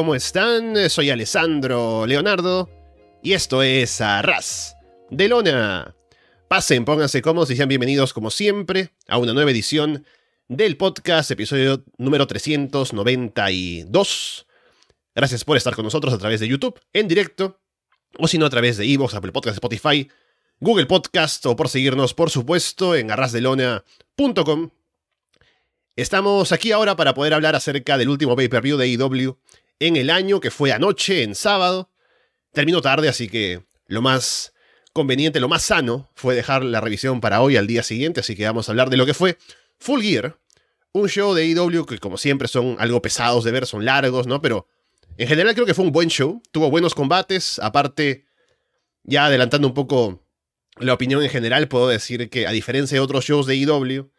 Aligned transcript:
¿cómo 0.00 0.14
están? 0.14 0.88
Soy 0.88 1.10
Alessandro 1.10 2.06
Leonardo 2.06 2.70
y 3.22 3.34
esto 3.34 3.62
es 3.62 4.00
Arras 4.00 4.74
de 5.10 5.28
Lona. 5.28 5.94
Pasen, 6.48 6.86
pónganse 6.86 7.20
cómodos 7.20 7.50
y 7.50 7.56
sean 7.56 7.68
bienvenidos 7.68 8.14
como 8.14 8.30
siempre 8.30 8.94
a 9.08 9.18
una 9.18 9.34
nueva 9.34 9.50
edición 9.50 10.06
del 10.48 10.78
podcast, 10.78 11.30
episodio 11.32 11.84
número 11.98 12.26
392. 12.26 14.46
Gracias 15.14 15.44
por 15.44 15.58
estar 15.58 15.76
con 15.76 15.84
nosotros 15.84 16.14
a 16.14 16.18
través 16.18 16.40
de 16.40 16.48
YouTube, 16.48 16.80
en 16.94 17.06
directo, 17.06 17.60
o 18.16 18.26
si 18.26 18.38
no 18.38 18.46
a 18.46 18.50
través 18.50 18.78
de 18.78 18.90
Evox, 18.90 19.12
Apple 19.12 19.32
Podcast, 19.32 19.56
Spotify, 19.56 20.08
Google 20.60 20.86
Podcast 20.86 21.44
o 21.44 21.56
por 21.56 21.68
seguirnos, 21.68 22.14
por 22.14 22.30
supuesto, 22.30 22.96
en 22.96 23.10
arrasdelona.com 23.10 24.70
Estamos 26.00 26.50
aquí 26.52 26.72
ahora 26.72 26.96
para 26.96 27.12
poder 27.12 27.34
hablar 27.34 27.54
acerca 27.54 27.98
del 27.98 28.08
último 28.08 28.34
pay-per-view 28.34 28.78
de 28.78 28.86
AEW 28.86 29.36
en 29.80 29.96
el 29.96 30.10
año, 30.10 30.40
que 30.40 30.52
fue 30.52 30.72
anoche, 30.72 31.24
en 31.24 31.34
sábado. 31.34 31.90
Terminó 32.52 32.80
tarde, 32.80 33.08
así 33.08 33.28
que 33.28 33.64
lo 33.86 34.02
más 34.02 34.52
conveniente, 34.92 35.40
lo 35.40 35.48
más 35.48 35.62
sano 35.62 36.10
fue 36.14 36.34
dejar 36.34 36.64
la 36.64 36.80
revisión 36.80 37.20
para 37.20 37.40
hoy 37.40 37.56
al 37.56 37.66
día 37.66 37.82
siguiente, 37.82 38.20
así 38.20 38.36
que 38.36 38.44
vamos 38.44 38.68
a 38.68 38.72
hablar 38.72 38.90
de 38.90 38.96
lo 38.96 39.06
que 39.06 39.14
fue 39.14 39.38
Full 39.78 40.02
Gear, 40.02 40.38
un 40.92 41.08
show 41.08 41.34
de 41.34 41.42
AEW 41.42 41.86
que 41.86 41.98
como 41.98 42.18
siempre 42.18 42.48
son 42.48 42.76
algo 42.78 43.00
pesados 43.00 43.44
de 43.44 43.52
ver, 43.52 43.66
son 43.66 43.84
largos, 43.84 44.26
¿no? 44.26 44.42
Pero 44.42 44.66
en 45.16 45.28
general 45.28 45.54
creo 45.54 45.66
que 45.66 45.74
fue 45.74 45.84
un 45.84 45.92
buen 45.92 46.08
show, 46.08 46.42
tuvo 46.50 46.70
buenos 46.70 46.94
combates, 46.94 47.58
aparte, 47.60 48.26
ya 49.04 49.26
adelantando 49.26 49.68
un 49.68 49.74
poco 49.74 50.24
la 50.78 50.92
opinión 50.92 51.22
en 51.22 51.30
general, 51.30 51.68
puedo 51.68 51.88
decir 51.88 52.28
que 52.28 52.46
a 52.46 52.50
diferencia 52.50 52.96
de 52.96 53.00
otros 53.00 53.24
shows 53.24 53.46
de 53.46 53.54
AEW, 53.54 54.10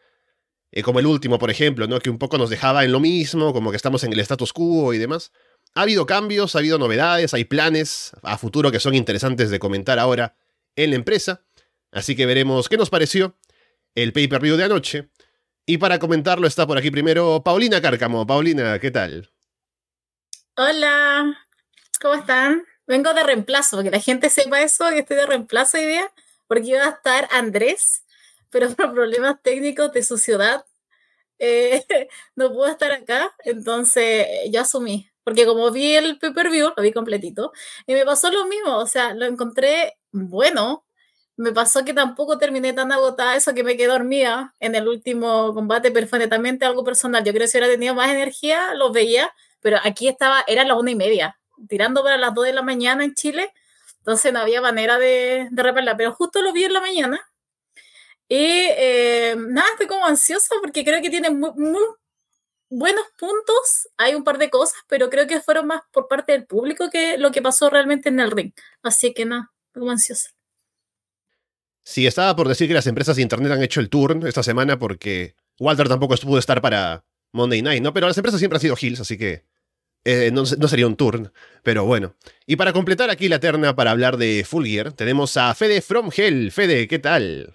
eh, 0.70 0.82
como 0.82 1.00
el 1.00 1.06
último, 1.06 1.38
por 1.38 1.50
ejemplo, 1.50 1.86
¿no? 1.86 1.98
que 2.00 2.08
un 2.08 2.18
poco 2.18 2.38
nos 2.38 2.50
dejaba 2.50 2.84
en 2.84 2.92
lo 2.92 3.00
mismo, 3.00 3.52
como 3.52 3.70
que 3.70 3.76
estamos 3.76 4.04
en 4.04 4.12
el 4.12 4.20
status 4.20 4.52
quo 4.52 4.94
y 4.94 4.98
demás. 4.98 5.32
Ha 5.74 5.82
habido 5.82 6.04
cambios, 6.06 6.54
ha 6.54 6.58
habido 6.58 6.78
novedades, 6.78 7.32
hay 7.32 7.44
planes 7.44 8.12
a 8.22 8.36
futuro 8.36 8.70
que 8.70 8.80
son 8.80 8.94
interesantes 8.94 9.50
de 9.50 9.58
comentar 9.58 9.98
ahora 9.98 10.36
en 10.76 10.90
la 10.90 10.96
empresa. 10.96 11.42
Así 11.90 12.14
que 12.14 12.26
veremos 12.26 12.68
qué 12.68 12.76
nos 12.76 12.90
pareció 12.90 13.36
el 13.94 14.12
pay-per-view 14.12 14.56
de 14.56 14.64
anoche. 14.64 15.10
Y 15.64 15.78
para 15.78 15.98
comentarlo 15.98 16.46
está 16.46 16.66
por 16.66 16.76
aquí 16.76 16.90
primero 16.90 17.42
Paulina 17.42 17.80
Cárcamo. 17.80 18.26
Paulina, 18.26 18.78
¿qué 18.78 18.90
tal? 18.90 19.30
Hola, 20.56 21.38
¿cómo 22.00 22.14
están? 22.14 22.64
Vengo 22.86 23.14
de 23.14 23.22
reemplazo, 23.22 23.82
que 23.82 23.90
la 23.90 24.00
gente 24.00 24.28
sepa 24.28 24.60
eso, 24.60 24.88
que 24.90 24.98
estoy 24.98 25.16
de 25.16 25.26
reemplazo 25.26 25.78
hoy 25.78 25.86
día, 25.86 26.12
porque 26.48 26.68
iba 26.68 26.84
a 26.84 26.90
estar 26.90 27.28
Andrés, 27.30 28.04
pero 28.50 28.68
por 28.74 28.92
problemas 28.92 29.40
técnicos 29.42 29.92
de 29.92 30.02
su 30.02 30.18
ciudad 30.18 30.66
eh, 31.38 31.84
no 32.36 32.52
pudo 32.52 32.68
estar 32.68 32.92
acá, 32.92 33.34
entonces 33.44 34.26
yo 34.50 34.60
asumí, 34.60 35.10
porque 35.24 35.46
como 35.46 35.70
vi 35.70 35.96
el 35.96 36.18
pay-per-view, 36.18 36.72
lo 36.76 36.82
vi 36.82 36.92
completito, 36.92 37.52
y 37.86 37.94
me 37.94 38.04
pasó 38.04 38.30
lo 38.30 38.46
mismo, 38.46 38.78
o 38.78 38.86
sea, 38.86 39.14
lo 39.14 39.26
encontré 39.26 39.94
bueno, 40.12 40.84
me 41.36 41.52
pasó 41.52 41.84
que 41.84 41.94
tampoco 41.94 42.38
terminé 42.38 42.72
tan 42.72 42.92
agotada, 42.92 43.36
eso 43.36 43.54
que 43.54 43.64
me 43.64 43.76
quedé 43.76 43.88
dormida 43.88 44.54
en 44.60 44.74
el 44.74 44.88
último 44.88 45.54
combate, 45.54 45.90
pero 45.90 46.06
fue 46.06 46.18
netamente 46.18 46.64
algo 46.64 46.84
personal, 46.84 47.24
yo 47.24 47.32
creo 47.32 47.42
que 47.44 47.48
si 47.48 47.58
hubiera 47.58 47.72
tenido 47.72 47.94
más 47.94 48.10
energía, 48.10 48.74
lo 48.74 48.92
veía, 48.92 49.32
pero 49.60 49.78
aquí 49.84 50.08
estaba, 50.08 50.44
era 50.46 50.64
las 50.64 50.78
una 50.78 50.90
y 50.90 50.96
media, 50.96 51.38
tirando 51.68 52.02
para 52.02 52.18
las 52.18 52.34
dos 52.34 52.44
de 52.44 52.52
la 52.52 52.62
mañana 52.62 53.04
en 53.04 53.14
Chile, 53.14 53.52
entonces 53.98 54.32
no 54.32 54.40
había 54.40 54.60
manera 54.60 54.98
de, 54.98 55.48
de 55.50 55.94
pero 55.96 56.12
justo 56.12 56.42
lo 56.42 56.52
vi 56.52 56.64
en 56.64 56.72
la 56.72 56.80
mañana, 56.80 57.20
y 58.28 58.36
eh, 58.38 59.36
nada, 59.36 59.68
estoy 59.72 59.86
como 59.86 60.06
ansiosa 60.06 60.54
porque 60.62 60.84
creo 60.84 61.02
que 61.02 61.10
tiene 61.10 61.28
muy, 61.30 61.54
buenos 62.72 63.04
puntos. 63.18 63.88
Hay 63.98 64.14
un 64.14 64.24
par 64.24 64.38
de 64.38 64.50
cosas, 64.50 64.78
pero 64.88 65.10
creo 65.10 65.26
que 65.26 65.40
fueron 65.40 65.66
más 65.66 65.82
por 65.92 66.08
parte 66.08 66.32
del 66.32 66.46
público 66.46 66.90
que 66.90 67.18
lo 67.18 67.30
que 67.30 67.42
pasó 67.42 67.70
realmente 67.70 68.08
en 68.08 68.18
el 68.18 68.30
ring. 68.30 68.52
Así 68.82 69.12
que 69.12 69.24
nada, 69.24 69.52
estoy 69.66 69.80
como 69.80 69.92
ansiosa. 69.92 70.30
Sí, 71.84 72.06
estaba 72.06 72.34
por 72.34 72.48
decir 72.48 72.68
que 72.68 72.74
las 72.74 72.86
empresas 72.86 73.16
de 73.16 73.22
internet 73.22 73.52
han 73.52 73.62
hecho 73.62 73.80
el 73.80 73.90
turn 73.90 74.26
esta 74.26 74.42
semana 74.42 74.78
porque 74.78 75.34
Walter 75.58 75.88
tampoco 75.88 76.14
pudo 76.16 76.38
estar 76.38 76.62
para 76.62 77.04
Monday 77.32 77.60
Night, 77.60 77.82
¿no? 77.82 77.92
Pero 77.92 78.06
las 78.06 78.16
empresas 78.16 78.38
siempre 78.38 78.56
han 78.56 78.60
sido 78.60 78.76
Hills, 78.80 79.00
así 79.00 79.18
que 79.18 79.44
eh, 80.04 80.30
no, 80.32 80.42
no, 80.42 80.68
sería 80.68 80.86
un 80.86 80.96
turn. 80.96 81.32
Pero 81.62 81.84
bueno. 81.84 82.14
Y 82.46 82.56
para 82.56 82.72
completar 82.72 83.10
aquí 83.10 83.28
la 83.28 83.40
terna 83.40 83.74
para 83.74 83.90
hablar 83.90 84.16
de 84.16 84.44
Full 84.48 84.66
Gear, 84.66 84.92
tenemos 84.92 85.36
a 85.36 85.54
Fede 85.54 85.82
From 85.82 86.10
Hell. 86.14 86.52
Fede, 86.52 86.86
¿qué 86.86 86.98
tal? 86.98 87.50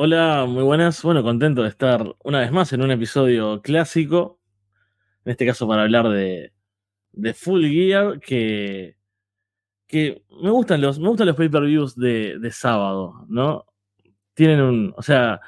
Hola, 0.00 0.46
muy 0.46 0.62
buenas. 0.62 1.02
Bueno, 1.02 1.24
contento 1.24 1.64
de 1.64 1.70
estar 1.70 2.14
una 2.22 2.38
vez 2.38 2.52
más 2.52 2.72
en 2.72 2.82
un 2.82 2.92
episodio 2.92 3.60
clásico. 3.62 4.38
En 5.24 5.32
este 5.32 5.44
caso 5.44 5.66
para 5.66 5.82
hablar 5.82 6.08
de, 6.08 6.52
de 7.10 7.34
Full 7.34 7.66
Gear, 7.66 8.20
que, 8.20 8.96
que 9.88 10.22
me 10.40 10.50
gustan 10.50 10.82
los, 10.82 11.00
me 11.00 11.08
gustan 11.08 11.26
los 11.26 11.34
pay-per-views 11.34 11.96
de, 11.96 12.38
de 12.38 12.52
sábado, 12.52 13.26
¿no? 13.28 13.66
Tienen 14.34 14.60
un, 14.60 14.94
o 14.96 15.02
sea, 15.02 15.40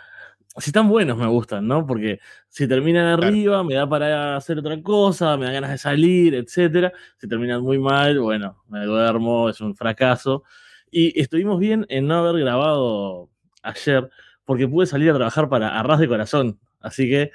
si 0.57 0.71
están 0.71 0.89
buenos 0.89 1.17
me 1.17 1.29
gustan, 1.29 1.69
¿no? 1.69 1.87
Porque 1.87 2.19
si 2.49 2.67
terminan 2.67 3.07
arriba 3.07 3.63
me 3.63 3.75
da 3.75 3.89
para 3.89 4.35
hacer 4.35 4.59
otra 4.59 4.83
cosa, 4.83 5.37
me 5.37 5.47
da 5.47 5.53
ganas 5.53 5.71
de 5.71 5.79
salir, 5.79 6.35
etcétera. 6.35 6.93
Si 7.19 7.29
terminan 7.29 7.63
muy 7.63 7.79
mal, 7.79 8.19
bueno, 8.19 8.65
me 8.69 8.85
duermo, 8.85 9.49
es 9.49 9.61
un 9.61 9.77
fracaso. 9.77 10.43
Y 10.91 11.21
estuvimos 11.21 11.61
bien 11.61 11.87
en 11.89 12.09
no 12.09 12.17
haber 12.17 12.43
grabado 12.43 13.31
ayer, 13.63 14.11
porque 14.51 14.67
pude 14.67 14.85
salir 14.85 15.09
a 15.11 15.15
trabajar 15.15 15.49
para 15.49 15.79
Arras 15.79 16.01
de 16.01 16.09
Corazón. 16.09 16.59
Así 16.81 17.09
que 17.09 17.31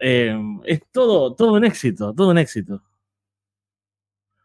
eh, 0.00 0.34
es 0.64 0.80
todo, 0.90 1.34
todo 1.34 1.52
un 1.52 1.66
éxito, 1.66 2.14
todo 2.14 2.30
un 2.30 2.38
éxito. 2.38 2.82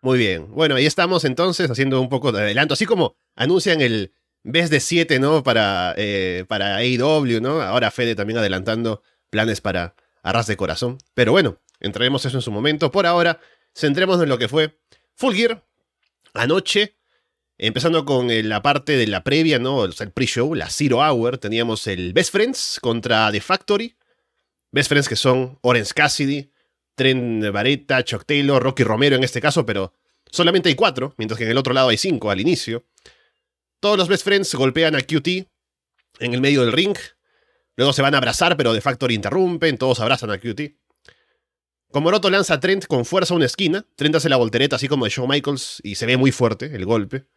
Muy 0.01 0.19
bien. 0.19 0.51
Bueno, 0.51 0.75
ahí 0.75 0.85
estamos 0.85 1.23
entonces 1.23 1.71
haciendo 1.71 2.01
un 2.01 2.09
poco 2.09 2.33
de 2.33 2.41
adelanto. 2.41 2.73
Así 2.73 2.85
como 2.85 3.15
anuncian 3.33 3.79
el 3.79 4.11
vez 4.43 4.69
de 4.69 4.81
7, 4.81 5.19
¿no? 5.19 5.41
Para, 5.41 5.93
eh, 5.95 6.43
para 6.49 6.75
AEW, 6.75 7.39
¿no? 7.39 7.61
Ahora 7.61 7.91
Fede 7.91 8.13
también 8.13 8.39
adelantando 8.39 9.03
planes 9.29 9.61
para 9.61 9.95
Arras 10.21 10.47
de 10.47 10.57
Corazón. 10.57 10.97
Pero 11.13 11.31
bueno, 11.31 11.59
entraremos 11.79 12.25
eso 12.25 12.39
en 12.39 12.41
su 12.41 12.51
momento. 12.51 12.91
Por 12.91 13.05
ahora, 13.05 13.39
centrémonos 13.73 14.21
en 14.21 14.27
lo 14.27 14.37
que 14.37 14.49
fue 14.49 14.77
Full 15.15 15.33
Gear. 15.33 15.65
Anoche, 16.33 16.97
Empezando 17.63 18.05
con 18.05 18.31
eh, 18.31 18.41
la 18.41 18.63
parte 18.63 18.97
de 18.97 19.05
la 19.05 19.23
previa, 19.23 19.59
¿no? 19.59 19.85
el 19.85 19.93
pre-show, 19.93 20.55
la 20.55 20.67
Zero 20.67 20.97
Hour, 20.97 21.37
teníamos 21.37 21.85
el 21.85 22.11
Best 22.11 22.31
Friends 22.31 22.79
contra 22.81 23.31
The 23.31 23.39
Factory. 23.39 23.95
Best 24.71 24.89
Friends 24.89 25.07
que 25.07 25.15
son 25.15 25.59
Orange 25.61 25.93
Cassidy, 25.93 26.51
Trent 26.95 27.51
Vareta, 27.51 28.03
Chuck 28.03 28.25
Taylor, 28.25 28.63
Rocky 28.63 28.83
Romero 28.83 29.15
en 29.15 29.23
este 29.23 29.39
caso, 29.39 29.63
pero 29.63 29.93
solamente 30.31 30.69
hay 30.69 30.75
cuatro, 30.75 31.13
mientras 31.17 31.37
que 31.37 31.43
en 31.43 31.51
el 31.51 31.57
otro 31.59 31.75
lado 31.75 31.89
hay 31.89 31.97
cinco 31.97 32.31
al 32.31 32.41
inicio. 32.41 32.83
Todos 33.79 33.95
los 33.95 34.07
Best 34.07 34.23
Friends 34.23 34.55
golpean 34.55 34.95
a 34.95 35.01
QT 35.01 35.27
en 36.17 36.33
el 36.33 36.41
medio 36.41 36.61
del 36.61 36.71
ring. 36.71 36.97
Luego 37.75 37.93
se 37.93 38.01
van 38.01 38.15
a 38.15 38.17
abrazar, 38.17 38.57
pero 38.57 38.73
The 38.73 38.81
Factory 38.81 39.13
interrumpen, 39.13 39.77
todos 39.77 39.99
abrazan 39.99 40.31
a 40.31 40.39
QT. 40.39 40.61
Komoroto 41.91 42.31
lanza 42.31 42.55
a 42.55 42.59
Trent 42.59 42.87
con 42.87 43.05
fuerza 43.05 43.35
a 43.35 43.37
una 43.37 43.45
esquina. 43.45 43.85
Trent 43.95 44.15
hace 44.15 44.29
la 44.29 44.37
voltereta 44.37 44.77
así 44.77 44.87
como 44.87 45.05
de 45.05 45.11
Shawn 45.11 45.29
Michaels 45.29 45.79
y 45.83 45.93
se 45.93 46.07
ve 46.07 46.17
muy 46.17 46.31
fuerte 46.31 46.75
el 46.75 46.85
golpe. 46.85 47.27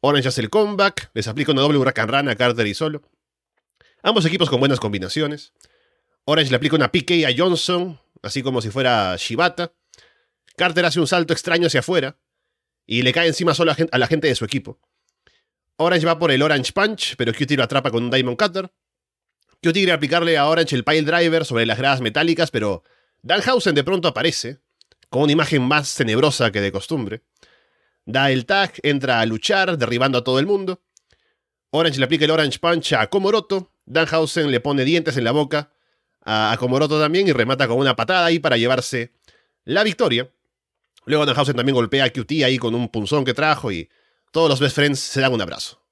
Orange 0.00 0.28
hace 0.28 0.40
el 0.40 0.50
comeback, 0.50 1.10
les 1.14 1.26
aplica 1.28 1.52
una 1.52 1.62
doble 1.62 1.78
Huracán 1.78 2.08
Rana 2.08 2.32
a 2.32 2.36
Carter 2.36 2.66
y 2.66 2.74
Solo. 2.74 3.02
Ambos 4.02 4.24
equipos 4.26 4.50
con 4.50 4.60
buenas 4.60 4.78
combinaciones. 4.78 5.52
Orange 6.24 6.50
le 6.50 6.56
aplica 6.56 6.76
una 6.76 6.92
PK 6.92 7.26
a 7.26 7.34
Johnson, 7.36 7.98
así 8.22 8.42
como 8.42 8.60
si 8.60 8.70
fuera 8.70 9.16
Shibata. 9.16 9.72
Carter 10.56 10.84
hace 10.84 11.00
un 11.00 11.06
salto 11.06 11.32
extraño 11.32 11.66
hacia 11.66 11.80
afuera 11.80 12.18
y 12.86 13.02
le 13.02 13.12
cae 13.12 13.26
encima 13.28 13.54
solo 13.54 13.72
a 13.72 13.98
la 13.98 14.06
gente 14.06 14.28
de 14.28 14.34
su 14.34 14.44
equipo. 14.44 14.78
Orange 15.76 16.06
va 16.06 16.18
por 16.18 16.30
el 16.30 16.42
Orange 16.42 16.72
Punch, 16.72 17.16
pero 17.16 17.32
QT 17.32 17.52
lo 17.52 17.64
atrapa 17.64 17.90
con 17.90 18.04
un 18.04 18.10
Diamond 18.10 18.38
Cutter. 18.38 18.70
QT 19.62 19.72
quiere 19.72 19.92
aplicarle 19.92 20.38
a 20.38 20.46
Orange 20.46 20.76
el 20.76 20.84
Pile 20.84 21.02
Driver 21.02 21.44
sobre 21.44 21.66
las 21.66 21.78
gradas 21.78 22.00
metálicas, 22.00 22.50
pero 22.50 22.82
Danhausen 23.22 23.74
de 23.74 23.84
pronto 23.84 24.08
aparece, 24.08 24.60
con 25.08 25.22
una 25.22 25.32
imagen 25.32 25.62
más 25.62 25.94
tenebrosa 25.94 26.50
que 26.50 26.60
de 26.60 26.72
costumbre. 26.72 27.22
Da 28.06 28.30
el 28.30 28.46
tag, 28.46 28.72
entra 28.84 29.20
a 29.20 29.26
luchar, 29.26 29.76
derribando 29.76 30.18
a 30.18 30.24
todo 30.24 30.38
el 30.38 30.46
mundo. 30.46 30.80
Orange 31.70 31.98
le 31.98 32.04
aplica 32.04 32.24
el 32.24 32.30
Orange 32.30 32.60
Punch 32.60 32.92
a 32.92 33.08
Komoroto. 33.08 33.72
Danhausen 33.84 34.50
le 34.50 34.60
pone 34.60 34.84
dientes 34.84 35.16
en 35.16 35.24
la 35.24 35.32
boca 35.32 35.72
a, 36.24 36.56
Komoroto 36.58 37.00
también 37.00 37.26
y 37.26 37.32
remata 37.32 37.66
con 37.66 37.78
una 37.78 37.96
patada 37.96 38.26
ahí 38.26 38.38
para 38.38 38.56
llevarse 38.56 39.12
la 39.64 39.82
victoria. 39.82 40.30
Luego 41.04 41.26
Danhausen 41.26 41.56
también 41.56 41.74
golpea 41.74 42.04
a 42.04 42.10
QT 42.10 42.44
ahí 42.44 42.58
con 42.58 42.76
un 42.76 42.88
punzón 42.88 43.24
que 43.24 43.34
trajo 43.34 43.72
y 43.72 43.88
todos 44.30 44.48
los 44.48 44.60
best 44.60 44.76
friends 44.76 45.00
se 45.00 45.20
dan 45.20 45.32
un 45.32 45.40
abrazo. 45.40 45.82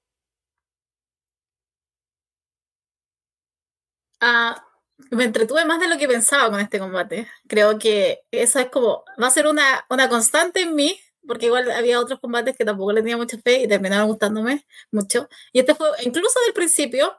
Ah, 4.21 4.65
me 5.11 5.25
entretuve 5.25 5.65
más 5.65 5.81
de 5.81 5.89
lo 5.89 5.99
que 5.99 6.07
pensaba 6.07 6.49
con 6.49 6.61
este 6.61 6.79
combate. 6.79 7.29
Creo 7.49 7.77
que 7.79 8.21
eso 8.31 8.61
es 8.61 8.67
como, 8.71 9.05
va 9.21 9.27
a 9.27 9.31
ser 9.31 9.49
una, 9.49 9.85
una 9.91 10.09
constante 10.09 10.63
en 10.63 10.77
mí 10.77 10.97
porque 11.27 11.47
igual 11.47 11.71
había 11.71 12.01
otros 12.01 12.21
combates 12.21 12.57
que 12.57 12.65
tampoco 12.65 12.93
le 12.93 13.01
tenía 13.01 13.17
mucha 13.17 13.39
fe 13.39 13.63
y 13.63 13.69
terminaron 13.69 14.09
gustándome 14.09 14.67
mucho. 14.91 15.29
Y 15.53 15.61
este 15.61 15.75
fue, 15.75 15.89
incluso 16.03 16.39
del 16.45 16.55
principio, 16.55 17.17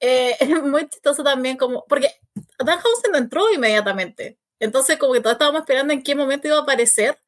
eh, 0.00 0.36
es 0.40 0.62
muy 0.62 0.88
chistoso 0.88 1.22
también, 1.22 1.56
como, 1.56 1.84
porque 1.88 2.10
Danhausen 2.58 3.12
no 3.12 3.18
entró 3.18 3.50
inmediatamente. 3.52 4.38
Entonces, 4.60 4.98
como 4.98 5.12
que 5.12 5.20
todos 5.20 5.34
estábamos 5.34 5.60
esperando 5.62 5.92
en 5.92 6.02
qué 6.02 6.14
momento 6.14 6.48
iba 6.48 6.58
a 6.58 6.62
aparecer, 6.62 7.18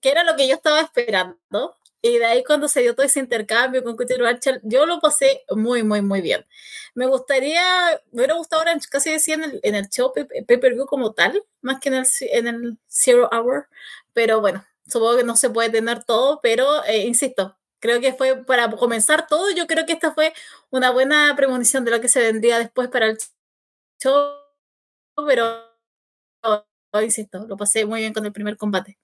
que 0.00 0.10
era 0.10 0.24
lo 0.24 0.36
que 0.36 0.48
yo 0.48 0.54
estaba 0.54 0.80
esperando. 0.80 1.76
Y 2.02 2.18
de 2.18 2.24
ahí 2.24 2.44
cuando 2.44 2.66
se 2.68 2.80
dio 2.80 2.94
todo 2.94 3.04
ese 3.04 3.20
intercambio 3.20 3.84
con 3.84 3.96
Cutter 3.96 4.24
Archer, 4.24 4.60
yo 4.64 4.86
lo 4.86 5.00
pasé 5.00 5.42
muy, 5.50 5.82
muy, 5.82 6.00
muy 6.00 6.22
bien. 6.22 6.46
Me 6.94 7.06
gustaría, 7.06 7.62
me 8.10 8.20
hubiera 8.20 8.34
gustado 8.34 8.62
ahora 8.62 8.78
casi 8.90 9.10
decía 9.10 9.34
en 9.34 9.44
el, 9.44 9.60
en 9.62 9.74
el 9.74 9.88
show 9.90 10.12
pay-per-view 10.14 10.86
como 10.86 11.12
tal, 11.12 11.42
más 11.60 11.78
que 11.80 11.90
en 11.90 11.96
el, 11.96 12.06
en 12.20 12.46
el 12.46 12.78
Zero 12.88 13.28
Hour, 13.30 13.68
pero 14.14 14.40
bueno, 14.40 14.64
supongo 14.90 15.16
que 15.18 15.24
no 15.24 15.36
se 15.36 15.50
puede 15.50 15.70
tener 15.70 16.04
todo, 16.04 16.40
pero 16.42 16.84
eh, 16.84 17.06
insisto, 17.06 17.56
creo 17.78 18.00
que 18.00 18.12
fue 18.12 18.44
para 18.44 18.70
comenzar 18.70 19.26
todo, 19.26 19.50
yo 19.54 19.66
creo 19.66 19.86
que 19.86 19.92
esta 19.92 20.12
fue 20.12 20.32
una 20.70 20.90
buena 20.90 21.34
premonición 21.36 21.84
de 21.84 21.90
lo 21.92 22.00
que 22.00 22.08
se 22.08 22.20
vendría 22.20 22.58
después 22.58 22.88
para 22.88 23.06
el 23.06 23.18
show, 24.02 24.34
pero 25.26 25.70
insisto, 27.02 27.46
lo 27.46 27.56
pasé 27.56 27.86
muy 27.86 28.00
bien 28.00 28.12
con 28.12 28.26
el 28.26 28.32
primer 28.32 28.56
combate. 28.56 28.98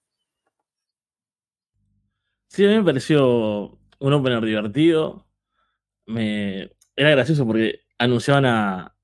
Sí, 2.49 2.65
a 2.65 2.69
mí 2.69 2.77
me 2.77 2.83
pareció 2.83 3.77
un 3.99 4.13
opener 4.13 4.43
divertido. 4.43 5.27
Me... 6.05 6.71
Era 6.95 7.11
gracioso 7.11 7.45
porque 7.45 7.81
anunciaban 7.97 8.45
a 8.45 8.95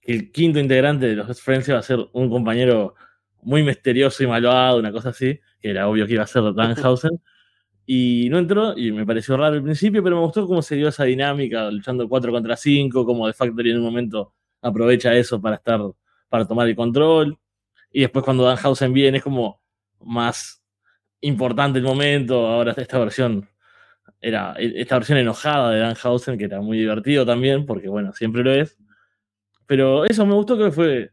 que 0.00 0.12
el 0.12 0.32
quinto 0.32 0.58
integrante 0.58 1.06
de 1.06 1.16
los 1.16 1.40
Friends 1.40 1.68
iba 1.68 1.78
a 1.78 1.82
ser 1.82 1.98
un 2.12 2.28
compañero 2.28 2.94
muy 3.42 3.62
misterioso 3.62 4.22
y 4.22 4.26
malvado, 4.26 4.78
una 4.78 4.92
cosa 4.92 5.10
así, 5.10 5.40
que 5.60 5.70
era 5.70 5.88
obvio 5.88 6.06
que 6.06 6.14
iba 6.14 6.24
a 6.24 6.26
ser 6.26 6.42
Danhausen. 6.54 7.20
Y 7.86 8.28
no 8.30 8.38
entró, 8.38 8.76
y 8.76 8.92
me 8.92 9.06
pareció 9.06 9.36
raro 9.36 9.56
al 9.56 9.62
principio, 9.62 10.02
pero 10.02 10.16
me 10.16 10.22
gustó 10.22 10.46
cómo 10.46 10.60
se 10.60 10.76
dio 10.76 10.88
esa 10.88 11.04
dinámica, 11.04 11.70
luchando 11.70 12.08
4 12.08 12.30
contra 12.30 12.56
5, 12.56 13.04
como 13.06 13.26
The 13.26 13.32
Factory 13.32 13.70
en 13.70 13.78
un 13.78 13.84
momento 13.84 14.34
aprovecha 14.60 15.14
eso 15.14 15.40
para 15.40 15.56
estar, 15.56 15.80
para 16.28 16.46
tomar 16.46 16.68
el 16.68 16.76
control. 16.76 17.38
Y 17.90 18.02
después 18.02 18.24
cuando 18.24 18.44
Danhausen 18.44 18.92
viene 18.92 19.18
es 19.18 19.24
como 19.24 19.62
más 20.00 20.62
importante 21.20 21.78
el 21.78 21.84
momento. 21.84 22.46
Ahora 22.46 22.74
esta 22.76 22.98
versión 22.98 23.48
era 24.20 24.54
esta 24.58 24.96
versión 24.96 25.18
enojada 25.18 25.70
de 25.70 25.80
Danhausen, 25.80 26.36
que 26.36 26.44
era 26.44 26.60
muy 26.60 26.78
divertido 26.78 27.24
también, 27.24 27.64
porque 27.66 27.88
bueno, 27.88 28.12
siempre 28.12 28.42
lo 28.44 28.52
es. 28.52 28.76
Pero 29.66 30.04
eso 30.04 30.26
me 30.26 30.34
gustó 30.34 30.58
que 30.58 30.70
fue 30.70 31.12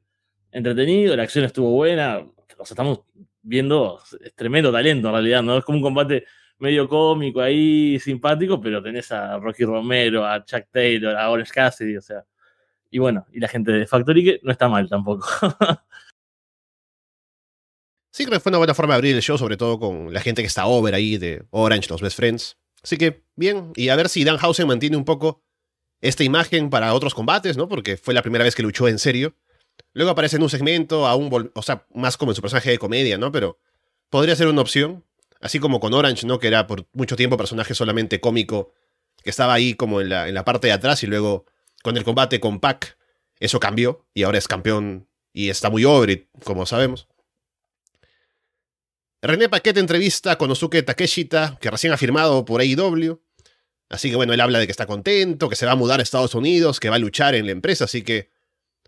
entretenido, 0.52 1.16
la 1.16 1.24
acción 1.24 1.46
estuvo 1.46 1.72
buena. 1.72 2.20
O 2.58 2.64
estamos 2.64 3.02
viendo 3.46 4.00
es 4.22 4.34
tremendo 4.36 4.72
talento 4.72 5.08
en 5.08 5.14
realidad, 5.14 5.44
¿no? 5.44 5.58
Es 5.58 5.64
como 5.64 5.78
un 5.78 5.84
combate 5.84 6.26
medio 6.58 6.88
cómico 6.88 7.42
ahí, 7.42 8.00
simpático, 8.00 8.60
pero 8.60 8.82
tenés 8.82 9.12
a 9.12 9.38
Rocky 9.38 9.66
Romero, 9.66 10.26
a 10.26 10.44
Chuck 10.44 10.66
Taylor, 10.72 11.16
a 11.16 11.30
Orange 11.30 11.52
Cassidy, 11.54 11.98
o 11.98 12.02
sea. 12.02 12.24
Y 12.90 13.00
bueno, 13.00 13.26
y 13.32 13.40
la 13.40 13.48
gente 13.48 13.72
de 13.72 13.88
Factory 13.88 14.24
que 14.24 14.40
no 14.44 14.52
está 14.52 14.70
mal 14.70 14.90
tampoco. 14.90 15.28
Sí, 18.16 18.24
creo 18.24 18.38
que 18.38 18.40
fue 18.40 18.50
una 18.50 18.60
buena 18.60 18.74
forma 18.74 18.94
de 18.94 19.00
abrir 19.00 19.14
el 19.14 19.22
show, 19.22 19.38
sobre 19.38 19.58
todo 19.58 19.78
con 19.78 20.14
la 20.14 20.22
gente 20.22 20.42
que 20.42 20.48
está 20.48 20.68
over 20.68 20.96
ahí 20.96 21.18
de 21.18 21.44
Orange, 21.50 21.90
los 21.90 22.00
Best 22.00 22.16
Friends. 22.16 22.58
Así 22.82 22.98
que, 22.98 23.26
bien, 23.36 23.74
y 23.76 23.90
a 23.90 23.96
ver 23.98 24.08
si 24.08 24.24
Danhausen 24.24 24.70
mantiene 24.70 24.96
un 24.96 25.04
poco 25.04 25.44
esta 26.00 26.24
imagen 26.24 26.70
para 26.70 26.94
otros 26.94 27.14
combates, 27.14 27.58
¿no? 27.58 27.68
Porque 27.68 27.98
fue 27.98 28.14
la 28.14 28.22
primera 28.22 28.46
vez 28.46 28.56
que 28.56 28.64
luchó 28.64 28.88
en 28.88 29.00
serio. 29.00 29.36
Luego 29.94 30.12
aparece 30.12 30.36
en 30.36 30.44
un 30.44 30.50
segmento, 30.50 31.07
aún, 31.07 31.51
o 31.54 31.62
sea, 31.62 31.86
más 31.94 32.18
como 32.18 32.31
en 32.31 32.36
su 32.36 32.42
personaje 32.42 32.69
de 32.69 32.77
comedia, 32.77 33.18
¿no? 33.18 33.31
Pero 33.31 33.60
podría 34.10 34.36
ser 34.36 34.48
una 34.48 34.62
opción. 34.62 35.04
Así 35.42 35.60
como 35.60 35.80
con 35.80 35.94
Orange, 35.94 36.25
¿no? 36.25 36.39
Que 36.39 36.48
era 36.48 36.66
por 36.66 36.88
mucho 36.94 37.16
tiempo 37.16 37.38
personaje 37.38 37.75
solamente 37.75 38.19
cómico, 38.19 38.74
que 39.24 39.30
estaba 39.30 39.54
ahí 39.54 39.75
como 39.75 40.01
en 40.01 40.10
la, 40.10 40.27
en 40.27 40.33
la 40.33 40.44
parte 40.44 40.68
de 40.68 40.74
atrás 40.74 41.04
y 41.04 41.07
luego 41.07 41.45
con 41.83 41.98
el 41.98 42.04
combate 42.04 42.39
con 42.39 42.60
Pac, 42.60 42.98
eso 43.39 43.60
cambió 43.60 44.06
y 44.13 44.24
ahora 44.24 44.38
es 44.38 44.48
campeón 44.48 45.07
y 45.33 45.50
está 45.50 45.69
muy 45.69 45.86
over, 45.86 46.27
como 46.44 46.66
sabemos. 46.66 47.07
René 49.22 49.50
Paquete 49.50 49.80
entrevista 49.80 50.38
con 50.38 50.51
Osuke 50.51 50.83
Takeshita, 50.83 51.57
que 51.60 51.72
recién 51.72 51.92
ha 51.94 51.98
firmado 51.98 52.45
por 52.45 52.62
AEW. 52.62 53.22
Así 53.89 54.10
que 54.10 54.16
bueno, 54.16 54.33
él 54.33 54.42
habla 54.42 54.60
de 54.60 54.66
que 54.66 54.72
está 54.72 54.86
contento, 54.86 55.50
que 55.50 55.56
se 55.56 55.66
va 55.66 55.74
a 55.74 55.75
mudar 55.75 56.00
a 56.00 56.04
Estados 56.04 56.36
Unidos, 56.36 56.80
que 56.80 56.89
va 56.89 56.95
a 56.95 57.00
luchar 57.00 57.36
en 57.36 57.45
la 57.45 57.51
empresa, 57.51 57.86
así 57.86 58.04
que 58.04 58.30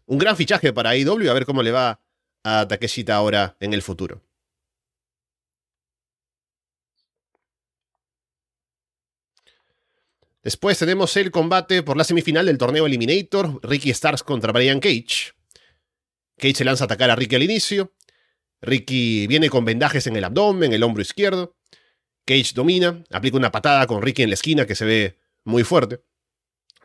un 0.08 0.18
gran 0.18 0.36
fichaje 0.36 0.74
para 0.74 0.92
AEW, 0.92 1.30
a 1.30 1.34
ver 1.34 1.46
cómo 1.46 1.62
le 1.62 1.72
va 1.72 2.02
a 2.44 2.68
Takeshita 2.68 3.16
ahora 3.16 3.56
en 3.60 3.74
el 3.74 3.82
futuro. 3.82 4.24
Después 10.44 10.80
tenemos 10.80 11.16
el 11.18 11.30
combate 11.30 11.84
por 11.84 11.98
la 11.98 12.06
semifinal 12.06 12.46
del 12.46 12.58
torneo 12.58 12.86
Eliminator, 12.86 13.60
Ricky 13.64 13.94
Starks 13.94 14.24
contra 14.24 14.54
Brian 14.54 14.80
Cage. 14.80 15.34
Cage 16.38 16.56
se 16.56 16.64
lanza 16.64 16.86
a 16.86 16.86
atacar 16.86 17.10
a 17.10 17.18
Ricky 17.18 17.36
al 17.36 17.44
inicio, 17.44 17.94
Ricky 18.62 19.28
viene 19.28 19.50
con 19.50 19.66
vendajes 19.66 20.08
en 20.08 20.16
el 20.16 20.24
abdomen, 20.24 20.72
el 20.72 20.84
hombro 20.84 21.02
izquierdo. 21.02 21.58
Cage 22.26 22.54
domina, 22.56 23.04
aplica 23.12 23.38
una 23.38 23.52
patada 23.52 23.86
con 23.88 24.02
Ricky 24.02 24.24
en 24.24 24.30
la 24.30 24.36
esquina 24.36 24.66
que 24.66 24.76
se 24.76 24.86
ve 24.86 25.20
muy 25.44 25.64
fuerte. 25.64 26.02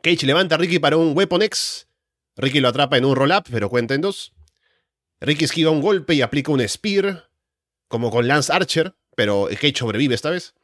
Cage 0.02 0.26
levanta 0.26 0.56
a 0.56 0.58
Ricky 0.58 0.78
para 0.78 0.96
un 0.96 1.16
Weapon 1.16 1.42
X. 1.42 1.86
Ricky 2.36 2.60
lo 2.60 2.68
atrapa 2.68 2.96
en 2.96 3.04
un 3.04 3.16
roll-up, 3.16 3.44
pero 3.50 3.68
cuenta 3.68 3.94
en 3.94 4.00
dos. 4.00 4.32
Ricky 5.20 5.44
esquiva 5.44 5.70
un 5.70 5.80
golpe 5.80 6.14
y 6.14 6.22
aplica 6.22 6.50
un 6.50 6.66
Spear, 6.66 7.30
como 7.88 8.10
con 8.10 8.26
Lance 8.26 8.52
Archer, 8.52 8.94
pero 9.14 9.48
Cage 9.50 9.76
sobrevive 9.76 10.14
esta 10.14 10.30
vez. 10.30 10.54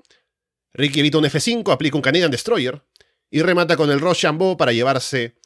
Ricky 0.72 1.00
evita 1.00 1.18
un 1.18 1.24
F5, 1.24 1.72
aplica 1.72 1.96
un 1.96 2.02
Canadian 2.02 2.30
Destroyer 2.30 2.82
y 3.30 3.42
remata 3.42 3.76
con 3.76 3.90
el 3.90 4.00
Rochambeau 4.00 4.56
para 4.56 4.72
llevarse 4.72 5.36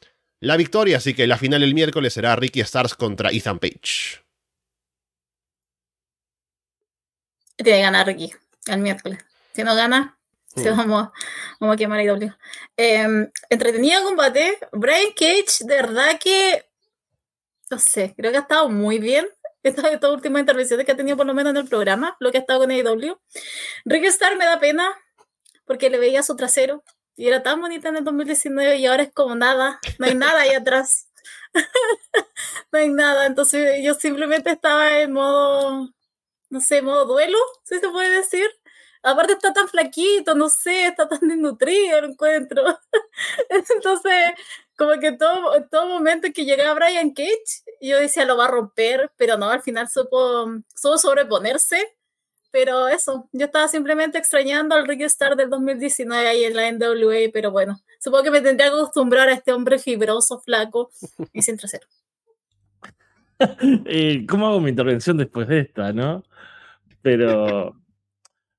la 0.40 0.56
victoria, 0.56 0.96
así 0.96 1.14
que 1.14 1.26
la 1.26 1.38
final 1.38 1.62
el 1.62 1.74
miércoles 1.74 2.14
será 2.14 2.36
Ricky 2.36 2.60
Stars 2.60 2.94
contra 2.94 3.30
Ethan 3.30 3.58
Page. 3.58 4.22
Tiene 7.56 7.78
que 7.78 7.82
ganar 7.82 8.06
Ricky 8.06 8.32
el 8.66 8.78
miércoles. 8.78 9.18
Si 9.52 9.62
no 9.62 9.74
gana, 9.74 10.18
mm. 10.56 10.76
vamos, 10.76 11.08
vamos, 11.60 11.74
a 11.74 11.76
quemar 11.76 12.00
a 12.00 12.04
IW. 12.04 12.32
Eh, 12.76 13.30
entretenido 13.48 14.02
combate. 14.04 14.58
Brian 14.72 15.12
Cage, 15.16 15.64
de 15.64 15.76
verdad 15.76 16.18
que. 16.18 16.68
No 17.70 17.78
sé, 17.78 18.14
creo 18.16 18.30
que 18.30 18.38
ha 18.38 18.42
estado 18.42 18.68
muy 18.68 18.98
bien. 18.98 19.26
Estas, 19.62 19.92
estas 19.92 20.10
últimas 20.10 20.40
intervenciones 20.40 20.84
que 20.84 20.90
ha 20.90 20.96
tenido, 20.96 21.16
por 21.16 21.24
lo 21.24 21.34
menos 21.34 21.52
en 21.52 21.58
el 21.58 21.68
programa, 21.68 22.16
lo 22.18 22.32
que 22.32 22.38
ha 22.38 22.40
estado 22.40 22.58
con 22.58 22.72
AEW. 22.72 23.16
Ricky 23.84 24.06
Star 24.06 24.36
me 24.36 24.44
da 24.44 24.58
pena 24.58 24.90
porque 25.64 25.88
le 25.88 25.98
veía 25.98 26.24
su 26.24 26.34
trasero 26.34 26.82
y 27.14 27.28
era 27.28 27.44
tan 27.44 27.60
bonita 27.60 27.88
en 27.88 27.98
el 27.98 28.04
2019 28.04 28.78
y 28.78 28.86
ahora 28.86 29.04
es 29.04 29.12
como 29.12 29.36
nada, 29.36 29.78
no 30.00 30.06
hay 30.06 30.16
nada 30.16 30.40
ahí 30.40 30.50
atrás. 30.54 31.08
no 32.72 32.78
hay 32.80 32.88
nada, 32.88 33.26
entonces 33.26 33.84
yo 33.84 33.94
simplemente 33.94 34.50
estaba 34.50 34.98
en 34.98 35.12
modo 35.12 35.94
no 36.52 36.60
sé, 36.60 36.82
modo 36.82 37.06
duelo, 37.06 37.38
si 37.64 37.78
se 37.78 37.88
puede 37.88 38.10
decir. 38.10 38.46
Aparte 39.02 39.32
está 39.32 39.52
tan 39.52 39.68
flaquito, 39.68 40.34
no 40.34 40.48
sé, 40.48 40.86
está 40.86 41.08
tan 41.08 41.20
desnutrido 41.20 41.98
el 41.98 42.04
encuentro. 42.12 42.62
Entonces, 43.48 44.14
como 44.76 44.92
que 45.00 45.12
todo, 45.12 45.64
todo 45.70 45.86
momento 45.88 46.28
que 46.32 46.44
llegaba 46.44 46.74
Brian 46.74 47.10
Cage, 47.10 47.64
yo 47.80 47.98
decía, 47.98 48.24
lo 48.24 48.36
va 48.36 48.44
a 48.46 48.50
romper, 48.50 49.10
pero 49.16 49.36
no, 49.36 49.50
al 49.50 49.60
final 49.62 49.88
supo, 49.88 50.46
supo 50.74 50.98
sobreponerse. 50.98 51.96
Pero 52.52 52.86
eso, 52.86 53.28
yo 53.32 53.46
estaba 53.46 53.66
simplemente 53.66 54.18
extrañando 54.18 54.74
al 54.74 54.86
Ricky 54.86 55.04
Star 55.04 55.36
del 55.36 55.48
2019 55.48 56.28
ahí 56.28 56.44
en 56.44 56.54
la 56.54 56.70
NWA, 56.70 57.30
pero 57.32 57.50
bueno, 57.50 57.80
supongo 57.98 58.24
que 58.24 58.30
me 58.30 58.42
tendría 58.42 58.68
que 58.68 58.76
acostumbrar 58.76 59.30
a 59.30 59.32
este 59.32 59.52
hombre 59.52 59.78
fibroso, 59.78 60.38
flaco 60.40 60.90
y 61.32 61.42
sin 61.42 61.56
trasero. 61.56 61.86
Eh, 63.86 64.24
¿Cómo 64.28 64.46
hago 64.46 64.60
mi 64.60 64.70
intervención 64.70 65.16
después 65.16 65.48
de 65.48 65.60
esta, 65.60 65.92
no? 65.92 66.22
Pero 67.00 67.74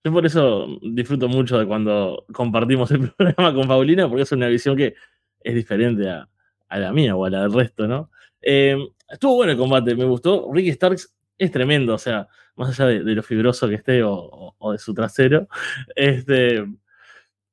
yo 0.04 0.12
por 0.12 0.26
eso 0.26 0.68
disfruto 0.82 1.30
mucho 1.30 1.58
de 1.58 1.66
cuando 1.66 2.26
compartimos 2.34 2.92
el 2.92 3.10
programa 3.18 3.54
con 3.54 3.68
Paulina, 3.68 4.08
porque 4.08 4.24
es 4.24 4.32
una 4.32 4.48
visión 4.48 4.76
que 4.76 4.96
es 5.40 5.56
diferente 5.56 6.10
a, 6.10 6.28
la 6.70 6.92
mía 6.92 7.16
o 7.16 7.24
a 7.26 7.30
la 7.30 7.42
del 7.44 7.54
resto, 7.54 7.88
¿no? 7.88 8.10
Eh, 8.42 8.76
estuvo 9.08 9.36
bueno 9.36 9.52
el 9.52 9.58
combate, 9.58 9.96
me 9.96 10.06
gustó. 10.06 10.50
Ricky 10.52 10.72
Starks 10.72 11.14
es 11.38 11.52
tremendo, 11.52 11.94
o 11.94 11.98
sea, 11.98 12.28
más 12.56 12.80
allá 12.80 13.04
de, 13.04 13.16
lo 13.16 13.24
fibroso 13.24 13.70
que 13.70 13.76
esté 13.76 14.02
o, 14.04 14.56
de 14.72 14.78
su 14.78 14.94
trasero, 14.94 15.48
este, 15.96 16.66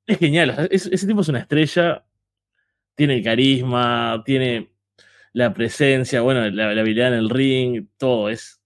es 0.07 0.19
genial. 0.19 0.69
ese 0.71 1.07
tipo 1.07 1.21
es 1.21 1.29
una 1.29 1.41
estrella, 1.41 2.05
tiene 2.95 3.19
el 3.19 3.25
carisma, 3.25 4.23
tiene 4.25 4.73
la 5.33 5.53
presencia, 5.53 6.23
bueno, 6.23 6.49
la 6.51 6.71
habilidad 6.71 7.09
en 7.09 7.15
el 7.15 7.31
ring, 7.31 7.87
todo. 7.97 8.29
Es, 8.29 8.60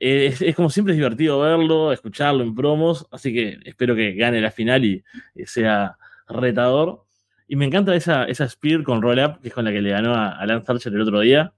es, 0.00 0.42
como 0.56 0.70
siempre 0.70 0.94
es 0.94 0.98
divertido 0.98 1.40
verlo, 1.40 1.92
escucharlo 1.92 2.42
en 2.42 2.54
promos, 2.54 3.06
así 3.10 3.32
que 3.34 3.58
espero 3.64 3.94
que 3.94 4.14
gane 4.14 4.40
la 4.40 4.50
final 4.50 4.84
y, 4.84 5.04
sea 5.44 5.96
retador. 6.26 7.04
Y 7.46 7.56
me 7.56 7.66
encanta 7.66 7.94
esa, 7.94 8.24
esa 8.24 8.48
Spear 8.48 8.82
con 8.82 9.02
Roll 9.02 9.18
Up, 9.18 9.40
que 9.42 9.48
es 9.48 9.54
con 9.54 9.64
la 9.64 9.72
que 9.72 9.82
le 9.82 9.90
ganó 9.90 10.14
a, 10.14 10.44
Lance 10.46 10.72
Archer 10.72 10.92
el 10.94 11.02
otro 11.02 11.20
día. 11.20 11.52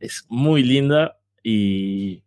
Es 0.00 0.26
muy 0.28 0.64
linda 0.64 1.16
y 1.44 2.24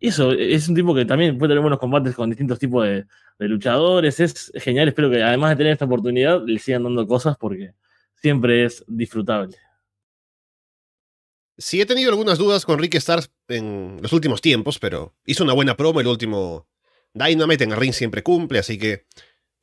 eso, 0.00 0.32
es 0.32 0.68
un 0.68 0.74
tipo 0.74 0.94
que 0.94 1.06
también 1.06 1.38
puede 1.38 1.50
tener 1.50 1.62
buenos 1.62 1.78
combates 1.78 2.14
con 2.14 2.28
distintos 2.28 2.58
tipos 2.58 2.84
de, 2.84 3.06
de 3.38 3.48
luchadores. 3.48 4.20
Es 4.20 4.52
genial, 4.56 4.88
espero 4.88 5.10
que 5.10 5.22
además 5.22 5.50
de 5.50 5.56
tener 5.56 5.72
esta 5.72 5.86
oportunidad 5.86 6.42
le 6.44 6.58
sigan 6.58 6.82
dando 6.82 7.06
cosas 7.06 7.38
porque 7.38 7.72
siempre 8.16 8.66
es 8.66 8.84
disfrutable. 8.86 9.56
Sí, 11.56 11.80
he 11.80 11.86
tenido 11.86 12.10
algunas 12.10 12.38
dudas 12.38 12.64
con 12.64 12.78
Ricky 12.78 12.96
Stars 12.96 13.30
en 13.48 13.98
los 14.02 14.12
últimos 14.12 14.40
tiempos, 14.40 14.78
pero 14.78 15.14
hizo 15.24 15.44
una 15.44 15.52
buena 15.52 15.76
promo 15.76 16.00
el 16.00 16.08
último 16.08 16.68
Dynamite 17.12 17.64
en 17.64 17.72
el 17.72 17.78
ring 17.78 17.92
siempre 17.92 18.24
cumple, 18.24 18.58
así 18.58 18.76
que 18.76 19.06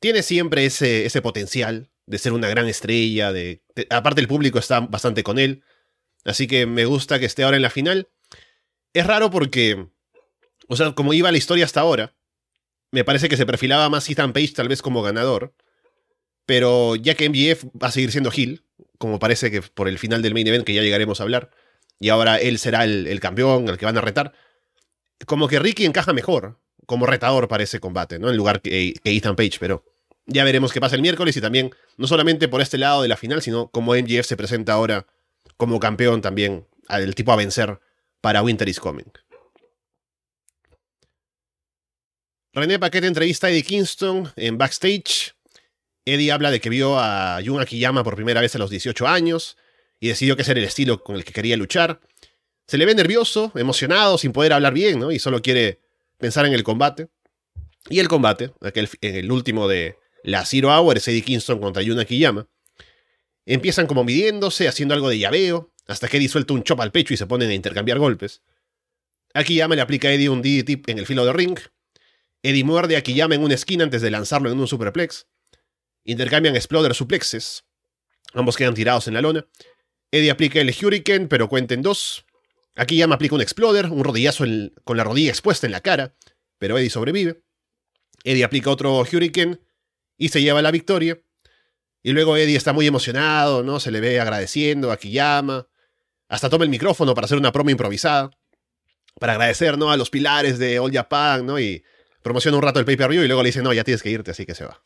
tiene 0.00 0.22
siempre 0.22 0.64
ese, 0.64 1.04
ese 1.04 1.20
potencial 1.20 1.90
de 2.06 2.18
ser 2.18 2.32
una 2.32 2.48
gran 2.48 2.66
estrella, 2.66 3.30
de, 3.30 3.62
aparte 3.90 4.20
el 4.20 4.28
público 4.28 4.58
está 4.58 4.80
bastante 4.80 5.22
con 5.22 5.38
él, 5.38 5.62
así 6.24 6.46
que 6.46 6.66
me 6.66 6.86
gusta 6.86 7.18
que 7.18 7.26
esté 7.26 7.44
ahora 7.44 7.56
en 7.56 7.62
la 7.62 7.70
final. 7.70 8.08
Es 8.94 9.06
raro 9.06 9.30
porque, 9.30 9.86
o 10.68 10.76
sea, 10.76 10.92
como 10.92 11.12
iba 11.12 11.30
la 11.30 11.38
historia 11.38 11.66
hasta 11.66 11.80
ahora, 11.80 12.14
me 12.90 13.04
parece 13.04 13.28
que 13.28 13.36
se 13.36 13.46
perfilaba 13.46 13.88
más 13.90 14.08
Ethan 14.08 14.32
Page 14.32 14.52
tal 14.54 14.68
vez 14.68 14.82
como 14.82 15.02
ganador, 15.02 15.54
pero 16.46 16.96
ya 16.96 17.14
que 17.14 17.28
MJF 17.28 17.64
va 17.80 17.88
a 17.88 17.92
seguir 17.92 18.10
siendo 18.12 18.32
Hill, 18.34 18.64
como 18.98 19.18
parece 19.18 19.50
que 19.50 19.62
por 19.62 19.88
el 19.88 19.98
final 19.98 20.22
del 20.22 20.34
main 20.34 20.46
event 20.46 20.64
que 20.64 20.74
ya 20.74 20.82
llegaremos 20.82 21.20
a 21.20 21.24
hablar, 21.24 21.50
y 22.02 22.08
ahora 22.08 22.38
él 22.38 22.58
será 22.58 22.84
el, 22.84 23.20
campeón, 23.20 23.68
el 23.68 23.78
que 23.78 23.86
van 23.86 23.96
a 23.96 24.00
retar. 24.00 24.32
Como 25.24 25.46
que 25.46 25.60
Ricky 25.60 25.84
encaja 25.84 26.12
mejor 26.12 26.58
como 26.84 27.06
retador 27.06 27.46
para 27.46 27.62
ese 27.62 27.78
combate, 27.78 28.18
¿no? 28.18 28.28
En 28.28 28.36
lugar 28.36 28.60
que, 28.60 28.94
Ethan 29.04 29.36
Page, 29.36 29.58
pero 29.60 29.84
ya 30.26 30.42
veremos 30.42 30.72
qué 30.72 30.80
pasa 30.80 30.96
el 30.96 31.02
miércoles 31.02 31.36
y 31.36 31.40
también, 31.40 31.70
no 31.96 32.08
solamente 32.08 32.48
por 32.48 32.60
este 32.60 32.76
lado 32.76 33.02
de 33.02 33.08
la 33.08 33.16
final, 33.16 33.40
sino 33.40 33.68
como 33.68 33.94
MGF 33.94 34.26
se 34.26 34.36
presenta 34.36 34.72
ahora 34.72 35.06
como 35.56 35.78
campeón 35.78 36.20
también, 36.22 36.66
el 36.88 37.14
tipo 37.14 37.32
a 37.32 37.36
vencer 37.36 37.78
para 38.20 38.42
Winter 38.42 38.68
is 38.68 38.80
Coming. 38.80 39.12
René 42.52 42.80
Paquete 42.80 43.06
entrevista 43.06 43.46
a 43.46 43.50
Eddie 43.50 43.62
Kingston 43.62 44.32
en 44.34 44.58
backstage. 44.58 45.36
Eddie 46.04 46.32
habla 46.32 46.50
de 46.50 46.60
que 46.60 46.68
vio 46.68 46.98
a 46.98 47.38
Jun 47.46 47.60
Akiyama 47.60 48.02
por 48.02 48.16
primera 48.16 48.40
vez 48.40 48.56
a 48.56 48.58
los 48.58 48.70
18 48.70 49.06
años, 49.06 49.56
y 50.02 50.08
decidió 50.08 50.34
que 50.34 50.42
ese 50.42 50.50
era 50.50 50.58
el 50.58 50.66
estilo 50.66 51.04
con 51.04 51.14
el 51.14 51.24
que 51.24 51.32
quería 51.32 51.56
luchar. 51.56 52.00
Se 52.66 52.76
le 52.76 52.86
ve 52.86 52.94
nervioso, 52.96 53.52
emocionado, 53.54 54.18
sin 54.18 54.32
poder 54.32 54.52
hablar 54.52 54.74
bien, 54.74 54.98
¿no? 54.98 55.12
Y 55.12 55.20
solo 55.20 55.40
quiere 55.40 55.80
pensar 56.18 56.44
en 56.44 56.52
el 56.54 56.64
combate. 56.64 57.06
Y 57.88 58.00
el 58.00 58.08
combate, 58.08 58.50
aquel, 58.62 58.88
en 59.00 59.14
el 59.14 59.30
último 59.30 59.68
de 59.68 59.96
la 60.24 60.44
Zero 60.44 60.76
Hour, 60.76 60.96
es 60.96 61.06
Eddie 61.06 61.22
Kingston 61.22 61.60
contra 61.60 61.84
Yuna 61.84 62.04
Kiyama. 62.04 62.48
Empiezan 63.46 63.86
como 63.86 64.02
midiéndose, 64.02 64.66
haciendo 64.66 64.92
algo 64.92 65.08
de 65.08 65.20
llaveo, 65.20 65.72
hasta 65.86 66.08
que 66.08 66.16
Eddie 66.16 66.28
suelta 66.28 66.52
un 66.52 66.64
chop 66.64 66.80
al 66.80 66.90
pecho 66.90 67.14
y 67.14 67.16
se 67.16 67.26
ponen 67.26 67.50
a 67.50 67.54
intercambiar 67.54 68.00
golpes. 68.00 68.42
A 69.34 69.44
Kiyama 69.44 69.76
le 69.76 69.82
aplica 69.82 70.08
a 70.08 70.12
Eddie 70.12 70.30
un 70.30 70.42
DDT 70.42 70.88
en 70.88 70.98
el 70.98 71.06
filo 71.06 71.24
de 71.24 71.32
ring. 71.32 71.60
Eddie 72.42 72.64
muerde 72.64 72.96
a 72.96 73.02
Kiyama 73.02 73.36
en 73.36 73.44
una 73.44 73.54
esquina 73.54 73.84
antes 73.84 74.02
de 74.02 74.10
lanzarlo 74.10 74.50
en 74.50 74.58
un 74.58 74.66
superplex. 74.66 75.28
Intercambian 76.02 76.56
exploder 76.56 76.92
suplexes. 76.92 77.66
Ambos 78.34 78.56
quedan 78.56 78.74
tirados 78.74 79.06
en 79.06 79.14
la 79.14 79.20
lona. 79.20 79.46
Eddie 80.12 80.30
aplica 80.30 80.60
el 80.60 80.68
Hurricane, 80.68 81.26
pero 81.26 81.48
cuenta 81.48 81.72
en 81.72 81.80
dos. 81.80 82.26
Aquí 82.76 82.96
ya 82.96 83.06
me 83.06 83.14
aplica 83.14 83.34
un 83.34 83.40
Exploder, 83.40 83.86
un 83.86 84.04
rodillazo 84.04 84.44
con 84.84 84.96
la 84.98 85.04
rodilla 85.04 85.30
expuesta 85.30 85.66
en 85.66 85.72
la 85.72 85.80
cara, 85.80 86.14
pero 86.58 86.78
Eddie 86.78 86.90
sobrevive. 86.90 87.42
Eddie 88.22 88.44
aplica 88.44 88.70
otro 88.70 89.00
Hurricane 89.00 89.58
y 90.18 90.28
se 90.28 90.42
lleva 90.42 90.62
la 90.62 90.70
victoria. 90.70 91.18
Y 92.02 92.12
luego 92.12 92.36
Eddie 92.36 92.56
está 92.56 92.72
muy 92.72 92.86
emocionado, 92.86 93.62
¿no? 93.62 93.80
Se 93.80 93.90
le 93.90 94.00
ve 94.00 94.20
agradeciendo 94.20 94.92
a 94.92 94.98
Kiyama. 94.98 95.66
Hasta 96.28 96.50
toma 96.50 96.64
el 96.64 96.70
micrófono 96.70 97.14
para 97.14 97.24
hacer 97.24 97.38
una 97.38 97.52
promo 97.52 97.70
improvisada. 97.70 98.30
Para 99.18 99.32
agradecer, 99.32 99.78
¿no? 99.78 99.90
A 99.90 99.96
los 99.96 100.10
pilares 100.10 100.58
de 100.58 100.78
All 100.78 100.92
Japan, 100.92 101.46
¿no? 101.46 101.58
Y 101.58 101.84
promociona 102.22 102.56
un 102.56 102.62
rato 102.62 102.80
el 102.80 102.84
pay-per-view 102.84 103.22
y 103.22 103.26
luego 103.26 103.42
le 103.42 103.48
dice, 103.48 103.62
no, 103.62 103.72
ya 103.72 103.84
tienes 103.84 104.02
que 104.02 104.10
irte, 104.10 104.32
así 104.32 104.44
que 104.44 104.54
se 104.54 104.64
va. 104.64 104.80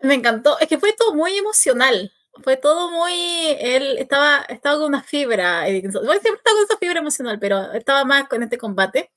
Me 0.00 0.14
encantó. 0.14 0.58
Es 0.58 0.68
que 0.68 0.78
fue 0.78 0.92
todo 0.92 1.14
muy 1.14 1.36
emocional. 1.36 2.12
Fue 2.42 2.56
todo 2.56 2.90
muy. 2.90 3.12
Él 3.60 3.98
estaba, 3.98 4.44
estaba 4.48 4.76
con 4.76 4.86
una 4.88 5.02
fibra. 5.02 5.62
Bueno, 5.62 5.90
siempre 5.90 6.34
está 6.34 6.50
con 6.52 6.64
esa 6.64 6.78
fibra 6.78 7.00
emocional, 7.00 7.38
pero 7.38 7.72
estaba 7.72 8.04
más 8.04 8.28
con 8.28 8.42
este 8.42 8.58
combate. 8.58 9.10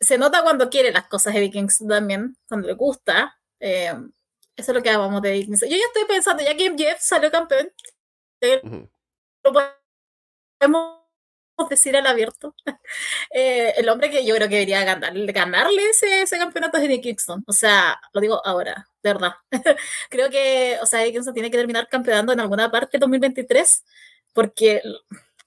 Se 0.00 0.18
nota 0.18 0.42
cuando 0.42 0.70
quiere 0.70 0.92
las 0.92 1.08
cosas 1.08 1.34
de 1.34 1.40
Vikings 1.40 1.84
también, 1.88 2.36
cuando 2.48 2.68
le 2.68 2.74
gusta. 2.74 3.38
Eh, 3.60 3.92
eso 4.56 4.72
es 4.72 4.76
lo 4.76 4.82
que 4.82 4.90
hablamos 4.90 5.22
de 5.22 5.32
Vikings. 5.32 5.62
Yo 5.62 5.68
ya 5.68 5.86
estoy 5.86 6.04
pensando, 6.06 6.42
ya 6.42 6.56
que 6.56 6.74
Jeff 6.76 7.00
salió 7.00 7.30
campeón, 7.30 7.72
lo 9.44 9.52
podemos 9.52 11.01
decir 11.70 11.96
al 11.96 12.06
abierto. 12.06 12.54
Eh, 13.34 13.72
el 13.78 13.88
hombre 13.88 14.10
que 14.10 14.26
yo 14.26 14.34
creo 14.34 14.48
que 14.48 14.56
debería 14.56 14.84
ganarle 14.84 15.88
ese, 15.90 16.22
ese 16.22 16.38
campeonato 16.38 16.76
es 16.76 16.84
Eddie 16.84 17.00
Kingston. 17.00 17.42
O 17.46 17.52
sea, 17.52 17.98
lo 18.12 18.20
digo 18.20 18.40
ahora, 18.44 18.86
de 19.02 19.12
verdad. 19.12 19.32
creo 20.10 20.28
que, 20.30 20.78
o 20.82 20.86
sea, 20.86 21.02
Eddie 21.02 21.12
Kingston 21.12 21.34
tiene 21.34 21.50
que 21.50 21.56
terminar 21.56 21.88
campeonando 21.88 22.32
en 22.32 22.40
alguna 22.40 22.70
parte 22.70 22.98
2023 22.98 23.84
porque, 24.34 24.82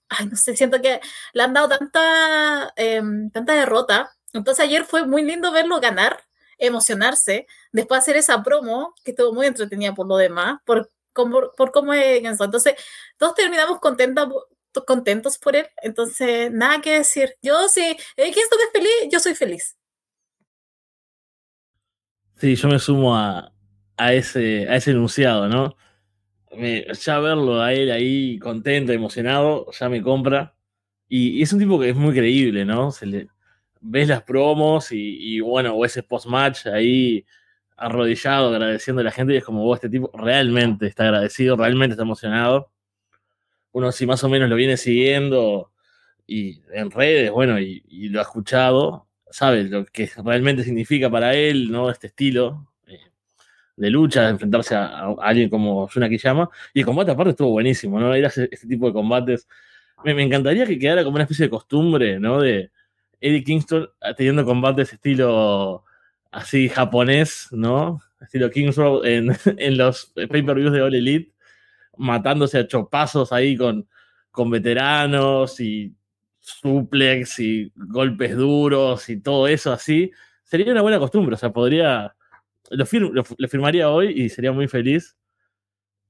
ay, 0.10 0.28
no 0.28 0.36
sé, 0.36 0.56
siento 0.56 0.82
que 0.82 1.00
le 1.34 1.44
han 1.44 1.54
dado 1.54 1.70
tanta, 1.70 2.74
em, 2.76 3.30
tanta 3.32 3.54
derrota. 3.54 4.12
Entonces 4.34 4.66
ayer 4.66 4.86
fue 4.86 5.06
muy 5.06 5.24
lindo 5.24 5.52
verlo 5.52 5.80
ganar, 5.80 6.24
emocionarse, 6.58 7.48
después 7.72 8.00
hacer 8.02 8.18
esa 8.18 8.44
promo, 8.44 8.96
que 9.04 9.12
estuvo 9.12 9.34
muy 9.34 9.48
entretenida 9.48 9.94
por 9.94 10.08
lo 10.08 10.18
demás, 10.18 10.60
por, 10.66 10.90
por 11.14 11.72
cómo 11.72 11.94
es 11.94 12.24
Entonces, 12.24 12.76
todos 13.18 13.36
terminamos 13.36 13.80
contentos, 13.80 14.28
contentos 14.84 15.38
por 15.38 15.56
él. 15.56 15.68
Entonces, 15.82 16.52
nada 16.52 16.82
que 16.82 16.98
decir. 16.98 17.36
Yo 17.42 17.70
sí, 17.70 17.96
eh, 18.18 18.32
que 18.34 18.40
esto 18.40 18.56
es 18.56 18.72
feliz, 18.74 19.12
yo 19.12 19.20
soy 19.20 19.36
feliz. 19.36 19.78
Sí, 22.38 22.56
yo 22.56 22.68
me 22.68 22.80
sumo 22.80 23.16
a, 23.16 23.54
a, 23.96 24.14
ese, 24.14 24.68
a 24.68 24.76
ese 24.76 24.92
enunciado, 24.92 25.48
¿no? 25.48 25.76
ya 26.58 27.20
verlo 27.20 27.62
a 27.62 27.74
él 27.74 27.92
ahí 27.92 28.40
contento, 28.40 28.94
emocionado, 28.94 29.68
ya 29.78 29.90
me 29.90 30.02
compra. 30.02 30.56
Y, 31.08 31.42
es 31.42 31.54
un 31.54 31.60
tipo 31.60 31.80
que 31.80 31.90
es 31.90 31.96
muy 31.96 32.14
creíble, 32.14 32.66
¿no? 32.66 32.92
Se 32.92 33.06
le, 33.06 33.28
ves 33.82 34.08
las 34.08 34.24
promos 34.24 34.88
y, 34.92 35.40
bueno, 35.42 35.76
o 35.76 35.86
ese 35.86 36.04
post-match 36.04 36.68
ahí 36.68 37.26
arrodillado, 37.78 38.50
agradeciendo 38.50 39.02
a 39.02 39.04
la 39.06 39.12
gente, 39.12 39.34
y 39.34 39.38
es 39.38 39.44
como, 39.44 39.64
vos, 39.64 39.78
este 39.78 39.90
tipo 39.90 40.10
realmente 40.14 40.88
está 40.88 41.04
agradecido, 41.04 41.58
realmente 41.58 41.94
está 41.94 42.04
emocionado 42.04 42.72
uno 43.76 43.92
si 43.92 44.06
más 44.08 44.24
o 44.24 44.30
menos 44.30 44.50
lo 44.50 44.56
viene 44.56 44.78
siguiendo 44.78 45.70
y 46.26 46.62
en 46.72 46.90
redes, 46.92 47.30
bueno, 47.30 47.60
y, 47.60 47.84
lo 48.08 48.20
ha 48.20 48.24
escuchado, 48.24 49.10
sabe 49.30 49.66
lo 49.66 49.86
que 49.86 50.10
realmente 50.24 50.64
significa 50.64 51.10
para 51.10 51.36
él, 51.36 51.70
¿no? 51.70 51.90
Este 51.90 52.08
estilo 52.08 52.72
eh, 52.88 53.00
de 53.76 53.90
lucha, 53.90 54.24
de 54.24 54.30
enfrentarse 54.30 54.76
a, 54.76 55.14
alguien 55.22 55.50
como 55.50 55.90
Yuna 55.90 56.08
Kiyama. 56.08 56.50
Y 56.74 56.80
el 56.80 56.86
combate 56.86 57.12
aparte 57.12 57.32
estuvo 57.32 57.50
buenísimo, 57.50 58.00
¿no? 58.00 58.16
Ir 58.16 58.24
a 58.24 58.30
este 58.30 58.48
tipo 58.66 58.88
de 58.88 58.94
combates. 58.94 59.46
Me, 60.06 60.24
encantaría 60.24 60.66
que 60.66 60.80
quedara 60.80 61.04
como 61.04 61.16
una 61.16 61.24
especie 61.24 61.48
de 61.48 61.50
costumbre, 61.50 62.18
¿no? 62.18 62.40
De 62.40 62.72
Eddie 63.20 63.44
Kingston 63.44 63.90
teniendo 64.16 64.46
combates 64.46 64.94
estilo 64.94 65.84
así 66.32 66.70
japonés, 66.70 67.50
¿no? 67.52 68.02
Estilo 68.22 68.50
Kingston 68.50 69.06
en, 69.06 69.36
en 69.58 69.78
los 69.78 70.14
pay-per-views 70.16 70.72
de 70.72 70.82
All 70.82 70.96
Elite 70.96 71.35
matándose 71.98 72.60
a 72.60 72.68
chopazos 72.68 73.32
ahí 73.32 73.56
con, 73.58 73.88
con 74.32 74.50
veteranos 74.50 75.60
y 75.60 75.94
suplex 76.40 77.40
y 77.40 77.72
golpes 77.76 78.36
duros 78.36 79.10
y 79.10 79.20
todo 79.20 79.48
eso 79.48 79.72
así, 79.72 80.12
sería 80.44 80.72
una 80.72 80.82
buena 80.82 81.00
costumbre. 81.00 81.36
O 81.36 81.38
sea, 81.38 81.52
podría. 81.52 82.16
Lo, 82.70 82.86
firmaría 82.86 83.90
hoy 83.90 84.12
y 84.16 84.30
sería 84.30 84.52
muy 84.52 84.68
feliz. 84.68 85.16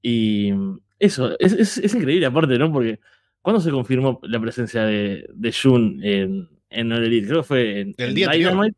Y 0.02 0.52
eso, 0.98 1.38
es, 1.38 1.94
increíble 1.94 2.26
aparte, 2.26 2.58
¿no? 2.58 2.72
Porque 2.72 3.00
¿cuándo 3.42 3.60
se 3.60 3.70
confirmó 3.70 4.20
la 4.22 4.40
presencia 4.40 4.84
de, 4.84 5.26
de 5.32 5.52
Jun 5.52 6.00
en, 6.02 6.48
en 6.70 6.92
Elite? 6.92 7.28
Creo 7.28 7.40
que 7.42 7.46
fue 7.46 7.80
en, 7.80 7.94
el 7.98 8.14
día 8.14 8.30
Dynamite. 8.30 8.76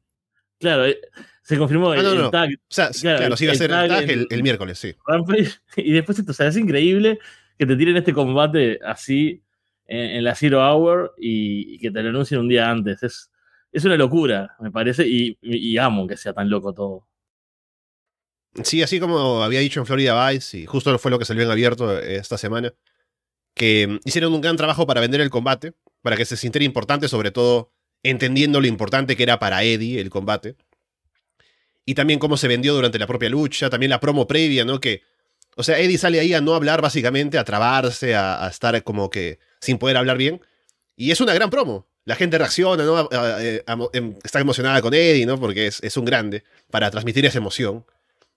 Claro, 0.58 0.86
eh, 0.86 1.00
se 1.48 1.56
confirmó 1.56 1.94
el, 1.94 2.06
ah, 2.06 2.30
tag. 2.30 2.50
O 2.50 2.58
sea, 2.68 2.90
claro, 2.90 3.34
sí 3.34 3.44
iba 3.44 3.54
a 3.54 3.56
ser 3.56 3.70
el 3.70 3.88
tag 3.88 4.10
el, 4.10 4.42
miércoles, 4.42 4.78
sí. 4.78 4.94
y 5.78 5.92
después 5.92 6.18
esto, 6.18 6.32
o 6.32 6.34
sea, 6.34 6.48
es 6.48 6.58
increíble 6.58 7.18
que 7.58 7.64
te 7.64 7.74
tiren 7.74 7.96
este 7.96 8.12
combate 8.12 8.78
así 8.84 9.42
en, 9.86 10.22
la 10.24 10.34
Zero 10.34 10.60
Hour 10.60 11.14
y, 11.16 11.78
que 11.78 11.90
te 11.90 12.02
lo 12.02 12.10
anuncien 12.10 12.40
un 12.40 12.48
día 12.48 12.70
antes. 12.70 13.02
Es, 13.02 13.30
es 13.72 13.82
una 13.86 13.96
locura, 13.96 14.56
me 14.60 14.70
parece, 14.70 15.06
y, 15.08 15.78
amo 15.78 16.06
que 16.06 16.18
sea 16.18 16.34
tan 16.34 16.50
loco 16.50 16.74
todo. 16.74 17.06
Sí, 18.62 18.82
así 18.82 19.00
como 19.00 19.42
había 19.42 19.60
dicho 19.60 19.80
en 19.80 19.86
Florida 19.86 20.28
Vice, 20.28 20.58
y 20.58 20.66
justo 20.66 20.98
fue 20.98 21.10
lo 21.10 21.18
que 21.18 21.24
salió 21.24 21.44
en 21.44 21.50
abierto 21.50 21.98
esta 21.98 22.36
semana, 22.36 22.74
que 23.54 23.98
hicieron 24.04 24.34
un 24.34 24.42
gran 24.42 24.58
trabajo 24.58 24.86
para 24.86 25.00
vender 25.00 25.22
el 25.22 25.30
combate, 25.30 25.72
para 26.02 26.14
que 26.14 26.26
se 26.26 26.36
sintiera 26.36 26.66
importante, 26.66 27.08
sobre 27.08 27.30
todo 27.30 27.72
entendiendo 28.02 28.60
lo 28.60 28.66
importante 28.66 29.16
que 29.16 29.22
era 29.22 29.38
para 29.38 29.62
Eddie 29.62 29.98
el 29.98 30.10
combate 30.10 30.56
y 31.88 31.94
también 31.94 32.18
cómo 32.18 32.36
se 32.36 32.48
vendió 32.48 32.74
durante 32.74 32.98
la 32.98 33.06
propia 33.06 33.30
lucha, 33.30 33.70
también 33.70 33.88
la 33.88 33.98
promo 33.98 34.26
previa, 34.26 34.62
¿no? 34.62 34.78
Que, 34.78 35.04
o 35.56 35.62
sea, 35.62 35.78
Eddie 35.78 35.96
sale 35.96 36.20
ahí 36.20 36.34
a 36.34 36.42
no 36.42 36.54
hablar 36.54 36.82
básicamente, 36.82 37.38
a 37.38 37.44
trabarse, 37.44 38.14
a, 38.14 38.46
estar 38.46 38.84
como 38.84 39.08
que 39.08 39.38
sin 39.58 39.78
poder 39.78 39.96
hablar 39.96 40.18
bien. 40.18 40.42
Y 40.96 41.12
es 41.12 41.22
una 41.22 41.32
gran 41.32 41.48
promo. 41.48 41.88
La 42.04 42.14
gente 42.14 42.36
reacciona, 42.36 42.84
¿no? 42.84 43.08
Em, 43.94 44.14
está 44.22 44.38
emocionada 44.38 44.82
con 44.82 44.92
Eddie, 44.92 45.24
¿no? 45.24 45.40
Porque 45.40 45.66
es, 45.66 45.82
es 45.82 45.96
un 45.96 46.04
grande 46.04 46.44
para 46.70 46.90
transmitir 46.90 47.24
esa 47.24 47.38
emoción, 47.38 47.86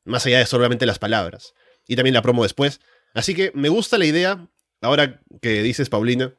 más 0.06 0.26
allá 0.26 0.40
de 0.40 0.46
solamente 0.46 0.86
las 0.86 0.98
palabras. 0.98 1.54
Y 1.90 1.98
también 1.98 2.14
la 2.14 2.22
promo 2.22 2.44
después. 2.44 2.80
Así 3.14 3.36
que 3.36 3.52
me 3.54 3.68
gusta 3.68 3.98
la 3.98 4.06
idea 4.06 4.48
ahora 4.80 5.20
que 5.42 5.62
dices, 5.62 5.90
Paulina, 5.90 6.34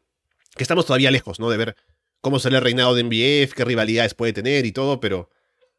que 0.57 0.65
estamos 0.65 0.87
todavía 0.87 1.11
lejos, 1.11 1.39
¿no? 1.41 1.51
De 1.51 1.59
ver 1.59 1.77
cómo 2.23 2.39
será 2.39 2.57
el 2.57 2.65
reinado 2.65 2.95
de 2.95 3.05
MBF, 3.05 3.53
qué 3.53 3.67
rivalidades 3.67 4.15
puede 4.15 4.33
tener 4.33 4.65
y 4.65 4.73
todo, 4.73 4.99
pero 4.99 5.29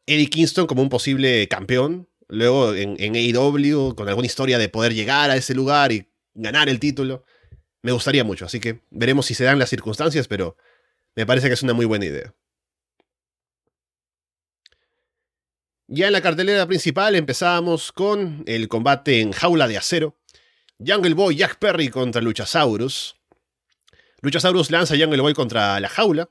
Eddie 0.06 0.28
Kingston 0.28 0.66
como 0.66 0.82
un 0.82 0.88
posible 0.88 1.48
campeón, 1.48 2.08
luego 2.28 2.74
en, 2.74 2.96
en 2.98 3.14
AEW, 3.14 3.94
con 3.94 4.08
alguna 4.08 4.26
historia 4.26 4.58
de 4.58 4.68
poder 4.68 4.94
llegar 4.94 5.30
a 5.30 5.36
ese 5.36 5.54
lugar 5.54 5.92
y 5.92 6.10
ganar 6.34 6.68
el 6.68 6.80
título, 6.80 7.24
me 7.82 7.92
gustaría 7.92 8.24
mucho. 8.24 8.44
Así 8.46 8.60
que 8.60 8.80
veremos 8.90 9.26
si 9.26 9.34
se 9.34 9.44
dan 9.44 9.58
las 9.58 9.70
circunstancias, 9.70 10.28
pero 10.28 10.56
me 11.14 11.26
parece 11.26 11.48
que 11.48 11.54
es 11.54 11.62
una 11.62 11.74
muy 11.74 11.86
buena 11.86 12.06
idea. 12.06 12.34
Ya 15.86 16.06
en 16.06 16.14
la 16.14 16.22
cartelera 16.22 16.66
principal 16.66 17.14
empezábamos 17.14 17.92
con 17.92 18.42
el 18.46 18.68
combate 18.68 19.20
en 19.20 19.32
jaula 19.32 19.68
de 19.68 19.76
acero. 19.76 20.18
Jungle 20.84 21.14
Boy 21.14 21.36
Jack 21.36 21.58
Perry 21.58 21.88
contra 21.88 22.22
Luchasaurus. 22.22 23.16
Luchasaurus 24.22 24.70
lanza 24.70 24.94
a 24.94 24.98
Jungle 24.98 25.20
Boy 25.20 25.34
contra 25.34 25.78
la 25.80 25.88
jaula. 25.88 26.30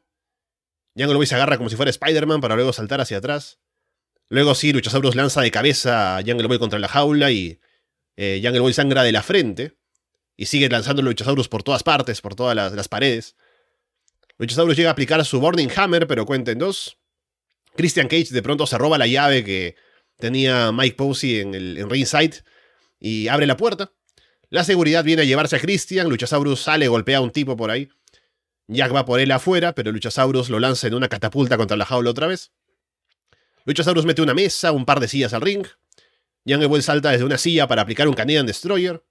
Jungle 0.97 1.15
Boy 1.17 1.27
se 1.27 1.35
agarra 1.35 1.57
como 1.57 1.69
si 1.69 1.75
fuera 1.75 1.91
Spider-Man 1.91 2.41
para 2.41 2.55
luego 2.55 2.73
saltar 2.73 2.99
hacia 2.99 3.17
atrás. 3.17 3.59
Luego 4.29 4.55
sí, 4.55 4.73
Luchasaurus 4.73 5.15
lanza 5.15 5.41
de 5.41 5.51
cabeza 5.51 6.17
a 6.17 6.23
Jungle 6.23 6.47
Boy 6.47 6.59
contra 6.59 6.79
la 6.79 6.87
jaula 6.87 7.31
y 7.31 7.59
eh, 8.15 8.41
Jungle 8.43 8.61
Boy 8.61 8.73
sangra 8.73 9.03
de 9.03 9.11
la 9.11 9.23
frente. 9.23 9.77
Y 10.35 10.47
sigue 10.47 10.67
lanzando 10.69 11.01
Luchasaurus 11.01 11.47
por 11.47 11.61
todas 11.63 11.83
partes, 11.83 12.21
por 12.21 12.35
todas 12.35 12.55
las, 12.55 12.87
paredes. 12.87 13.35
Luchasaurus 14.39 14.75
llega 14.75 14.89
a 14.89 14.93
aplicar 14.93 15.23
su 15.25 15.39
Burning 15.39 15.69
Hammer, 15.75 16.07
pero 16.07 16.25
cuenta 16.25 16.51
en 16.51 16.59
dos. 16.59 16.97
Christian 17.75 18.07
Cage 18.07 18.29
de 18.31 18.41
pronto 18.41 18.65
se 18.65 18.77
roba 18.77 18.97
la 18.97 19.07
llave 19.07 19.43
que 19.43 19.75
tenía 20.17 20.71
Mike 20.71 20.95
Posey 20.95 21.39
en, 21.39 21.53
el, 21.53 21.77
en 21.77 21.89
ringside 21.89 22.43
y 22.99 23.27
abre 23.27 23.45
la 23.45 23.57
puerta. 23.57 23.93
La 24.49 24.63
seguridad 24.63 25.03
viene 25.03 25.23
a 25.23 25.25
llevarse 25.25 25.55
a 25.55 25.59
Christian, 25.59 26.09
Luchasaurus 26.09 26.61
sale, 26.61 26.87
golpea 26.87 27.17
a 27.17 27.21
un 27.21 27.31
tipo 27.31 27.57
por 27.57 27.71
ahí. 27.71 27.89
Jack 28.67 28.93
va 28.93 29.05
por 29.05 29.19
él 29.19 29.31
afuera, 29.31 29.73
pero 29.73 29.91
Luchasaurus 29.91 30.49
lo 30.49 30.59
lanza 30.59 30.87
en 30.87 30.93
una 30.93 31.09
catapulta 31.09 31.57
contra 31.57 31.75
la 31.75 31.85
jaula 31.85 32.11
otra 32.11 32.27
vez. 32.27 32.51
Luchasaurus 33.65 34.05
mete 34.05 34.21
una 34.21 34.33
mesa, 34.33 34.71
un 34.71 34.85
par 34.85 34.99
de 34.99 35.07
sillas 35.07 35.33
al 35.33 35.41
ring. 35.41 35.65
Young 36.45 36.65
Boy 36.67 36.81
salta 36.81 37.11
desde 37.11 37.23
una 37.23 37.37
silla 37.37 37.67
para 37.67 37.81
aplicar 37.81 38.07
un 38.07 38.13
Canadian 38.13 38.45
Destroyer. 38.45 39.03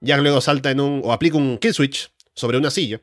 Jack 0.00 0.20
luego 0.20 0.40
salta 0.40 0.70
en 0.70 0.80
un. 0.80 1.00
o 1.04 1.12
aplica 1.12 1.36
un 1.36 1.58
kill 1.58 1.74
switch 1.74 2.12
sobre 2.34 2.58
una 2.58 2.70
silla. 2.70 3.00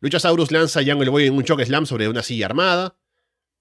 Luchasaurus 0.00 0.50
lanza 0.50 0.80
a 0.80 0.84
Jungle 0.84 1.10
Boy 1.10 1.26
en 1.26 1.34
un 1.34 1.44
choke 1.44 1.64
slam 1.64 1.86
sobre 1.86 2.08
una 2.08 2.22
silla 2.22 2.46
armada. 2.46 2.96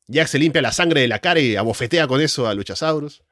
Jack 0.08 0.28
se 0.28 0.40
limpia 0.40 0.62
la 0.62 0.72
sangre 0.72 1.02
de 1.02 1.08
la 1.08 1.20
cara 1.20 1.40
y 1.40 1.56
abofetea 1.56 2.08
con 2.08 2.20
eso 2.20 2.48
a 2.48 2.54
Luchasaurus. 2.56 3.24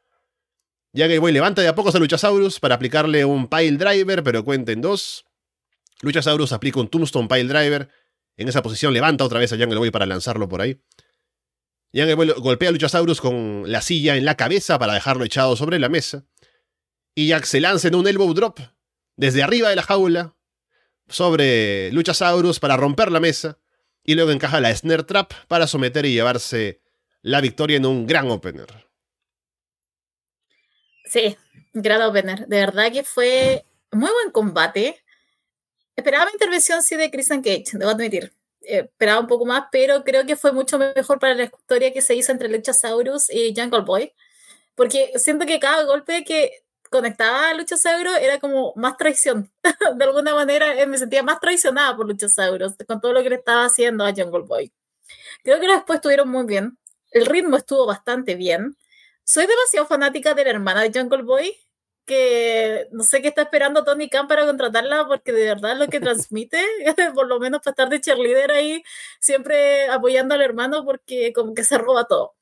Jungle 0.93 1.19
Boy 1.19 1.31
levanta 1.31 1.61
de 1.61 1.67
a 1.67 1.75
pocos 1.75 1.95
a 1.95 1.99
Luchasaurus 1.99 2.59
para 2.59 2.75
aplicarle 2.75 3.25
un 3.25 3.47
pile 3.47 3.77
driver, 3.77 4.23
pero 4.23 4.45
cuenta 4.45 4.71
en 4.71 4.81
dos. 4.81 5.25
Luchasaurus 6.01 6.51
aplica 6.53 6.79
un 6.79 6.87
Tombstone 6.87 7.27
Pile 7.27 7.45
Driver. 7.45 7.89
En 8.37 8.47
esa 8.47 8.61
posición 8.61 8.93
levanta 8.93 9.25
otra 9.25 9.39
vez 9.39 9.51
a 9.51 9.57
Jungle 9.57 9.79
Boy 9.79 9.91
para 9.91 10.05
lanzarlo 10.05 10.47
por 10.47 10.61
ahí. 10.61 10.79
Boy 11.91 12.33
golpea 12.37 12.69
a 12.69 12.71
Luchasaurus 12.71 13.19
con 13.19 13.63
la 13.71 13.81
silla 13.81 14.15
en 14.15 14.25
la 14.25 14.35
cabeza 14.35 14.77
para 14.77 14.93
dejarlo 14.93 15.25
echado 15.25 15.55
sobre 15.55 15.79
la 15.79 15.89
mesa. 15.89 16.25
Y 17.15 17.27
Jack 17.27 17.45
se 17.45 17.59
lanza 17.59 17.87
en 17.87 17.95
un 17.95 18.07
elbow 18.07 18.33
drop 18.33 18.59
desde 19.15 19.43
arriba 19.43 19.69
de 19.69 19.75
la 19.75 19.83
jaula 19.83 20.35
sobre 21.07 21.91
Luchasaurus 21.91 22.59
para 22.59 22.77
romper 22.77 23.11
la 23.11 23.19
mesa. 23.19 23.59
Y 24.03 24.15
luego 24.15 24.31
encaja 24.31 24.59
la 24.59 24.75
Snare 24.75 25.03
Trap 25.03 25.33
para 25.47 25.67
someter 25.67 26.05
y 26.05 26.13
llevarse 26.13 26.81
la 27.21 27.41
victoria 27.41 27.77
en 27.77 27.85
un 27.85 28.07
gran 28.07 28.29
opener. 28.29 28.67
Sí, 31.05 31.35
gran 31.73 32.01
opener. 32.03 32.47
De 32.47 32.57
verdad 32.57 32.91
que 32.91 33.03
fue 33.03 33.65
muy 33.91 34.11
buen 34.11 34.31
combate. 34.31 35.03
Esperaba 35.95 36.31
intervención 36.31 36.81
sí 36.81 36.95
de 36.95 37.11
Christian 37.11 37.41
Cage, 37.41 37.65
debo 37.73 37.91
admitir. 37.91 38.31
Eh, 38.61 38.79
esperaba 38.91 39.19
un 39.21 39.27
poco 39.27 39.45
más, 39.45 39.65
pero 39.71 40.03
creo 40.03 40.25
que 40.25 40.35
fue 40.35 40.51
mucho 40.51 40.77
mejor 40.77 41.19
para 41.19 41.35
la 41.35 41.43
historia 41.43 41.93
que 41.93 42.01
se 42.01 42.15
hizo 42.15 42.31
entre 42.31 42.49
Luchasaurus 42.49 43.29
y 43.29 43.53
Jungle 43.55 43.81
Boy. 43.81 44.13
Porque 44.75 45.11
siento 45.15 45.45
que 45.45 45.59
cada 45.59 45.83
golpe 45.83 46.23
que 46.23 46.63
conectaba 46.89 47.49
a 47.49 47.53
Luchasaurus 47.53 48.17
era 48.17 48.39
como 48.39 48.73
más 48.75 48.97
traición. 48.97 49.51
de 49.95 50.03
alguna 50.03 50.33
manera 50.35 50.79
eh, 50.79 50.87
me 50.87 50.97
sentía 50.97 51.23
más 51.23 51.39
traicionada 51.39 51.95
por 51.95 52.07
Luchasaurus 52.07 52.75
con 52.87 53.01
todo 53.01 53.13
lo 53.13 53.23
que 53.23 53.29
le 53.29 53.35
estaba 53.35 53.65
haciendo 53.65 54.05
a 54.05 54.13
Jungle 54.13 54.43
Boy. 54.47 54.71
Creo 55.43 55.59
que 55.59 55.67
después 55.67 55.97
estuvieron 55.97 56.29
muy 56.29 56.45
bien. 56.45 56.77
El 57.11 57.25
ritmo 57.25 57.57
estuvo 57.57 57.85
bastante 57.85 58.35
bien. 58.35 58.77
Soy 59.23 59.47
demasiado 59.47 59.87
fanática 59.87 60.33
de 60.33 60.43
la 60.43 60.49
hermana 60.51 60.81
de 60.81 60.99
Jungle 60.99 61.23
Boy, 61.23 61.55
que 62.09 62.87
no 62.91 63.03
sé 63.03 63.21
qué 63.21 63.27
está 63.27 63.43
esperando 63.43 63.83
Tony 63.83 64.09
Khan 64.09 64.27
para 64.27 64.43
contratarla, 64.43 65.05
porque 65.07 65.31
de 65.31 65.45
verdad 65.45 65.77
lo 65.77 65.87
que 65.89 65.99
transmite, 66.17 66.65
por 67.13 67.27
lo 67.27 67.39
menos 67.39 67.61
para 67.61 67.71
estar 67.71 67.89
de 67.89 68.01
cheerleader 68.01 68.51
ahí, 68.51 68.83
siempre 69.19 69.87
apoyando 69.89 70.33
al 70.33 70.41
hermano, 70.41 70.83
porque 70.83 71.31
como 71.33 71.53
que 71.53 71.63
se 71.63 71.77
roba 71.77 72.05
todo. 72.05 72.35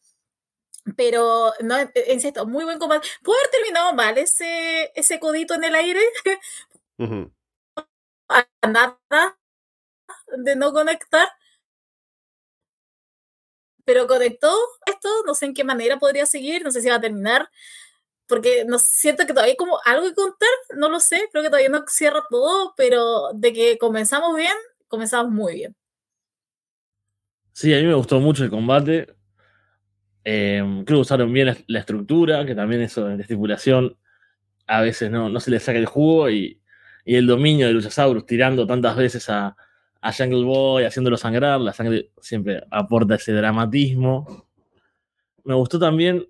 Pero, 0.96 1.52
no, 1.62 1.76
insisto, 2.10 2.46
muy 2.46 2.64
buen 2.64 2.80
combate. 2.80 3.06
Puede 3.22 3.40
haber 3.42 3.52
terminado 3.52 3.94
mal 3.94 4.18
ese, 4.18 4.90
ese 4.96 5.20
codito 5.20 5.54
en 5.56 5.66
el 5.66 5.76
aire. 5.76 6.00
A 8.30 8.46
nada 8.68 8.98
de 10.38 10.56
no 10.56 10.72
conectar. 10.72 11.28
Pero 13.84 14.08
conectó 14.08 14.54
esto, 14.86 15.10
no 15.26 15.34
sé 15.34 15.48
en 15.48 15.54
qué 15.54 15.64
manera 15.66 15.98
podría 15.98 16.26
seguir, 16.26 16.64
no 16.64 16.72
sé 16.72 16.82
si 16.82 16.90
va 16.90 16.96
a 16.96 17.02
terminar 17.02 17.50
porque 18.28 18.66
no 18.66 18.80
siento 18.80 19.26
que 19.26 19.34
todavía 19.34 19.52
hay 19.52 19.58
como 19.58 19.80
algo 19.86 20.08
que 20.08 20.14
contar, 20.14 20.50
no 20.76 20.90
lo 20.90 21.00
sé, 21.00 21.22
creo 21.32 21.44
que 21.44 21.50
todavía 21.50 21.70
no 21.70 21.84
cierra 21.88 22.24
todo, 22.30 22.74
pero 22.76 23.32
de 23.34 23.54
que 23.54 23.78
comenzamos 23.78 24.36
bien, 24.36 24.54
comenzamos 24.88 25.32
muy 25.32 25.56
bien. 25.56 25.76
Sí, 27.54 27.74
a 27.74 27.78
mí 27.78 27.86
me 27.86 27.96
gustó 27.96 28.20
mucho 28.20 28.44
el 28.44 28.50
combate. 28.50 29.16
Eh, 30.24 30.62
creo 30.86 30.98
que 30.98 31.02
usaron 31.02 31.32
bien 31.32 31.56
la, 31.68 31.80
estructura, 31.80 32.46
que 32.46 32.54
también 32.54 32.82
eso 32.82 33.06
de 33.06 33.22
estipulación 33.22 33.98
a 34.68 34.82
veces 34.82 35.10
no, 35.10 35.30
no 35.30 35.40
se 35.40 35.50
le 35.50 35.60
saca 35.60 35.80
el 35.80 35.86
jugo 35.86 36.30
y, 36.30 36.62
y 37.06 37.16
el 37.16 37.26
dominio 37.26 37.68
de 37.68 37.74
Luchasaurus 37.74 38.26
tirando 38.26 38.68
tantas 38.68 38.98
veces 38.98 39.30
a, 39.30 39.56
a 40.02 40.14
Jungle 40.14 40.44
Boy, 40.44 40.84
haciéndolo 40.84 41.18
sangrar, 41.18 41.60
la 41.62 41.74
sangre 41.74 42.12
siempre 42.22 42.64
aporta 42.70 43.16
ese 43.16 43.32
dramatismo. 43.32 44.48
Me 45.44 45.54
gustó 45.54 45.80
también 45.80 46.28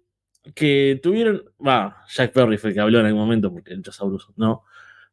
que 0.56 1.00
tuvieron, 1.02 1.44
va, 1.66 2.04
Jack 2.10 2.34
Perry 2.34 2.58
fue 2.58 2.70
el 2.70 2.74
que 2.76 2.82
habló 2.82 3.00
en 3.00 3.08
algún 3.08 3.22
momento, 3.22 3.52
porque 3.52 3.72
el 3.72 3.78
Luchasaurus 3.78 4.30
no, 4.36 4.64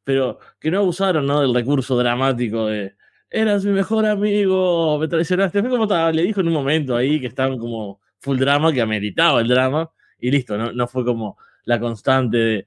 pero 0.02 0.38
que 0.60 0.70
no 0.70 0.78
abusaron 0.78 1.26
¿no? 1.26 1.40
del 1.40 1.54
recurso 1.54 1.96
dramático 1.96 2.66
de, 2.66 2.94
eras 3.30 3.64
mi 3.64 3.72
mejor 3.72 4.06
amigo, 4.06 4.98
me 4.98 5.08
traicionaste, 5.08 5.60
fue 5.60 5.70
como 5.70 5.86
le 6.12 6.22
dijo 6.22 6.40
en 6.40 6.48
un 6.48 6.54
momento 6.54 6.96
ahí 6.96 7.20
que 7.20 7.26
estaban 7.26 7.58
como 7.58 8.00
full 8.20 8.38
drama, 8.38 8.72
que 8.72 8.80
ameritaba 8.80 9.40
el 9.40 9.48
drama, 9.48 9.90
y 10.18 10.30
listo, 10.30 10.56
no, 10.56 10.72
no 10.72 10.86
fue 10.86 11.04
como 11.04 11.36
la 11.64 11.80
constante 11.80 12.36
de, 12.36 12.66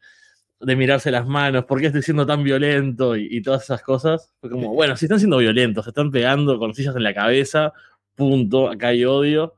de 0.60 0.76
mirarse 0.76 1.12
las 1.12 1.28
manos, 1.28 1.66
¿por 1.66 1.80
qué 1.80 1.88
estoy 1.88 2.02
siendo 2.02 2.26
tan 2.26 2.44
violento? 2.44 3.16
Y, 3.16 3.28
y, 3.30 3.42
todas 3.42 3.64
esas 3.64 3.82
cosas. 3.84 4.34
Fue 4.42 4.50
como, 4.50 4.74
bueno, 4.74 4.96
si 4.96 5.06
están 5.06 5.20
siendo 5.20 5.38
violentos, 5.38 5.86
se 5.86 5.92
están 5.92 6.12
pegando 6.12 6.58
con 6.60 6.74
sillas 6.74 6.96
en 6.96 7.04
la 7.04 7.14
cabeza, 7.14 7.74
punto, 8.16 8.70
acá 8.70 8.90
hay 8.90 9.06
odio 9.06 9.56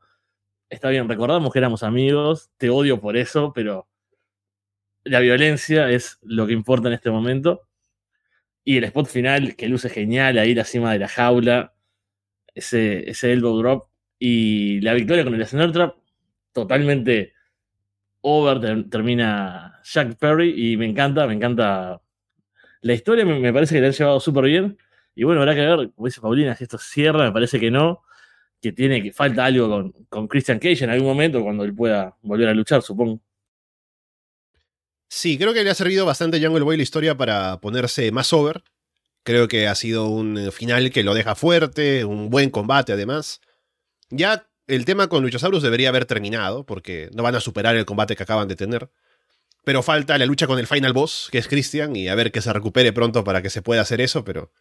está 0.70 0.90
bien, 0.90 1.10
recordamos 1.10 1.52
que 1.52 1.60
éramos 1.60 1.84
amigos, 1.84 2.52
te 2.58 2.70
odio 2.70 3.00
por 3.00 3.18
eso, 3.18 3.52
pero 3.54 3.88
la 5.04 5.20
violencia 5.20 5.90
es 5.90 6.20
lo 6.22 6.48
que 6.48 6.54
importa 6.54 6.88
en 6.88 6.94
este 6.94 7.12
momento. 7.12 7.68
Y 8.64 8.78
el 8.78 8.84
spot 8.86 9.08
final, 9.08 9.56
que 9.56 9.68
luce 9.68 9.90
genial, 9.90 10.38
ahí 10.38 10.54
la 10.54 10.66
cima 10.66 10.94
de 10.94 11.00
la 11.00 11.08
jaula, 11.08 11.74
ese, 12.54 13.10
ese 13.10 13.32
elbow 13.34 13.58
drop 13.58 13.90
y 14.20 14.82
la 14.82 14.94
victoria 14.94 15.24
con 15.24 15.34
el 15.34 15.46
snare 15.46 15.72
trap, 15.72 15.96
totalmente 16.54 17.34
over, 18.22 18.90
termina 18.90 19.80
Jack 19.84 20.18
Perry 20.18 20.72
y 20.74 20.78
me 20.78 20.86
encanta, 20.86 21.26
me 21.26 21.34
encanta 21.34 22.02
la 22.82 22.94
historia, 22.94 23.26
me, 23.26 23.40
me 23.40 23.54
parece 23.54 23.76
que 23.76 23.82
la 23.82 23.88
han 23.88 23.94
llevado 23.94 24.20
súper 24.20 24.46
bien. 24.46 24.78
Y 25.16 25.24
bueno, 25.24 25.42
habrá 25.42 25.56
que 25.56 25.62
ver, 25.62 25.92
como 25.92 26.06
dice 26.06 26.22
Paulina, 26.22 26.56
si 26.56 26.66
esto 26.66 26.78
cierra, 26.78 27.26
me 27.26 27.32
parece 27.32 27.60
que 27.60 27.72
no 27.72 28.04
que 28.62 28.72
tiene 28.72 29.02
que 29.02 29.12
falta 29.12 29.46
algo 29.46 29.92
con, 30.10 30.28
Christian 30.28 30.60
Cage 30.60 30.84
en 30.84 30.90
algún 30.90 31.08
momento 31.08 31.42
cuando 31.42 31.64
él 31.64 31.74
pueda 31.74 32.18
volver 32.22 32.50
a 32.50 32.54
luchar, 32.54 32.82
supongo. 32.82 33.22
Sí, 35.08 35.38
creo 35.38 35.54
que 35.54 35.64
le 35.64 35.70
ha 35.70 35.76
servido 35.76 36.06
bastante 36.06 36.44
Jungle 36.44 36.64
Boy 36.64 36.78
la 36.78 36.84
historia 36.84 37.18
para 37.18 37.60
ponerse 37.62 38.12
más 38.12 38.32
over. 38.32 38.64
Creo 39.24 39.48
que 39.48 39.68
ha 39.68 39.76
sido 39.76 40.08
un 40.08 40.52
final 40.52 40.92
que 40.92 41.04
lo 41.04 41.14
deja 41.14 41.36
fuerte, 41.36 42.06
un 42.06 42.30
buen 42.30 42.50
combate 42.50 42.94
además. 42.94 43.42
Ya 44.10 44.48
el 44.68 44.86
tema 44.86 45.08
con 45.08 45.24
Luchasaurus 45.24 45.64
debería 45.64 45.90
haber 45.90 46.06
terminado, 46.06 46.66
porque 46.66 47.10
no 47.14 47.24
van 47.24 47.36
a 47.36 47.40
superar 47.40 47.76
el 47.76 47.86
combate 47.86 48.16
que 48.16 48.24
acaban 48.24 48.48
de 48.48 48.56
tener. 48.56 48.90
Pero 49.64 49.84
falta 49.84 50.18
la 50.18 50.26
lucha 50.26 50.48
con 50.48 50.60
el 50.60 50.68
final 50.68 50.94
boss, 50.94 51.30
que 51.32 51.40
es 51.40 51.48
Christian, 51.48 51.96
y 51.96 52.08
a 52.08 52.16
ver 52.16 52.32
que 52.32 52.42
se 52.42 52.54
recupere 52.54 52.94
pronto 52.94 53.24
para 53.24 53.42
que 53.42 53.50
se 53.50 53.62
pueda 53.62 53.82
hacer 53.82 54.00
eso, 54.00 54.24
pero 54.24 54.52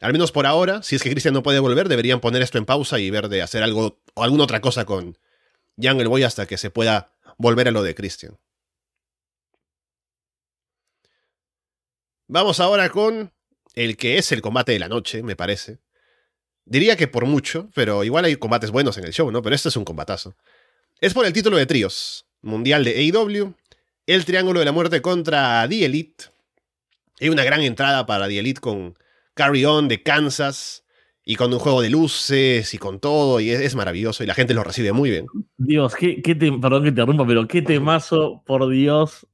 al 0.00 0.12
menos 0.12 0.32
por 0.32 0.46
ahora, 0.46 0.82
si 0.82 0.96
es 0.96 1.02
que 1.02 1.10
Christian 1.10 1.34
no 1.34 1.42
puede 1.42 1.58
volver, 1.58 1.88
deberían 1.88 2.20
poner 2.20 2.42
esto 2.42 2.58
en 2.58 2.66
pausa 2.66 2.98
y 2.98 3.10
ver 3.10 3.28
de 3.28 3.42
hacer 3.42 3.62
algo 3.62 4.00
o 4.14 4.24
alguna 4.24 4.44
otra 4.44 4.60
cosa 4.60 4.84
con 4.84 5.16
Jungle 5.80 6.08
Boy 6.08 6.22
hasta 6.22 6.46
que 6.46 6.58
se 6.58 6.70
pueda 6.70 7.12
volver 7.38 7.68
a 7.68 7.70
lo 7.70 7.82
de 7.82 7.94
Christian. 7.94 8.38
Vamos 12.28 12.60
ahora 12.60 12.90
con 12.90 13.32
el 13.74 13.96
que 13.96 14.18
es 14.18 14.32
el 14.32 14.42
combate 14.42 14.72
de 14.72 14.80
la 14.80 14.88
noche, 14.88 15.22
me 15.22 15.36
parece. 15.36 15.78
Diría 16.64 16.96
que 16.96 17.06
por 17.06 17.24
mucho, 17.24 17.70
pero 17.74 18.02
igual 18.02 18.24
hay 18.24 18.36
combates 18.36 18.72
buenos 18.72 18.98
en 18.98 19.04
el 19.04 19.12
show, 19.12 19.30
¿no? 19.30 19.42
Pero 19.42 19.54
este 19.54 19.68
es 19.68 19.76
un 19.76 19.84
combatazo. 19.84 20.36
Es 21.00 21.14
por 21.14 21.24
el 21.24 21.32
título 21.32 21.56
de 21.56 21.66
tríos, 21.66 22.26
mundial 22.42 22.84
de 22.84 22.96
AEW, 22.98 23.54
el 24.06 24.24
Triángulo 24.24 24.58
de 24.58 24.64
la 24.64 24.72
Muerte 24.72 25.00
contra 25.00 25.66
The 25.68 25.84
Elite. 25.84 26.24
Hay 27.20 27.28
una 27.28 27.44
gran 27.44 27.60
entrada 27.60 28.06
para 28.06 28.26
The 28.26 28.38
Elite 28.40 28.60
con 28.60 28.98
Carry 29.36 29.66
On 29.66 29.86
de 29.86 30.02
Kansas 30.02 30.84
y 31.22 31.36
con 31.36 31.52
un 31.52 31.58
juego 31.58 31.82
de 31.82 31.90
luces 31.90 32.72
y 32.72 32.78
con 32.78 33.00
todo, 33.00 33.38
y 33.38 33.50
es, 33.50 33.74
maravilloso 33.74 34.24
y 34.24 34.26
la 34.26 34.34
gente 34.34 34.54
lo 34.54 34.64
recibe 34.64 34.92
muy 34.92 35.10
bien. 35.10 35.26
Dios, 35.58 35.94
qué, 35.94 36.22
qué 36.22 36.34
perdón 36.34 36.84
que 36.84 36.86
te 36.86 37.00
interrumpa, 37.00 37.26
pero 37.26 37.46
qué 37.46 37.60
temazo, 37.62 38.42
por 38.46 38.68
Dios. 38.70 39.26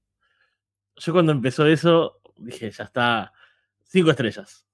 Yo 0.96 1.12
cuando 1.12 1.32
empezó 1.32 1.66
eso 1.66 2.20
dije, 2.36 2.70
ya 2.70 2.84
está, 2.84 3.32
cinco 3.84 4.10
estrellas. 4.10 4.64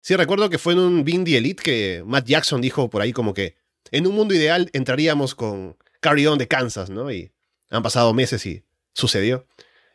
Sí, 0.00 0.16
recuerdo 0.16 0.48
que 0.48 0.58
fue 0.58 0.72
en 0.72 0.78
un 0.78 1.04
Bindi 1.04 1.36
Elite 1.36 1.62
que 1.62 2.02
Matt 2.06 2.26
Jackson 2.26 2.60
dijo 2.60 2.88
por 2.88 3.02
ahí 3.02 3.12
como 3.12 3.34
que 3.34 3.56
en 3.90 4.06
un 4.06 4.14
mundo 4.14 4.34
ideal 4.34 4.70
entraríamos 4.72 5.34
con 5.34 5.76
Carry 6.00 6.26
On 6.26 6.38
de 6.38 6.48
Kansas, 6.48 6.88
¿no? 6.88 7.12
Y 7.12 7.30
han 7.70 7.82
pasado 7.82 8.14
meses 8.14 8.46
y 8.46 8.64
sucedió. 8.94 9.46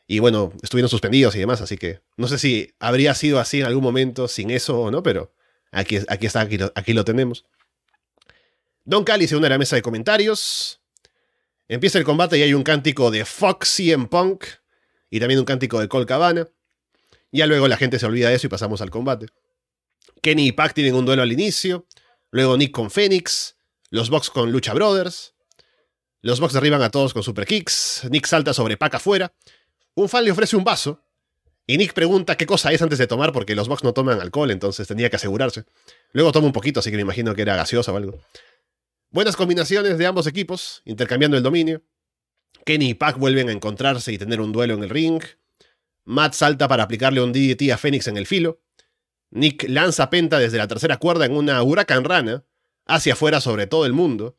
Y 0.07 0.19
bueno, 0.19 0.53
estuvieron 0.63 0.89
suspendidos 0.89 1.35
y 1.35 1.39
demás, 1.39 1.59
así 1.61 1.77
que 1.77 2.01
no 2.15 2.29
sé 2.29 2.39
si 2.39 2.73
habría 2.79 3.13
sido 3.13 3.39
así 3.39 3.59
en 3.59 3.65
algún 3.65 3.83
momento 3.83 4.29
sin 4.29 4.49
eso 4.49 4.79
o 4.79 4.89
no, 4.89 5.03
pero 5.03 5.33
aquí, 5.71 5.99
aquí 6.07 6.25
está, 6.25 6.41
aquí 6.41 6.57
lo, 6.57 6.71
aquí 6.75 6.93
lo 6.93 7.03
tenemos. 7.03 7.45
Don 8.85 9.03
Cali 9.03 9.27
se 9.27 9.35
une 9.35 9.47
a 9.47 9.49
la 9.49 9.57
mesa 9.57 9.75
de 9.75 9.81
comentarios. 9.81 10.81
Empieza 11.67 11.99
el 11.99 12.05
combate 12.05 12.37
y 12.37 12.43
hay 12.43 12.53
un 12.53 12.63
cántico 12.63 13.11
de 13.11 13.25
Foxy 13.25 13.91
en 13.91 14.07
Punk 14.07 14.45
y 15.09 15.19
también 15.19 15.41
un 15.41 15.45
cántico 15.45 15.81
de 15.81 15.89
Col 15.89 16.05
Cabana. 16.05 16.47
Ya 17.33 17.45
luego 17.45 17.67
la 17.67 17.75
gente 17.75 17.99
se 17.99 18.05
olvida 18.05 18.29
de 18.29 18.35
eso 18.35 18.47
y 18.47 18.49
pasamos 18.49 18.79
al 18.79 18.89
combate. 18.89 19.27
Kenny 20.21 20.47
y 20.47 20.51
Pac 20.53 20.73
tienen 20.73 20.95
un 20.95 21.05
duelo 21.05 21.21
al 21.21 21.33
inicio. 21.33 21.85
Luego 22.31 22.55
Nick 22.55 22.71
con 22.71 22.89
Phoenix. 22.89 23.57
Los 23.89 24.09
Bucks 24.09 24.29
con 24.29 24.53
Lucha 24.53 24.73
Brothers. 24.73 25.35
Los 26.21 26.39
Bucks 26.39 26.53
derriban 26.53 26.81
a 26.81 26.89
todos 26.89 27.13
con 27.13 27.23
super 27.23 27.45
kicks. 27.45 28.07
Nick 28.09 28.25
salta 28.25 28.53
sobre 28.53 28.77
Pac 28.77 28.95
afuera. 28.95 29.33
Un 29.97 30.09
fan 30.09 30.23
le 30.23 30.29
ofrece 30.29 30.55
un 30.55 30.63
vaso. 30.63 31.01
Y 31.65 31.75
Nick 31.75 31.93
pregunta 31.93 32.37
qué 32.37 32.45
cosa 32.45 32.71
es 32.71 32.83
antes 32.83 32.99
de 32.99 33.07
tomar 33.07 33.33
porque 33.33 33.55
los 33.55 33.67
Bucks 33.67 33.83
no 33.83 33.93
toman 33.95 34.21
alcohol, 34.21 34.51
entonces 34.51 34.87
tenía 34.87 35.09
que 35.09 35.15
asegurarse. 35.15 35.65
Luego 36.13 36.31
toma 36.31 36.45
un 36.45 36.53
poquito, 36.53 36.81
así 36.81 36.91
que 36.91 36.97
me 36.97 37.01
imagino 37.01 37.33
que 37.33 37.41
era 37.41 37.55
gaseosa 37.55 37.91
o 37.91 37.97
algo. 37.97 38.19
Buenas 39.09 39.35
combinaciones 39.35 39.97
de 39.97 40.05
ambos 40.05 40.27
equipos, 40.27 40.83
intercambiando 40.85 41.35
el 41.35 41.41
dominio. 41.41 41.81
Kenny 42.63 42.89
y 42.89 42.93
Pac 42.93 43.17
vuelven 43.17 43.49
a 43.49 43.51
encontrarse 43.51 44.13
y 44.13 44.19
tener 44.19 44.39
un 44.39 44.51
duelo 44.51 44.75
en 44.75 44.83
el 44.83 44.91
ring. 44.91 45.23
Matt 46.05 46.33
salta 46.33 46.67
para 46.67 46.83
aplicarle 46.83 47.19
un 47.19 47.33
DDT 47.33 47.71
a 47.71 47.77
Phoenix 47.79 48.07
en 48.07 48.17
el 48.17 48.27
filo. 48.27 48.61
Nick 49.31 49.67
lanza 49.67 50.11
Penta 50.11 50.37
desde 50.37 50.59
la 50.59 50.67
tercera 50.67 50.97
cuerda 50.97 51.25
en 51.25 51.35
una 51.35 51.63
huracán 51.63 52.03
rana, 52.03 52.45
hacia 52.85 53.13
afuera 53.13 53.41
sobre 53.41 53.65
todo 53.65 53.87
el 53.87 53.93
mundo. 53.93 54.35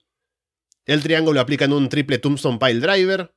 El 0.87 1.03
triángulo 1.03 1.41
aplica 1.41 1.65
en 1.65 1.73
un 1.73 1.89
triple 1.89 2.19
Tombstone 2.19 2.61
Pile 2.61 2.79
Driver. 2.79 3.35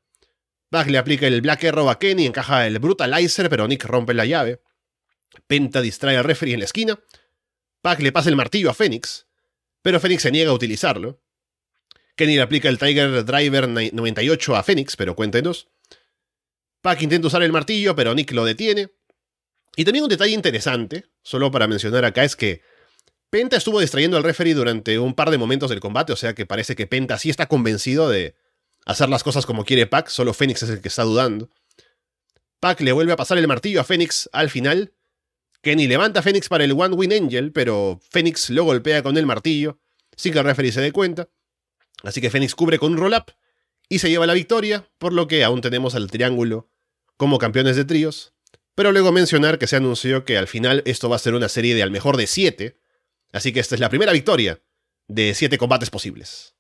Pac 0.72 0.88
le 0.88 0.98
aplica 0.98 1.28
el 1.28 1.42
Black 1.42 1.66
Arrow 1.66 1.90
a 1.90 2.00
Kenny, 2.00 2.26
encaja 2.26 2.66
el 2.66 2.80
Brutalizer, 2.80 3.50
pero 3.50 3.68
Nick 3.68 3.84
rompe 3.84 4.14
la 4.14 4.26
llave. 4.26 4.62
Penta 5.46 5.82
distrae 5.82 6.16
al 6.16 6.24
referee 6.24 6.54
en 6.54 6.62
la 6.62 6.66
esquina. 6.66 6.98
Pac 7.82 8.00
le 8.00 8.14
pasa 8.14 8.30
el 8.30 8.38
martillo 8.38 8.70
a 8.70 8.74
Phoenix, 8.74 9.28
pero 9.82 10.00
Phoenix 10.00 10.22
se 10.22 10.32
niega 10.32 10.52
a 10.52 10.54
utilizarlo. 10.54 11.22
Kenny 12.16 12.38
le 12.38 12.42
aplica 12.42 12.70
el 12.70 12.80
Tiger 12.80 13.26
Driver 13.26 13.68
98 13.68 14.56
a 14.56 14.64
Phoenix, 14.64 14.96
pero 14.96 15.14
cuéntenos. 15.14 15.68
Pac 16.82 17.02
intenta 17.02 17.28
usar 17.28 17.44
el 17.44 17.52
martillo, 17.52 17.94
pero 17.94 18.16
Nick 18.16 18.32
lo 18.32 18.46
detiene. 18.46 18.92
Y 19.76 19.84
también 19.84 20.04
un 20.04 20.10
detalle 20.10 20.34
interesante, 20.34 21.04
solo 21.22 21.52
para 21.52 21.68
mencionar 21.68 22.06
acá, 22.06 22.24
es 22.24 22.38
que 22.38 22.62
Penta 23.30 23.58
estuvo 23.58 23.82
distrayendo 23.82 24.16
al 24.16 24.24
referee 24.24 24.54
durante 24.54 25.00
un 25.00 25.16
par 25.16 25.32
de 25.32 25.38
momentos 25.38 25.70
del 25.70 25.82
combate, 25.82 26.14
o 26.14 26.16
sea 26.16 26.34
que 26.34 26.46
parece 26.46 26.78
que 26.78 26.88
Penta 26.88 27.18
sí 27.18 27.30
está 27.30 27.48
convencido 27.48 28.10
de 28.10 28.36
hacer 28.86 29.10
las 29.10 29.24
cosas 29.24 29.46
como 29.46 29.65
quiere 29.65 29.88
Pac, 29.88 30.10
solo 30.10 30.34
Phoenix 30.34 30.63
es 30.63 30.70
el 30.70 30.82
que 30.82 30.88
está 30.88 31.04
dudando. 31.04 31.50
Pac 32.60 32.80
le 32.82 32.91
vuelve 32.91 33.13
a 33.13 33.17
pasar 33.17 33.38
el 33.38 33.48
martillo 33.48 33.82
a 33.82 33.84
Phoenix 33.84 34.30
al 34.34 34.50
final. 34.50 34.94
Kenny 35.62 35.88
levanta 35.88 36.20
a 36.20 36.24
Phoenix 36.24 36.50
para 36.50 36.63
el 36.63 36.72
One 36.72 36.96
Win 36.96 37.13
Angel, 37.13 37.52
pero 37.52 38.00
Phoenix 38.10 38.50
lo 38.50 38.63
golpea 38.63 39.04
con 39.04 39.17
el 39.17 39.26
martillo, 39.26 39.80
sin 40.15 40.34
que 40.34 40.39
el 40.39 40.46
referee 40.46 40.72
se 40.72 40.82
dé 40.82 40.91
cuenta. 40.91 41.30
Así 42.04 42.22
que 42.22 42.30
Phoenix 42.30 42.56
cubre 42.56 42.80
con 42.80 42.94
un 42.94 42.98
roll-up 42.98 43.34
y 43.89 44.00
se 44.00 44.10
lleva 44.10 44.26
la 44.26 44.34
victoria, 44.34 44.89
por 44.98 45.13
lo 45.13 45.28
que 45.28 45.44
aún 45.44 45.62
tenemos 45.62 45.96
al 45.96 46.10
triángulo 46.10 46.70
como 47.17 47.38
campeones 47.38 47.76
de 47.76 47.86
tríos. 47.86 48.34
Pero 48.74 48.91
luego 48.91 49.12
mencionar 49.12 49.60
que 49.60 49.67
se 49.67 49.76
anunció 49.76 50.24
que 50.24 50.38
al 50.38 50.48
final 50.48 50.82
esto 50.86 51.10
va 51.10 51.17
a 51.17 51.20
ser 51.20 51.34
una 51.34 51.50
serie 51.50 51.76
de 51.76 51.84
al 51.84 51.91
mejor 51.91 52.17
de 52.17 52.26
7, 52.26 52.80
así 53.32 53.52
que 53.52 53.60
esta 53.60 53.76
es 53.76 53.82
la 53.82 53.89
primera 53.89 54.13
victoria 54.13 54.62
de 55.08 55.34
7 55.36 55.58
combates 55.58 55.89
posibles. 55.89 56.51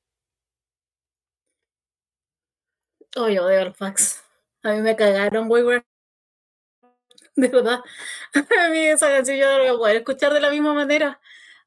Oh, 3.15 3.27
yo 3.29 3.45
odio 3.45 3.65
los. 3.65 4.21
A 4.63 4.71
mí 4.73 4.81
me 4.81 4.95
cagaron, 4.95 5.49
Wayward. 5.49 5.83
De 7.35 7.47
verdad. 7.47 7.81
A 8.59 8.69
mí 8.69 8.79
esa 8.87 9.07
canción 9.07 9.37
yo 9.37 9.45
no 9.51 9.57
la 9.59 9.63
voy 9.63 9.75
a 9.75 9.77
poder 9.77 9.95
escuchar 9.97 10.33
de 10.33 10.41
la 10.41 10.49
misma 10.49 10.73
manera. 10.73 11.19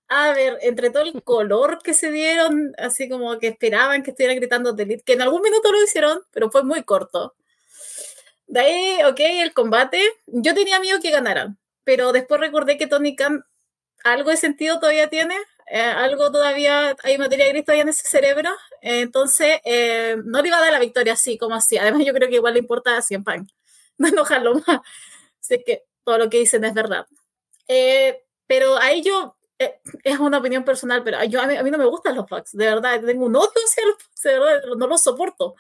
A 0.08 0.32
ver, 0.32 0.58
entre 0.62 0.90
todo 0.90 1.04
el 1.04 1.22
color 1.22 1.80
que 1.82 1.94
se 1.94 2.10
dieron, 2.12 2.74
así 2.78 3.08
como 3.08 3.38
que 3.38 3.48
esperaban 3.48 4.02
que 4.02 4.10
estuvieran 4.12 4.36
gritando 4.38 4.72
Delete, 4.74 5.04
que 5.04 5.14
en 5.14 5.22
algún 5.22 5.42
minuto 5.42 5.72
lo 5.72 5.82
hicieron, 5.82 6.20
pero 6.32 6.50
fue 6.50 6.62
muy 6.64 6.84
corto. 6.84 7.34
De 8.46 8.60
ahí, 8.60 9.04
ok, 9.04 9.20
el 9.20 9.54
combate. 9.54 10.00
Yo 10.26 10.54
tenía 10.54 10.80
miedo 10.80 11.00
que 11.00 11.10
ganaran, 11.10 11.58
pero 11.84 12.12
después 12.12 12.40
recordé 12.40 12.76
que 12.78 12.86
Tony 12.86 13.16
Khan 13.16 13.44
algo 14.04 14.30
de 14.30 14.36
sentido 14.36 14.78
todavía 14.80 15.08
tiene, 15.08 15.36
eh, 15.70 15.80
algo 15.80 16.30
todavía, 16.30 16.96
hay 17.02 17.18
materia 17.18 17.48
gris 17.48 17.64
todavía 17.64 17.82
en 17.84 17.88
ese 17.88 18.06
cerebro, 18.06 18.50
entonces 18.84 19.60
eh, 19.64 20.16
no 20.24 20.42
le 20.42 20.48
iba 20.48 20.58
a 20.58 20.60
dar 20.60 20.72
la 20.72 20.78
victoria 20.78 21.14
así 21.14 21.38
como 21.38 21.54
así. 21.54 21.78
Además, 21.78 22.04
yo 22.04 22.12
creo 22.12 22.28
que 22.28 22.36
igual 22.36 22.54
le 22.54 22.60
importa 22.60 22.96
a 22.96 23.02
Cien 23.02 23.24
Pan, 23.24 23.48
no 23.98 24.08
enojarlo 24.08 24.54
más. 24.54 24.80
Sé 25.40 25.62
que 25.64 25.84
todo 26.04 26.18
lo 26.18 26.30
que 26.30 26.38
dicen 26.38 26.64
es 26.64 26.74
verdad. 26.74 27.06
Eh, 27.68 28.22
pero 28.46 28.76
ahí 28.78 29.02
yo, 29.02 29.36
es 29.58 30.18
una 30.18 30.38
opinión 30.38 30.64
personal, 30.64 31.02
pero 31.02 31.22
yo, 31.24 31.40
a, 31.40 31.46
mí, 31.46 31.56
a 31.56 31.62
mí 31.62 31.70
no 31.70 31.78
me 31.78 31.86
gustan 31.86 32.14
los 32.14 32.26
Bucks, 32.26 32.52
de 32.52 32.66
verdad, 32.66 33.00
tengo 33.00 33.24
un 33.24 33.36
odio 33.36 33.48
hacia 33.64 33.86
los 33.86 33.94
Bucks, 33.94 34.22
de 34.22 34.38
verdad, 34.38 34.62
no 34.76 34.86
los 34.86 35.02
soporto 35.02 35.54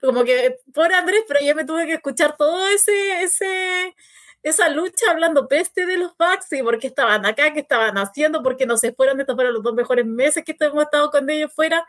como 0.00 0.24
que, 0.24 0.58
por 0.72 0.92
Andrés, 0.92 1.24
pero 1.28 1.40
yo 1.44 1.54
me 1.54 1.64
tuve 1.64 1.86
que 1.86 1.94
escuchar 1.94 2.36
todo 2.36 2.66
ese, 2.68 3.22
ese, 3.22 3.94
esa 4.42 4.68
lucha 4.70 5.10
hablando 5.10 5.46
peste 5.46 5.86
de 5.86 5.98
los 5.98 6.16
Bucks 6.16 6.52
y 6.52 6.62
por 6.62 6.78
qué 6.78 6.86
estaban 6.86 7.26
acá, 7.26 7.52
qué 7.52 7.60
estaban 7.60 7.98
haciendo, 7.98 8.42
porque 8.42 8.66
no 8.66 8.76
se 8.76 8.92
fueron, 8.92 9.20
estos 9.20 9.36
fueron 9.36 9.54
los 9.54 9.62
dos 9.62 9.74
mejores 9.74 10.06
meses 10.06 10.44
que 10.44 10.56
hemos 10.58 10.84
estado 10.84 11.10
con 11.10 11.28
ellos 11.28 11.52
fuera. 11.54 11.86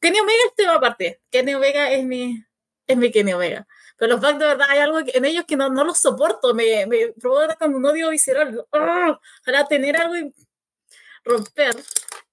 Kenny 0.00 0.20
Omega 0.20 0.38
este 0.48 0.66
va 0.66 0.74
aparte. 0.74 1.20
Kenny 1.30 1.54
Omega 1.54 1.90
es 1.90 2.04
mi, 2.04 2.44
es 2.86 2.96
mi 2.96 3.10
Kenny 3.10 3.32
Omega. 3.32 3.66
Pero 3.96 4.12
los 4.12 4.20
Bucks 4.20 4.38
de 4.38 4.46
verdad 4.46 4.66
hay 4.70 4.78
algo 4.78 4.98
en 5.04 5.24
ellos 5.24 5.44
que 5.46 5.56
no, 5.56 5.68
no 5.68 5.84
los 5.84 5.98
soporto, 5.98 6.54
me, 6.54 6.86
me 6.86 7.12
provoca 7.20 7.56
como 7.56 7.76
un 7.76 7.84
odio 7.84 8.08
visceral. 8.10 8.66
¡Oh! 8.70 9.20
Ojalá 9.42 9.66
tener 9.68 9.96
algo 9.96 10.16
y 10.16 10.34
romper. 11.24 11.76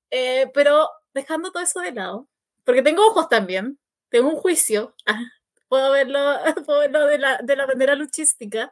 Eh, 0.09 0.49
pero 0.53 0.89
dejando 1.13 1.51
todo 1.51 1.63
eso 1.63 1.81
de 1.81 1.91
lado, 1.91 2.27
porque 2.63 2.81
tengo 2.81 3.05
ojos 3.05 3.27
también, 3.29 3.79
tengo 4.09 4.29
un 4.29 4.37
juicio, 4.37 4.95
ah, 5.05 5.21
puedo 5.67 5.91
verlo, 5.91 6.19
puedo 6.65 6.79
verlo 6.79 7.05
de, 7.07 7.17
la, 7.17 7.37
de 7.43 7.55
la 7.55 7.67
manera 7.67 7.95
luchística, 7.95 8.71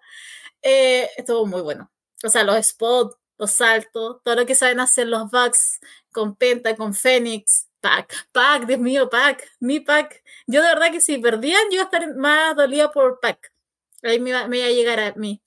eh, 0.62 1.10
estuvo 1.18 1.46
muy 1.46 1.62
bueno. 1.62 1.92
O 2.24 2.30
sea, 2.30 2.44
los 2.44 2.66
spots, 2.66 3.18
los 3.38 3.52
saltos, 3.52 4.22
todo 4.24 4.36
lo 4.36 4.46
que 4.46 4.56
saben 4.56 4.80
hacer 4.80 5.08
los 5.08 5.30
Bucks 5.30 5.80
con 6.12 6.36
Penta, 6.36 6.76
con 6.76 6.94
Fénix, 6.94 7.68
Pac, 7.86 8.30
Pac, 8.32 8.66
Dios 8.66 8.80
mío, 8.80 9.10
Pac, 9.12 9.48
mi 9.60 9.80
Pac. 9.80 10.24
Yo 10.48 10.64
de 10.64 10.70
verdad 10.70 10.92
que 10.92 11.00
si 11.00 11.20
perdían, 11.20 11.62
yo 11.70 11.76
iba 11.76 11.84
a 11.84 11.86
estar 11.86 12.16
más 12.16 12.56
dolida 12.56 12.92
por 12.92 13.20
Pac. 13.20 13.54
Ahí 14.02 14.20
me 14.20 14.32
iba, 14.32 14.42
a 14.42 14.48
llegar 14.48 15.00
a 15.00 15.14
mí. 15.14 15.44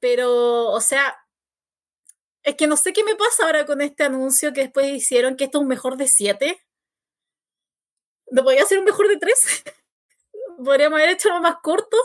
Pero, 0.00 0.70
o 0.70 0.80
sea, 0.80 1.16
es 2.42 2.56
que 2.56 2.66
no 2.66 2.76
sé 2.76 2.92
qué 2.92 3.04
me 3.04 3.14
pasa 3.14 3.44
ahora 3.44 3.64
con 3.66 3.80
este 3.82 4.02
anuncio 4.02 4.52
que 4.52 4.62
después 4.62 4.88
hicieron 4.88 5.36
que 5.36 5.44
esto 5.44 5.58
es 5.58 5.62
un 5.62 5.68
mejor 5.68 5.96
de 5.96 6.08
siete. 6.08 6.60
¿No 8.32 8.42
podía 8.42 8.66
ser 8.66 8.80
un 8.80 8.84
mejor 8.84 9.06
de 9.06 9.18
tres? 9.18 9.62
Podríamos 10.64 10.98
haber 10.98 11.10
hecho 11.10 11.28
algo 11.28 11.42
más 11.42 11.58
corto. 11.62 11.96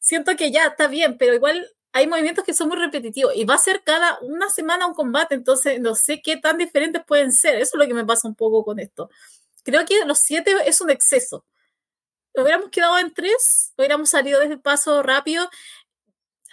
Siento 0.00 0.36
que 0.36 0.50
ya 0.50 0.66
está 0.66 0.86
bien, 0.86 1.16
pero 1.16 1.32
igual 1.32 1.66
hay 1.92 2.06
movimientos 2.06 2.44
que 2.44 2.54
son 2.54 2.68
muy 2.68 2.76
repetitivos 2.76 3.34
y 3.34 3.44
va 3.44 3.54
a 3.54 3.58
ser 3.58 3.82
cada 3.82 4.18
una 4.20 4.50
semana 4.50 4.86
un 4.86 4.94
combate, 4.94 5.34
entonces 5.34 5.80
no 5.80 5.94
sé 5.94 6.20
qué 6.22 6.36
tan 6.36 6.58
diferentes 6.58 7.02
pueden 7.04 7.32
ser. 7.32 7.56
Eso 7.56 7.76
es 7.76 7.80
lo 7.82 7.86
que 7.86 7.94
me 7.94 8.04
pasa 8.04 8.28
un 8.28 8.34
poco 8.34 8.64
con 8.64 8.78
esto. 8.78 9.10
Creo 9.64 9.84
que 9.84 10.04
los 10.04 10.18
siete 10.18 10.54
es 10.66 10.80
un 10.80 10.90
exceso. 10.90 11.44
Hubiéramos 12.34 12.70
quedado 12.70 12.98
en 12.98 13.12
tres, 13.12 13.72
hubiéramos 13.76 14.10
salido 14.10 14.40
desde 14.40 14.58
paso 14.58 15.02
rápido. 15.02 15.48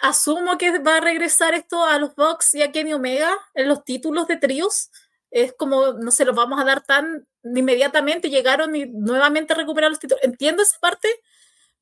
Asumo 0.00 0.58
que 0.58 0.78
va 0.78 0.96
a 0.96 1.00
regresar 1.00 1.54
esto 1.54 1.84
a 1.84 1.98
los 1.98 2.14
Bucks 2.14 2.54
y 2.54 2.62
a 2.62 2.72
Kenny 2.72 2.92
Omega 2.92 3.32
en 3.54 3.68
los 3.68 3.84
títulos 3.84 4.26
de 4.26 4.36
tríos 4.36 4.90
es 5.30 5.52
como, 5.52 5.92
no 5.92 6.10
se 6.10 6.24
los 6.24 6.34
vamos 6.34 6.60
a 6.60 6.64
dar 6.64 6.82
tan 6.84 7.26
inmediatamente, 7.42 8.30
llegaron 8.30 8.74
y 8.74 8.86
nuevamente 8.86 9.54
recuperaron 9.54 9.92
los 9.92 10.00
títulos. 10.00 10.24
Entiendo 10.24 10.62
esa 10.62 10.78
parte, 10.78 11.08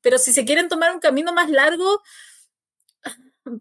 pero 0.01 0.17
si 0.17 0.33
se 0.33 0.45
quieren 0.45 0.67
tomar 0.69 0.91
un 0.93 0.99
camino 0.99 1.33
más 1.33 1.49
largo, 1.49 2.01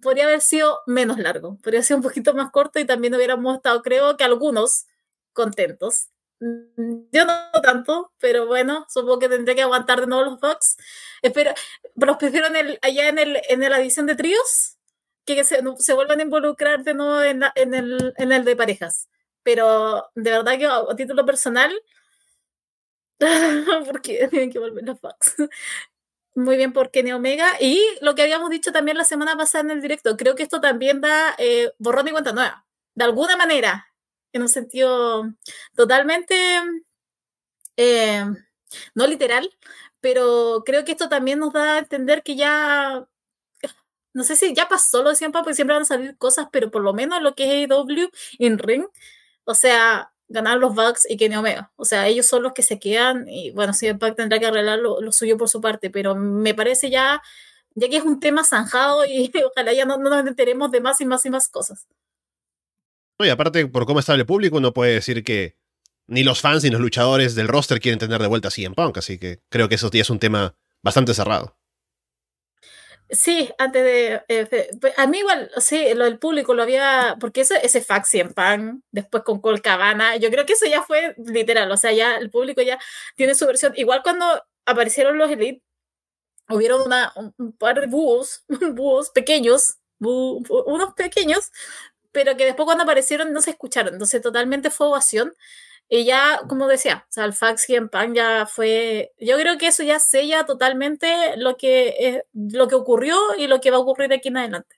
podría 0.03 0.25
haber 0.25 0.41
sido 0.41 0.81
menos 0.87 1.19
largo, 1.19 1.57
podría 1.57 1.79
haber 1.79 1.85
sido 1.85 1.99
un 1.99 2.03
poquito 2.03 2.35
más 2.35 2.51
corto 2.51 2.79
y 2.79 2.85
también 2.85 3.15
hubiéramos 3.15 3.57
estado, 3.57 3.83
creo 3.83 4.17
que 4.17 4.25
algunos, 4.25 4.87
contentos. 5.33 6.09
Yo 6.41 7.25
no 7.25 7.63
tanto, 7.63 8.13
pero 8.19 8.47
bueno, 8.47 8.87
supongo 8.89 9.19
que 9.19 9.29
tendré 9.29 9.55
que 9.55 9.63
aguantar 9.63 10.01
de 10.01 10.07
nuevo 10.07 10.25
los 10.25 10.41
bugs. 10.41 10.77
Espero, 11.23 11.53
los 11.95 12.17
prefiero 12.17 12.47
en 12.49 12.57
el, 12.57 12.79
allá 12.83 13.09
en, 13.09 13.19
el, 13.19 13.41
en 13.49 13.61
la 13.61 13.79
edición 13.79 14.07
de 14.07 14.17
tríos, 14.17 14.79
que 15.25 15.43
se, 15.45 15.63
se 15.79 15.95
vuelvan 15.95 16.21
a 16.21 16.23
involucrar 16.23 16.85
de 16.85 16.95
nuevo 16.95 17.23
en, 17.23 17.43
en, 17.55 17.75
el, 17.75 18.15
en 18.17 18.33
el 18.33 18.45
de 18.45 18.57
parejas. 18.57 19.09
Pero 19.43 20.11
de 20.15 20.31
verdad 20.31 20.59
que 20.59 20.67
a, 20.67 20.85
título 20.97 21.25
personal, 21.25 21.73
porque 23.87 24.29
tienen 24.29 24.51
que 24.51 24.59
volver 24.59 24.85
los 24.85 25.01
bugs. 25.01 25.35
Muy 26.37 26.57
bien 26.57 26.73
por 26.73 26.91
Kenny 26.91 27.13
Omega. 27.13 27.47
Y 27.61 27.81
lo 28.01 28.15
que 28.15 28.23
habíamos 28.23 28.51
dicho 28.51 28.73
también 28.73 28.97
la 28.97 29.05
semana 29.05 29.37
pasada 29.37 29.63
en 29.65 29.71
el 29.71 29.81
directo, 29.83 30.17
creo 30.17 30.35
que 30.35 30.43
esto 30.43 30.61
también 30.61 31.01
da 31.01 31.35
eh, 31.39 31.73
borrón 31.79 32.09
y 32.09 32.11
cuenta 32.11 32.33
nueva. 32.33 32.67
De 32.95 33.05
alguna 33.05 33.37
manera, 33.37 33.87
en 34.33 34.43
un 34.43 34.49
sentido 34.49 35.25
totalmente, 35.77 36.35
eh, 37.77 38.25
no 38.95 39.07
literal, 39.07 39.51
pero 40.01 40.63
creo 40.67 40.85
que 40.85 40.93
esto 40.93 41.09
también 41.09 41.39
nos 41.39 41.53
da 41.53 41.75
a 41.77 41.79
entender 41.79 42.23
que 42.23 42.37
ya, 42.37 43.07
no 44.13 44.25
sé 44.25 44.37
si 44.37 44.55
ya 44.55 44.69
pasó 44.69 45.03
lo 45.03 45.11
de 45.11 45.17
siempre, 45.17 45.41
porque 45.43 45.55
siempre 45.55 45.75
van 45.75 45.83
a 45.83 45.87
salir 45.87 46.17
cosas, 46.19 46.49
pero 46.53 46.71
por 46.71 46.83
lo 46.83 46.95
menos 46.95 47.23
lo 47.23 47.35
que 47.35 47.65
es 47.65 47.71
AEW 47.71 48.11
en 48.39 48.59
Ring, 48.59 48.87
o 49.45 49.55
sea, 49.55 50.14
ganar 50.29 50.59
los 50.59 50.75
Bucks 50.75 51.07
y 51.09 51.17
Kenny 51.17 51.37
Omega. 51.37 51.73
O 51.77 51.85
sea, 51.85 52.07
ellos 52.09 52.27
son 52.27 52.43
los 52.43 52.53
que 52.53 52.63
se 52.63 52.79
quedan 52.79 53.29
y 53.29 53.51
bueno, 53.51 53.73
sí, 53.73 53.93
Pac 53.95 54.17
tendrá 54.17 54.39
que 54.39 54.47
arreglar 54.47 54.79
lo, 54.79 55.13
suyo 55.13 55.37
por 55.37 55.49
su 55.49 55.61
parte, 55.61 55.91
pero 55.91 56.15
me 56.15 56.55
parece 56.55 56.91
ya, 56.91 57.23
ya 57.75 57.89
que 57.89 57.97
es 57.97 58.05
un 58.05 58.21
tema 58.21 58.45
zanjado 58.45 59.05
y 59.05 59.31
ojalá 59.47 59.73
ya 59.73 59.85
no, 59.85 59.99
no 59.99 60.11
nos 60.11 60.27
enteremos 60.27 60.71
de 60.71 60.81
más 60.81 61.01
y 61.01 61.05
más 61.05 61.25
y 61.27 61.31
más 61.31 61.49
cosas. 61.49 61.87
y 63.19 63.29
aparte, 63.29 63.67
por 63.67 63.87
cómo 63.87 64.01
está 64.01 64.15
el 64.15 64.27
público, 64.27 64.57
uno 64.57 64.73
puede 64.73 64.95
decir 64.95 65.23
que 65.25 65.57
ni 66.07 66.23
los 66.23 66.41
fans 66.41 66.65
ni 66.65 66.71
los 66.71 66.81
luchadores 66.81 67.35
del 67.35 67.49
roster 67.49 67.81
quieren 67.81 67.99
tener 67.99 68.21
de 68.21 68.29
vuelta 68.29 68.49
así 68.49 68.65
en 68.65 68.75
Punk, 68.75 68.99
así 68.99 69.19
que 69.19 69.41
creo 69.49 69.69
que 69.69 69.77
eso 69.77 69.91
ya 69.91 70.03
es 70.03 70.11
un 70.11 70.19
tema 70.19 70.55
bastante 70.83 71.15
cerrado. 71.15 71.57
Sí, 73.15 73.51
antes 73.59 73.85
de, 73.85 74.23
eh, 74.29 74.71
pues, 74.81 74.95
A 74.99 75.07
mí 75.07 75.19
igual, 75.19 75.51
sí, 75.59 75.95
lo 75.95 76.05
del 76.05 76.19
público 76.19 76.55
lo 76.55 76.63
había. 76.63 77.17
Porque 77.21 77.43
ese, 77.43 77.65
ese 77.65 77.81
fax 77.83 78.15
en 78.15 78.35
pan, 78.35 78.83
después 78.91 79.23
con 79.23 79.41
Colcabana, 79.41 80.17
yo 80.17 80.31
creo 80.31 80.47
que 80.47 80.55
eso 80.55 80.67
ya 80.67 80.83
fue 80.83 81.15
literal. 81.19 81.71
O 81.71 81.77
sea, 81.77 81.93
ya 81.93 82.17
el 82.17 82.31
público 82.31 82.63
ya 82.63 82.79
tiene 83.17 83.35
su 83.35 83.47
versión. 83.47 83.73
Igual 83.77 84.03
cuando 84.03 84.27
aparecieron 84.67 85.19
los 85.19 85.31
Elite, 85.31 85.63
hubieron 86.49 86.83
una, 86.83 87.13
un, 87.17 87.53
par 87.53 87.81
de 87.81 87.87
búhos, 87.87 88.45
búhos 88.75 89.11
pequeños, 89.11 89.79
unos 90.01 90.95
pequeños, 90.95 91.53
pero 92.13 92.37
que 92.37 92.45
después 92.45 92.67
cuando 92.67 92.85
aparecieron 92.85 93.33
no 93.33 93.43
se 93.43 93.51
escucharon. 93.51 93.95
Entonces, 93.95 94.23
totalmente 94.23 94.71
fue 94.71 94.89
ovación. 94.89 95.35
Y 95.89 96.05
ya, 96.05 96.41
como 96.49 96.67
decía, 96.67 97.05
o 97.09 97.13
sea, 97.13 97.25
el 97.25 97.35
fax 97.35 97.69
y 97.71 97.77
en 97.77 97.89
pan 97.89 98.15
ya 98.15 98.47
fue. 98.47 99.13
Yo 99.21 99.37
creo 99.39 99.59
que 99.59 99.69
eso 99.69 99.83
ya 99.83 99.99
sella 99.99 100.45
totalmente 100.45 101.37
lo 101.37 101.57
que, 101.57 102.23
lo 102.33 102.69
que 102.69 102.75
ocurrió 102.75 103.17
y 103.39 103.47
lo 103.47 103.61
que 103.61 103.71
va 103.71 103.77
a 103.77 103.81
ocurrir 103.81 104.09
de 104.09 104.17
aquí 104.17 104.29
en 104.29 104.39
adelante. 104.39 104.77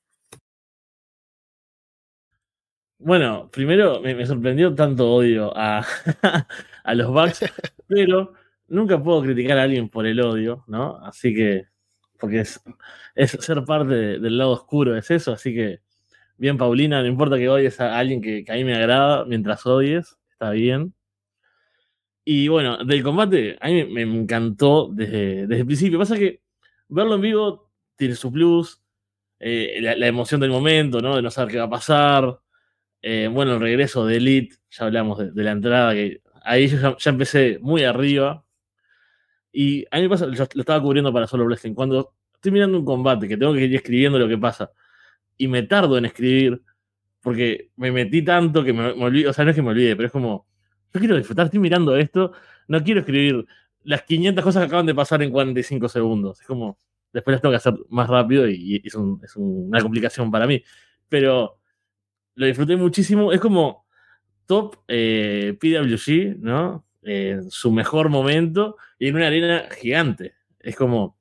Bueno, 2.99 3.51
primero 3.51 4.01
me, 4.01 4.27
sorprendió 4.27 4.75
tanto 4.75 5.13
odio 5.13 5.53
a, 5.57 5.85
a 6.85 6.95
los 6.95 7.09
Bucks, 7.09 7.45
pero 7.89 8.33
nunca 8.69 9.03
puedo 9.03 9.23
criticar 9.23 9.59
a 9.59 9.65
alguien 9.65 9.89
por 9.89 10.07
el 10.07 10.21
odio, 10.21 10.65
¿no? 10.67 10.97
Así 11.05 11.35
que, 11.35 11.67
porque 12.19 12.41
es, 12.41 12.61
es 13.15 13.33
ser 13.33 13.65
parte 13.65 13.95
del 14.19 14.39
lado 14.39 14.53
oscuro, 14.53 14.97
es 14.97 15.11
eso, 15.11 15.33
así 15.33 15.55
que, 15.55 15.81
bien, 16.39 16.57
Paulina, 16.59 17.03
no 17.03 17.07
importa 17.09 17.37
que 17.37 17.49
odies 17.49 17.81
a 17.81 17.99
alguien 17.99 18.23
que, 18.23 18.45
que 18.45 18.53
a 18.53 18.55
mí 18.57 18.65
me 18.65 18.75
agrada 18.75 19.25
mientras 19.27 19.67
odies, 19.67 20.19
está 20.37 20.51
bien. 20.51 20.95
Y 22.25 22.49
bueno, 22.49 22.79
del 22.85 23.03
combate, 23.03 23.57
a 23.61 23.69
mí 23.69 23.85
me, 23.85 24.03
encantó 24.03 24.91
desde, 24.93 25.47
desde, 25.47 25.61
el 25.61 25.67
principio. 25.67 25.99
Pasa 25.99 26.17
que 26.17 26.43
verlo 26.89 27.15
en 27.15 27.21
vivo 27.21 27.71
tiene 27.97 28.15
su 28.15 28.33
plus, 28.33 28.83
eh, 29.39 29.79
la, 29.81 30.07
emoción 30.07 30.41
del 30.41 30.51
momento, 30.51 31.01
¿no? 31.01 31.17
De 31.17 31.23
no 31.23 31.31
saber 31.31 31.53
qué 31.53 31.59
va 31.59 31.65
a 31.65 31.71
pasar. 31.71 32.41
Eh, 33.03 33.29
bueno, 33.33 33.55
el 33.55 33.61
regreso 33.61 34.07
de 34.07 34.17
Elite, 34.17 34.57
ya 34.71 34.87
hablamos 34.87 35.19
de, 35.35 35.45
la 35.45 35.53
entrada, 35.53 35.95
que 35.95 36.21
ahí 36.43 36.69
yo 36.69 36.97
ya, 36.99 37.11
empecé 37.11 37.59
muy 37.61 37.85
arriba. 37.85 38.45
Y 39.53 39.87
a 39.91 39.97
mí 39.97 40.03
me 40.03 40.09
pasa, 40.11 40.27
yo 40.31 40.47
lo 40.55 40.61
estaba 40.61 40.83
cubriendo 40.83 41.13
para 41.13 41.27
Solo 41.27 41.45
Wrestling. 41.45 41.75
Cuando 41.75 42.15
estoy 42.35 42.53
mirando 42.53 42.79
un 42.79 42.85
combate, 42.85 43.29
que 43.29 43.37
tengo 43.37 43.55
que 43.55 43.65
ir 43.65 43.75
escribiendo 43.75 44.19
lo 44.19 44.29
que 44.29 44.39
pasa, 44.39 44.71
y 45.39 45.49
me 45.49 45.63
tardo 45.63 45.99
en 45.99 46.07
escribir, 46.07 46.63
porque 47.27 47.73
me 47.75 47.91
metí 47.91 48.23
tanto 48.23 48.63
que 48.63 48.73
me, 48.73 48.95
me 48.95 49.05
olvido, 49.05 49.31
o 49.31 49.33
sea, 49.33 49.45
no 49.45 49.51
es 49.51 49.57
que 49.57 49.61
me 49.63 49.71
olvide, 49.71 49.97
pero 49.97 50.07
es 50.07 50.13
como 50.13 50.47
yo 50.95 51.01
quiero 51.01 51.17
disfrutar, 51.17 51.47
estoy 51.47 51.59
mirando 51.59 51.97
esto, 51.97 52.31
no 52.69 52.85
quiero 52.85 53.01
escribir 53.01 53.45
las 53.83 54.03
500 54.03 54.45
cosas 54.45 54.63
que 54.63 54.67
acaban 54.69 54.87
de 54.87 54.95
pasar 54.95 55.25
en 55.25 55.33
45 55.33 55.89
segundos. 55.89 56.41
Es 56.41 56.47
como, 56.47 56.79
después 57.13 57.33
las 57.33 57.43
tengo 57.43 57.51
que 57.51 57.57
hacer 57.57 57.75
más 57.89 58.09
rápido 58.09 58.49
y, 58.49 58.81
es, 58.85 58.95
una 58.95 59.81
complicación 59.81 60.31
para 60.31 60.47
mí. 60.47 60.63
Pero 61.09 61.59
lo 62.37 62.47
disfruté 62.47 62.77
muchísimo. 62.77 63.33
Es 63.33 63.41
como 63.41 63.89
top 64.47 64.77
eh, 64.87 65.59
PWG, 65.61 66.39
¿no? 66.39 66.85
su 67.51 67.73
mejor 67.73 68.09
momento 68.09 68.77
y 69.01 69.09
en 69.09 69.17
una 69.17 69.27
arena 69.27 69.65
gigante. 69.81 70.35
Es 70.61 70.77
como 70.77 71.19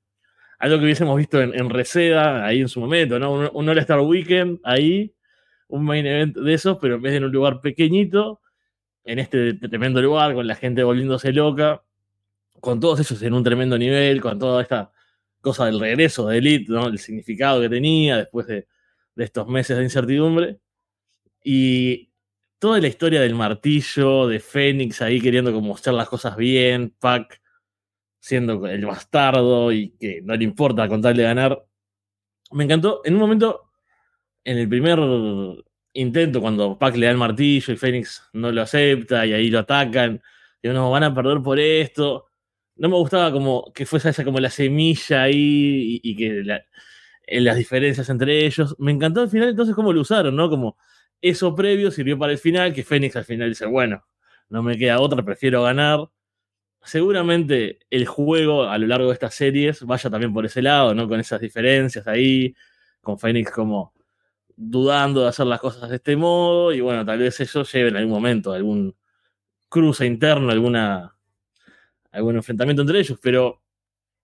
algo 0.59 0.77
que 0.77 0.83
hubiésemos 0.83 1.17
visto 1.17 1.41
en, 1.41 1.69
Reseda, 1.71 2.45
ahí 2.45 2.61
en 2.61 2.69
su 2.69 2.79
momento, 2.79 3.17
¿no? 3.17 3.33
Un, 3.33 3.49
un 3.51 3.69
All-Star 3.69 4.01
Weekend, 4.01 4.59
ahí, 4.63 5.14
un 5.67 5.83
main 5.85 6.05
event 6.05 6.37
de 6.37 6.53
esos, 6.53 6.77
pero 6.79 6.95
en 6.95 7.01
vez 7.01 7.13
de 7.13 7.17
en 7.17 7.23
un 7.25 7.31
lugar 7.31 7.61
pequeñito, 7.61 8.41
en 9.03 9.19
este 9.19 9.53
tremendo 9.53 10.01
lugar, 10.01 10.33
con 10.33 10.47
la 10.47 10.55
gente 10.55 10.83
volviéndose 10.83 11.31
loca, 11.33 11.83
con 12.59 12.79
todos 12.79 12.99
ellos 12.99 13.21
en 13.21 13.33
un 13.33 13.43
tremendo 13.43 13.77
nivel, 13.77 14.21
con 14.21 14.39
toda 14.39 14.61
esta 14.61 14.91
cosa 15.41 15.65
del 15.65 15.79
regreso 15.79 16.27
de 16.27 16.39
Elite, 16.39 16.71
¿no? 16.71 16.87
el 16.87 16.97
significado 16.97 17.61
que 17.61 17.69
tenía 17.69 18.17
después 18.17 18.47
de, 18.47 18.67
estos 19.15 19.47
meses 19.47 19.77
de 19.77 19.83
incertidumbre. 19.83 20.59
Y 21.43 22.11
toda 22.59 22.79
la 22.81 22.87
historia 22.87 23.21
del 23.21 23.35
martillo, 23.35 24.27
de 24.27 24.39
Fénix 24.39 25.01
ahí 25.01 25.21
queriendo 25.21 25.53
como 25.53 25.75
hacer 25.75 25.93
las 25.93 26.09
cosas 26.09 26.35
bien, 26.35 26.95
Pac 26.99 27.41
siendo 28.25 28.65
el 28.65 28.83
bastardo 28.87 29.71
y 29.71 29.91
que 29.99 30.19
no 30.23 30.35
le 30.35 30.43
importa 30.43 30.87
contarle 30.87 31.21
ganar. 31.21 31.63
Me 32.51 32.63
encantó. 32.63 33.01
En 33.05 33.13
un 33.13 33.19
momento, 33.19 33.64
en 34.45 34.57
el 34.59 34.69
primer 34.69 34.99
intento 35.93 36.41
cuando 36.41 36.77
Pac 36.77 36.95
le 36.95 37.07
da 37.07 37.11
el 37.11 37.17
martillo 37.17 37.73
y 37.73 37.77
Fénix 37.77 38.29
no 38.33 38.51
lo 38.51 38.61
acepta 38.61 39.25
y 39.25 39.33
ahí 39.33 39.49
lo 39.49 39.59
atacan. 39.59 40.21
Y 40.61 40.69
no, 40.69 40.91
van 40.91 41.03
a 41.03 41.13
perder 41.13 41.41
por 41.41 41.59
esto. 41.59 42.27
No 42.75 42.89
me 42.89 42.95
gustaba 42.95 43.31
como 43.31 43.71
que 43.73 43.85
fuese 43.85 44.09
esa 44.09 44.23
como 44.23 44.39
la 44.39 44.49
semilla 44.49 45.23
ahí 45.23 45.99
y, 46.03 46.15
que 46.15 46.43
las 47.27 47.57
diferencias 47.57 48.09
entre 48.09 48.45
ellos. 48.45 48.75
Me 48.79 48.91
encantó 48.91 49.21
al 49.21 49.29
final 49.29 49.49
entonces 49.49 49.75
cómo 49.75 49.93
lo 49.93 50.01
usaron, 50.01 50.35
¿no? 50.35 50.49
Como 50.49 50.77
eso 51.21 51.55
previo 51.55 51.91
sirvió 51.91 52.17
para 52.19 52.33
el 52.33 52.37
final, 52.37 52.73
que 52.73 52.83
Fénix 52.83 53.15
al 53.15 53.25
final 53.25 53.49
dice, 53.49 53.65
bueno, 53.65 54.05
no 54.49 54.63
me 54.63 54.77
queda 54.77 54.99
otra, 54.99 55.23
prefiero 55.23 55.63
ganar. 55.63 56.09
Seguramente 56.83 57.79
el 57.89 58.05
juego 58.05 58.63
a 58.65 58.77
lo 58.77 58.87
largo 58.87 59.07
de 59.07 59.13
estas 59.13 59.33
series 59.35 59.81
vaya 59.83 60.09
también 60.09 60.33
por 60.33 60.45
ese 60.45 60.61
lado, 60.61 60.93
¿no? 60.93 61.07
Con 61.07 61.19
esas 61.19 61.41
diferencias 61.41 62.07
ahí, 62.07 62.55
con 63.01 63.17
Fénix 63.19 63.51
como 63.51 63.94
dudando 64.55 65.21
de 65.21 65.29
hacer 65.29 65.45
las 65.47 65.59
cosas 65.59 65.89
de 65.89 65.97
este 65.97 66.15
modo 66.15 66.73
y 66.73 66.81
bueno, 66.81 67.05
tal 67.05 67.19
vez 67.19 67.39
eso 67.39 67.63
lleve 67.63 67.89
en 67.89 67.97
algún 67.97 68.13
momento 68.13 68.53
algún 68.53 68.95
cruce 69.69 70.05
interno, 70.05 70.51
alguna, 70.51 71.17
algún 72.11 72.37
enfrentamiento 72.37 72.81
entre 72.81 72.99
ellos, 72.99 73.19
pero 73.21 73.61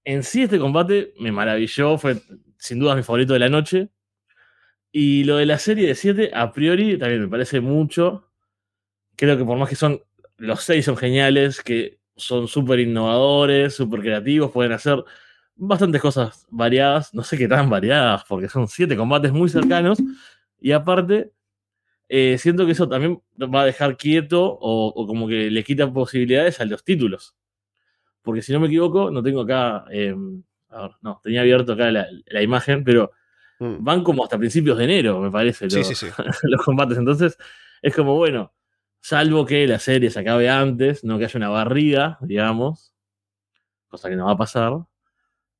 en 0.04 0.24
sí 0.24 0.44
este 0.44 0.60
combate 0.60 1.14
me 1.20 1.32
maravilló, 1.32 1.98
fue 1.98 2.22
sin 2.58 2.80
duda 2.80 2.96
mi 2.96 3.04
favorito 3.04 3.34
de 3.34 3.40
la 3.40 3.50
noche. 3.50 3.90
Y 4.92 5.24
lo 5.24 5.38
de 5.38 5.46
la 5.46 5.58
serie 5.58 5.88
de 5.88 5.96
7, 5.96 6.32
a 6.34 6.52
priori, 6.52 6.98
también 6.98 7.22
me 7.22 7.28
parece 7.28 7.62
mucho. 7.62 8.30
Creo 9.16 9.38
que 9.38 9.46
por 9.46 9.58
más 9.58 9.70
que 9.70 9.76
son, 9.76 10.02
los 10.38 10.64
seis 10.64 10.86
son 10.86 10.98
geniales, 10.98 11.62
que 11.62 12.00
son 12.16 12.48
súper 12.48 12.80
innovadores, 12.80 13.76
súper 13.76 14.02
creativos, 14.02 14.52
pueden 14.52 14.74
hacer 14.74 15.04
bastantes 15.68 16.02
cosas 16.02 16.48
variadas, 16.50 17.14
no 17.14 17.24
sé 17.24 17.38
qué 17.38 17.48
tan 17.48 17.70
variadas, 17.70 18.24
porque 18.28 18.50
son 18.50 18.68
siete 18.68 18.98
combates 18.98 19.32
muy 19.32 19.48
cercanos, 19.48 20.00
y 20.60 20.72
aparte, 20.72 21.32
eh, 22.10 22.38
siento 22.40 22.66
que 22.66 22.72
eso 22.72 22.90
también 22.90 23.22
va 23.40 23.62
a 23.62 23.66
dejar 23.66 23.96
quieto 23.96 24.44
o, 24.44 25.08
como 25.08 25.28
que 25.28 25.52
le 25.52 25.64
quita 25.64 25.92
posibilidades 25.92 26.60
a 26.60 26.66
los 26.66 26.84
títulos. 26.84 27.36
Porque 28.24 28.42
si 28.42 28.52
no 28.54 28.60
me 28.60 28.68
equivoco, 28.68 29.12
no 29.12 29.24
tengo 29.24 29.42
acá, 29.42 29.86
em, 29.92 30.44
a 30.70 30.84
ver, 30.84 30.92
no, 31.02 31.20
tenía 31.24 31.42
abierto 31.42 31.74
acá 31.74 31.92
la, 31.92 32.42
imagen, 32.42 32.84
pero 32.84 33.12
mm. 33.60 33.84
van 33.84 34.04
como 34.04 34.24
hasta 34.24 34.38
principios 34.38 34.78
de 34.78 34.86
enero, 34.86 35.20
me 35.22 35.32
parece, 35.32 35.66
los, 35.66 36.04
los 36.44 36.62
combates. 36.64 36.98
Entonces, 36.98 37.38
es 37.82 37.96
como, 37.96 38.16
bueno, 38.16 38.54
salvo 39.00 39.46
que 39.46 39.68
la 39.68 39.80
serie 39.80 40.10
se 40.10 40.20
acabe 40.20 40.50
antes, 40.50 41.04
no 41.04 41.20
que 41.20 41.26
haya 41.26 41.38
una 41.38 41.50
barrida, 41.50 42.18
digamos, 42.22 42.94
cosa 43.88 44.10
que 44.10 44.16
no 44.16 44.26
va 44.26 44.32
a 44.34 44.38
pasar. 44.38 44.74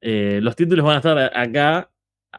Eh, 0.02 0.40
los 0.42 0.56
títulos 0.56 0.84
van 0.84 0.96
a 0.96 0.98
estar 0.98 1.38
acá 1.38 1.92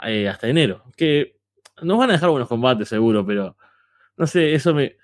eh, 0.05 0.29
hasta 0.29 0.49
enero, 0.49 0.85
que 0.97 1.37
nos 1.81 1.97
van 1.99 2.11
a 2.11 2.15
dejar 2.15 2.31
buenos 2.31 2.49
combates 2.49 2.89
seguro, 2.89 3.25
pero 3.25 3.57
no 4.17 4.27
sé, 4.27 4.55
eso 4.55 4.75
me, 4.75 4.97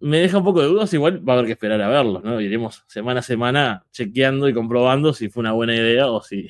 me 0.00 0.18
deja 0.18 0.38
un 0.38 0.44
poco 0.44 0.60
de 0.60 0.68
dudas. 0.68 0.92
Igual 0.92 1.26
va 1.26 1.34
a 1.34 1.36
haber 1.36 1.46
que 1.46 1.52
esperar 1.52 1.80
a 1.80 1.88
verlos, 1.88 2.24
¿no? 2.24 2.40
Iremos 2.40 2.84
semana 2.88 3.20
a 3.20 3.22
semana 3.22 3.86
chequeando 3.92 4.48
y 4.48 4.54
comprobando 4.54 5.12
si 5.12 5.28
fue 5.28 5.42
una 5.42 5.52
buena 5.52 5.74
idea 5.74 6.10
o 6.10 6.22
si 6.22 6.48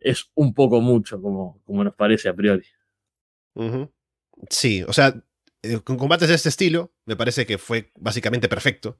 es 0.00 0.30
un 0.34 0.54
poco 0.54 0.80
mucho, 0.80 1.20
como, 1.20 1.60
como 1.64 1.84
nos 1.84 1.94
parece 1.94 2.28
a 2.28 2.34
priori. 2.34 2.66
Sí, 4.50 4.82
o 4.86 4.92
sea, 4.92 5.14
eh, 5.62 5.80
con 5.80 5.96
combates 5.96 6.28
de 6.28 6.34
este 6.34 6.48
estilo, 6.48 6.92
me 7.06 7.16
parece 7.16 7.46
que 7.46 7.58
fue 7.58 7.90
básicamente 7.96 8.48
perfecto. 8.48 8.98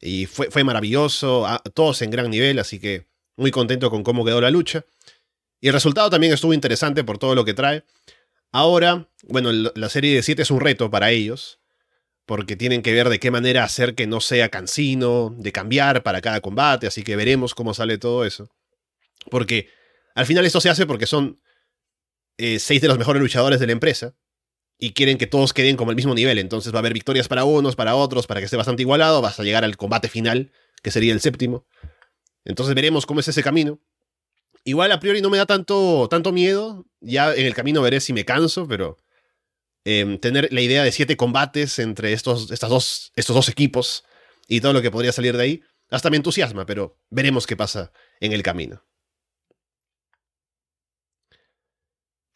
Y 0.00 0.26
fue, 0.26 0.50
fue 0.50 0.64
maravilloso, 0.64 1.46
todos 1.74 2.00
en 2.02 2.10
gran 2.10 2.30
nivel, 2.30 2.58
así 2.58 2.78
que 2.80 3.08
muy 3.36 3.50
contento 3.50 3.90
con 3.90 4.02
cómo 4.02 4.24
quedó 4.24 4.40
la 4.40 4.50
lucha. 4.50 4.84
Y 5.60 5.68
el 5.68 5.74
resultado 5.74 6.10
también 6.10 6.32
estuvo 6.32 6.54
interesante 6.54 7.04
por 7.04 7.18
todo 7.18 7.34
lo 7.34 7.44
que 7.44 7.54
trae. 7.54 7.84
Ahora, 8.52 9.08
bueno, 9.24 9.52
la 9.52 9.88
serie 9.88 10.14
de 10.14 10.22
7 10.22 10.42
es 10.42 10.50
un 10.50 10.60
reto 10.60 10.90
para 10.90 11.10
ellos, 11.10 11.60
porque 12.26 12.56
tienen 12.56 12.82
que 12.82 12.92
ver 12.92 13.08
de 13.08 13.20
qué 13.20 13.30
manera 13.30 13.64
hacer 13.64 13.94
que 13.94 14.06
no 14.06 14.20
sea 14.20 14.48
cansino, 14.48 15.34
de 15.36 15.52
cambiar 15.52 16.02
para 16.02 16.20
cada 16.20 16.40
combate, 16.40 16.86
así 16.86 17.02
que 17.02 17.16
veremos 17.16 17.54
cómo 17.54 17.74
sale 17.74 17.98
todo 17.98 18.24
eso. 18.24 18.50
Porque 19.30 19.68
al 20.14 20.26
final 20.26 20.46
esto 20.46 20.60
se 20.60 20.70
hace 20.70 20.86
porque 20.86 21.06
son 21.06 21.40
eh, 22.38 22.58
seis 22.58 22.80
de 22.80 22.88
los 22.88 22.98
mejores 22.98 23.22
luchadores 23.22 23.60
de 23.60 23.66
la 23.66 23.72
empresa, 23.72 24.14
y 24.80 24.92
quieren 24.92 25.18
que 25.18 25.26
todos 25.26 25.52
queden 25.52 25.76
como 25.76 25.90
el 25.90 25.96
mismo 25.96 26.14
nivel. 26.14 26.38
Entonces 26.38 26.72
va 26.72 26.78
a 26.78 26.80
haber 26.80 26.94
victorias 26.94 27.28
para 27.28 27.44
unos, 27.44 27.76
para 27.76 27.94
otros, 27.94 28.26
para 28.26 28.40
que 28.40 28.46
esté 28.46 28.56
bastante 28.56 28.82
igualado. 28.82 29.20
Vas 29.20 29.38
a 29.38 29.44
llegar 29.44 29.62
al 29.62 29.76
combate 29.76 30.08
final, 30.08 30.50
que 30.82 30.90
sería 30.90 31.12
el 31.12 31.20
séptimo. 31.20 31.66
Entonces 32.44 32.74
veremos 32.74 33.04
cómo 33.04 33.20
es 33.20 33.28
ese 33.28 33.42
camino. 33.42 33.78
Igual 34.64 34.92
a 34.92 35.00
priori 35.00 35.22
no 35.22 35.30
me 35.30 35.38
da 35.38 35.46
tanto, 35.46 36.08
tanto 36.08 36.32
miedo. 36.32 36.86
Ya 37.00 37.34
en 37.34 37.46
el 37.46 37.54
camino 37.54 37.82
veré 37.82 38.00
si 38.00 38.12
me 38.12 38.24
canso, 38.24 38.68
pero 38.68 38.98
em, 39.84 40.18
tener 40.18 40.52
la 40.52 40.60
idea 40.60 40.84
de 40.84 40.92
siete 40.92 41.16
combates 41.16 41.78
entre 41.78 42.12
estos, 42.12 42.50
estas 42.50 42.70
dos, 42.70 43.12
estos 43.16 43.34
dos 43.34 43.48
equipos 43.48 44.04
y 44.48 44.60
todo 44.60 44.72
lo 44.72 44.82
que 44.82 44.90
podría 44.90 45.12
salir 45.12 45.36
de 45.36 45.42
ahí, 45.42 45.62
hasta 45.90 46.10
me 46.10 46.16
entusiasma, 46.16 46.66
pero 46.66 46.98
veremos 47.08 47.46
qué 47.46 47.56
pasa 47.56 47.92
en 48.20 48.32
el 48.32 48.42
camino. 48.42 48.84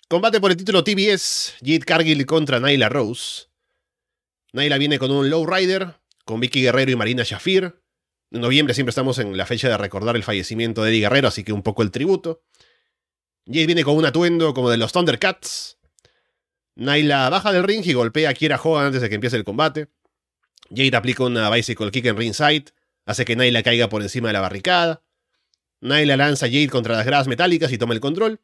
Combate 0.09 0.41
por 0.41 0.51
el 0.51 0.57
título 0.57 0.85
TBS, 0.85 1.57
Jade 1.61 1.81
Cargill 1.81 2.27
contra 2.27 2.61
Nyla 2.61 2.89
Rose. 2.89 3.47
Nyla 4.53 4.79
viene 4.79 4.99
con 4.99 5.11
un 5.11 5.29
lowrider, 5.29 6.01
con 6.25 6.41
Vicky 6.41 6.63
Guerrero 6.63 6.93
y 6.93 6.97
Marina 6.97 7.25
Shafir. 7.25 7.83
Noviembre 8.41 8.75
siempre 8.75 8.91
estamos 8.91 9.19
en 9.21 9.37
la 9.37 9.47
fecha 9.47 9.69
de 9.69 9.79
recordar 9.79 10.17
el 10.17 10.25
fallecimiento 10.25 10.83
de 10.83 10.91
Eddie 10.91 11.03
Guerrero, 11.03 11.29
así 11.29 11.45
que 11.45 11.53
un 11.53 11.63
poco 11.63 11.83
el 11.83 11.93
tributo. 11.93 12.43
Jade 13.47 13.67
viene 13.67 13.85
con 13.85 13.97
un 13.97 14.05
atuendo 14.05 14.55
como 14.55 14.71
de 14.71 14.77
los 14.77 14.93
Thundercats. 14.93 15.79
Nyla 16.75 17.29
baja 17.29 17.53
del 17.53 17.63
ring 17.63 17.87
y 17.87 17.93
golpea 17.93 18.31
a 18.31 18.35
Kiera 18.35 18.61
Hogan 18.61 18.87
antes 18.87 19.03
de 19.03 19.09
que 19.09 19.15
empiece 19.15 19.37
el 19.37 19.45
combate. 19.45 19.87
Jade 20.69 20.97
aplica 20.97 21.23
una 21.23 21.49
bicycle 21.49 21.93
kick 21.93 22.07
en 22.07 22.17
ringside, 22.17 22.65
hace 23.07 23.25
que 23.25 23.37
Nyla 23.37 23.63
caiga 23.63 23.89
por 23.89 24.03
encima 24.03 24.29
de 24.29 24.33
la 24.33 24.41
barricada. 24.41 25.03
Nyla 25.81 26.17
lanza 26.17 26.47
a 26.47 26.49
Jade 26.49 26.71
contra 26.71 26.97
las 26.97 27.07
gradas 27.07 27.29
metálicas 27.29 27.71
y 27.71 27.79
toma 27.79 27.95
el 27.95 28.01
control. 28.01 28.41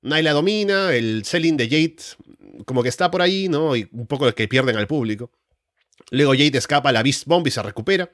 Naila 0.00 0.32
domina, 0.32 0.94
el 0.94 1.26
selling 1.26 1.58
de 1.58 1.68
Jade 1.68 2.64
como 2.64 2.82
que 2.82 2.88
está 2.88 3.10
por 3.10 3.20
ahí, 3.20 3.50
¿no? 3.50 3.76
Y 3.76 3.86
un 3.92 4.06
poco 4.06 4.32
que 4.32 4.48
pierden 4.48 4.76
al 4.76 4.86
público. 4.86 5.30
Luego 6.10 6.32
Jade 6.32 6.56
escapa 6.56 6.88
a 6.88 6.92
la 6.92 7.02
Beast 7.02 7.26
Bomb 7.26 7.46
y 7.46 7.50
se 7.50 7.62
recupera. 7.62 8.10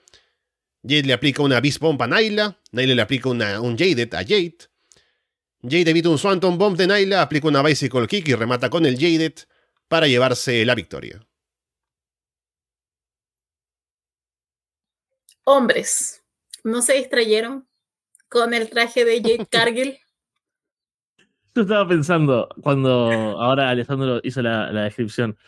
Jade 0.87 1.03
le 1.03 1.13
aplica 1.13 1.43
una 1.43 1.61
Beast 1.61 1.81
Bomb 1.81 2.01
a 2.01 2.07
Naila. 2.07 2.59
Naila 2.73 2.95
le 2.95 3.03
aplica 3.03 3.29
una, 3.29 3.61
un 3.61 3.77
Jaded 3.77 4.15
a 4.15 4.19
Jade. 4.19 4.59
Jade 5.63 5.91
evita 5.91 6.09
un 6.09 6.19
Swanton 6.19 6.57
Bomb 6.57 6.77
de 6.77 6.87
Naila, 6.87 7.23
aplica 7.23 7.49
una 7.49 7.63
Bicycle 7.63 8.07
Kick 8.07 8.29
y 8.29 8.35
remata 8.35 8.71
con 8.71 8.87
el 8.87 8.97
Jaded 8.97 9.35
para 9.89 10.07
llevarse 10.07 10.65
la 10.65 10.75
victoria. 10.75 11.27
Hombres, 15.45 16.25
¿no 16.65 16.83
se 16.83 16.95
distrayeron 16.95 17.69
con 18.29 18.55
el 18.55 18.69
traje 18.69 19.05
de 19.05 19.21
Jade 19.21 19.47
Cargill? 19.51 19.99
Yo 21.55 21.63
estaba 21.63 21.89
pensando 21.89 22.49
cuando 22.63 22.91
ahora 23.41 23.71
Alessandro 23.71 24.21
hizo 24.23 24.43
la, 24.43 24.71
descripción. 24.83 25.39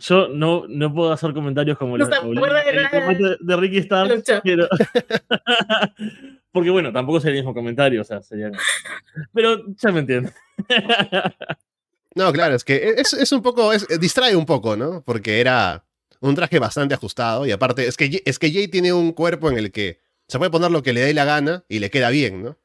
Yo 0.00 0.28
no, 0.28 0.64
no 0.68 0.94
puedo 0.94 1.12
hacer 1.12 1.32
comentarios 1.32 1.76
como 1.76 1.98
no 1.98 2.04
el, 2.04 2.10
de, 2.10 3.36
de, 3.40 3.56
Ricky 3.56 3.78
Starr, 3.78 4.22
porque 6.52 6.70
bueno, 6.70 6.92
tampoco 6.92 7.20
sería 7.20 7.38
el 7.38 7.44
mismo 7.44 7.54
comentario, 7.54 8.00
o 8.00 8.04
sea, 8.04 8.22
sería. 8.22 8.50
Pero 9.34 9.64
ya 9.76 9.90
me 9.90 10.00
entiendo. 10.00 10.30
No, 12.14 12.32
claro, 12.32 12.54
es 12.54 12.64
que 12.64 12.94
es, 12.96 13.32
un 13.32 13.42
poco, 13.42 13.72
es, 13.72 13.86
distrae 14.00 14.34
un 14.34 14.46
poco, 14.46 14.76
¿no? 14.76 15.02
Porque 15.04 15.40
era 15.40 15.84
un 16.20 16.34
traje 16.34 16.58
bastante 16.58 16.94
ajustado 16.94 17.46
y 17.46 17.52
aparte 17.52 17.86
es 17.86 17.96
que, 17.96 18.22
es 18.24 18.38
que 18.38 18.52
Jay 18.52 18.68
tiene 18.68 18.92
un 18.92 19.12
cuerpo 19.12 19.50
en 19.50 19.58
el 19.58 19.70
que 19.70 20.00
se 20.26 20.38
puede 20.38 20.50
poner 20.50 20.70
lo 20.70 20.82
que 20.82 20.92
le 20.92 21.00
dé 21.00 21.14
la 21.14 21.24
gana 21.24 21.64
y 21.68 21.78
le 21.78 21.90
queda 21.90 22.10
bien, 22.10 22.42
¿no? 22.42 22.58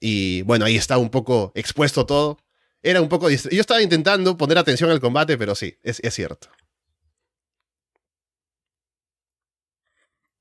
Y 0.00 0.42
bueno, 0.42 0.64
ahí 0.64 0.76
está 0.76 0.96
un 0.96 1.10
poco 1.10 1.52
expuesto 1.54 2.06
todo. 2.06 2.38
Era 2.82 3.02
un 3.02 3.08
poco... 3.08 3.28
Yo 3.28 3.60
estaba 3.60 3.82
intentando 3.82 4.36
poner 4.38 4.56
atención 4.56 4.90
al 4.90 5.00
combate, 5.00 5.36
pero 5.36 5.54
sí, 5.54 5.76
es, 5.82 6.00
cierto. 6.14 6.48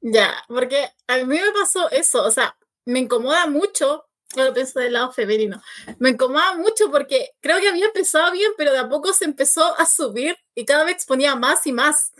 Ya, 0.02 0.44
porque 0.48 0.90
a 1.08 1.18
mí 1.18 1.26
me 1.26 1.52
pasó 1.52 1.90
eso, 1.92 2.24
o 2.24 2.32
sea, 2.32 2.58
me 2.86 3.00
incomoda 3.00 3.48
mucho, 3.48 4.06
lo 4.36 4.54
pienso 4.54 4.80
del 4.80 4.94
lado 4.94 5.12
femenino, 5.12 5.62
me 5.98 6.10
incomoda 6.12 6.56
mucho 6.56 6.90
porque 6.90 7.32
creo 7.42 7.60
que 7.60 7.68
había 7.68 7.86
empezado 7.86 8.32
bien, 8.32 8.52
pero 8.58 8.72
de 8.72 8.80
a 8.80 8.88
poco 8.90 9.12
se 9.12 9.26
empezó 9.26 9.78
a 9.78 9.86
subir 9.86 10.38
y 10.56 10.66
cada 10.66 10.86
vez 10.86 10.96
exponía 10.96 11.36
más 11.36 11.68
y 11.68 11.74
más. 11.74 12.14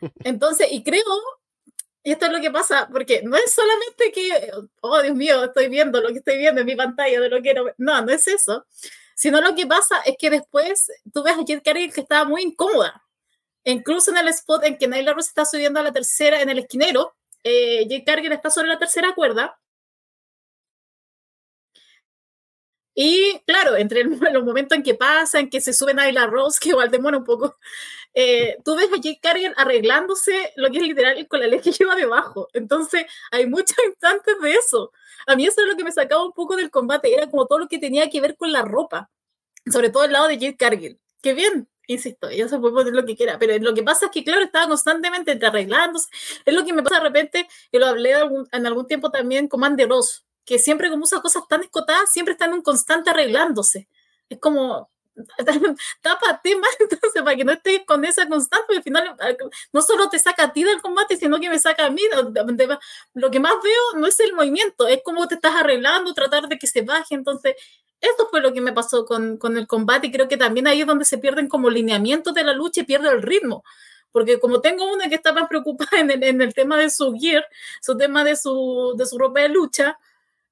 Entonces, 0.24 0.68
y 0.70 0.84
creo 0.84 1.02
y 2.06 2.12
esto 2.12 2.26
es 2.26 2.32
lo 2.32 2.40
que 2.40 2.50
pasa, 2.50 2.86
porque 2.92 3.22
no 3.22 3.34
es 3.34 3.50
solamente 3.54 4.12
que, 4.12 4.52
oh 4.82 5.00
Dios 5.00 5.16
mío, 5.16 5.42
estoy 5.42 5.70
viendo 5.70 6.02
lo 6.02 6.08
que 6.08 6.18
estoy 6.18 6.36
viendo 6.36 6.60
en 6.60 6.66
mi 6.66 6.76
pantalla, 6.76 7.18
de 7.18 7.30
lo 7.30 7.40
que 7.40 7.54
no, 7.54 7.64
no, 7.78 8.02
no 8.02 8.12
es 8.12 8.28
eso, 8.28 8.66
sino 9.14 9.40
lo 9.40 9.54
que 9.54 9.66
pasa 9.66 10.00
es 10.04 10.16
que 10.18 10.28
después 10.28 10.92
tú 11.14 11.22
ves 11.22 11.34
a 11.38 11.44
Jet 11.44 11.64
Cargill 11.64 11.92
que 11.94 12.02
estaba 12.02 12.26
muy 12.28 12.42
incómoda. 12.42 13.02
Incluso 13.64 14.10
en 14.10 14.18
el 14.18 14.28
spot 14.28 14.64
en 14.64 14.76
que 14.76 14.86
Nyla 14.86 15.14
Rose 15.14 15.28
está 15.28 15.46
subiendo 15.46 15.80
a 15.80 15.82
la 15.82 15.92
tercera 15.92 16.42
en 16.42 16.50
el 16.50 16.58
esquinero, 16.58 17.16
eh, 17.44 17.86
Jet 17.88 18.04
Cargill 18.04 18.32
está 18.32 18.50
sobre 18.50 18.68
la 18.68 18.78
tercera 18.78 19.14
cuerda 19.14 19.58
Y 22.94 23.40
claro, 23.46 23.76
entre 23.76 24.02
el, 24.02 24.10
los 24.32 24.44
momentos 24.44 24.76
en 24.76 24.82
que 24.82 24.94
pasan, 24.94 25.50
que 25.50 25.60
se 25.60 25.72
suben 25.72 25.98
a 25.98 26.10
la 26.12 26.26
Rose, 26.26 26.58
que 26.60 26.70
igual 26.70 26.90
demora 26.90 27.18
un 27.18 27.24
poco, 27.24 27.56
eh, 28.14 28.56
tú 28.64 28.76
ves 28.76 28.88
a 28.92 28.96
Jake 28.96 29.18
Carrigan 29.20 29.54
arreglándose 29.56 30.52
lo 30.56 30.70
que 30.70 30.78
es 30.78 30.84
literal 30.84 31.26
con 31.28 31.40
la 31.40 31.46
ley 31.48 31.60
que 31.60 31.72
lleva 31.78 31.96
debajo. 31.96 32.48
Entonces, 32.52 33.06
hay 33.32 33.46
muchos 33.46 33.76
instantes 33.86 34.40
de 34.40 34.52
eso. 34.52 34.92
A 35.26 35.36
mí 35.36 35.46
eso 35.46 35.60
es 35.62 35.68
lo 35.68 35.76
que 35.76 35.84
me 35.84 35.92
sacaba 35.92 36.24
un 36.24 36.32
poco 36.32 36.56
del 36.56 36.70
combate, 36.70 37.12
era 37.14 37.28
como 37.30 37.46
todo 37.46 37.58
lo 37.60 37.68
que 37.68 37.78
tenía 37.78 38.10
que 38.10 38.20
ver 38.20 38.36
con 38.36 38.52
la 38.52 38.62
ropa, 38.62 39.10
sobre 39.70 39.90
todo 39.90 40.04
el 40.04 40.12
lado 40.12 40.28
de 40.28 40.38
Jake 40.38 40.56
Cargill. 40.56 41.00
Que 41.22 41.34
bien, 41.34 41.68
insisto, 41.86 42.28
ella 42.28 42.48
se 42.48 42.58
puede 42.58 42.74
poner 42.74 42.94
lo 42.94 43.04
que 43.04 43.16
quiera, 43.16 43.38
pero 43.38 43.56
lo 43.58 43.74
que 43.74 43.82
pasa 43.82 44.06
es 44.06 44.12
que, 44.12 44.24
claro, 44.24 44.42
estaba 44.42 44.68
constantemente 44.68 45.38
arreglándose. 45.44 46.08
Es 46.44 46.54
lo 46.54 46.64
que 46.64 46.72
me 46.72 46.82
pasa 46.82 46.96
de 46.96 47.02
repente, 47.02 47.48
y 47.70 47.78
lo 47.78 47.86
hablé 47.86 48.14
en 48.52 48.66
algún 48.66 48.86
tiempo 48.86 49.10
también 49.10 49.48
con 49.48 49.60
Mandy 49.60 49.84
Ross, 49.84 50.24
que 50.44 50.58
siempre 50.58 50.90
como 50.90 51.04
usa 51.04 51.20
cosas 51.20 51.46
tan 51.48 51.62
escotadas, 51.62 52.12
siempre 52.12 52.32
están 52.32 52.50
en 52.50 52.56
un 52.56 52.62
constante 52.62 53.10
arreglándose. 53.10 53.88
Es 54.28 54.38
como, 54.38 54.90
tápate 56.02 56.56
más 56.56 56.70
entonces 56.80 57.22
para 57.22 57.36
que 57.36 57.44
no 57.44 57.52
estés 57.52 57.82
con 57.86 58.04
esa 58.04 58.28
constante, 58.28 58.64
porque 58.66 58.78
al 58.78 58.82
final 58.82 59.16
ah, 59.20 59.32
no 59.72 59.82
solo 59.82 60.08
te 60.08 60.18
saca 60.18 60.44
a 60.44 60.52
ti 60.52 60.64
del 60.64 60.80
combate, 60.80 61.16
sino 61.16 61.38
que 61.38 61.48
me 61.48 61.58
saca 61.58 61.86
a 61.86 61.90
mí. 61.90 62.02
Lo 63.14 63.30
que 63.30 63.40
más 63.40 63.54
veo 63.62 64.00
no 64.00 64.06
es 64.06 64.18
el 64.20 64.34
movimiento, 64.34 64.86
es 64.86 65.00
como 65.04 65.26
te 65.28 65.36
estás 65.36 65.54
arreglando, 65.54 66.14
tratar 66.14 66.48
de 66.48 66.58
que 66.58 66.66
se 66.66 66.82
baje. 66.82 67.14
Entonces, 67.14 67.54
esto 68.04 68.28
fue 68.30 68.40
lo 68.40 68.52
que 68.52 68.60
me 68.60 68.72
pasó 68.72 69.04
con, 69.04 69.36
con 69.38 69.56
el 69.56 69.66
combate 69.66 70.08
y 70.08 70.12
creo 70.12 70.28
que 70.28 70.36
también 70.36 70.66
ahí 70.66 70.80
es 70.80 70.86
donde 70.86 71.04
se 71.04 71.18
pierden 71.18 71.48
como 71.48 71.70
lineamientos 71.70 72.34
de 72.34 72.44
la 72.44 72.52
lucha 72.52 72.82
y 72.82 72.84
pierde 72.84 73.08
el 73.08 73.22
ritmo 73.22 73.64
porque 74.14 74.38
como 74.38 74.60
tengo 74.60 74.84
una 74.92 75.08
que 75.08 75.16
está 75.16 75.32
más 75.32 75.48
preocupada 75.48 75.90
en 76.00 76.08
el, 76.08 76.22
en 76.22 76.40
el 76.40 76.54
tema 76.54 76.78
de 76.78 76.88
su 76.88 77.14
gear, 77.18 77.44
su 77.82 77.96
tema 77.96 78.22
de 78.22 78.36
su, 78.36 78.94
de 78.96 79.06
su 79.06 79.18
ropa 79.18 79.40
de 79.40 79.48
lucha, 79.48 79.98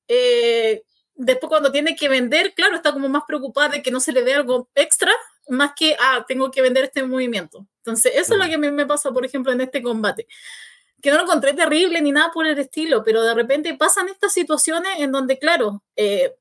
eh, 0.08 0.82
después 1.14 1.48
cuando 1.48 1.70
tiene 1.70 1.94
que 1.94 2.08
vender, 2.08 2.54
claro, 2.54 2.74
está 2.74 2.92
como 2.92 3.08
más 3.08 3.22
preocupada 3.24 3.68
de 3.68 3.82
que 3.82 3.92
no 3.92 4.00
se 4.00 4.10
le 4.10 4.24
dé 4.24 4.34
algo 4.34 4.68
extra, 4.74 5.12
más 5.48 5.74
que, 5.76 5.96
ah, 6.00 6.24
tengo 6.26 6.50
que 6.50 6.60
vender 6.60 6.86
este 6.86 7.04
movimiento. 7.04 7.64
Entonces, 7.78 8.12
eso 8.16 8.34
es 8.34 8.40
lo 8.40 8.46
que 8.46 8.54
a 8.54 8.58
mí 8.58 8.68
me 8.72 8.84
pasa, 8.84 9.12
por 9.12 9.24
ejemplo, 9.24 9.52
en 9.52 9.60
este 9.60 9.80
combate. 9.80 10.26
Que 11.00 11.12
no 11.12 11.18
lo 11.18 11.22
encontré 11.22 11.52
terrible 11.54 12.00
ni 12.00 12.10
nada 12.10 12.32
por 12.32 12.46
el 12.46 12.58
estilo, 12.58 13.04
pero 13.04 13.22
de 13.22 13.34
repente 13.34 13.74
pasan 13.74 14.08
estas 14.08 14.32
situaciones 14.32 14.98
en 14.98 15.12
donde, 15.12 15.38
claro, 15.38 15.84
eh, 15.94 16.34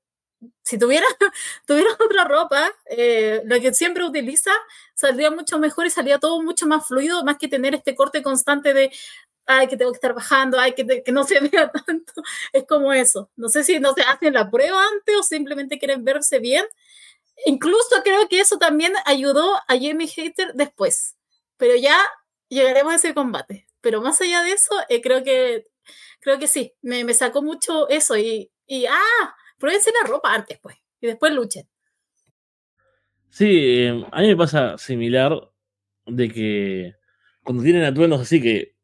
si 0.63 0.77
tuviera, 0.77 1.05
tuviera 1.65 1.89
otra 1.93 2.25
ropa, 2.25 2.71
eh, 2.85 3.41
la 3.45 3.59
que 3.59 3.73
siempre 3.73 4.03
utiliza, 4.05 4.51
saldría 4.93 5.31
mucho 5.31 5.59
mejor 5.59 5.85
y 5.85 5.89
salía 5.89 6.19
todo 6.19 6.41
mucho 6.41 6.67
más 6.67 6.87
fluido, 6.87 7.23
más 7.23 7.37
que 7.37 7.47
tener 7.47 7.75
este 7.75 7.95
corte 7.95 8.23
constante 8.23 8.73
de, 8.73 8.91
ay, 9.45 9.67
que 9.67 9.77
tengo 9.77 9.91
que 9.91 9.97
estar 9.97 10.13
bajando, 10.13 10.59
ay, 10.59 10.73
que, 10.73 11.03
que 11.03 11.11
no 11.11 11.23
se 11.23 11.39
vea 11.51 11.71
tanto. 11.71 12.13
Es 12.53 12.65
como 12.67 12.93
eso. 12.93 13.29
No 13.35 13.49
sé 13.49 13.63
si 13.63 13.79
no 13.79 13.93
se 13.93 14.01
hacen 14.03 14.33
la 14.33 14.49
prueba 14.49 14.83
antes 14.93 15.15
o 15.17 15.23
simplemente 15.23 15.79
quieren 15.79 16.03
verse 16.03 16.39
bien. 16.39 16.65
incluso 17.45 18.01
creo 18.03 18.27
que 18.29 18.39
eso 18.41 18.57
también 18.57 18.93
ayudó 19.05 19.55
a 19.55 19.73
Jamie 19.79 20.07
Hater 20.07 20.53
después. 20.53 21.15
Pero 21.57 21.75
ya 21.75 21.97
llegaremos 22.49 22.93
a 22.93 22.95
ese 22.97 23.13
combate. 23.13 23.67
Pero 23.81 24.01
más 24.01 24.21
allá 24.21 24.43
de 24.43 24.53
eso, 24.53 24.73
eh, 24.89 25.01
creo 25.01 25.23
que 25.23 25.67
creo 26.21 26.39
que 26.39 26.47
sí. 26.47 26.73
Me, 26.81 27.03
me, 27.03 27.13
sacó 27.13 27.41
mucho 27.41 27.89
eso. 27.89 28.17
Y, 28.17 28.51
y 28.67 28.85
ah, 28.85 29.35
pruébense 29.61 29.91
la 29.91 30.09
ropa 30.09 30.33
antes, 30.33 30.59
pues. 30.59 30.75
Y 30.99 31.07
después 31.07 31.33
luchen. 31.33 31.67
Sí, 33.29 33.85
em, 33.85 34.03
a 34.11 34.21
mí 34.21 34.27
me 34.27 34.35
pasa 34.35 34.77
similar 34.77 35.49
de 36.05 36.29
que 36.29 36.95
cuando 37.43 37.63
tienen 37.63 37.83
atuendos 37.83 38.19
así 38.19 38.41
que 38.41 38.75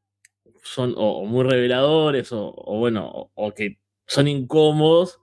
son 0.64 0.94
o, 0.96 1.26
muy 1.26 1.44
reveladores 1.44 2.32
o, 2.32 2.54
o 2.56 2.80
bueno, 2.80 3.32
o, 3.34 3.54
que 3.54 3.80
son 4.06 4.28
incómodos, 4.28 5.20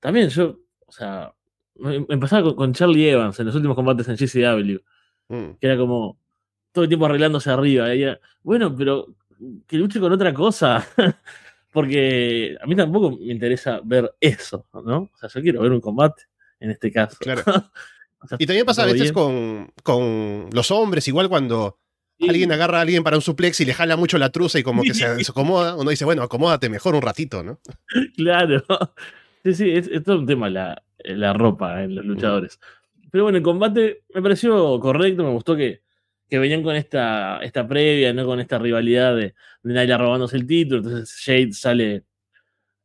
también 0.00 0.28
yo, 0.30 0.60
o 0.86 0.92
sea, 0.92 1.34
me, 1.74 2.00
me 2.00 2.18
pasaba 2.18 2.54
con, 2.54 2.72
Charlie 2.72 3.10
Evans 3.10 3.38
en 3.40 3.46
los 3.46 3.54
últimos 3.54 3.74
combates 3.74 4.08
en 4.08 4.16
GCW, 4.16 4.78
mm. 5.28 5.58
que 5.60 5.66
era 5.66 5.76
como 5.76 6.18
todo 6.72 6.84
el 6.84 6.88
tiempo 6.88 7.06
arreglándose 7.06 7.50
arriba. 7.50 7.94
Y 7.94 8.06
bueno, 8.42 8.74
pero 8.74 9.14
que 9.66 9.76
luche 9.76 10.00
con 10.00 10.12
otra 10.12 10.32
cosa. 10.32 10.86
Porque 11.72 12.56
a 12.60 12.66
mí 12.66 12.76
tampoco 12.76 13.16
me 13.16 13.32
interesa 13.32 13.80
ver 13.82 14.14
eso, 14.20 14.66
¿no? 14.74 15.10
O 15.12 15.16
sea, 15.16 15.30
yo 15.30 15.40
quiero 15.40 15.62
ver 15.62 15.72
un 15.72 15.80
combate 15.80 16.24
en 16.60 16.70
este 16.70 16.92
caso. 16.92 17.16
Claro. 17.18 17.42
y 18.38 18.46
también 18.46 18.66
pasa 18.66 18.82
a 18.82 18.86
veces 18.86 19.10
con, 19.10 19.72
con, 19.82 20.50
los 20.52 20.70
hombres, 20.70 21.08
igual 21.08 21.30
cuando 21.30 21.78
alguien 22.20 22.52
agarra 22.52 22.78
a 22.78 22.82
alguien 22.82 23.02
para 23.02 23.16
un 23.16 23.22
suplex 23.22 23.60
y 23.60 23.64
le 23.64 23.74
jala 23.74 23.96
mucho 23.96 24.18
la 24.18 24.30
truza 24.30 24.58
y 24.58 24.62
como 24.62 24.82
que 24.82 24.94
se 24.94 25.08
desacomoda, 25.16 25.74
uno 25.74 25.90
dice, 25.90 26.04
bueno, 26.04 26.22
acomódate 26.22 26.68
mejor 26.68 26.94
un 26.94 27.02
ratito, 27.02 27.42
¿no? 27.42 27.58
Claro. 28.16 28.62
Sí, 29.42 29.54
sí, 29.54 29.70
es, 29.70 29.90
todo 30.04 30.18
un 30.18 30.26
tema 30.26 30.50
la, 30.50 30.82
la 30.98 31.32
ropa 31.32 31.82
en 31.82 31.96
los 31.96 32.04
luchadores. 32.04 32.60
Pero 33.10 33.24
bueno, 33.24 33.38
el 33.38 33.44
combate 33.44 34.04
me 34.14 34.22
pareció 34.22 34.78
correcto, 34.78 35.24
me 35.24 35.30
gustó 35.30 35.56
que, 35.56 35.81
que 36.32 36.38
venían 36.38 36.62
con 36.62 36.74
esta, 36.74 37.40
esta 37.42 37.68
previa, 37.68 38.14
¿no? 38.14 38.24
Con 38.24 38.40
esta 38.40 38.58
rivalidad 38.58 39.14
de, 39.14 39.34
de 39.62 39.74
Naila 39.74 39.98
robándose 39.98 40.38
el 40.38 40.46
título, 40.46 40.78
entonces 40.78 41.14
Jade 41.22 41.52
sale 41.52 42.04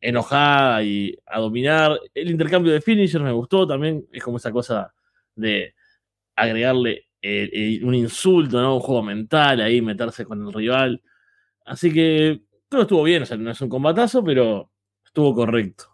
enojada 0.01 0.83
y 0.83 1.17
a 1.25 1.39
dominar. 1.39 1.97
El 2.13 2.29
intercambio 2.29 2.73
de 2.73 2.81
finishers 2.81 3.23
me 3.23 3.31
gustó 3.31 3.65
también, 3.65 4.05
es 4.11 4.21
como 4.21 4.35
esa 4.35 4.51
cosa 4.51 4.93
de 5.33 5.73
agregarle 6.35 7.07
eh, 7.21 7.49
eh, 7.53 7.79
un 7.85 7.95
insulto, 7.95 8.61
¿no? 8.61 8.75
Un 8.75 8.81
juego 8.81 9.03
mental 9.03 9.61
ahí, 9.61 9.81
meterse 9.81 10.25
con 10.25 10.45
el 10.45 10.51
rival. 10.51 11.01
Así 11.65 11.93
que 11.93 12.41
todo 12.67 12.81
estuvo 12.81 13.03
bien, 13.03 13.23
o 13.23 13.25
sea, 13.25 13.37
no 13.37 13.51
es 13.51 13.61
un 13.61 13.69
combatazo, 13.69 14.25
pero 14.25 14.73
estuvo 15.05 15.33
correcto. 15.33 15.85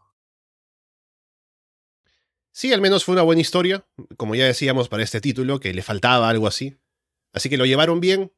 Sí, 2.51 2.73
al 2.73 2.81
menos 2.81 3.05
fue 3.05 3.13
una 3.13 3.21
buena 3.21 3.41
historia, 3.41 3.85
como 4.17 4.33
ya 4.33 4.47
decíamos 4.47 4.89
para 4.89 5.03
este 5.03 5.21
título, 5.21 5.59
que 5.59 5.71
le 5.71 5.83
faltaba 5.83 6.29
algo 6.29 6.47
así. 6.47 6.79
Así 7.33 7.49
que 7.49 7.57
lo 7.57 7.65
llevaron 7.65 7.99
bien. 7.99 8.31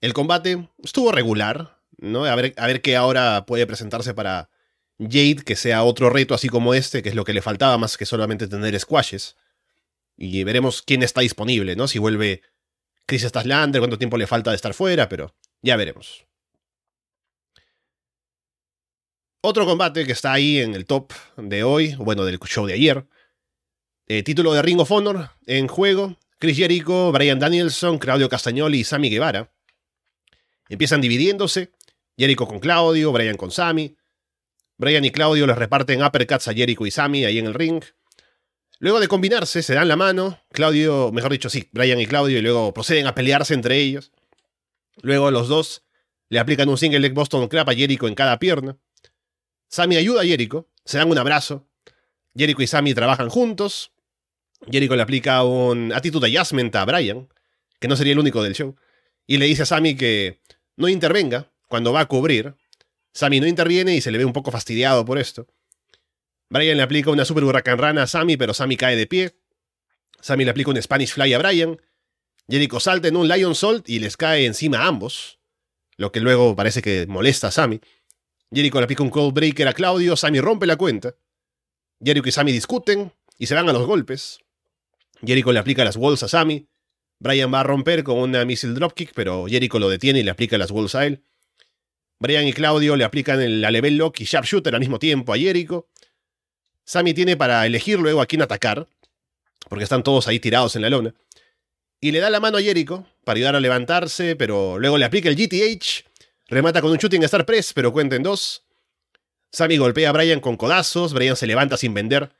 El 0.00 0.12
combate 0.12 0.68
estuvo 0.82 1.12
regular, 1.12 1.78
¿no? 1.96 2.24
A 2.24 2.34
ver, 2.34 2.54
a 2.56 2.66
ver 2.66 2.82
qué 2.82 2.96
ahora 2.96 3.46
puede 3.46 3.66
presentarse 3.66 4.14
para 4.14 4.50
Jade, 4.98 5.42
que 5.44 5.56
sea 5.56 5.84
otro 5.84 6.10
reto 6.10 6.34
así 6.34 6.48
como 6.48 6.74
este, 6.74 7.02
que 7.02 7.08
es 7.08 7.14
lo 7.14 7.24
que 7.24 7.32
le 7.32 7.42
faltaba 7.42 7.78
más 7.78 7.96
que 7.96 8.06
solamente 8.06 8.48
tener 8.48 8.78
squashes. 8.78 9.36
Y 10.16 10.44
veremos 10.44 10.82
quién 10.82 11.02
está 11.02 11.20
disponible, 11.20 11.76
¿no? 11.76 11.88
Si 11.88 11.98
vuelve 11.98 12.42
Chris 13.06 13.22
Staslander, 13.22 13.80
cuánto 13.80 13.98
tiempo 13.98 14.18
le 14.18 14.26
falta 14.26 14.50
de 14.50 14.56
estar 14.56 14.74
fuera, 14.74 15.08
pero 15.08 15.34
ya 15.62 15.76
veremos. 15.76 16.26
Otro 19.40 19.66
combate 19.66 20.06
que 20.06 20.12
está 20.12 20.32
ahí 20.32 20.58
en 20.58 20.74
el 20.74 20.86
top 20.86 21.12
de 21.36 21.64
hoy, 21.64 21.94
bueno, 21.96 22.24
del 22.24 22.38
show 22.38 22.66
de 22.66 22.74
ayer. 22.74 23.06
Eh, 24.06 24.22
título 24.22 24.52
de 24.52 24.62
Ring 24.62 24.78
of 24.78 24.90
Honor 24.90 25.30
en 25.46 25.66
juego. 25.66 26.16
Chris 26.42 26.56
Jericho, 26.56 27.12
Brian 27.12 27.38
Danielson, 27.38 27.98
Claudio 27.98 28.28
Castagnoli 28.28 28.80
y 28.80 28.82
Sammy 28.82 29.08
Guevara. 29.08 29.54
Empiezan 30.68 31.00
dividiéndose. 31.00 31.70
Jericho 32.18 32.48
con 32.48 32.58
Claudio, 32.58 33.12
Brian 33.12 33.36
con 33.36 33.52
Sammy. 33.52 33.96
Brian 34.76 35.04
y 35.04 35.12
Claudio 35.12 35.46
les 35.46 35.56
reparten 35.56 36.02
uppercuts 36.02 36.48
a 36.48 36.52
Jericho 36.52 36.84
y 36.84 36.90
Sammy 36.90 37.24
ahí 37.24 37.38
en 37.38 37.46
el 37.46 37.54
ring. 37.54 37.84
Luego 38.80 38.98
de 38.98 39.06
combinarse, 39.06 39.62
se 39.62 39.74
dan 39.74 39.86
la 39.86 39.94
mano. 39.94 40.40
Claudio, 40.50 41.12
mejor 41.12 41.30
dicho, 41.30 41.48
sí, 41.48 41.68
Brian 41.70 42.00
y 42.00 42.06
Claudio, 42.06 42.40
y 42.40 42.42
luego 42.42 42.74
proceden 42.74 43.06
a 43.06 43.14
pelearse 43.14 43.54
entre 43.54 43.76
ellos. 43.76 44.10
Luego 45.00 45.30
los 45.30 45.46
dos 45.46 45.84
le 46.28 46.40
aplican 46.40 46.68
un 46.68 46.76
single 46.76 46.98
leg 46.98 47.14
Boston 47.14 47.46
Crab 47.46 47.70
a 47.70 47.74
Jericho 47.74 48.08
en 48.08 48.16
cada 48.16 48.40
pierna. 48.40 48.76
Sammy 49.68 49.94
ayuda 49.94 50.22
a 50.22 50.24
Jericho, 50.24 50.68
se 50.84 50.98
dan 50.98 51.08
un 51.08 51.18
abrazo. 51.18 51.68
Jericho 52.34 52.62
y 52.62 52.66
Sammy 52.66 52.94
trabajan 52.94 53.28
juntos. 53.28 53.92
Jericho 54.70 54.96
le 54.96 55.02
aplica 55.02 55.42
un 55.44 55.92
attitude 55.92 56.26
adjustment 56.26 56.74
a 56.76 56.84
Brian, 56.84 57.28
que 57.80 57.88
no 57.88 57.96
sería 57.96 58.12
el 58.12 58.18
único 58.18 58.42
del 58.42 58.54
show, 58.54 58.76
y 59.26 59.38
le 59.38 59.46
dice 59.46 59.62
a 59.62 59.66
Sammy 59.66 59.96
que 59.96 60.40
no 60.76 60.88
intervenga 60.88 61.50
cuando 61.68 61.92
va 61.92 62.00
a 62.00 62.06
cubrir. 62.06 62.54
Sammy 63.12 63.40
no 63.40 63.46
interviene 63.46 63.94
y 63.94 64.00
se 64.00 64.10
le 64.10 64.18
ve 64.18 64.24
un 64.24 64.32
poco 64.32 64.50
fastidiado 64.50 65.04
por 65.04 65.18
esto. 65.18 65.46
Brian 66.48 66.76
le 66.76 66.82
aplica 66.82 67.10
una 67.10 67.24
super 67.24 67.44
huracán 67.44 67.78
rana 67.78 68.04
a 68.04 68.06
Sammy, 68.06 68.36
pero 68.36 68.54
Sammy 68.54 68.76
cae 68.76 68.96
de 68.96 69.06
pie. 69.06 69.34
Sammy 70.20 70.44
le 70.44 70.50
aplica 70.50 70.70
un 70.70 70.80
Spanish 70.80 71.12
Fly 71.12 71.34
a 71.34 71.38
Brian. 71.38 71.80
Jericho 72.48 72.78
salta 72.78 73.08
en 73.08 73.16
un 73.16 73.28
Lion 73.28 73.54
Salt 73.54 73.88
y 73.88 73.98
les 73.98 74.16
cae 74.16 74.46
encima 74.46 74.80
a 74.80 74.86
ambos, 74.86 75.38
lo 75.96 76.12
que 76.12 76.20
luego 76.20 76.54
parece 76.54 76.82
que 76.82 77.06
molesta 77.06 77.48
a 77.48 77.50
Sammy. 77.50 77.80
Jericho 78.52 78.78
le 78.78 78.84
aplica 78.84 79.02
un 79.02 79.10
Cold 79.10 79.34
Breaker 79.34 79.66
a 79.68 79.72
Claudio, 79.72 80.16
Sammy 80.16 80.40
rompe 80.40 80.66
la 80.66 80.76
cuenta. 80.76 81.14
Jericho 82.04 82.28
y 82.28 82.32
Sammy 82.32 82.52
discuten 82.52 83.12
y 83.38 83.46
se 83.46 83.54
van 83.54 83.68
a 83.68 83.72
los 83.72 83.86
golpes. 83.86 84.40
Jericho 85.24 85.52
le 85.52 85.58
aplica 85.58 85.84
las 85.84 85.96
walls 85.96 86.22
a 86.22 86.28
Sammy. 86.28 86.68
Brian 87.18 87.52
va 87.52 87.60
a 87.60 87.62
romper 87.62 88.02
con 88.02 88.18
una 88.18 88.44
missile 88.44 88.74
dropkick, 88.74 89.12
pero 89.14 89.46
Jericho 89.46 89.78
lo 89.78 89.88
detiene 89.88 90.20
y 90.20 90.22
le 90.22 90.30
aplica 90.30 90.58
las 90.58 90.70
walls 90.70 90.94
a 90.94 91.06
él. 91.06 91.22
Brian 92.18 92.46
y 92.46 92.52
Claudio 92.52 92.96
le 92.96 93.04
aplican 93.04 93.60
la 93.60 93.70
level 93.70 93.96
lock 93.96 94.20
y 94.20 94.24
sharpshooter 94.24 94.74
al 94.74 94.80
mismo 94.80 94.98
tiempo 94.98 95.32
a 95.32 95.38
Jericho. 95.38 95.88
Sammy 96.84 97.14
tiene 97.14 97.36
para 97.36 97.64
elegir 97.66 97.98
luego 97.98 98.20
a 98.20 98.26
quién 98.26 98.42
atacar, 98.42 98.88
porque 99.68 99.84
están 99.84 100.02
todos 100.02 100.26
ahí 100.28 100.40
tirados 100.40 100.74
en 100.76 100.82
la 100.82 100.90
lona. 100.90 101.14
Y 102.00 102.10
le 102.10 102.18
da 102.18 102.30
la 102.30 102.40
mano 102.40 102.58
a 102.58 102.62
Jericho 102.62 103.06
para 103.24 103.36
ayudar 103.36 103.56
a 103.56 103.60
levantarse, 103.60 104.34
pero 104.34 104.78
luego 104.78 104.98
le 104.98 105.04
aplica 105.04 105.28
el 105.28 105.36
GTH, 105.36 106.04
remata 106.48 106.80
con 106.80 106.90
un 106.90 106.98
shooting 106.98 107.22
star 107.22 107.46
press, 107.46 107.72
pero 107.72 107.92
cuenta 107.92 108.16
en 108.16 108.24
dos. 108.24 108.64
Sammy 109.52 109.76
golpea 109.76 110.08
a 110.08 110.12
Brian 110.12 110.40
con 110.40 110.56
codazos, 110.56 111.12
Brian 111.12 111.36
se 111.36 111.46
levanta 111.46 111.76
sin 111.76 111.94
vender 111.94 112.32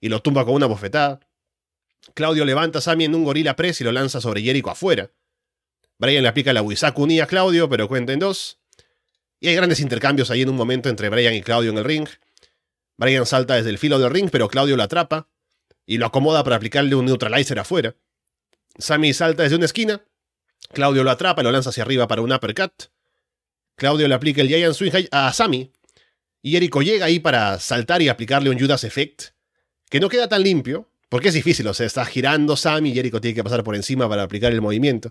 y 0.00 0.08
lo 0.08 0.20
tumba 0.20 0.44
con 0.44 0.54
una 0.54 0.66
bofetada. 0.66 1.20
Claudio 2.14 2.44
levanta 2.44 2.78
a 2.78 2.82
Sammy 2.82 3.04
en 3.04 3.14
un 3.14 3.24
gorila 3.24 3.56
press 3.56 3.80
y 3.80 3.84
lo 3.84 3.92
lanza 3.92 4.20
sobre 4.20 4.42
Jericho 4.42 4.70
afuera. 4.70 5.10
Brian 5.98 6.22
le 6.22 6.28
aplica 6.28 6.52
la 6.52 6.62
Wisaku 6.62 7.06
a 7.22 7.26
Claudio, 7.26 7.68
pero 7.68 7.88
cuenta 7.88 8.12
en 8.12 8.20
dos. 8.20 8.58
Y 9.40 9.48
hay 9.48 9.54
grandes 9.54 9.80
intercambios 9.80 10.30
ahí 10.30 10.42
en 10.42 10.48
un 10.48 10.56
momento 10.56 10.88
entre 10.88 11.08
Brian 11.08 11.34
y 11.34 11.42
Claudio 11.42 11.70
en 11.70 11.78
el 11.78 11.84
ring. 11.84 12.08
Brian 12.96 13.26
salta 13.26 13.54
desde 13.54 13.70
el 13.70 13.78
filo 13.78 13.98
del 13.98 14.10
ring, 14.10 14.28
pero 14.30 14.48
Claudio 14.48 14.76
lo 14.76 14.82
atrapa 14.82 15.28
y 15.86 15.98
lo 15.98 16.06
acomoda 16.06 16.42
para 16.44 16.56
aplicarle 16.56 16.94
un 16.94 17.06
neutralizer 17.06 17.58
afuera. 17.58 17.94
Sammy 18.78 19.12
salta 19.12 19.42
desde 19.42 19.56
una 19.56 19.64
esquina. 19.64 20.02
Claudio 20.72 21.02
lo 21.02 21.10
atrapa 21.10 21.40
y 21.40 21.44
lo 21.44 21.52
lanza 21.52 21.70
hacia 21.70 21.82
arriba 21.82 22.06
para 22.08 22.22
un 22.22 22.32
uppercut. 22.32 22.90
Claudio 23.76 24.08
le 24.08 24.14
aplica 24.14 24.42
el 24.42 24.48
Giant 24.48 24.74
Swing 24.74 24.92
a 25.10 25.32
Sammy. 25.32 25.72
Y 26.42 26.52
Jericho 26.52 26.82
llega 26.82 27.06
ahí 27.06 27.20
para 27.20 27.58
saltar 27.58 28.02
y 28.02 28.08
aplicarle 28.08 28.50
un 28.50 28.58
Judas 28.58 28.84
Effect, 28.84 29.30
que 29.88 30.00
no 30.00 30.08
queda 30.08 30.28
tan 30.28 30.42
limpio, 30.42 30.88
porque 31.08 31.28
es 31.28 31.34
difícil, 31.34 31.66
o 31.66 31.74
sea, 31.74 31.86
está 31.86 32.04
girando 32.04 32.56
Sammy 32.56 32.90
y 32.90 32.94
Jericho 32.94 33.20
tiene 33.20 33.34
que 33.34 33.44
pasar 33.44 33.64
por 33.64 33.74
encima 33.74 34.08
para 34.08 34.22
aplicar 34.22 34.52
el 34.52 34.60
movimiento. 34.60 35.10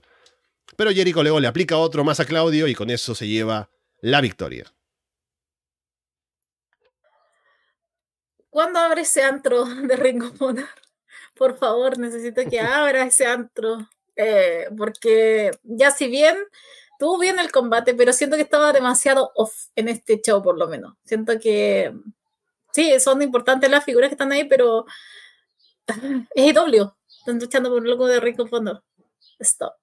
Pero 0.75 0.91
Jericho 0.91 1.23
luego 1.23 1.39
le 1.39 1.47
aplica 1.47 1.77
otro 1.77 2.03
más 2.03 2.19
a 2.19 2.25
Claudio 2.25 2.67
y 2.67 2.75
con 2.75 2.89
eso 2.89 3.15
se 3.15 3.27
lleva 3.27 3.69
la 4.01 4.21
victoria. 4.21 4.71
¿Cuándo 8.49 8.79
abre 8.79 9.01
ese 9.01 9.23
antro 9.23 9.65
de 9.65 9.95
Ringo 9.95 10.31
Honor? 10.39 10.67
Por 11.35 11.57
favor, 11.57 11.97
necesito 11.97 12.41
que 12.49 12.59
abra 12.59 13.05
ese 13.05 13.25
antro. 13.25 13.87
Eh, 14.15 14.67
porque 14.75 15.51
ya 15.63 15.91
si 15.91 16.07
bien 16.07 16.37
tuvo 16.97 17.19
bien 17.19 17.39
el 17.39 17.51
combate, 17.51 17.93
pero 17.93 18.13
siento 18.13 18.35
que 18.35 18.41
estaba 18.41 18.73
demasiado 18.73 19.31
off 19.35 19.67
en 19.75 19.89
este 19.89 20.19
show, 20.21 20.41
por 20.41 20.57
lo 20.57 20.67
menos. 20.67 20.95
Siento 21.05 21.39
que 21.39 21.93
sí, 22.73 22.99
son 22.99 23.21
importantes 23.21 23.69
las 23.69 23.83
figuras 23.83 24.09
que 24.09 24.15
están 24.15 24.31
ahí, 24.31 24.45
pero 24.45 24.85
es 26.35 26.53
IW. 26.53 26.91
Están 27.19 27.39
luchando 27.39 27.69
por 27.69 27.81
un 27.81 27.88
loco 27.88 28.07
de 28.07 28.19
Ringo 28.19 28.47
Honor. 28.51 28.83
Stop. 29.39 29.73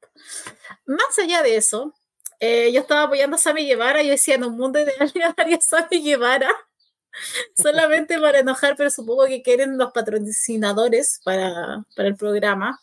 Más 0.86 1.18
allá 1.18 1.42
de 1.42 1.57
eso, 1.57 1.94
eh, 2.40 2.72
yo 2.72 2.80
estaba 2.80 3.05
apoyando 3.05 3.36
a 3.36 3.38
Sammy 3.38 3.66
Guevara. 3.66 4.02
Yo 4.02 4.11
decía, 4.11 4.34
en 4.34 4.44
un 4.44 4.57
mundo 4.57 4.80
ideal, 4.80 5.12
haría 5.36 5.61
Sammy 5.61 6.02
Guevara 6.02 6.50
solamente 7.57 8.18
para 8.18 8.40
enojar, 8.40 8.76
pero 8.76 8.90
supongo 8.90 9.26
que 9.26 9.42
quieren 9.42 9.78
los 9.78 9.92
patrocinadores 9.92 11.20
para, 11.24 11.84
para 11.96 12.09
el 12.09 12.16
programa. 12.16 12.80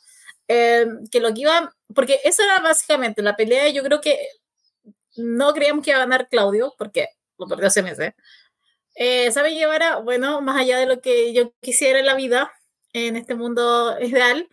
Eh, 0.47 0.86
que 1.11 1.22
lo 1.22 1.34
que 1.34 1.41
iba, 1.41 1.74
porque 1.95 2.19
eso 2.24 2.43
era 2.43 2.59
básicamente 2.59 3.22
la 3.22 3.38
pelea, 3.38 3.69
yo 3.69 3.84
creo 3.84 4.01
que 4.01 4.19
no 5.15 5.53
creíamos 5.53 5.84
que 5.84 5.91
iba 5.91 5.97
a 5.97 6.03
ganar 6.03 6.28
Claudio, 6.28 6.74
porque 6.78 7.07
lo 7.38 7.47
perdió 7.47 7.67
hace 7.67 7.82
meses. 7.82 8.13
Eh, 8.95 9.32
Sabe 9.32 9.51
Guevara, 9.51 9.97
bueno, 9.97 10.41
más 10.41 10.59
allá 10.59 10.78
de 10.78 10.86
lo 10.86 11.01
que 11.01 11.34
yo 11.34 11.53
quisiera 11.61 11.99
en 11.99 12.05
la 12.05 12.15
vida, 12.15 12.51
en 12.93 13.15
este 13.15 13.35
mundo 13.35 13.97
ideal, 14.01 14.47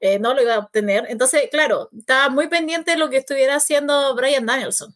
eh, 0.00 0.18
no 0.18 0.34
lo 0.34 0.42
iba 0.42 0.54
a 0.54 0.58
obtener. 0.60 1.06
Entonces, 1.08 1.48
claro, 1.50 1.88
estaba 1.96 2.28
muy 2.28 2.48
pendiente 2.48 2.92
de 2.92 2.98
lo 2.98 3.10
que 3.10 3.18
estuviera 3.18 3.56
haciendo 3.56 4.14
Brian 4.14 4.46
Danielson. 4.46 4.94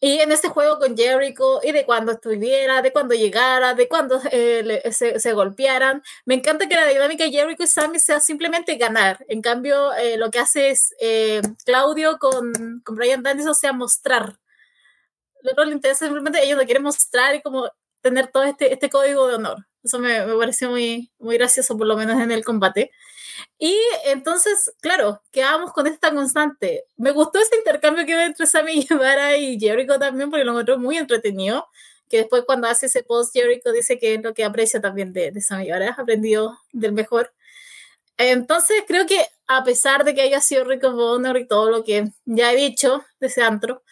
Y 0.00 0.20
en 0.20 0.30
este 0.30 0.48
juego 0.48 0.78
con 0.78 0.96
Jericho, 0.96 1.60
y 1.64 1.72
de 1.72 1.84
cuando 1.84 2.12
estuviera, 2.12 2.82
de 2.82 2.92
cuando 2.92 3.16
llegara, 3.16 3.74
de 3.74 3.88
cuando 3.88 4.20
eh, 4.30 4.80
se, 4.92 5.18
se, 5.18 5.32
golpearan. 5.32 6.02
Me 6.24 6.34
encanta 6.34 6.68
que 6.68 6.76
la 6.76 6.86
dinámica 6.86 7.24
de 7.24 7.32
Jericho 7.32 7.64
y 7.64 7.66
Sammy 7.66 7.98
sea 7.98 8.20
simplemente 8.20 8.76
ganar. 8.76 9.24
En 9.28 9.42
cambio, 9.42 9.92
eh, 9.94 10.16
lo 10.16 10.30
que 10.30 10.38
hace 10.38 10.70
es 10.70 10.94
eh, 11.00 11.42
Claudio 11.64 12.18
con, 12.18 12.80
con 12.84 12.94
Brian 12.94 13.24
Danielson 13.24 13.56
sea 13.56 13.72
mostrar. 13.72 14.38
Lo 15.42 15.54
que 15.56 15.64
le 15.66 15.72
interesa 15.72 16.04
simplemente, 16.06 16.44
ellos 16.44 16.58
lo 16.58 16.64
quieren 16.64 16.84
mostrar 16.84 17.34
y 17.34 17.42
como 17.42 17.68
tener 18.00 18.28
todo 18.28 18.44
este, 18.44 18.72
este 18.72 18.90
código 18.90 19.26
de 19.26 19.34
honor. 19.34 19.66
Eso 19.88 19.98
me, 19.98 20.26
me 20.26 20.36
pareció 20.36 20.68
muy, 20.68 21.10
muy 21.18 21.38
gracioso, 21.38 21.78
por 21.78 21.86
lo 21.86 21.96
menos 21.96 22.20
en 22.20 22.30
el 22.30 22.44
combate. 22.44 22.90
Y 23.58 23.74
entonces, 24.04 24.72
claro, 24.80 25.22
quedamos 25.32 25.72
con 25.72 25.86
esta 25.86 26.12
constante. 26.14 26.84
Me 26.98 27.10
gustó 27.12 27.38
ese 27.40 27.56
intercambio 27.56 28.04
que 28.04 28.14
hubo 28.14 28.20
entre 28.20 28.46
Sammy 28.46 28.84
Guevara 28.84 29.36
y 29.38 29.58
Jericho 29.58 29.98
también, 29.98 30.30
porque 30.30 30.44
lo 30.44 30.52
encontré 30.52 30.76
muy 30.76 30.98
entretenido. 30.98 31.66
Que 32.08 32.18
después, 32.18 32.44
cuando 32.46 32.68
hace 32.68 32.86
ese 32.86 33.02
post, 33.02 33.32
Jericho 33.32 33.72
dice 33.72 33.98
que 33.98 34.14
es 34.14 34.22
lo 34.22 34.34
que 34.34 34.44
aprecia 34.44 34.80
también 34.80 35.12
de, 35.14 35.30
de 35.30 35.40
Sammy 35.40 35.64
Guevara, 35.64 35.94
aprendido 35.98 36.58
del 36.72 36.92
mejor. 36.92 37.32
Entonces, 38.18 38.82
creo 38.86 39.06
que 39.06 39.24
a 39.46 39.64
pesar 39.64 40.04
de 40.04 40.14
que 40.14 40.22
haya 40.22 40.40
sido 40.42 40.64
Rico 40.64 40.92
Bonner 40.92 41.36
y 41.38 41.46
todo 41.46 41.70
lo 41.70 41.84
que 41.84 42.10
ya 42.26 42.52
he 42.52 42.56
dicho 42.56 43.04
de 43.20 43.28
ese 43.28 43.42
antro, 43.42 43.82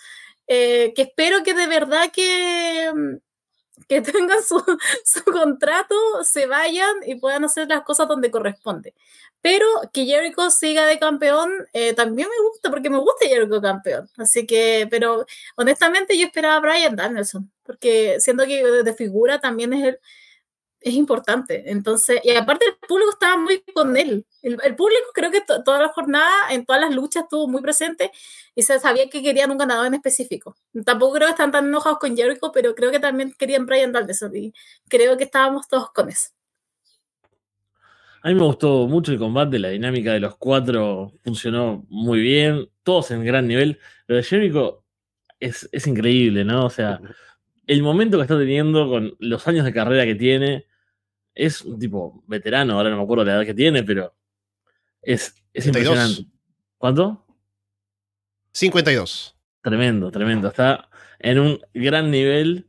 eh, 0.48 0.92
que 0.94 1.02
espero 1.02 1.42
que 1.42 1.54
de 1.54 1.66
verdad 1.66 2.10
que 2.12 3.18
que 3.88 4.00
tengan 4.02 4.42
su, 4.42 4.62
su, 5.04 5.24
contrato, 5.24 5.94
se 6.22 6.46
vayan 6.46 6.96
y 7.06 7.16
puedan 7.16 7.44
hacer 7.44 7.68
las 7.68 7.82
cosas 7.82 8.08
donde 8.08 8.30
corresponde. 8.30 8.94
Pero 9.42 9.66
que 9.92 10.06
Jericho 10.06 10.50
siga 10.50 10.86
de 10.86 10.98
campeón 10.98 11.50
eh, 11.72 11.94
también 11.94 12.28
me 12.28 12.48
gusta, 12.48 12.70
porque 12.70 12.90
me 12.90 12.98
gusta 12.98 13.26
Jericho 13.26 13.60
campeón. 13.60 14.08
Así 14.16 14.46
que, 14.46 14.88
pero 14.90 15.24
honestamente 15.56 16.18
yo 16.18 16.26
esperaba 16.26 16.56
a 16.56 16.60
Brian 16.60 16.96
Danielson, 16.96 17.50
porque 17.62 18.16
siendo 18.20 18.44
que 18.46 18.64
de 18.64 18.94
figura 18.94 19.40
también 19.40 19.72
es 19.72 19.84
el, 19.84 19.98
es 20.80 20.94
importante. 20.94 21.70
Entonces, 21.70 22.20
y 22.22 22.30
aparte 22.30 22.66
el 22.66 22.76
público 22.88 23.10
estaba 23.10 23.36
muy 23.36 23.62
con 23.74 23.96
él. 23.96 24.26
El, 24.42 24.58
el 24.62 24.76
público 24.76 25.06
creo 25.14 25.30
que 25.30 25.40
toda 25.40 25.80
la 25.80 25.88
jornada, 25.88 26.32
en 26.50 26.64
todas 26.64 26.80
las 26.80 26.94
luchas, 26.94 27.24
estuvo 27.24 27.48
muy 27.48 27.62
presente 27.62 28.10
y 28.54 28.62
se 28.62 28.78
sabía 28.80 29.08
que 29.08 29.22
querían 29.22 29.50
un 29.50 29.58
ganador 29.58 29.86
en 29.86 29.94
específico. 29.94 30.56
Tampoco 30.84 31.14
creo 31.14 31.28
que 31.28 31.32
están 31.32 31.52
tan 31.52 31.66
enojados 31.66 31.98
con 31.98 32.16
Jericho, 32.16 32.52
pero 32.52 32.74
creo 32.74 32.90
que 32.90 33.00
también 33.00 33.34
querían 33.38 33.66
Brian 33.66 33.92
Danielson 33.92 34.34
y 34.36 34.52
creo 34.88 35.16
que 35.16 35.24
estábamos 35.24 35.68
todos 35.68 35.90
con 35.92 36.08
eso. 36.08 36.30
A 38.22 38.28
mí 38.28 38.34
me 38.34 38.42
gustó 38.42 38.88
mucho 38.88 39.12
el 39.12 39.18
combate, 39.18 39.58
la 39.58 39.68
dinámica 39.68 40.12
de 40.12 40.20
los 40.20 40.36
cuatro 40.36 41.12
funcionó 41.22 41.86
muy 41.88 42.20
bien, 42.20 42.68
todos 42.82 43.10
en 43.12 43.24
gran 43.24 43.46
nivel. 43.46 43.78
Lo 44.08 44.16
de 44.16 44.22
Jericho 44.24 44.84
es, 45.38 45.68
es 45.70 45.86
increíble, 45.86 46.44
¿no? 46.44 46.66
O 46.66 46.70
sea, 46.70 47.00
el 47.66 47.82
momento 47.82 48.16
que 48.16 48.22
está 48.22 48.38
teniendo 48.38 48.88
con 48.88 49.16
los 49.18 49.46
años 49.48 49.64
de 49.64 49.72
carrera 49.72 50.04
que 50.04 50.14
tiene, 50.14 50.66
es 51.34 51.62
un 51.62 51.78
tipo 51.78 52.22
veterano, 52.26 52.74
ahora 52.74 52.90
no 52.90 52.96
me 52.96 53.02
acuerdo 53.02 53.24
la 53.24 53.34
edad 53.34 53.44
que 53.44 53.54
tiene, 53.54 53.82
pero 53.82 54.14
es, 55.02 55.34
es 55.52 55.66
impresionante. 55.66 56.26
¿Cuánto? 56.78 57.26
52. 58.52 59.36
Tremendo, 59.62 60.10
tremendo. 60.10 60.48
Está 60.48 60.88
en 61.18 61.38
un 61.38 61.60
gran 61.74 62.10
nivel. 62.10 62.66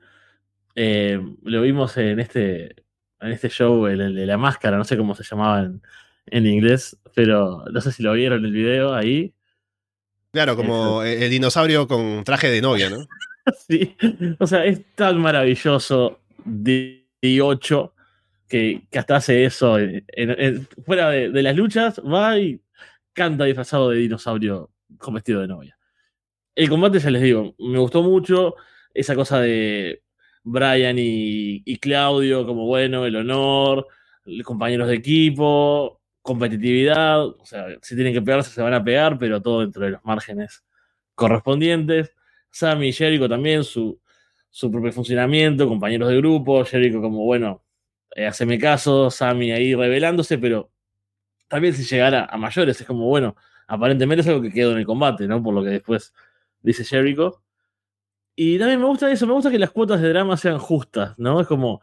Eh, 0.76 1.20
lo 1.44 1.62
vimos 1.62 1.96
en 1.98 2.20
este, 2.20 2.76
en 3.22 3.32
este 3.32 3.50
show, 3.50 3.88
el, 3.88 4.16
de 4.16 4.26
la 4.26 4.38
máscara, 4.38 4.78
no 4.78 4.84
sé 4.84 4.98
cómo 4.98 5.16
se 5.16 5.24
llamaba 5.24 5.62
en, 5.62 5.82
en, 6.28 6.46
inglés, 6.46 6.98
pero 7.16 7.66
no 7.72 7.82
sé 7.82 7.92
si 7.92 8.04
lo 8.04 8.14
vieron 8.14 8.40
en 8.40 8.46
el 8.46 8.52
video 8.52 8.94
ahí. 8.94 9.34
Claro, 10.32 10.56
como 10.56 11.04
el, 11.04 11.24
el 11.24 11.30
dinosaurio 11.30 11.88
con 11.88 12.24
traje 12.24 12.50
de 12.50 12.62
novia, 12.62 12.90
¿no? 12.90 12.98
sí, 13.68 13.96
o 14.40 14.48
sea, 14.48 14.66
es 14.66 14.84
tan 14.96 15.20
maravilloso 15.20 16.20
de 16.44 17.06
8 17.42 17.94
que, 18.48 18.84
que 18.90 19.00
hasta 19.00 19.18
hace 19.18 19.46
eso. 19.46 19.78
Fuera 20.86 21.10
de, 21.10 21.32
de, 21.32 21.44
las 21.44 21.56
luchas, 21.56 22.00
va 22.00 22.38
y 22.38 22.62
canta 23.14 23.46
disfrazado 23.46 23.90
de 23.90 23.98
dinosaurio 23.98 24.72
con 24.98 25.14
vestido 25.14 25.42
de 25.42 25.48
novia. 25.48 25.78
El 26.56 26.70
combate, 26.70 27.00
ya 27.00 27.12
les 27.12 27.22
digo, 27.22 27.56
me 27.60 27.80
gustó 27.80 28.02
mucho 28.02 28.56
esa 28.94 29.16
cosa 29.16 29.40
de 29.40 30.02
Brian 30.44 30.98
y, 30.98 31.62
y 31.66 31.78
Claudio, 31.78 32.46
como 32.46 32.66
bueno, 32.66 33.06
el 33.06 33.16
honor, 33.16 33.88
compañeros 34.44 34.88
de 34.88 34.96
equipo, 34.96 36.02
competitividad. 36.22 37.26
O 37.26 37.46
sea, 37.46 37.68
si 37.82 37.96
tienen 37.96 38.14
que 38.14 38.22
pegarse, 38.22 38.52
se 38.52 38.62
van 38.62 38.74
a 38.74 38.84
pegar, 38.84 39.18
pero 39.18 39.42
todo 39.42 39.62
dentro 39.62 39.84
de 39.84 39.92
los 39.92 40.06
márgenes 40.06 40.64
correspondientes. 41.16 42.14
Sammy 42.58 42.90
y 42.90 42.94
Jericho 42.94 43.30
también, 43.30 43.64
su, 43.64 44.00
su 44.50 44.72
propio 44.72 44.92
funcionamiento, 44.92 45.68
compañeros 45.68 46.10
de 46.10 46.18
grupo, 46.18 46.64
Jericho 46.66 47.02
como, 47.02 47.24
bueno, 47.26 47.64
eh, 48.16 48.28
haceme 48.28 48.58
caso, 48.60 49.12
Sammy 49.12 49.52
ahí 49.52 49.76
revelándose, 49.76 50.38
pero 50.38 50.72
también 51.48 51.74
si 51.74 51.84
llegara 51.84 52.26
a 52.26 52.38
mayores 52.38 52.80
es 52.82 52.88
como, 52.88 53.06
bueno, 53.08 53.36
aparentemente 53.68 54.22
es 54.22 54.28
algo 54.28 54.42
que 54.42 54.52
quedó 54.52 54.72
en 54.72 54.80
el 54.80 54.86
combate, 54.86 55.28
¿no? 55.28 55.42
Por 55.44 55.54
lo 55.54 55.64
que 55.64 55.70
después 55.70 56.14
dice 56.62 56.84
Jericho. 56.84 57.42
Y 58.36 58.60
también 58.60 58.80
me 58.80 58.86
gusta 58.86 59.12
eso, 59.12 59.26
me 59.28 59.34
gusta 59.34 59.50
que 59.52 59.60
las 59.60 59.72
cuotas 59.72 60.02
de 60.02 60.10
drama 60.10 60.38
sean 60.38 60.60
justas, 60.60 61.18
¿no? 61.18 61.42
Es 61.42 61.48
como, 61.48 61.82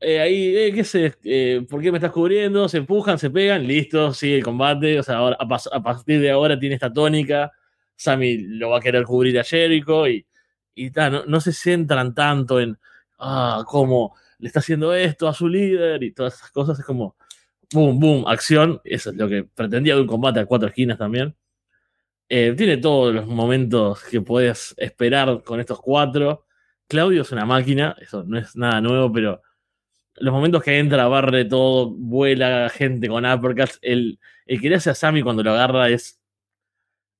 eh, 0.00 0.20
ahí, 0.20 0.56
eh, 0.56 0.72
¿qué 0.74 0.84
sé? 0.84 1.14
Eh, 1.24 1.66
¿Por 1.68 1.80
qué 1.80 1.90
me 1.90 1.98
estás 1.98 2.12
cubriendo? 2.12 2.68
Se 2.68 2.78
empujan, 2.78 3.18
se 3.18 3.30
pegan, 3.30 3.66
listo, 3.66 4.12
sigue 4.12 4.36
el 4.38 4.44
combate. 4.44 4.98
O 4.98 5.02
sea, 5.02 5.16
ahora, 5.16 5.36
a, 5.40 5.76
a, 5.76 5.82
partir 5.82 6.20
de 6.20 6.30
ahora 6.30 6.58
tiene 6.58 6.74
esta 6.74 6.92
tónica. 6.92 7.52
Sammy 7.96 8.38
lo 8.38 8.70
va 8.70 8.78
a 8.78 8.80
querer 8.80 9.04
cubrir 9.04 9.38
a 9.38 9.44
Jericho 9.44 10.06
y, 10.08 10.26
y 10.74 10.90
no, 10.90 11.24
no, 11.26 11.40
se 11.40 11.52
centran 11.52 12.14
tanto 12.14 12.60
en, 12.60 12.78
ah, 13.18 13.64
cómo 13.66 14.14
le 14.38 14.48
está 14.48 14.60
haciendo 14.60 14.94
esto 14.94 15.28
a 15.28 15.34
su 15.34 15.48
líder 15.48 16.02
y 16.02 16.12
todas 16.12 16.34
esas 16.34 16.50
cosas. 16.50 16.78
Es 16.78 16.84
como, 16.84 17.16
boom, 17.72 17.98
boom, 17.98 18.24
acción. 18.28 18.80
Eso 18.84 19.10
es 19.10 19.16
lo 19.16 19.28
que 19.28 19.44
pretendía 19.44 19.94
de 19.94 20.02
un 20.02 20.06
combate 20.06 20.40
a 20.40 20.46
cuatro 20.46 20.68
esquinas 20.68 20.98
también. 20.98 21.34
Eh, 22.28 22.54
tiene 22.56 22.76
todos 22.78 23.14
los 23.14 23.26
momentos 23.26 24.02
que 24.04 24.20
puedes 24.20 24.74
esperar 24.78 25.42
con 25.44 25.60
estos 25.60 25.80
cuatro. 25.80 26.46
Claudio 26.88 27.22
es 27.22 27.32
una 27.32 27.46
máquina, 27.46 27.96
eso 28.00 28.24
no 28.24 28.38
es 28.38 28.56
nada 28.56 28.80
nuevo, 28.80 29.12
pero 29.12 29.42
los 30.16 30.32
momentos 30.32 30.62
que 30.62 30.78
entra, 30.78 31.08
barre 31.08 31.44
todo, 31.44 31.90
vuela 31.90 32.68
gente 32.70 33.08
con 33.08 33.26
uppercuts, 33.26 33.78
el, 33.82 34.18
el 34.46 34.60
que 34.60 34.70
le 34.70 34.76
hace 34.76 34.90
a 34.90 34.94
Sammy 34.94 35.22
cuando 35.22 35.42
lo 35.42 35.52
agarra 35.52 35.88
es, 35.90 36.20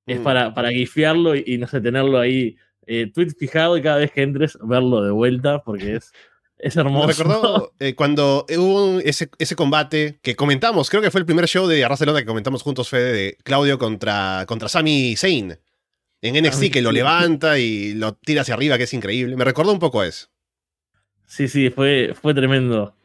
es 0.07 0.19
mm. 0.19 0.23
para, 0.23 0.53
para 0.53 0.69
guifiarlo 0.69 1.35
y, 1.35 1.43
y, 1.45 1.57
no 1.57 1.67
sé, 1.67 1.79
tenerlo 1.81 2.19
ahí, 2.19 2.55
eh, 2.87 3.11
tweet 3.13 3.31
fijado 3.37 3.77
y 3.77 3.81
cada 3.81 3.97
vez 3.97 4.11
que 4.11 4.23
entres, 4.23 4.57
verlo 4.63 5.03
de 5.03 5.11
vuelta, 5.11 5.61
porque 5.63 5.97
es, 5.97 6.11
es 6.57 6.75
hermoso. 6.77 7.07
Me 7.07 7.13
recordó 7.13 7.73
eh, 7.79 7.93
cuando 7.93 8.45
hubo 8.57 8.99
ese, 8.99 9.29
ese, 9.37 9.55
combate 9.55 10.19
que 10.23 10.35
comentamos, 10.35 10.89
creo 10.89 11.01
que 11.01 11.11
fue 11.11 11.19
el 11.19 11.25
primer 11.25 11.47
show 11.47 11.67
de 11.67 11.83
Arras 11.83 11.99
de 11.99 12.05
Lona 12.05 12.21
que 12.21 12.25
comentamos 12.25 12.63
juntos, 12.63 12.89
Fede, 12.89 13.13
de 13.13 13.37
Claudio 13.43 13.77
contra, 13.77 14.45
contra 14.47 14.69
Sami 14.69 15.15
Zayn. 15.15 15.59
En 16.19 16.33
NXT, 16.43 16.63
ah, 16.63 16.69
que 16.73 16.81
lo 16.81 16.91
levanta 16.91 17.59
y 17.59 17.93
lo 17.93 18.13
tira 18.15 18.41
hacia 18.41 18.55
arriba, 18.55 18.77
que 18.77 18.85
es 18.85 18.93
increíble. 18.93 19.35
Me 19.35 19.45
recordó 19.45 19.71
un 19.71 19.77
poco 19.77 20.01
a 20.01 20.07
eso. 20.07 20.29
Sí, 21.27 21.47
sí, 21.47 21.69
fue, 21.69 22.15
fue 22.19 22.33
tremendo. 22.33 22.95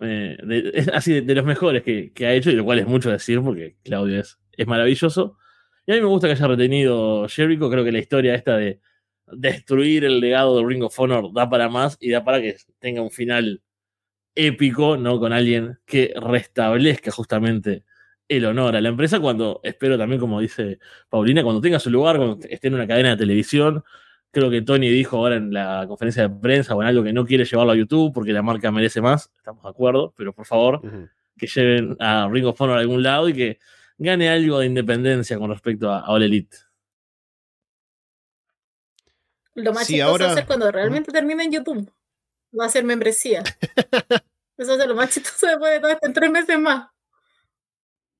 Eh, 0.00 0.36
de, 0.42 0.72
es 0.74 0.88
así 0.88 1.12
de, 1.12 1.20
de, 1.22 1.34
los 1.36 1.44
mejores 1.44 1.84
que, 1.84 2.12
que, 2.12 2.26
ha 2.26 2.32
hecho, 2.32 2.50
y 2.50 2.54
lo 2.54 2.64
cual 2.64 2.80
es 2.80 2.86
mucho 2.86 3.10
decir 3.10 3.40
porque 3.40 3.76
Claudio 3.84 4.20
es, 4.20 4.38
es 4.56 4.66
maravilloso. 4.66 5.38
Y 5.86 5.92
a 5.92 5.94
mí 5.94 6.00
me 6.00 6.08
gusta 6.08 6.26
que 6.26 6.32
haya 6.32 6.48
retenido 6.48 7.28
Jericho. 7.28 7.70
Creo 7.70 7.84
que 7.84 7.92
la 7.92 7.98
historia 7.98 8.34
esta 8.34 8.56
de 8.56 8.80
destruir 9.26 10.04
el 10.04 10.20
legado 10.20 10.58
de 10.58 10.66
Ring 10.66 10.82
of 10.82 10.98
Honor 10.98 11.32
da 11.32 11.48
para 11.48 11.68
más 11.68 11.96
y 12.00 12.10
da 12.10 12.24
para 12.24 12.40
que 12.40 12.56
tenga 12.78 13.02
un 13.02 13.10
final 13.10 13.62
épico, 14.34 14.96
¿no? 14.96 15.18
Con 15.18 15.32
alguien 15.32 15.78
que 15.86 16.12
restablezca 16.16 17.10
justamente 17.10 17.84
el 18.28 18.44
honor 18.44 18.74
a 18.76 18.80
la 18.80 18.88
empresa 18.88 19.20
cuando, 19.20 19.60
espero 19.62 19.96
también, 19.96 20.20
como 20.20 20.40
dice 20.40 20.78
Paulina, 21.08 21.42
cuando 21.42 21.60
tenga 21.60 21.78
su 21.78 21.90
lugar, 21.90 22.16
cuando 22.16 22.38
esté 22.48 22.68
en 22.68 22.74
una 22.74 22.86
cadena 22.86 23.10
de 23.10 23.16
televisión. 23.16 23.84
Creo 24.32 24.50
que 24.50 24.60
Tony 24.62 24.88
dijo 24.88 25.16
ahora 25.16 25.36
en 25.36 25.52
la 25.52 25.86
conferencia 25.88 26.28
de 26.28 26.34
prensa 26.34 26.74
o 26.74 26.82
en 26.82 26.88
algo 26.88 27.02
que 27.04 27.12
no 27.12 27.24
quiere 27.24 27.44
llevarlo 27.44 27.72
a 27.72 27.76
YouTube 27.76 28.12
porque 28.12 28.32
la 28.32 28.42
marca 28.42 28.70
merece 28.70 29.00
más, 29.00 29.32
estamos 29.36 29.62
de 29.62 29.70
acuerdo, 29.70 30.12
pero 30.16 30.34
por 30.34 30.44
favor, 30.44 30.80
uh 30.82 30.88
-huh. 30.88 31.10
que 31.38 31.46
lleven 31.46 31.96
a 32.00 32.28
Ring 32.30 32.44
of 32.46 32.60
Honor 32.60 32.76
a 32.76 32.80
algún 32.80 33.02
lado 33.02 33.28
y 33.28 33.32
que 33.32 33.58
gane 33.98 34.28
algo 34.28 34.58
de 34.58 34.66
independencia 34.66 35.38
con 35.38 35.50
respecto 35.50 35.90
a, 35.90 36.00
a 36.00 36.10
All 36.10 36.22
Elite. 36.22 36.56
Lo 39.54 39.72
más 39.72 39.86
sí, 39.86 39.94
chistoso 39.94 40.10
ahora... 40.10 40.26
va 40.26 40.32
a 40.32 40.34
ser 40.34 40.46
cuando 40.46 40.70
realmente 40.70 41.10
termine 41.12 41.44
en 41.44 41.52
YouTube. 41.52 41.92
Va 42.58 42.66
a 42.66 42.68
ser 42.68 42.84
membresía. 42.84 43.42
Eso 44.56 44.70
va 44.70 44.74
a 44.74 44.78
ser 44.78 44.88
lo 44.88 44.94
más 44.94 45.10
chistoso 45.10 45.46
después 45.46 45.72
de 45.72 45.80
todo 45.80 45.90
esto 45.90 46.06
en 46.06 46.12
tres 46.12 46.30
meses 46.30 46.58
más. 46.58 46.88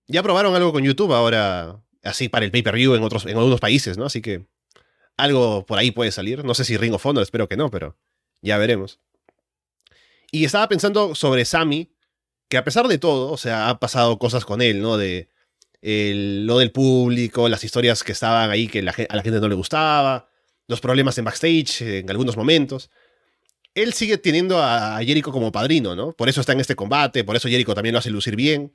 Ya 0.06 0.22
probaron 0.22 0.54
algo 0.54 0.72
con 0.72 0.84
YouTube 0.84 1.12
ahora, 1.12 1.82
así 2.02 2.28
para 2.28 2.44
el 2.44 2.50
pay-per-view 2.50 2.94
en 2.94 3.02
otros, 3.02 3.26
en 3.26 3.36
algunos 3.36 3.60
países, 3.60 3.98
¿no? 3.98 4.04
Así 4.04 4.22
que 4.22 4.46
algo 5.16 5.66
por 5.66 5.78
ahí 5.78 5.90
puede 5.90 6.12
salir. 6.12 6.44
No 6.44 6.54
sé 6.54 6.64
si 6.64 6.76
Ring 6.76 6.94
of 6.94 7.04
Honor, 7.04 7.22
espero 7.22 7.48
que 7.48 7.56
no, 7.56 7.70
pero 7.70 7.96
ya 8.42 8.58
veremos. 8.58 9.00
Y 10.30 10.44
estaba 10.44 10.68
pensando 10.68 11.14
sobre 11.14 11.44
Sammy 11.44 11.92
que 12.48 12.56
a 12.56 12.64
pesar 12.64 12.86
de 12.88 12.98
todo, 12.98 13.32
o 13.32 13.36
sea, 13.36 13.68
ha 13.68 13.80
pasado 13.80 14.18
cosas 14.18 14.44
con 14.44 14.62
él, 14.62 14.80
¿no? 14.80 14.96
De 14.96 15.30
lo 15.82 16.58
del 16.58 16.72
público, 16.72 17.48
las 17.48 17.64
historias 17.64 18.02
que 18.02 18.12
estaban 18.12 18.50
ahí 18.50 18.68
que 18.68 18.80
a 18.80 18.82
la 18.82 19.22
gente 19.22 19.40
no 19.40 19.48
le 19.48 19.54
gustaba, 19.54 20.28
los 20.68 20.80
problemas 20.80 21.16
en 21.18 21.24
backstage 21.24 21.82
en 21.82 22.10
algunos 22.10 22.36
momentos. 22.36 22.90
Él 23.74 23.92
sigue 23.92 24.16
teniendo 24.16 24.62
a 24.62 24.98
Jericho 25.04 25.30
como 25.32 25.52
padrino, 25.52 25.94
¿no? 25.94 26.12
Por 26.12 26.28
eso 26.28 26.40
está 26.40 26.52
en 26.52 26.60
este 26.60 26.74
combate, 26.74 27.24
por 27.24 27.36
eso 27.36 27.48
Jericho 27.48 27.74
también 27.74 27.92
lo 27.92 27.98
hace 27.98 28.10
lucir 28.10 28.34
bien. 28.34 28.72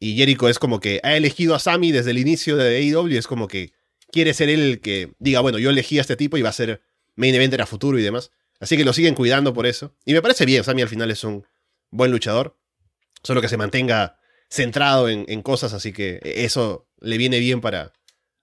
Y 0.00 0.16
Jericho 0.16 0.48
es 0.48 0.58
como 0.58 0.80
que 0.80 1.00
ha 1.04 1.16
elegido 1.16 1.54
a 1.54 1.58
Sammy 1.58 1.92
desde 1.92 2.10
el 2.10 2.18
inicio 2.18 2.56
de 2.56 2.76
AEW, 2.76 3.18
es 3.18 3.26
como 3.26 3.46
que 3.46 3.72
quiere 4.10 4.34
ser 4.34 4.48
él 4.48 4.60
el 4.60 4.80
que 4.80 5.12
diga, 5.18 5.40
bueno, 5.40 5.58
yo 5.58 5.70
elegí 5.70 5.98
a 5.98 6.00
este 6.00 6.16
tipo 6.16 6.36
y 6.36 6.42
va 6.42 6.48
a 6.48 6.52
ser 6.52 6.82
main 7.14 7.34
eventer 7.34 7.60
a 7.62 7.66
futuro 7.66 7.98
y 7.98 8.02
demás. 8.02 8.30
Así 8.58 8.76
que 8.76 8.84
lo 8.84 8.92
siguen 8.92 9.14
cuidando 9.14 9.52
por 9.52 9.66
eso. 9.66 9.94
Y 10.04 10.12
me 10.12 10.22
parece 10.22 10.46
bien, 10.46 10.64
Sammy 10.64 10.82
al 10.82 10.88
final 10.88 11.10
es 11.10 11.24
un 11.24 11.46
buen 11.90 12.10
luchador. 12.10 12.56
Solo 13.22 13.40
que 13.40 13.48
se 13.48 13.56
mantenga 13.56 14.18
centrado 14.52 15.08
en, 15.08 15.42
cosas, 15.42 15.72
así 15.72 15.92
que 15.94 16.20
eso 16.22 16.86
le 17.00 17.16
viene 17.16 17.38
bien 17.38 17.62
para, 17.62 17.94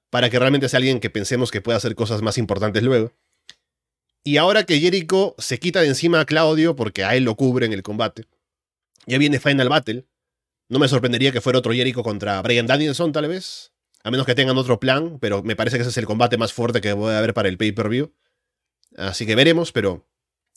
para 0.09 0.31
que 0.31 0.39
realmente 0.39 0.67
sea 0.67 0.77
alguien 0.79 0.99
que 0.99 1.11
pensemos 1.11 1.51
que 1.51 1.61
pueda 1.61 1.77
hacer 1.77 1.93
cosas 1.93 2.23
más 2.23 2.39
importantes 2.39 2.81
luego. 2.81 3.13
Y 4.23 4.37
ahora 4.37 4.63
que 4.63 4.79
Jericho 4.79 5.35
se 5.37 5.59
quita 5.59 5.81
de 5.81 5.87
encima 5.87 6.19
a 6.19 6.25
Claudio 6.25 6.75
porque 6.75 7.03
a 7.03 7.15
él 7.15 7.25
lo 7.25 7.35
cubre 7.35 7.67
en 7.67 7.73
el 7.73 7.83
combate, 7.83 8.25
ya 9.05 9.19
viene 9.19 9.39
Final 9.39 9.69
Battle. 9.69 10.05
No 10.67 10.79
me 10.79 10.87
sorprendería 10.87 11.31
que 11.31 11.41
fuera 11.41 11.59
otro 11.59 11.73
Jericho 11.73 12.01
contra 12.01 12.41
Brian 12.41 12.65
Danielson, 12.65 13.11
tal 13.11 13.27
vez. 13.27 13.71
A 14.03 14.09
menos 14.09 14.25
que 14.25 14.33
tengan 14.33 14.57
otro 14.57 14.79
plan, 14.79 15.19
pero 15.19 15.43
me 15.43 15.55
parece 15.55 15.77
que 15.77 15.81
ese 15.81 15.91
es 15.91 15.97
el 15.97 16.05
combate 16.05 16.37
más 16.37 16.53
fuerte 16.53 16.81
que 16.81 16.95
puede 16.95 17.17
haber 17.17 17.33
para 17.35 17.49
el 17.49 17.57
pay-per-view. 17.57 18.11
Así 18.97 19.27
que 19.27 19.35
veremos, 19.35 19.71
pero 19.71 20.07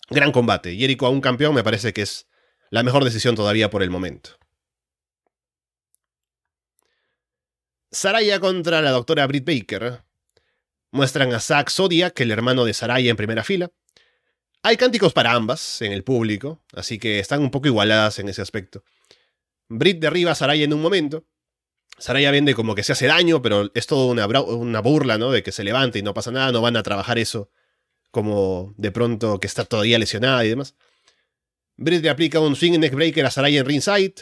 gran 0.08 0.32
combate. 0.32 0.76
Jericho 0.76 1.06
a 1.06 1.10
un 1.10 1.20
campeón 1.20 1.54
me 1.54 1.62
parece 1.62 1.92
que 1.92 2.02
es 2.02 2.26
la 2.70 2.82
mejor 2.82 3.04
decisión 3.04 3.34
todavía 3.34 3.68
por 3.68 3.82
el 3.82 3.90
momento. 3.90 4.38
Saraya 7.92 8.40
contra 8.40 8.80
la 8.80 8.90
doctora 8.90 9.26
Britt 9.26 9.44
Baker. 9.44 10.02
Muestran 10.92 11.34
a 11.34 11.40
Zack 11.40 11.70
Zodiac, 11.70 12.18
el 12.20 12.30
hermano 12.30 12.64
de 12.64 12.72
Saraya, 12.72 13.10
en 13.10 13.16
primera 13.16 13.44
fila. 13.44 13.70
Hay 14.62 14.78
cánticos 14.78 15.12
para 15.12 15.32
ambas 15.32 15.82
en 15.82 15.92
el 15.92 16.02
público, 16.02 16.62
así 16.72 16.98
que 16.98 17.18
están 17.18 17.42
un 17.42 17.50
poco 17.50 17.66
igualadas 17.66 18.18
en 18.18 18.30
ese 18.30 18.40
aspecto. 18.40 18.82
Britt 19.68 19.98
derriba 19.98 20.32
a 20.32 20.34
Saraya 20.34 20.64
en 20.64 20.72
un 20.72 20.80
momento. 20.80 21.26
Saraya 21.98 22.30
vende 22.30 22.54
como 22.54 22.74
que 22.74 22.82
se 22.82 22.92
hace 22.92 23.08
daño, 23.08 23.42
pero 23.42 23.70
es 23.74 23.86
todo 23.86 24.06
una, 24.06 24.80
burla, 24.80 25.18
¿no? 25.18 25.30
De 25.30 25.42
que 25.42 25.52
se 25.52 25.62
levante 25.62 25.98
y 25.98 26.02
no 26.02 26.14
pasa 26.14 26.30
nada, 26.30 26.50
no 26.50 26.62
van 26.62 26.78
a 26.78 26.82
trabajar 26.82 27.18
eso 27.18 27.50
como 28.10 28.74
de 28.78 28.90
pronto 28.90 29.38
que 29.38 29.46
está 29.46 29.64
todavía 29.66 29.98
lesionada 29.98 30.42
y 30.46 30.48
demás. 30.48 30.76
Britt 31.76 32.02
le 32.02 32.08
aplica 32.10 32.40
un 32.40 32.56
swing 32.56 32.78
neckbreaker 32.78 33.26
a 33.26 33.30
Saraya 33.30 33.60
en 33.60 33.66
ringside, 33.66 34.14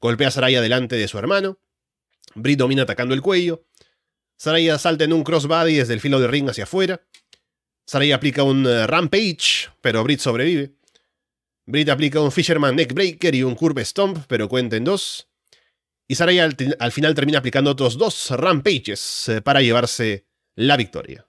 golpea 0.00 0.28
a 0.28 0.30
Saraya 0.30 0.60
delante 0.60 0.94
de 0.94 1.08
su 1.08 1.18
hermano. 1.18 1.58
Britt 2.34 2.58
domina 2.58 2.82
atacando 2.82 3.14
el 3.14 3.22
cuello. 3.22 3.64
Saraya 4.36 4.78
salta 4.78 5.04
en 5.04 5.12
un 5.12 5.24
crossbody 5.24 5.76
desde 5.76 5.94
el 5.94 6.00
filo 6.00 6.20
de 6.20 6.28
ring 6.28 6.48
hacia 6.48 6.64
afuera. 6.64 7.02
Saraya 7.86 8.16
aplica 8.16 8.42
un 8.42 8.66
eh, 8.66 8.86
rampage, 8.86 9.70
pero 9.80 10.04
Britt 10.04 10.20
sobrevive. 10.20 10.74
Britt 11.66 11.88
aplica 11.88 12.20
un 12.20 12.32
Fisherman 12.32 12.76
Neckbreaker 12.76 13.34
y 13.34 13.42
un 13.42 13.54
Curve 13.54 13.84
Stomp, 13.84 14.18
pero 14.28 14.48
cuenta 14.48 14.76
en 14.76 14.84
dos. 14.84 15.28
Y 16.06 16.14
Saraya 16.14 16.48
al, 16.78 16.92
final 16.92 17.14
termina 17.14 17.38
aplicando 17.38 17.70
otros 17.70 17.98
dos 17.98 18.30
Rampages 18.30 19.28
eh, 19.28 19.42
para 19.42 19.60
llevarse 19.60 20.26
la 20.54 20.76
victoria. 20.76 21.26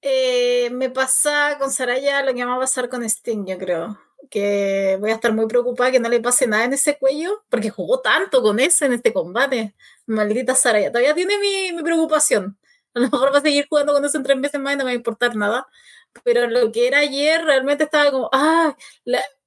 Eh, 0.00 0.70
me 0.72 0.90
pasa 0.90 1.56
con 1.58 1.70
Saraya 1.70 2.22
lo 2.22 2.34
que 2.34 2.44
me 2.44 2.46
va 2.46 2.56
a 2.56 2.60
pasar 2.60 2.88
con 2.88 3.04
Sting, 3.08 3.46
yo 3.46 3.58
creo 3.58 4.07
que 4.30 4.96
voy 5.00 5.10
a 5.10 5.14
estar 5.14 5.32
muy 5.32 5.46
preocupada 5.46 5.90
que 5.90 6.00
no 6.00 6.08
le 6.08 6.20
pase 6.20 6.46
nada 6.46 6.64
en 6.64 6.74
ese 6.74 6.98
cuello, 6.98 7.44
porque 7.48 7.70
jugó 7.70 8.00
tanto 8.00 8.42
con 8.42 8.60
ese 8.60 8.86
en 8.86 8.94
este 8.94 9.12
combate. 9.12 9.74
Maldita 10.06 10.54
Saraya. 10.54 10.90
Todavía 10.90 11.14
tiene 11.14 11.34
mi, 11.38 11.82
preocupación. 11.82 12.58
A 12.94 13.00
lo 13.00 13.08
mejor 13.10 13.32
va 13.32 13.38
a 13.38 13.42
seguir 13.42 13.66
jugando 13.68 13.92
con 13.92 14.04
eso 14.04 14.18
en 14.18 14.24
tres 14.24 14.38
meses 14.38 14.60
más 14.60 14.74
y 14.74 14.76
no 14.76 14.84
me 14.84 14.90
va 14.90 14.92
a 14.92 14.94
importar 14.94 15.36
nada. 15.36 15.66
Pero 16.24 16.46
lo 16.48 16.72
que 16.72 16.88
era 16.88 16.98
ayer 16.98 17.44
realmente 17.44 17.84
estaba 17.84 18.10
como, 18.10 18.28
ah, 18.32 18.76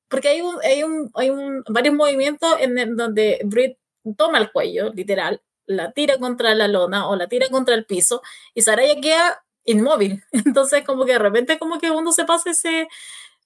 porque 0.08 0.30
hay, 0.30 0.42
un, 0.42 0.58
hay, 0.64 0.84
un, 0.84 1.12
hay 1.16 1.30
un, 1.30 1.64
varios 1.68 1.96
movimientos 1.96 2.56
en 2.60 2.96
donde 2.96 3.42
Britt 3.44 3.78
toma 4.18 4.38
el 4.40 4.52
cuello, 4.52 4.92
literal, 4.94 5.42
la 5.66 5.92
tira 5.92 6.18
contra 6.18 6.54
la 6.56 6.68
lona 6.68 7.08
o 7.08 7.16
la 7.16 7.28
tira 7.28 7.48
contra 7.50 7.76
el 7.76 7.86
piso 7.86 8.22
y 8.54 8.62
Saraya 8.62 9.00
queda 9.02 9.44
inmóvil. 9.66 10.24
Entonces, 10.32 10.84
como 10.86 11.06
que 11.06 11.14
de 11.14 11.20
repente, 11.20 11.60
como 11.60 11.80
que 11.80 11.92
uno 11.92 12.12
se 12.12 12.26
pasa 12.26 12.52
ese, 12.52 12.88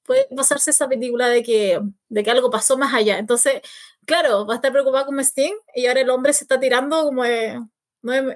puede 0.05 0.27
pasarse 0.35 0.71
esa 0.71 0.87
película 0.87 1.27
de 1.29 1.43
que, 1.43 1.81
de 2.09 2.23
que 2.23 2.31
algo 2.31 2.49
pasó 2.49 2.77
más 2.77 2.93
allá. 2.93 3.17
Entonces, 3.17 3.61
claro, 4.05 4.45
va 4.45 4.53
a 4.53 4.57
estar 4.57 4.71
preocupado 4.71 5.07
con 5.07 5.19
Sting 5.19 5.55
y 5.73 5.87
ahora 5.87 6.01
el 6.01 6.09
hombre 6.09 6.33
se 6.33 6.43
está 6.43 6.59
tirando 6.59 7.03
como 7.03 7.23
de 7.23 7.59
nueve, 8.01 8.35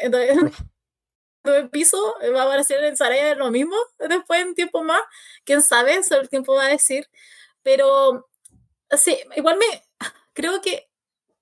piso, 1.71 2.15
va 2.35 2.43
a 2.43 2.45
aparecer 2.45 2.83
en 2.83 2.97
Saraya 2.97 3.35
lo 3.35 3.51
mismo 3.51 3.75
después 3.97 4.41
en 4.41 4.55
tiempo 4.55 4.83
más, 4.83 5.01
quién 5.45 5.61
sabe, 5.61 6.03
sobre 6.03 6.21
el 6.21 6.29
tiempo 6.29 6.55
va 6.55 6.65
a 6.65 6.69
decir, 6.69 7.07
pero 7.63 8.27
sí, 8.97 9.17
igual 9.35 9.57
me, 9.57 9.83
creo 10.33 10.61
que, 10.61 10.89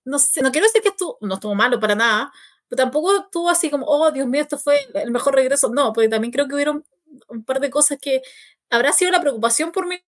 no 0.06 0.20
sé, 0.20 0.42
no 0.42 0.52
quiero 0.52 0.68
decir 0.68 0.82
que 0.82 0.90
estuvo, 0.90 1.18
no 1.22 1.36
estuvo 1.36 1.56
malo 1.56 1.80
para 1.80 1.96
nada, 1.96 2.32
pero 2.68 2.84
tampoco 2.84 3.16
estuvo 3.18 3.50
así 3.50 3.70
como, 3.70 3.86
oh, 3.88 4.12
Dios 4.12 4.28
mío, 4.28 4.42
esto 4.42 4.58
fue 4.58 4.88
el 4.94 5.12
mejor 5.12 5.36
regreso, 5.36 5.70
no, 5.70 5.94
porque 5.94 6.10
también 6.10 6.32
creo 6.32 6.48
que 6.48 6.56
hubieron 6.56 6.86
un 7.30 7.44
par 7.46 7.60
de 7.60 7.70
cosas 7.70 7.98
que 8.02 8.22
habrá 8.70 8.92
sido 8.94 9.12
la 9.12 9.22
preocupación 9.22 9.72
por 9.72 9.88
mí 9.88 10.00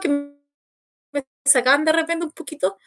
que 0.00 0.08
me 0.08 1.26
sacaban 1.44 1.84
de 1.84 1.92
repente 1.92 2.26
un 2.26 2.32
poquito, 2.32 2.78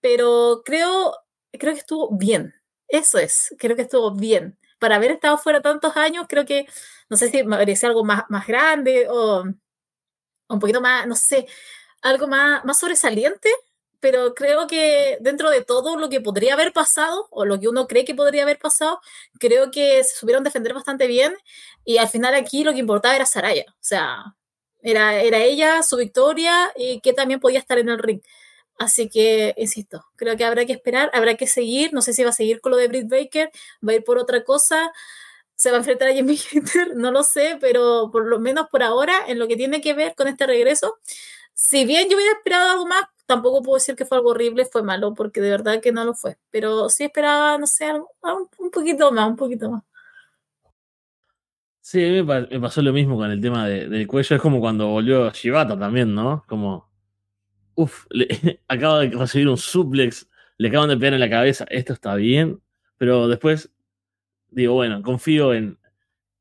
pero 0.00 0.62
creo, 0.64 1.14
creo 1.52 1.74
que 1.74 1.80
estuvo 1.80 2.16
bien. 2.16 2.54
Eso 2.88 3.18
es, 3.18 3.54
creo 3.58 3.76
que 3.76 3.82
estuvo 3.82 4.12
bien. 4.12 4.58
Para 4.78 4.96
haber 4.96 5.12
estado 5.12 5.38
fuera 5.38 5.62
tantos 5.62 5.96
años, 5.96 6.26
creo 6.28 6.46
que, 6.46 6.66
no 7.08 7.16
sé 7.16 7.30
si 7.30 7.44
me 7.44 7.58
merecía 7.58 7.88
algo 7.88 8.04
más, 8.04 8.24
más 8.28 8.46
grande 8.46 9.06
o, 9.08 9.44
un 10.48 10.58
poquito 10.60 10.80
más, 10.80 11.06
no 11.06 11.14
sé, 11.16 11.46
algo 12.02 12.26
más, 12.28 12.64
más 12.64 12.78
sobresaliente, 12.78 13.48
pero 14.00 14.34
creo 14.34 14.66
que 14.66 15.18
dentro 15.20 15.50
de 15.50 15.64
todo 15.64 15.96
lo 15.96 16.08
que 16.08 16.20
podría 16.20 16.54
haber 16.54 16.72
pasado, 16.72 17.28
o 17.30 17.44
lo 17.44 17.60
que 17.60 17.68
uno 17.68 17.86
cree 17.86 18.04
que 18.04 18.14
podría 18.14 18.42
haber 18.44 18.58
pasado, 18.58 19.00
creo 19.38 19.70
que 19.70 20.02
se 20.04 20.16
supieron 20.16 20.44
defender 20.44 20.74
bastante 20.74 21.06
bien, 21.06 21.34
y 21.84 21.98
al 21.98 22.08
final 22.08 22.34
aquí 22.34 22.64
lo 22.64 22.72
que 22.72 22.78
importaba 22.80 23.16
era 23.16 23.26
Saraya, 23.26 23.64
o 23.68 23.74
sea, 23.80 24.36
era, 24.82 25.20
era 25.22 25.38
ella, 25.38 25.82
su 25.82 25.96
victoria 25.96 26.72
y 26.76 27.00
que 27.00 27.12
también 27.12 27.40
podía 27.40 27.58
estar 27.58 27.78
en 27.78 27.88
el 27.88 27.98
ring. 27.98 28.20
Así 28.78 29.10
que, 29.10 29.54
insisto, 29.58 30.06
creo 30.16 30.36
que 30.38 30.44
habrá 30.44 30.64
que 30.66 30.72
esperar, 30.72 31.10
habrá 31.14 31.36
que 31.36 31.46
seguir. 31.46 31.92
No 31.92 32.02
sé 32.02 32.14
si 32.14 32.24
va 32.24 32.30
a 32.30 32.32
seguir 32.32 32.60
con 32.62 32.72
lo 32.72 32.78
de 32.78 32.88
Britt 32.88 33.08
Baker, 33.10 33.50
va 33.86 33.92
a 33.92 33.96
ir 33.96 34.04
por 34.04 34.18
otra 34.18 34.42
cosa, 34.44 34.92
se 35.56 35.70
va 35.70 35.76
a 35.76 35.80
enfrentar 35.80 36.08
a 36.08 36.12
Jimmy 36.14 36.36
Hater, 36.38 36.92
no 36.96 37.10
lo 37.12 37.22
sé, 37.22 37.58
pero 37.60 38.10
por 38.12 38.26
lo 38.26 38.40
menos 38.40 38.68
por 38.70 38.82
ahora, 38.82 39.14
en 39.28 39.38
lo 39.38 39.48
que 39.48 39.56
tiene 39.56 39.80
que 39.82 39.94
ver 39.94 40.14
con 40.16 40.28
este 40.28 40.46
regreso, 40.46 40.98
si 41.54 41.84
bien 41.84 42.08
yo 42.08 42.16
hubiera 42.16 42.34
esperado 42.34 42.70
algo 42.70 42.86
más, 42.86 43.04
tampoco 43.26 43.62
puedo 43.62 43.76
decir 43.76 43.96
que 43.96 44.06
fue 44.06 44.18
algo 44.18 44.30
horrible, 44.30 44.64
fue 44.66 44.82
malo, 44.82 45.14
porque 45.14 45.40
de 45.42 45.50
verdad 45.50 45.80
que 45.82 45.92
no 45.92 46.04
lo 46.04 46.14
fue. 46.14 46.38
Pero 46.50 46.88
sí 46.88 47.04
esperaba, 47.04 47.58
no 47.58 47.66
sé, 47.66 47.92
un 48.58 48.70
poquito 48.70 49.12
más, 49.12 49.28
un 49.28 49.36
poquito 49.36 49.70
más. 49.70 49.82
Sí, 51.90 51.98
me, 51.98 52.60
pasó 52.60 52.82
lo 52.82 52.92
mismo 52.92 53.16
con 53.16 53.32
el 53.32 53.40
tema 53.40 53.66
del 53.66 54.06
cuello. 54.06 54.36
Es 54.36 54.40
como 54.40 54.60
cuando 54.60 54.86
volvió 54.86 55.28
Shibata 55.32 55.76
también, 55.76 56.14
¿no? 56.14 56.44
Como, 56.46 56.88
uff, 57.74 58.06
acaba 58.68 59.00
de 59.00 59.10
recibir 59.10 59.48
un 59.48 59.56
suplex, 59.56 60.28
le 60.58 60.68
acaban 60.68 60.88
de 60.88 60.96
pegar 60.96 61.14
en 61.14 61.20
la 61.20 61.28
cabeza, 61.28 61.66
esto 61.68 61.92
está 61.92 62.14
bien, 62.14 62.62
pero 62.96 63.26
después 63.26 63.72
digo, 64.50 64.74
bueno, 64.74 65.02
confío 65.02 65.52
en, 65.52 65.80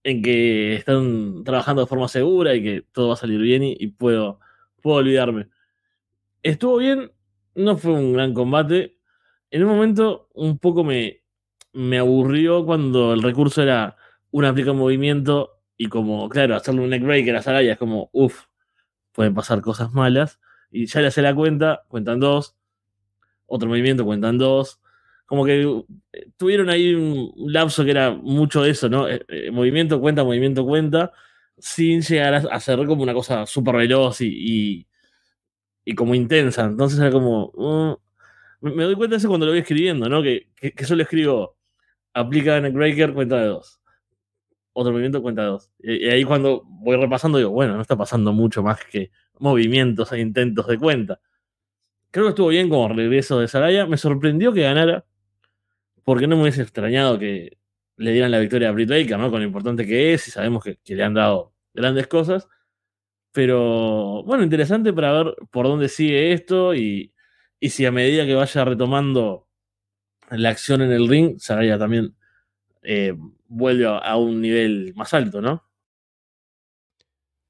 en 0.04 0.22
que 0.22 0.76
están 0.76 1.43
trabajando 1.43 1.82
de 1.82 1.88
forma 1.88 2.08
segura 2.10 2.54
y 2.56 2.64
que 2.64 2.86
todo 2.91 3.08
va 3.08 3.14
a 3.16 3.18
salir 3.18 3.41
bien 3.41 3.64
y, 3.64 3.88
puedo, 3.88 4.39
puedo 4.84 4.97
olvidarme. 4.97 5.50
Estuvo 6.43 6.78
bien, 6.78 7.12
no 7.56 7.78
fue 7.78 7.93
un 7.93 8.14
gran 8.14 8.36
combate. 8.36 9.00
En 9.50 9.64
un 9.64 9.70
momento 9.70 10.30
un 10.36 10.60
poco 10.60 10.84
me, 10.84 11.24
me 11.74 11.97
aburrió 11.97 12.66
cuando 12.66 13.14
el 13.14 13.24
recurso 13.24 13.64
era 13.64 13.97
uno 14.32 14.47
aplica 14.47 14.71
un 14.71 14.77
movimiento 14.77 15.59
y 15.77 15.88
como, 15.88 16.27
claro, 16.30 16.55
hacerle 16.55 16.82
un 16.82 16.89
neckbreaker 16.89 17.36
a 17.38 17.41
Saraya 17.41 17.73
es 17.73 17.77
como, 17.80 18.09
uff, 18.11 18.43
pueden 19.13 19.34
pasar 19.34 19.61
cosas 19.61 19.93
malas. 19.93 20.39
Y 20.71 20.86
ya 20.86 21.01
le 21.01 21.07
hace 21.07 21.21
la 21.21 21.34
cuenta, 21.34 21.84
cuentan 21.88 22.19
dos. 22.19 22.55
Otro 23.47 23.69
movimiento, 23.69 24.05
cuentan 24.05 24.38
dos. 24.38 24.82
Como 25.25 25.45
que 25.45 25.84
eh, 26.13 26.32
tuvieron 26.38 26.69
ahí 26.69 26.93
un 26.93 27.32
lapso 27.51 27.86
que 27.86 27.91
era 27.91 28.11
mucho 28.11 28.61
de 28.63 28.71
eso, 28.71 28.89
¿no? 28.89 29.07
Eh, 29.07 29.25
eh, 29.30 29.51
movimiento, 29.51 30.01
cuenta, 30.01 30.23
movimiento, 30.23 30.65
cuenta. 30.65 31.11
Sin 31.57 32.01
llegar 32.01 32.34
a 32.36 32.38
hacer 32.55 32.86
como 32.86 33.03
una 33.03 33.13
cosa 33.13 33.45
súper 33.45 33.75
veloz 33.75 34.21
y, 34.21 34.86
y, 35.86 35.95
como 35.95 36.15
intensa. 36.15 36.65
Entonces 36.65 36.99
era 36.99 37.11
como. 37.11 37.51
Mm, 38.61 38.67
me 38.75 38.84
doy 38.84 38.95
cuenta 38.95 39.15
de 39.15 39.17
eso 39.19 39.30
cuando 39.30 39.45
lo 39.45 39.53
voy 39.53 39.59
escribiendo, 39.59 40.09
¿no? 40.09 40.21
Que, 40.21 40.49
que, 40.55 40.71
que 40.73 40.86
solo 40.86 41.03
escribo 41.03 41.57
aplica 42.13 42.59
neckbreaker, 42.59 43.13
cuenta 43.13 43.38
de 43.38 43.47
dos 43.47 43.78
otro 44.80 44.93
movimiento 44.93 45.21
cuenta 45.21 45.43
dos. 45.43 45.71
Y, 45.80 46.05
ahí 46.09 46.23
cuando 46.23 46.63
voy 46.65 46.97
repasando 46.97 47.38
digo, 47.38 47.51
bueno, 47.51 47.75
no 47.75 47.82
está 47.82 47.97
pasando 47.97 48.34
mucho 48.34 48.63
más 48.63 48.80
que 48.86 49.11
movimientos 49.39 50.11
e 50.13 50.19
intentos 50.19 50.67
de 50.67 50.77
cuenta. 50.77 51.19
Creo 52.11 52.25
que 52.25 52.30
estuvo 52.30 52.47
bien 52.49 52.69
como 52.69 52.88
regreso 52.89 53.39
de 53.39 53.47
Saraya. 53.47 53.86
Me 53.86 53.97
sorprendió 53.97 54.53
que 54.53 54.61
ganara, 54.61 55.05
porque 56.03 56.27
no 56.27 56.36
me 56.38 56.43
hubiese 56.43 56.61
extrañado 56.61 57.19
que 57.19 57.57
le 57.97 58.13
dieran 58.13 58.32
la 58.32 58.39
victoria 58.39 58.69
a 58.69 58.71
Britt 58.71 58.89
Baker, 58.89 59.19
¿no? 59.19 59.30
Con 59.30 59.41
lo 59.41 59.45
importante 59.47 59.86
que 59.86 60.13
es 60.13 60.27
y 60.30 60.32
sabemos 60.32 60.63
que, 60.63 60.80
le 60.86 61.03
han 61.03 61.13
dado 61.13 61.53
grandes 61.73 62.07
cosas. 62.07 62.47
Pero 63.32 64.23
bueno, 64.23 64.43
interesante 64.43 64.93
para 64.93 65.11
ver 65.11 65.36
por 65.51 65.67
dónde 65.67 65.89
sigue 65.89 66.34
esto 66.34 66.73
y, 66.73 67.13
y 67.59 67.69
si 67.69 67.86
a 67.86 67.91
medida 67.91 68.25
que 68.25 68.36
vaya 68.36 68.65
retomando 68.65 69.47
la 70.32 70.49
acción 70.49 70.82
en 70.82 70.91
el 70.91 71.07
ring, 71.07 71.38
Saraya 71.39 71.77
también 71.77 72.15
eh, 72.91 73.13
vuelve 73.47 73.85
a, 73.85 74.15
un 74.15 74.41
nivel 74.41 74.93
más 74.95 75.13
alto, 75.13 75.43
¿no? 75.43 75.63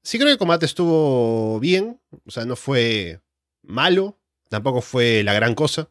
Sí 0.02 0.18
creo 0.18 0.26
que 0.26 0.32
el 0.32 0.38
combate 0.38 0.66
estuvo 0.66 1.58
bien, 1.58 1.98
o 2.26 2.30
sea, 2.30 2.44
no 2.44 2.56
fue 2.56 3.22
malo, 3.62 4.20
tampoco 4.50 4.82
fue 4.82 5.22
la 5.22 5.32
gran 5.32 5.54
cosa, 5.54 5.88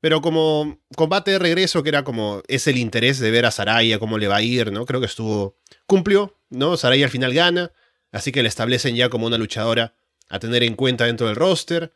pero 0.00 0.20
como 0.20 0.80
combate 0.96 1.30
de 1.30 1.38
regreso, 1.38 1.84
que 1.84 1.90
era 1.90 2.02
como, 2.02 2.42
es 2.48 2.66
el 2.66 2.78
interés 2.78 3.20
de 3.20 3.30
ver 3.30 3.46
a 3.46 3.52
Saraya, 3.52 4.00
cómo 4.00 4.18
le 4.18 4.26
va 4.26 4.38
a 4.38 4.42
ir, 4.42 4.72
¿no? 4.72 4.84
Creo 4.86 4.98
que 4.98 5.06
estuvo, 5.06 5.56
cumplió, 5.86 6.36
¿no? 6.48 6.76
Saraya 6.76 7.04
al 7.04 7.12
final 7.12 7.32
gana, 7.32 7.70
así 8.10 8.32
que 8.32 8.42
le 8.42 8.48
establecen 8.48 8.96
ya 8.96 9.08
como 9.08 9.28
una 9.28 9.38
luchadora 9.38 9.94
a 10.28 10.40
tener 10.40 10.64
en 10.64 10.74
cuenta 10.74 11.06
dentro 11.06 11.28
del 11.28 11.36
roster. 11.36 11.94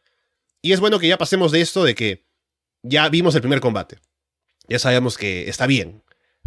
Y 0.63 0.71
es 0.71 0.79
bueno 0.79 1.01
que 1.01 1.09
ya 1.09 1.19
pasemos 1.19 1.51
de 1.51 1.61
esto 1.61 1.83
de 1.83 1.97
que 1.97 2.25
ya 2.85 3.09
vimos 3.09 3.35
el 3.35 3.41
primer 3.41 3.59
combate. 3.59 3.99
Ya 4.69 4.79
sabemos 4.79 5.19
que 5.19 5.49
está 5.49 5.67
bien, 5.67 6.04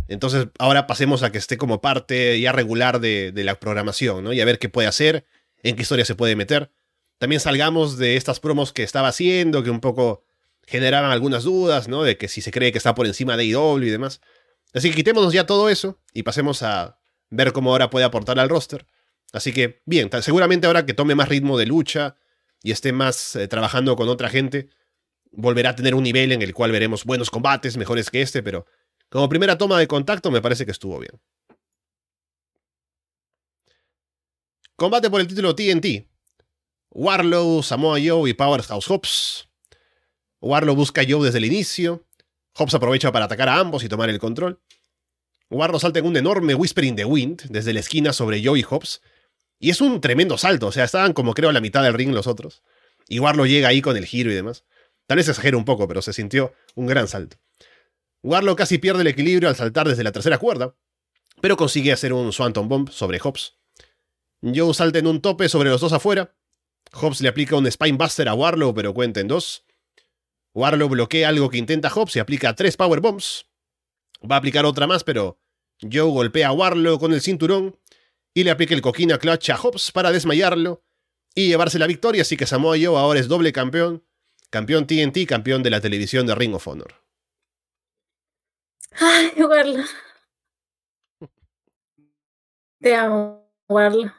entonces 0.07 0.47
ahora 0.57 0.87
pasemos 0.87 1.23
a 1.23 1.31
que 1.31 1.37
esté 1.37 1.57
como 1.57 1.81
parte 1.81 2.39
ya 2.39 2.51
regular 2.51 2.99
de, 2.99 3.31
la 3.35 3.59
programación, 3.59 4.23
¿no? 4.23 4.33
Y 4.33 4.41
a 4.41 4.45
ver 4.45 4.59
qué 4.59 4.69
puede 4.69 4.87
hacer, 4.87 5.25
en 5.63 5.75
qué 5.75 5.81
historia 5.81 6.05
se 6.05 6.15
puede 6.15 6.35
meter. 6.35 6.71
También 7.17 7.39
salgamos 7.39 7.97
de 7.97 8.15
estas 8.15 8.39
promos 8.39 8.73
que 8.73 8.83
estaba 8.83 9.07
haciendo, 9.07 9.63
que 9.63 9.69
un 9.69 9.79
poco 9.79 10.23
generaban 10.65 11.11
algunas 11.11 11.43
dudas, 11.43 11.87
¿no? 11.87 12.03
De 12.03 12.17
que 12.17 12.27
si 12.27 12.41
se 12.41 12.51
cree 12.51 12.71
que 12.71 12.77
está 12.77 12.95
por 12.95 13.07
encima 13.07 13.37
de 13.37 13.45
IW 13.45 13.83
y 13.83 13.89
demás. 13.89 14.21
Así 14.73 14.89
que 14.89 14.95
quitémonos 14.95 15.33
ya 15.33 15.45
todo 15.45 15.69
eso 15.69 15.99
y 16.13 16.23
pasemos 16.23 16.61
a 16.63 16.99
ver 17.29 17.51
cómo 17.53 17.71
ahora 17.71 17.89
puede 17.89 18.05
aportar 18.05 18.39
al 18.39 18.49
roster. 18.49 18.85
Así 19.33 19.51
que, 19.51 19.81
bien, 19.85 20.09
seguramente 20.21 20.67
ahora 20.67 20.85
que 20.85 20.93
tome 20.93 21.15
más 21.15 21.29
ritmo 21.29 21.57
de 21.57 21.65
lucha 21.65 22.15
y 22.63 22.71
esté 22.71 22.91
más 22.93 23.35
eh, 23.35 23.47
trabajando 23.47 23.95
con 23.95 24.07
otra 24.09 24.29
gente, 24.29 24.69
volverá 25.31 25.71
a 25.71 25.75
tener 25.75 25.95
un 25.95 26.03
nivel 26.03 26.31
en 26.31 26.41
el 26.41 26.53
cual 26.53 26.71
veremos 26.71 27.03
buenos 27.03 27.29
combates, 27.29 27.77
mejores 27.77 28.09
que 28.09 28.21
este, 28.21 28.41
pero 28.41 28.65
como 29.09 29.29
primera 29.29 29.57
toma 29.57 29.79
de 29.79 29.87
contacto 29.87 30.31
me 30.31 30.41
parece 30.41 30.65
que 30.65 30.71
estuvo 30.71 30.99
bien. 30.99 31.19
Combate 34.75 35.09
por 35.09 35.21
el 35.21 35.27
título 35.27 35.55
TNT. 35.55 36.07
Warlow, 36.91 37.63
Samoa 37.63 37.97
Joe 38.03 38.29
y 38.29 38.33
Powerhouse 38.33 38.87
Hobbs. 38.87 39.49
Warlow 40.39 40.75
busca 40.75 41.01
a 41.01 41.05
Joe 41.07 41.25
desde 41.25 41.39
el 41.39 41.45
inicio. 41.45 42.05
Hobbs 42.53 42.75
aprovecha 42.75 43.11
para 43.11 43.25
atacar 43.25 43.49
a 43.49 43.59
ambos 43.59 43.83
y 43.83 43.89
tomar 43.89 44.09
el 44.09 44.19
control. 44.19 44.61
Warlow 45.49 45.79
salta 45.79 45.99
en 45.99 46.05
un 46.05 46.17
enorme 46.17 46.53
Whispering 46.53 46.95
the 46.95 47.05
Wind 47.05 47.43
desde 47.49 47.73
la 47.73 47.79
esquina 47.79 48.13
sobre 48.13 48.43
Joe 48.43 48.59
y 48.59 48.63
Hobbs. 48.63 49.01
Y 49.59 49.71
es 49.71 49.81
un 49.81 50.01
tremendo 50.01 50.37
salto, 50.37 50.67
o 50.67 50.71
sea, 50.71 50.83
estaban 50.83 51.13
como 51.13 51.33
creo 51.33 51.49
a 51.49 51.53
la 51.53 51.61
mitad 51.61 51.83
del 51.83 51.93
ring 51.93 52.13
los 52.13 52.27
otros. 52.27 52.61
Y 53.07 53.19
Warlow 53.19 53.45
llega 53.45 53.69
ahí 53.69 53.81
con 53.81 53.97
el 53.97 54.05
giro 54.05 54.31
y 54.31 54.35
demás. 54.35 54.65
Tal 55.07 55.17
vez 55.17 55.27
exagero 55.29 55.57
un 55.57 55.65
poco, 55.65 55.87
pero 55.87 56.01
se 56.01 56.13
sintió 56.13 56.53
un 56.75 56.85
gran 56.85 57.07
salto. 57.07 57.37
Warlow 58.27 58.57
casi 58.57 58.77
pierde 58.77 59.03
el 59.03 59.07
equilibrio 59.07 59.47
al 59.47 59.55
saltar 59.55 59.87
desde 59.87 60.03
la 60.03 60.11
tercera 60.11 60.37
cuerda, 60.37 60.75
pero 61.39 61.55
consigue 61.55 61.93
hacer 61.93 62.11
un 62.11 62.33
Swanton 62.33 62.67
Bomb 62.67 62.89
sobre 62.89 63.19
Hobbs. 63.19 63.55
Joe 64.41 64.73
salta 64.73 64.99
en 64.99 65.07
un 65.07 65.21
tope 65.21 65.47
sobre 65.47 65.69
los 65.69 65.79
dos 65.79 65.93
afuera. 65.93 66.35
Hobbs 66.91 67.21
le 67.21 67.29
aplica 67.29 67.55
un 67.55 67.71
Spinebuster 67.71 68.27
a 68.27 68.33
Warlow, 68.33 68.73
pero 68.73 68.93
cuenta 68.93 69.21
en 69.21 69.29
dos. 69.29 69.65
Warlow 70.53 70.89
bloquea 70.89 71.29
algo 71.29 71.49
que 71.49 71.57
intenta 71.57 71.89
Hobbs 71.89 72.17
y 72.17 72.19
aplica 72.19 72.53
tres 72.53 72.75
Power 72.75 72.99
Bombs. 72.99 73.45
Va 74.29 74.35
a 74.35 74.39
aplicar 74.39 74.65
otra 74.65 74.87
más, 74.87 75.05
pero 75.05 75.39
Joe 75.81 76.11
golpea 76.11 76.49
a 76.49 76.51
Warlow 76.51 76.99
con 76.99 77.13
el 77.13 77.21
cinturón 77.21 77.79
y 78.33 78.43
le 78.43 78.51
aplica 78.51 78.75
el 78.75 78.81
coquina 78.81 79.19
clutch 79.19 79.51
a 79.51 79.57
Hobbs 79.57 79.93
para 79.93 80.11
desmayarlo 80.11 80.83
y 81.33 81.47
llevarse 81.47 81.79
la 81.79 81.87
victoria, 81.87 82.23
así 82.23 82.35
que 82.35 82.45
Samoa 82.45 82.75
Joe 82.75 82.97
ahora 82.97 83.21
es 83.21 83.29
doble 83.29 83.53
campeón, 83.53 84.03
campeón 84.49 84.85
TNT, 84.85 85.25
campeón 85.25 85.63
de 85.63 85.69
la 85.69 85.79
televisión 85.79 86.27
de 86.27 86.35
Ring 86.35 86.55
of 86.55 86.67
Honor. 86.67 87.06
Ay, 88.99 89.43
Warlo. 89.43 89.83
Te 92.79 92.95
amo, 92.95 93.49
Warlo. 93.67 94.13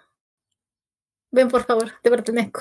Ven, 1.30 1.48
por 1.48 1.64
favor, 1.64 1.92
te 2.02 2.10
pertenezco. 2.10 2.60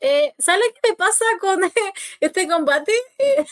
Eh, 0.00 0.34
¿Sabes 0.38 0.72
que 0.74 0.90
te 0.90 0.94
pasa 0.96 1.24
con 1.40 1.60
este 2.20 2.48
combate? 2.48 2.92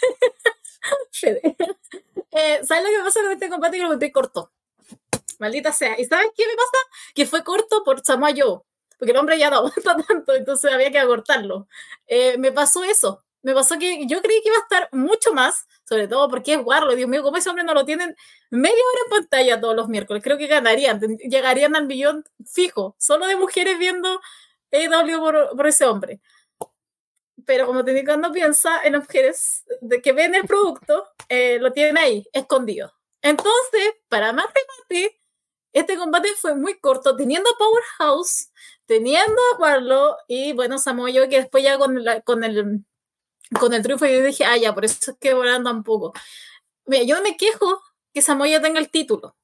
Eh, 2.39 2.61
¿Sabes 2.65 2.85
lo 2.85 2.91
que 2.91 3.03
pasa 3.03 3.23
con 3.23 3.33
este 3.33 3.49
combate? 3.49 3.79
Que 3.79 3.83
lo 3.83 3.99
te 3.99 4.13
corto. 4.13 4.53
Maldita 5.39 5.73
sea. 5.73 5.99
¿Y 5.99 6.05
sabes 6.05 6.29
qué 6.37 6.47
me 6.47 6.55
pasa? 6.55 6.79
Que 7.15 7.27
fue 7.27 7.43
corto 7.43 7.83
por 7.83 8.05
Samoa. 8.05 8.63
Porque 8.99 9.13
el 9.13 9.17
hombre 9.17 9.39
ya 9.39 9.51
no 9.51 9.57
aguanta 9.59 9.97
tanto, 10.07 10.35
entonces 10.35 10.73
había 10.73 10.91
que 10.91 10.99
acortarlo. 10.99 11.67
Eh, 12.07 12.37
me 12.39 12.53
pasó 12.53 12.85
eso. 12.85 13.25
Me 13.43 13.55
pasó 13.55 13.79
que 13.79 14.07
yo 14.07 14.21
creí 14.23 14.43
que 14.43 14.49
iba 14.49 14.59
a 14.59 14.61
estar 14.61 14.89
mucho 14.93 15.33
más 15.33 15.67
sobre 15.89 16.09
todo 16.09 16.29
porque 16.29 16.55
es 16.55 16.61
Warlock, 16.63 16.97
Dios 16.97 17.09
mío, 17.09 17.23
como 17.23 17.37
ese 17.37 17.49
hombre 17.49 17.65
no 17.65 17.75
lo 17.75 17.85
tienen 17.85 18.15
media 18.51 18.75
hora 18.75 19.01
en 19.05 19.11
pantalla 19.11 19.61
todos 19.61 19.77
los 19.77 19.89
miércoles, 19.89 20.23
creo 20.23 20.37
que 20.37 20.49
ganarían, 20.49 21.01
llegarían 21.19 21.77
al 21.77 21.87
millón 21.87 22.25
fijo, 22.45 22.97
solo 22.99 23.27
de 23.27 23.37
mujeres 23.37 23.79
viendo 23.79 24.21
AW 24.73 25.21
por, 25.21 25.57
por 25.57 25.67
ese 25.67 25.85
hombre. 25.85 26.21
Pero 27.45 27.67
como 27.67 27.85
te 27.85 28.05
cuando 28.05 28.33
piensa 28.33 28.83
en 28.85 28.95
las 28.95 29.03
mujeres 29.03 29.65
de 29.81 30.03
que 30.03 30.13
ven 30.13 30.35
el 30.35 30.47
producto, 30.47 31.07
eh, 31.29 31.59
lo 31.61 31.73
tienen 31.73 31.97
ahí, 31.99 32.27
escondido. 32.33 32.93
Entonces, 33.23 33.95
para 34.09 34.33
más 34.33 34.47
remate, 34.47 35.21
este 35.73 35.97
combate 35.97 36.31
fue 36.37 36.57
muy 36.57 36.79
corto, 36.81 37.15
teniendo 37.15 37.49
Powerhouse, 37.59 38.51
teniendo 38.87 39.41
a 39.63 40.17
y 40.27 40.53
bueno, 40.55 40.79
Samoyo, 40.79 41.29
que 41.29 41.37
después 41.37 41.63
ya 41.63 41.79
con 41.79 42.45
el 42.45 42.85
con 43.59 43.73
el 43.73 43.83
triunfo 43.83 44.07
yo 44.07 44.23
dije, 44.23 44.45
ah, 44.45 44.57
ya, 44.57 44.75
por 44.75 44.85
eso 44.85 45.13
es 45.13 45.19
que 45.19 45.35
volando 45.35 45.71
un 45.71 45.83
poco. 45.83 46.13
Mira, 46.87 47.05
yo 47.05 47.23
me 47.23 47.37
quejo 47.37 47.83
que 48.13 48.23
Samoya 48.23 48.61
tenga 48.61 48.81
el 48.81 48.91
título, 48.91 49.37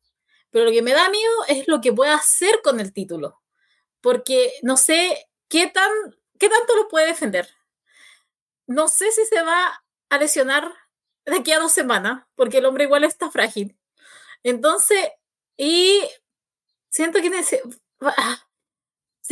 pero 0.50 0.64
lo 0.64 0.70
que 0.70 0.82
me 0.82 0.92
da 0.92 1.08
miedo 1.10 1.44
es 1.48 1.68
lo 1.68 1.80
que 1.80 1.92
pueda 1.92 2.14
hacer 2.14 2.60
con 2.62 2.80
el 2.80 2.92
título, 2.92 3.40
porque 4.00 4.52
no 4.62 4.76
sé 4.76 5.28
qué, 5.48 5.66
tan, 5.66 5.90
qué 6.38 6.48
tanto 6.48 6.76
lo 6.76 6.88
puede 6.88 7.06
defender. 7.06 7.48
No 8.66 8.88
sé 8.88 9.10
si 9.12 9.26
se 9.26 9.42
va 9.42 9.84
a 10.08 10.18
lesionar 10.18 10.72
de 11.26 11.36
aquí 11.36 11.52
a 11.52 11.58
dos 11.58 11.72
semanas, 11.72 12.24
porque 12.34 12.58
el 12.58 12.66
hombre 12.66 12.84
igual 12.84 13.04
está 13.04 13.30
frágil. 13.30 13.76
Entonces, 14.42 15.10
y 15.56 16.00
siento 16.90 17.20
que 17.20 17.30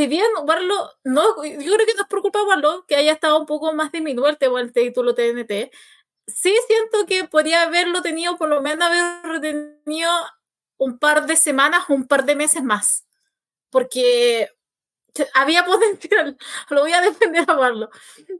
si 0.01 0.07
bien 0.07 0.24
Warlock, 0.46 0.96
no, 1.05 1.44
yo 1.44 1.74
creo 1.74 1.86
que 1.86 1.94
no 1.94 2.01
es 2.01 2.09
por 2.09 2.22
culpa 2.22 2.38
de 2.38 2.46
Warlock 2.46 2.86
que 2.86 2.96
haya 2.96 3.12
estado 3.12 3.38
un 3.38 3.44
poco 3.44 3.74
más 3.74 3.92
diminuto 3.92 4.59
el 4.59 4.72
título 4.72 5.14
TNT, 5.14 5.70
sí 6.26 6.55
siento 6.66 7.05
que 7.07 7.24
podría 7.24 7.64
haberlo 7.64 8.01
tenido, 8.01 8.38
por 8.38 8.48
lo 8.48 8.62
menos 8.62 8.88
haber 8.88 9.42
tenido 9.42 10.11
un 10.78 10.98
par 10.98 11.26
de 11.26 11.36
semanas 11.36 11.84
o 11.88 11.92
un 11.92 12.07
par 12.07 12.24
de 12.24 12.34
meses 12.34 12.62
más. 12.62 13.05
Porque 13.68 14.48
había 15.34 15.66
potencial. 15.66 16.38
Lo 16.70 16.80
voy 16.80 16.94
a 16.94 17.03
defender 17.03 17.44
a 17.46 17.59
Warlock. 17.59 17.94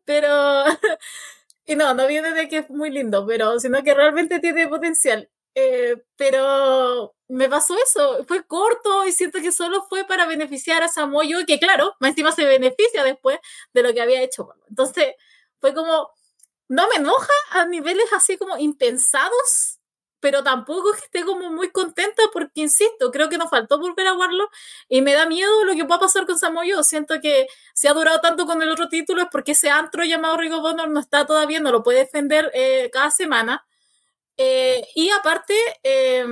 Pero. 0.07 0.65
y 1.67 1.77
no, 1.77 1.93
no 1.93 2.07
viene 2.07 2.33
de 2.33 2.49
que 2.49 2.59
es 2.59 2.71
muy 2.71 2.91
lindo, 2.91 3.27
pero 3.27 3.61
sino 3.61 3.83
que 3.83 3.93
realmente 3.93 4.41
tiene 4.41 4.67
potencial. 4.67 5.29
Eh, 5.55 5.97
pero 6.17 7.15
me 7.29 7.49
pasó 7.49 7.75
eso, 7.85 8.25
fue 8.27 8.45
corto 8.47 9.07
y 9.07 9.13
siento 9.13 9.41
que 9.41 9.53
solo 9.53 9.83
fue 9.89 10.05
para 10.05 10.27
beneficiar 10.27 10.83
a 10.83 10.89
Samoyo, 10.89 11.39
que 11.47 11.59
claro, 11.59 11.95
más 12.01 12.11
encima 12.11 12.33
se 12.33 12.45
beneficia 12.45 13.05
después 13.05 13.39
de 13.73 13.83
lo 13.83 13.93
que 13.93 14.01
había 14.01 14.23
hecho. 14.23 14.55
Entonces, 14.69 15.15
fue 15.61 15.75
como, 15.75 16.11
no 16.69 16.89
me 16.89 16.97
enoja 16.97 17.33
a 17.53 17.67
niveles 17.67 18.13
así 18.13 18.37
como 18.39 18.57
impensados, 18.59 19.79
pero 20.21 20.43
tampoco 20.45 20.93
es 20.93 21.01
que 21.01 21.07
esté 21.07 21.25
como 21.25 21.51
muy 21.51 21.71
contenta 21.71 22.23
porque, 22.33 22.61
insisto, 22.63 23.11
creo 23.11 23.29
que 23.29 23.39
nos 23.39 23.51
faltó 23.51 23.79
volver 23.79 24.07
a 24.07 24.15
Warlock 24.15 24.53
y 24.89 25.03
me 25.03 25.15
da 25.15 25.27
miedo 25.27 25.65
lo 25.65 25.75
que 25.75 25.85
pueda 25.85 26.01
pasar 26.01 26.27
con 26.27 26.39
Samoyo. 26.39 26.83
Siento 26.85 27.21
que 27.21 27.47
si 27.75 27.89
ha 27.89 27.95
durado 27.95 28.21
tanto 28.21 28.47
con 28.47 28.63
el 28.63 28.71
otro 28.71 28.89
título 28.89 29.23
es 29.23 29.29
porque 29.33 29.53
ese 29.53 29.71
antro 29.71 30.05
llamado 30.05 30.37
Rigo 30.37 30.61
Bonor 30.61 30.91
no 30.91 31.01
está 31.01 31.27
todavía, 31.27 31.61
no 31.61 31.73
lo 31.73 31.83
puede 31.83 32.01
defender 32.01 32.51
eh, 32.55 32.91
cada 32.93 33.11
semana 33.11 33.65
eh, 34.43 34.89
y 34.95 35.11
aparte, 35.11 35.55
eh, 35.83 36.25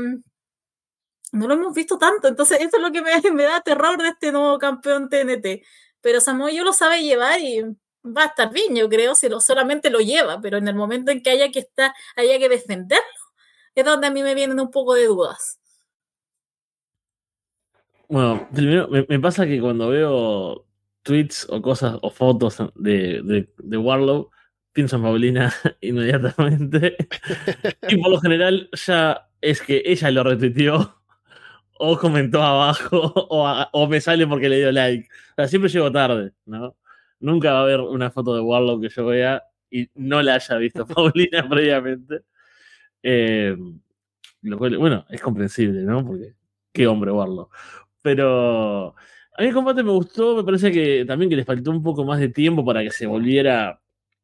no 1.33 1.47
lo 1.47 1.53
hemos 1.53 1.75
visto 1.75 1.99
tanto, 1.99 2.27
entonces 2.27 2.59
eso 2.61 2.79
es 2.79 2.83
lo 2.83 2.91
que 2.91 3.03
me, 3.03 3.43
da 3.45 3.61
terror 3.61 4.01
de 4.01 4.09
este 4.09 4.33
nuevo 4.33 4.59
campeón 4.59 5.11
TNT. 5.11 5.63
Pero 6.01 6.21
Samoa 6.21 6.51
yo 6.51 6.65
lo 6.65 6.73
sabe 6.73 7.03
llevar 7.03 7.39
y 7.41 7.63
va 8.05 8.23
a 8.23 8.27
estar 8.27 8.51
bien, 8.51 8.75
yo 8.75 8.89
creo, 8.89 9.15
si 9.15 9.29
lo, 9.29 9.41
solamente 9.41 9.91
lo 9.91 9.99
lleva, 9.99 10.41
pero 10.41 10.57
en 10.57 10.69
el 10.69 10.75
momento 10.75 11.11
en 11.11 11.23
que 11.23 11.29
haya 11.29 11.51
que 11.51 11.59
estar, 11.59 11.93
haya 12.17 12.39
que 12.39 12.49
defenderlo, 12.49 13.05
es 13.75 13.85
donde 13.85 14.07
a 14.07 14.11
mí 14.11 14.23
me 14.23 14.35
vienen 14.35 14.59
un 14.59 14.71
poco 14.71 14.95
de 14.95 15.05
dudas. 15.05 15.61
Bueno, 18.09 18.49
primero 18.55 18.89
me, 18.89 19.05
me 19.07 19.21
pasa 19.21 19.45
que 19.45 19.61
cuando 19.61 19.91
veo 19.91 20.65
tweets 21.03 21.47
o 21.51 21.61
cosas 21.61 21.99
o 22.01 22.11
fotos 22.11 22.57
de, 22.75 23.21
de, 23.23 23.53
de 23.59 23.77
Warlow, 23.77 24.31
pienso 24.73 24.97
en 24.97 25.03
Paulina 25.03 25.53
inmediatamente. 25.81 26.97
y 27.89 27.97
por 27.97 28.11
lo 28.11 28.21
general 28.21 28.69
ya 28.73 29.29
es 29.41 29.61
que 29.63 29.83
ella 29.85 30.11
lo 30.11 30.25
retuiteó 30.25 30.97
o 31.79 31.99
comentó 31.99 32.43
abajo 32.43 33.13
o, 33.31 33.67
o 33.73 33.89
me 33.89 34.01
sale 34.01 34.27
porque 34.27 34.49
le 34.49 34.59
dio 34.59 34.73
like. 34.73 35.09
O 35.33 35.35
sea, 35.37 35.49
siempre 35.49 35.71
llego 35.71 35.91
tarde, 35.93 36.33
¿no? 36.47 36.77
Nunca 37.21 37.53
va 37.53 37.61
a 37.61 37.63
haber 37.63 37.81
una 37.81 38.11
foto 38.11 38.35
de 38.35 38.41
Warlock 38.41 38.83
que 38.83 38.89
yo 38.89 39.07
vea 39.07 39.43
y 39.71 39.89
no 39.95 40.23
la 40.23 40.35
haya 40.35 40.57
visto 40.57 40.87
Paulina 40.87 41.49
previamente. 41.49 42.23
Eh, 43.03 43.57
lo 44.43 44.59
cual, 44.59 44.77
bueno, 44.79 45.05
es 45.11 45.21
comprensible, 45.21 45.83
¿no? 45.83 46.05
Porque 46.05 46.35
qué 46.73 46.87
hombre 46.87 47.11
Warlock. 47.11 47.55
Pero 48.03 48.95
a 49.37 49.43
mí 49.43 49.49
el 49.49 49.55
combate 49.55 49.83
me 49.83 49.91
gustó, 49.91 50.37
me 50.37 50.45
parece 50.45 50.73
que 50.73 51.05
también 51.07 51.29
que 51.29 51.37
les 51.37 51.47
faltó 51.47 51.71
un 51.71 51.83
poco 51.83 52.05
más 52.05 52.21
de 52.21 52.29
tiempo 52.29 52.65
para 52.65 52.83
que 52.83 52.91
se 52.91 53.07
volviera 53.07 53.81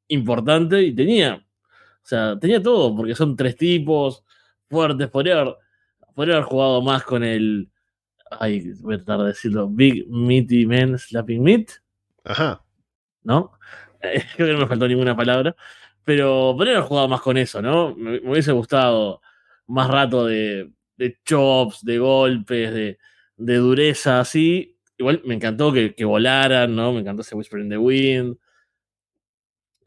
importante 0.08 0.82
y 0.82 0.94
tenía, 0.94 1.36
o 1.36 2.06
sea, 2.06 2.38
tenía 2.38 2.62
todo, 2.62 2.94
porque 2.96 3.14
son 3.14 3.36
tres 3.36 3.56
tipos 3.56 4.24
fuertes, 4.68 5.08
podría 5.08 5.40
haber, 5.40 5.56
podría 6.14 6.36
haber 6.36 6.46
jugado 6.46 6.82
más 6.82 7.02
con 7.04 7.24
el, 7.24 7.70
ay, 8.30 8.72
voy 8.80 8.94
a 8.94 8.98
tratar 8.98 9.20
de 9.20 9.26
decirlo, 9.28 9.68
Big 9.68 10.08
Meaty 10.08 10.66
Man 10.66 10.98
Slapping 10.98 11.42
Meat, 11.42 11.70
Ajá. 12.24 12.64
¿no? 13.22 13.52
Eh, 14.02 14.22
Creo 14.36 14.48
que 14.48 14.52
no 14.54 14.60
me 14.60 14.66
faltó 14.66 14.88
ninguna 14.88 15.16
palabra, 15.16 15.56
pero 16.04 16.54
podría 16.56 16.74
haber 16.76 16.88
jugado 16.88 17.08
más 17.08 17.20
con 17.20 17.36
eso, 17.36 17.62
¿no? 17.62 17.94
Me, 17.94 18.20
me 18.20 18.30
hubiese 18.32 18.52
gustado 18.52 19.20
más 19.66 19.88
rato 19.88 20.26
de, 20.26 20.70
de 20.96 21.18
chops, 21.24 21.84
de 21.84 21.98
golpes, 21.98 22.72
de, 22.72 22.98
de 23.36 23.56
dureza, 23.56 24.20
así. 24.20 24.76
Igual 24.96 25.22
me 25.24 25.34
encantó 25.34 25.72
que, 25.72 25.94
que 25.94 26.04
volaran, 26.04 26.74
¿no? 26.74 26.92
Me 26.92 27.00
encantó 27.00 27.22
ese 27.22 27.34
Whisper 27.34 27.60
in 27.60 27.68
the 27.70 27.78
Wind. 27.78 28.36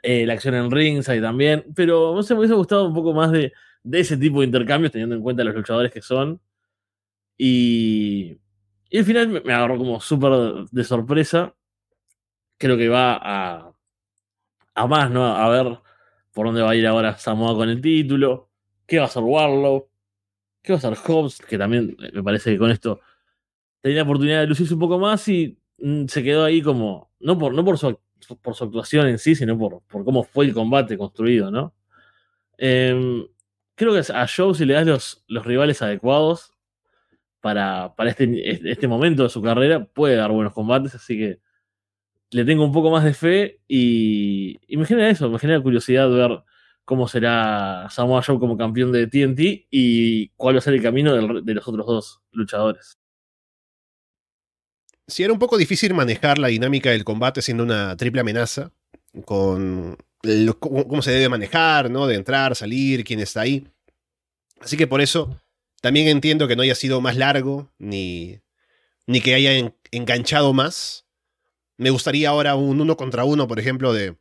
Eh, 0.04 0.26
la 0.26 0.34
acción 0.34 0.56
en 0.56 0.72
ringside 0.72 1.22
también. 1.22 1.66
Pero 1.76 2.14
no 2.16 2.24
sé, 2.24 2.34
me 2.34 2.40
hubiese 2.40 2.56
gustado 2.56 2.88
un 2.88 2.94
poco 2.94 3.14
más 3.14 3.32
de, 3.32 3.54
de 3.84 4.00
ese 4.00 4.18
tipo 4.18 4.40
de 4.40 4.48
intercambios, 4.48 4.92
teniendo 4.92 5.16
en 5.16 5.22
cuenta 5.22 5.44
los 5.44 5.56
luchadores 5.56 5.92
que 5.92 6.02
son. 6.02 6.40
Y, 7.38 8.38
y 8.90 8.98
al 8.98 9.06
final 9.06 9.28
me, 9.28 9.54
agarró 9.54 9.78
como 9.78 10.00
súper 10.00 10.66
de 10.72 10.84
sorpresa. 10.84 11.56
Creo 12.58 12.78
que 12.78 12.90
va 12.90 13.20
a, 13.22 13.72
a 14.76 14.88
más, 14.88 15.12
¿no? 15.12 15.26
A 15.26 15.50
ver 15.50 15.80
por 16.34 16.48
dónde 16.48 16.62
va 16.62 16.72
a 16.72 16.76
ir 16.76 16.86
ahora 16.88 17.18
Samoa 17.18 17.56
con 17.56 17.70
el 17.70 17.82
título. 17.82 18.50
¿Qué 18.86 18.98
va 18.98 19.06
a 19.06 19.08
hacer 19.08 19.24
Warlow? 19.24 19.90
¿Qué 20.62 20.74
va 20.74 20.76
a 20.76 20.80
hacer 20.80 20.96
Hobbs? 20.96 21.40
Que 21.40 21.58
también 21.58 21.96
me 22.14 22.24
parece 22.24 22.52
que 22.52 22.58
con 22.58 22.72
esto 22.72 23.00
tenía 23.82 23.98
la 23.98 24.04
oportunidad 24.04 24.42
de 24.42 24.48
lucirse 24.48 24.74
un 24.74 24.80
poco 24.80 25.00
más 25.00 25.28
y 25.28 25.58
mm, 25.80 26.06
se 26.08 26.24
quedó 26.24 26.44
ahí 26.44 26.62
como, 26.62 27.12
no 27.20 27.38
por, 27.38 27.54
no 27.54 27.64
por, 27.64 27.78
su, 27.78 27.98
por 28.42 28.56
su 28.56 28.64
actuación 28.64 29.08
en 29.08 29.20
sí, 29.20 29.36
sino 29.36 29.58
por, 29.58 29.82
por 29.84 30.04
cómo 30.06 30.24
fue 30.24 30.46
el 30.46 30.54
combate 30.54 30.98
construido, 30.98 31.52
¿no? 31.52 31.74
Em, 32.58 33.28
creo 33.76 33.94
que 33.94 34.12
a 34.12 34.28
Joe 34.28 34.56
si 34.56 34.66
le 34.66 34.74
das 34.74 34.88
los, 34.88 35.24
los 35.28 35.46
rivales 35.46 35.82
adecuados 35.82 36.52
para, 37.42 37.94
para 37.96 38.10
este, 38.10 38.70
este 38.72 38.88
momento 38.88 39.24
de 39.24 39.30
su 39.30 39.42
carrera, 39.42 39.86
puede 39.86 40.16
dar 40.16 40.32
buenos 40.32 40.54
combates, 40.54 40.96
así 40.96 41.18
que 41.18 41.40
le 42.32 42.46
tengo 42.46 42.66
un 42.66 42.74
poco 42.74 42.92
más 42.92 43.04
de 43.04 43.14
fe 43.14 43.62
y, 43.68 44.60
y 44.68 44.78
me 44.78 44.86
genera 44.86 45.10
eso, 45.10 45.30
me 45.30 45.40
genera 45.40 45.62
curiosidad 45.62 46.10
ver 46.10 46.44
cómo 46.88 47.08
será 47.08 47.88
Samoa 47.90 48.24
Joe 48.24 48.40
como 48.40 48.58
campeón 48.58 48.92
de 48.94 49.08
TNT 49.08 49.68
y 49.70 50.30
cuál 50.30 50.56
va 50.56 50.60
a 50.60 50.62
ser 50.62 50.74
el 50.74 50.82
camino 50.82 51.14
de 51.42 51.54
los 51.54 51.68
otros 51.68 51.86
dos 51.86 52.22
luchadores. 52.32 52.98
Sí, 55.08 55.24
era 55.24 55.32
un 55.32 55.40
poco 55.40 55.58
difícil 55.58 55.94
manejar 55.94 56.38
la 56.38 56.50
dinámica 56.50 56.90
del 56.90 57.06
combate 57.06 57.42
siendo 57.42 57.64
una 57.64 57.96
triple 57.96 58.22
amenaza, 58.22 58.72
con 59.26 59.98
cómo, 60.60 61.02
se 61.02 61.12
debe 61.12 61.30
manejar, 61.30 61.90
¿no? 61.90 62.08
De 62.08 62.16
entrar, 62.16 62.56
salir, 62.56 63.04
quién 63.06 63.22
está 63.22 63.42
ahí. 63.42 63.66
Así 64.60 64.76
que 64.76 64.88
por 64.88 65.00
eso 65.02 65.40
también 65.82 66.08
entiendo 66.08 66.48
que 66.48 66.56
no 66.56 66.64
haya 66.64 66.76
sido 66.76 67.00
más 67.00 67.16
largo, 67.16 67.72
ni, 67.78 68.42
ni 69.06 69.22
que 69.22 69.34
haya 69.36 69.54
en- 69.54 69.74
enganchado 69.92 70.52
más. 70.54 71.06
Me 71.78 71.90
gustaría 71.90 72.30
ahora 72.30 72.56
un 72.56 72.82
uno 72.82 72.98
contra 72.98 73.24
uno, 73.24 73.48
por 73.48 73.60
ejemplo, 73.60 73.94
de 73.94 74.18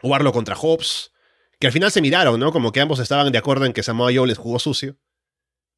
jugarlo 0.00 0.32
contra 0.32 0.56
Hobbs, 0.56 1.12
que 1.58 1.66
al 1.66 1.72
final 1.72 1.90
se 1.90 2.00
miraron, 2.00 2.40
¿no? 2.40 2.50
Como 2.52 2.72
que 2.72 2.80
ambos 2.80 2.98
estaban 2.98 3.30
de 3.30 3.38
acuerdo 3.38 3.66
en 3.66 3.74
que 3.74 3.82
Samoa 3.82 4.12
Joe 4.14 4.26
les 4.28 4.38
jugó 4.38 4.58
sucio. 4.58 4.96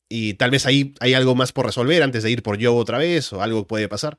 Y 0.08 0.34
tal 0.34 0.50
vez 0.52 0.66
ahí 0.66 0.94
hay 1.00 1.14
algo 1.14 1.34
más 1.34 1.52
por 1.52 1.66
resolver 1.66 2.02
antes 2.02 2.22
de 2.22 2.30
ir 2.30 2.42
por 2.44 2.62
Joe 2.62 2.78
otra 2.80 2.98
vez, 2.98 3.32
o 3.32 3.42
algo 3.42 3.66
puede 3.66 3.88
pasar. 3.88 4.18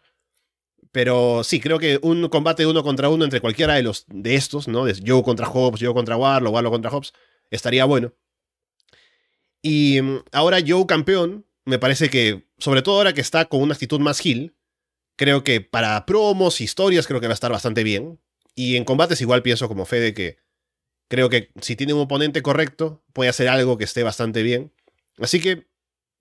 Pero 0.92 1.44
sí, 1.44 1.60
creo 1.60 1.80
que 1.80 2.00
un 2.02 2.28
combate 2.30 2.66
uno 2.66 2.84
contra 2.84 3.10
uno 3.10 3.24
entre 3.24 3.42
cualquiera 3.42 3.76
de 3.76 3.84
los 3.84 4.06
de 4.08 4.36
estos, 4.36 4.68
¿no? 4.68 4.86
De 4.86 4.96
Joe 5.06 5.24
contra 5.24 5.48
Hobbs, 5.48 5.82
Joe 5.82 5.94
contra 5.94 6.18
Warlock, 6.18 6.54
Warlock 6.54 6.74
contra 6.74 6.92
Hobbs, 6.92 7.14
estaría 7.52 7.86
bueno. 7.86 8.14
Y 9.62 10.02
mm, 10.02 10.24
ahora 10.32 10.60
Joe 10.66 10.86
campeón, 10.86 11.46
me 11.66 11.80
parece 11.80 12.10
que, 12.10 12.48
sobre 12.58 12.82
todo 12.82 12.96
ahora 12.98 13.14
que 13.14 13.22
está 13.22 13.46
con 13.46 13.62
una 13.62 13.74
actitud 13.74 14.00
más 14.00 14.26
heel, 14.26 14.56
creo 15.16 15.44
que 15.44 15.62
para 15.62 16.06
promos, 16.06 16.62
historias, 16.62 17.08
creo 17.08 17.20
que 17.20 17.28
va 17.28 17.34
a 17.34 17.36
estar 17.36 17.52
bastante 17.52 17.84
bien. 17.84 18.20
Y 18.56 18.76
en 18.76 18.86
combates 18.86 19.22
igual 19.22 19.44
pienso 19.44 19.68
como 19.68 19.86
Fede 19.86 20.14
que 20.14 20.38
creo 21.10 21.30
que 21.30 21.52
si 21.62 21.76
tiene 21.76 21.94
un 21.94 22.02
oponente 22.02 22.42
correcto, 22.42 23.04
puede 23.14 23.30
hacer 23.30 23.50
algo 23.50 23.78
que 23.78 23.84
esté 23.84 24.04
bastante 24.04 24.44
bien. 24.44 24.74
Así 25.20 25.42
que 25.42 25.68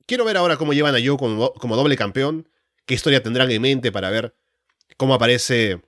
quiero 0.07 0.25
ver 0.25 0.37
ahora 0.37 0.57
cómo 0.57 0.73
llevan 0.73 0.95
a 0.95 0.99
Joe 1.05 1.17
como, 1.17 1.53
como 1.55 1.77
doble 1.77 1.97
campeón, 1.97 2.49
qué 2.85 2.95
historia 2.95 3.23
tendrán 3.23 3.51
en 3.51 3.62
mente 3.62 3.93
para 3.93 4.11
ver 4.11 4.35
cómo 4.97 5.14
aparece, 5.14 5.80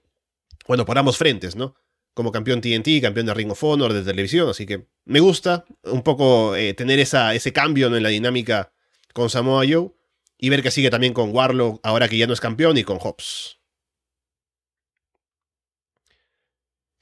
bueno, 0.66 0.84
por 0.84 0.98
ambos 0.98 1.16
frentes, 1.16 1.56
¿no? 1.56 1.74
Como 2.14 2.32
campeón 2.32 2.60
TNT, 2.60 3.00
campeón 3.00 3.26
de 3.26 3.34
Ring 3.34 3.50
of 3.50 3.62
Honor 3.62 3.92
de 3.92 4.02
televisión, 4.02 4.48
así 4.48 4.66
que 4.66 4.88
me 5.04 5.20
gusta 5.20 5.64
un 5.84 6.02
poco 6.02 6.56
eh, 6.56 6.74
tener 6.74 6.98
esa, 6.98 7.34
ese 7.34 7.52
cambio 7.52 7.94
en 7.94 8.02
la 8.02 8.08
dinámica 8.08 8.72
con 9.12 9.30
Samoa 9.30 9.64
Joe 9.68 9.90
y 10.36 10.48
ver 10.50 10.62
que 10.62 10.70
sigue 10.70 10.90
también 10.90 11.12
con 11.12 11.34
Warlock 11.34 11.80
ahora 11.82 12.08
que 12.08 12.18
ya 12.18 12.26
no 12.26 12.32
es 12.32 12.40
campeón 12.40 12.76
y 12.78 12.84
con 12.84 12.98
Hobbs. 12.98 13.58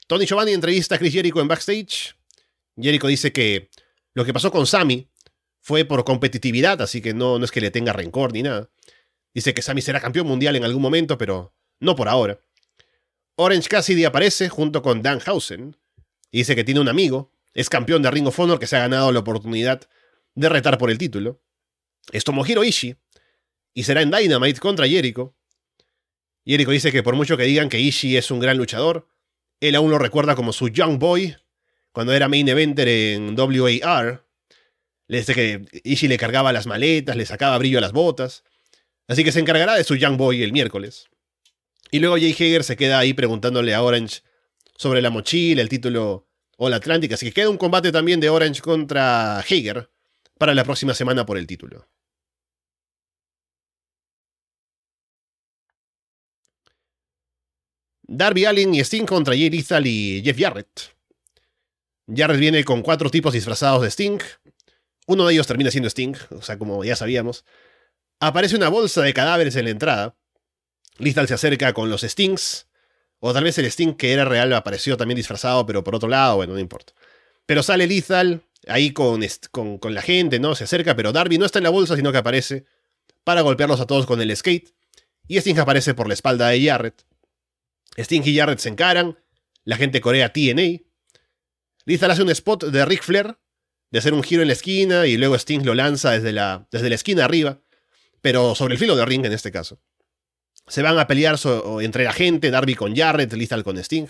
Tony 0.07 0.25
Giovanni 0.25 0.53
entrevista 0.53 0.95
a 0.95 0.97
Chris 0.97 1.13
Jericho 1.13 1.41
en 1.41 1.47
backstage. 1.47 2.15
Jericho 2.77 3.07
dice 3.07 3.33
que 3.33 3.69
lo 4.13 4.23
que 4.23 4.33
pasó 4.33 4.51
con 4.51 4.65
Sammy 4.65 5.09
fue 5.59 5.83
por 5.83 6.05
competitividad, 6.05 6.81
así 6.81 7.01
que 7.01 7.13
no, 7.13 7.37
no 7.39 7.45
es 7.45 7.51
que 7.51 7.59
le 7.59 7.71
tenga 7.71 7.91
rencor 7.91 8.31
ni 8.31 8.41
nada. 8.41 8.69
Dice 9.33 9.53
que 9.53 9.61
Sammy 9.61 9.81
será 9.81 9.99
campeón 9.99 10.25
mundial 10.25 10.55
en 10.55 10.63
algún 10.63 10.81
momento, 10.81 11.17
pero 11.17 11.53
no 11.79 11.95
por 11.95 12.09
ahora. 12.09 12.39
Orange 13.35 13.69
Cassidy 13.69 14.05
aparece 14.05 14.49
junto 14.49 14.81
con 14.81 15.01
Dan 15.01 15.19
Housen 15.19 15.77
y 16.31 16.39
dice 16.39 16.55
que 16.55 16.63
tiene 16.63 16.79
un 16.79 16.89
amigo, 16.89 17.31
es 17.53 17.69
campeón 17.69 18.01
de 18.01 18.11
Ring 18.11 18.27
of 18.27 18.39
Honor 18.39 18.59
que 18.59 18.67
se 18.67 18.75
ha 18.75 18.81
ganado 18.81 19.11
la 19.11 19.19
oportunidad 19.19 19.87
de 20.35 20.49
retar 20.49 20.77
por 20.77 20.91
el 20.91 20.97
título. 20.97 21.41
Es 22.11 22.23
Tomohiro 22.23 22.63
Ishii 22.63 22.95
y 23.73 23.83
será 23.83 24.01
en 24.01 24.11
Dynamite 24.11 24.59
contra 24.59 24.87
Jericho. 24.87 25.35
Jericho 26.45 26.71
dice 26.71 26.91
que 26.91 27.03
por 27.03 27.15
mucho 27.15 27.37
que 27.37 27.43
digan 27.43 27.69
que 27.69 27.79
Ishii 27.79 28.17
es 28.17 28.31
un 28.31 28.39
gran 28.39 28.57
luchador, 28.57 29.07
él 29.59 29.75
aún 29.75 29.91
lo 29.91 29.97
recuerda 29.97 30.35
como 30.35 30.53
su 30.53 30.69
Young 30.69 30.97
Boy 30.99 31.35
cuando 31.91 32.13
era 32.13 32.27
main 32.27 32.47
eventer 32.47 32.87
en 32.87 33.35
WAR. 33.37 34.25
Le 35.07 35.17
dice 35.17 35.33
que 35.33 35.65
Ishii 35.83 36.09
le 36.09 36.17
cargaba 36.17 36.53
las 36.53 36.67
maletas, 36.67 37.15
le 37.15 37.25
sacaba 37.25 37.57
brillo 37.57 37.79
a 37.79 37.81
las 37.81 37.91
botas. 37.91 38.43
Así 39.07 39.23
que 39.23 39.31
se 39.31 39.39
encargará 39.39 39.75
de 39.75 39.83
su 39.83 39.95
Young 39.95 40.17
Boy 40.17 40.43
el 40.43 40.51
miércoles. 40.51 41.07
Y 41.91 41.99
luego 41.99 42.15
Jay 42.15 42.31
Hager 42.31 42.63
se 42.63 42.75
queda 42.75 42.99
ahí 42.99 43.13
preguntándole 43.13 43.73
a 43.73 43.81
Orange 43.81 44.21
sobre 44.75 45.01
la 45.01 45.09
mochila, 45.09 45.61
el 45.61 45.69
título 45.69 46.27
All 46.57 46.73
Atlantic. 46.73 47.13
Así 47.13 47.27
que 47.27 47.33
queda 47.33 47.49
un 47.49 47.57
combate 47.57 47.91
también 47.91 48.19
de 48.19 48.29
Orange 48.29 48.61
contra 48.61 49.39
Hager 49.39 49.89
para 50.37 50.53
la 50.53 50.63
próxima 50.63 50.93
semana 50.93 51.25
por 51.25 51.37
el 51.37 51.47
título. 51.47 51.87
Darby 58.07 58.45
Allin 58.45 58.73
y 58.73 58.79
Sting 58.79 59.05
contra 59.05 59.33
Jay 59.33 59.49
Lethal 59.49 59.85
y 59.85 60.21
Jeff 60.23 60.37
Jarrett. 60.39 60.95
Jarrett 62.13 62.39
viene 62.39 62.63
con 62.63 62.81
cuatro 62.81 63.09
tipos 63.09 63.33
disfrazados 63.33 63.81
de 63.81 63.89
Sting. 63.89 64.19
Uno 65.07 65.25
de 65.25 65.33
ellos 65.33 65.47
termina 65.47 65.71
siendo 65.71 65.89
Sting, 65.89 66.15
o 66.31 66.41
sea, 66.41 66.57
como 66.57 66.83
ya 66.85 66.95
sabíamos. 66.95 67.43
Aparece 68.19 68.55
una 68.55 68.69
bolsa 68.69 69.01
de 69.01 69.13
cadáveres 69.13 69.55
en 69.57 69.65
la 69.65 69.71
entrada. 69.71 70.15
Lethal 70.97 71.27
se 71.27 71.33
acerca 71.33 71.73
con 71.73 71.89
los 71.89 72.01
Stings. 72.01 72.67
O 73.19 73.33
tal 73.33 73.43
vez 73.43 73.57
el 73.57 73.65
Sting 73.65 73.93
que 73.95 74.13
era 74.13 74.25
real 74.25 74.53
apareció 74.53 74.95
también 74.97 75.15
disfrazado, 75.15 75.65
pero 75.65 75.83
por 75.83 75.95
otro 75.95 76.07
lado, 76.07 76.35
bueno, 76.35 76.53
no 76.53 76.59
importa. 76.59 76.93
Pero 77.45 77.63
sale 77.63 77.87
Lethal 77.87 78.43
ahí 78.67 78.91
con, 78.91 79.25
con, 79.51 79.77
con 79.77 79.93
la 79.93 80.01
gente, 80.01 80.39
¿no? 80.39 80.55
Se 80.55 80.65
acerca, 80.65 80.95
pero 80.95 81.11
Darby 81.11 81.37
no 81.37 81.45
está 81.45 81.59
en 81.59 81.63
la 81.63 81.69
bolsa, 81.69 81.95
sino 81.95 82.11
que 82.11 82.17
aparece 82.19 82.65
para 83.23 83.41
golpearlos 83.41 83.79
a 83.79 83.87
todos 83.87 84.05
con 84.05 84.21
el 84.21 84.35
skate. 84.35 84.69
Y 85.27 85.37
Sting 85.37 85.57
aparece 85.57 85.93
por 85.93 86.07
la 86.07 86.13
espalda 86.13 86.49
de 86.49 86.63
Jarrett. 86.63 87.03
Sting 87.97 88.21
y 88.23 88.37
Jarrett 88.37 88.59
se 88.59 88.69
encaran. 88.69 89.17
La 89.63 89.77
gente 89.77 89.99
corea 89.99 90.31
TNA. 90.31 90.83
Lethal 91.85 92.11
hace 92.11 92.21
un 92.21 92.29
spot 92.29 92.65
de 92.65 92.85
Ric 92.85 93.03
Flair, 93.03 93.37
de 93.91 93.99
hacer 93.99 94.13
un 94.13 94.23
giro 94.23 94.41
en 94.41 94.47
la 94.47 94.53
esquina, 94.53 95.07
y 95.07 95.17
luego 95.17 95.35
Sting 95.35 95.63
lo 95.63 95.73
lanza 95.73 96.11
desde 96.11 96.31
la, 96.31 96.67
desde 96.71 96.89
la 96.89 96.95
esquina 96.95 97.25
arriba, 97.25 97.61
pero 98.21 98.55
sobre 98.55 98.73
el 98.73 98.79
filo 98.79 98.95
de 98.95 99.05
ring 99.05 99.25
en 99.25 99.33
este 99.33 99.51
caso. 99.51 99.79
Se 100.67 100.81
van 100.81 100.99
a 100.99 101.07
pelear 101.07 101.37
entre 101.81 102.03
la 102.03 102.13
gente, 102.13 102.51
Darby 102.51 102.75
con 102.75 102.95
Jarrett, 102.95 103.33
Lethal 103.33 103.63
con 103.63 103.77
Sting. 103.77 104.07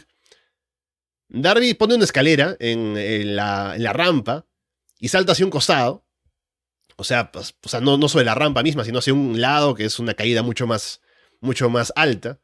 Darby 1.29 1.73
pone 1.73 1.95
una 1.95 2.05
escalera 2.05 2.55
en, 2.59 3.35
la, 3.35 3.93
rampa 3.93 4.45
y 4.99 5.09
salta 5.09 5.33
hacia 5.33 5.45
un 5.45 5.51
costado. 5.51 6.05
O 6.95 7.03
sea, 7.03 7.31
pues, 7.31 7.55
no, 7.81 8.07
sobre 8.07 8.25
la 8.25 8.33
rampa 8.33 8.63
misma, 8.63 8.83
sino 8.83 8.99
hacia 8.99 9.13
un 9.13 9.39
lado, 9.39 9.75
que 9.75 9.85
es 9.85 9.99
una 9.99 10.15
caída 10.15 10.41
mucho 10.41 10.65
más, 10.65 11.01
mucho 11.41 11.69
más 11.69 11.93
alta. 11.95 12.39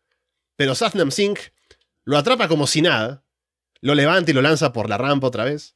Pero 0.56 0.76
Satnam 0.76 1.12
Singh 1.12 1.40
lo 2.04 2.18
atrapa 2.18 2.48
como 2.48 2.68
si 2.68 2.82
nada, 2.82 3.24
lo 3.82 3.96
levanta 3.96 4.32
y 4.32 4.34
lo 4.34 4.42
lanza 4.42 4.74
por 4.74 4.90
la 4.90 4.98
rampa 4.98 5.28
otra 5.28 5.46
vez. 5.46 5.76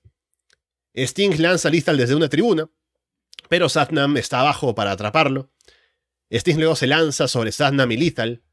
Sting 0.93 1.39
lanza 1.39 1.69
a 1.69 1.71
desde 1.71 2.15
una 2.15 2.29
tribuna, 2.29 2.69
pero 3.49 3.69
Satnam 3.69 4.17
está 4.17 4.41
abajo 4.41 4.75
para 4.75 4.91
atraparlo. 4.91 5.49
Sting 6.31 6.57
luego 6.57 6.75
se 6.75 6.87
lanza 6.87 7.27
sobre 7.27 7.51
Satnam 7.51 7.91
y 7.91 7.97
Lethal, 7.97 8.43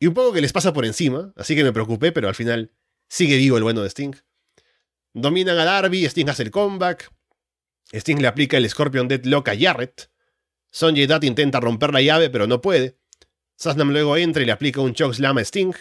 y 0.00 0.06
un 0.06 0.14
poco 0.14 0.32
que 0.32 0.40
les 0.40 0.52
pasa 0.52 0.72
por 0.72 0.84
encima, 0.84 1.32
así 1.36 1.56
que 1.56 1.64
me 1.64 1.72
preocupé, 1.72 2.12
pero 2.12 2.28
al 2.28 2.34
final 2.34 2.72
sigue 3.08 3.36
vivo 3.36 3.56
el 3.56 3.64
bueno 3.64 3.82
de 3.82 3.90
Sting. 3.90 4.14
Dominan 5.12 5.58
a 5.58 5.64
Darby, 5.64 6.04
Sting 6.04 6.28
hace 6.28 6.44
el 6.44 6.50
comeback. 6.50 7.10
Sting 7.92 8.20
le 8.20 8.28
aplica 8.28 8.56
el 8.56 8.68
Scorpion 8.68 9.08
Deadlock 9.08 9.48
a 9.48 9.56
Jarrett. 9.58 10.10
Sonjay 10.70 11.06
Dutt 11.06 11.24
intenta 11.24 11.58
romper 11.60 11.92
la 11.92 12.02
llave, 12.02 12.30
pero 12.30 12.46
no 12.46 12.60
puede. 12.60 12.98
Satnam 13.56 13.90
luego 13.90 14.16
entra 14.16 14.42
y 14.42 14.46
le 14.46 14.52
aplica 14.52 14.80
un 14.80 14.94
chokeslam 14.94 15.38
a 15.38 15.44
Sting. 15.44 15.72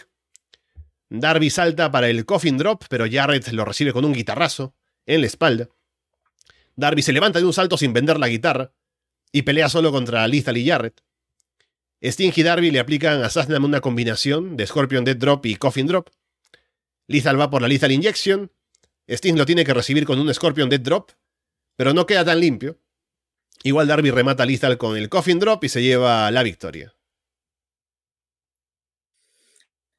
Darby 1.09 1.49
salta 1.49 1.91
para 1.91 2.09
el 2.09 2.25
coffin 2.25 2.57
drop, 2.57 2.85
pero 2.89 3.05
Jarrett 3.09 3.47
lo 3.49 3.65
recibe 3.65 3.93
con 3.93 4.03
un 4.03 4.13
guitarrazo 4.13 4.75
en 5.05 5.21
la 5.21 5.27
espalda. 5.27 5.69
Darby 6.75 7.01
se 7.01 7.13
levanta 7.13 7.39
de 7.39 7.45
un 7.45 7.53
salto 7.53 7.77
sin 7.77 7.93
vender 7.93 8.19
la 8.19 8.27
guitarra 8.27 8.73
y 9.31 9.43
pelea 9.43 9.69
solo 9.69 9.91
contra 9.91 10.27
Lethal 10.27 10.57
y 10.57 10.67
Jarrett. 10.67 11.03
Sting 12.01 12.31
y 12.35 12.43
Darby 12.43 12.71
le 12.71 12.79
aplican 12.79 13.23
a 13.23 13.29
Satnam 13.29 13.63
una 13.63 13.81
combinación 13.81 14.55
de 14.55 14.67
Scorpion 14.67 15.03
Dead 15.03 15.17
Drop 15.17 15.45
y 15.45 15.55
Coffin 15.55 15.87
Drop. 15.87 16.09
Lethal 17.07 17.39
va 17.39 17.49
por 17.49 17.61
la 17.61 17.67
Lethal 17.67 17.91
Injection. 17.91 18.51
Sting 19.07 19.35
lo 19.35 19.45
tiene 19.45 19.63
que 19.63 19.73
recibir 19.73 20.05
con 20.05 20.19
un 20.19 20.33
Scorpion 20.33 20.69
Dead 20.69 20.81
Drop, 20.81 21.11
pero 21.75 21.93
no 21.93 22.05
queda 22.05 22.23
tan 22.25 22.39
limpio. 22.39 22.79
Igual 23.63 23.87
Darby 23.87 24.11
remata 24.11 24.43
a 24.43 24.45
Lethal 24.45 24.77
con 24.77 24.95
el 24.95 25.09
Coffin 25.09 25.39
Drop 25.39 25.63
y 25.63 25.69
se 25.69 25.81
lleva 25.81 26.29
la 26.29 26.43
victoria. 26.43 26.93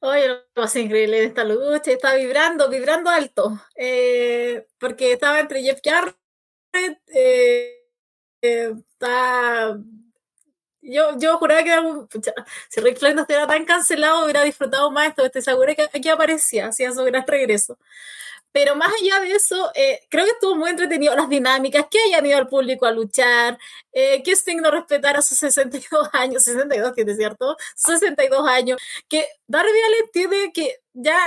Oye, 0.01 0.29
lo 0.29 0.45
más 0.55 0.73
increíble 0.77 1.19
de 1.19 1.25
esta 1.25 1.43
lucha, 1.43 1.91
está 1.91 2.15
vibrando, 2.15 2.69
vibrando 2.69 3.09
alto, 3.09 3.59
eh, 3.75 4.65
porque 4.77 5.11
estaba 5.11 5.41
entre 5.41 5.61
Jeff 5.61 5.81
Jarrett, 5.83 6.15
eh, 7.07 7.89
eh, 8.41 8.73
está 8.89 9.77
yo, 10.89 11.17
yo 11.17 11.37
juraba 11.37 11.63
que 11.63 11.73
si 12.69 12.81
Rick 12.81 12.97
Flair 12.97 13.15
no 13.15 13.21
estuviera 13.21 13.47
tan 13.47 13.65
cancelado, 13.65 14.23
hubiera 14.23 14.43
disfrutado 14.43 14.91
más 14.91 15.09
esto. 15.09 15.25
Estoy 15.25 15.41
segura 15.41 15.75
que 15.75 15.83
aquí 15.83 16.09
aparecía, 16.09 16.67
hacía 16.67 16.91
su 16.91 17.03
gran 17.03 17.25
regreso. 17.27 17.77
Pero 18.51 18.75
más 18.75 18.91
allá 18.99 19.19
de 19.19 19.33
eso, 19.33 19.71
eh, 19.75 20.01
creo 20.09 20.25
que 20.25 20.31
estuvo 20.31 20.55
muy 20.55 20.71
entretenido 20.71 21.15
las 21.15 21.29
dinámicas, 21.29 21.85
que 21.89 21.99
hayan 21.99 22.25
ido 22.25 22.37
al 22.37 22.47
público 22.47 22.85
a 22.87 22.91
luchar, 22.91 23.59
eh, 23.91 24.23
que 24.23 24.31
Sting 24.31 24.57
no 24.61 24.71
respetara 24.71 25.21
sus 25.21 25.37
62 25.37 26.09
años, 26.13 26.43
62 26.43 26.93
tiene, 26.95 27.15
¿cierto? 27.15 27.57
62 27.75 28.47
años, 28.47 28.79
que 29.07 29.27
Darby 29.47 29.69
Allin 29.69 30.11
tiene 30.11 30.51
que 30.53 30.81
ya, 30.93 31.17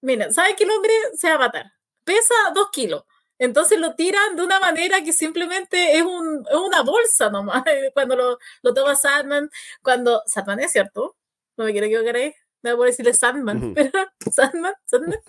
mira, 0.00 0.32
¿sabe 0.32 0.56
que 0.56 0.64
el 0.64 0.70
hombre 0.70 0.92
se 1.16 1.28
va 1.28 1.34
a 1.34 1.38
matar? 1.38 1.72
Pesa 2.04 2.34
2 2.54 2.70
kilos 2.70 3.04
entonces 3.40 3.80
lo 3.80 3.94
tiran 3.94 4.36
de 4.36 4.44
una 4.44 4.60
manera 4.60 5.02
que 5.02 5.14
simplemente 5.14 5.96
es, 5.96 6.02
un, 6.02 6.46
es 6.48 6.56
una 6.56 6.82
bolsa 6.82 7.30
nomás. 7.30 7.64
Cuando 7.94 8.14
lo, 8.14 8.38
lo 8.62 8.74
toma 8.74 8.94
Sandman, 8.94 9.50
cuando. 9.82 10.22
Sandman 10.26 10.60
es 10.60 10.72
cierto, 10.72 11.16
no 11.56 11.64
me 11.64 11.72
quiero 11.72 11.86
equivocar 11.86 12.16
ahí. 12.16 12.34
No 12.62 12.76
voy 12.76 12.88
a 12.88 12.90
decirle 12.90 13.14
Sandman, 13.14 13.72
pero 13.74 13.90
Sandman, 14.32 14.74
Sandman. 14.84 15.20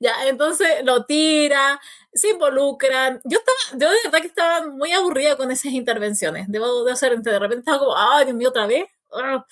Ya, 0.00 0.26
entonces 0.26 0.82
lo 0.84 1.04
tira, 1.04 1.78
se 2.14 2.30
involucran. 2.30 3.20
Yo 3.24 3.38
estaba, 3.38 3.78
yo 3.78 3.90
de 3.90 3.98
verdad 4.04 4.20
que 4.22 4.28
estaba 4.28 4.66
muy 4.66 4.92
aburrida 4.92 5.36
con 5.36 5.50
esas 5.50 5.72
intervenciones. 5.72 6.46
Debo 6.48 6.84
de 6.84 6.92
hacer, 6.92 7.18
de 7.20 7.38
repente 7.38 7.60
estaba 7.60 7.78
como, 7.80 7.94
ay, 7.96 8.24
Dios 8.24 8.36
mío, 8.36 8.48
otra 8.48 8.66
vez. 8.66 8.86
Ah. 9.12 9.44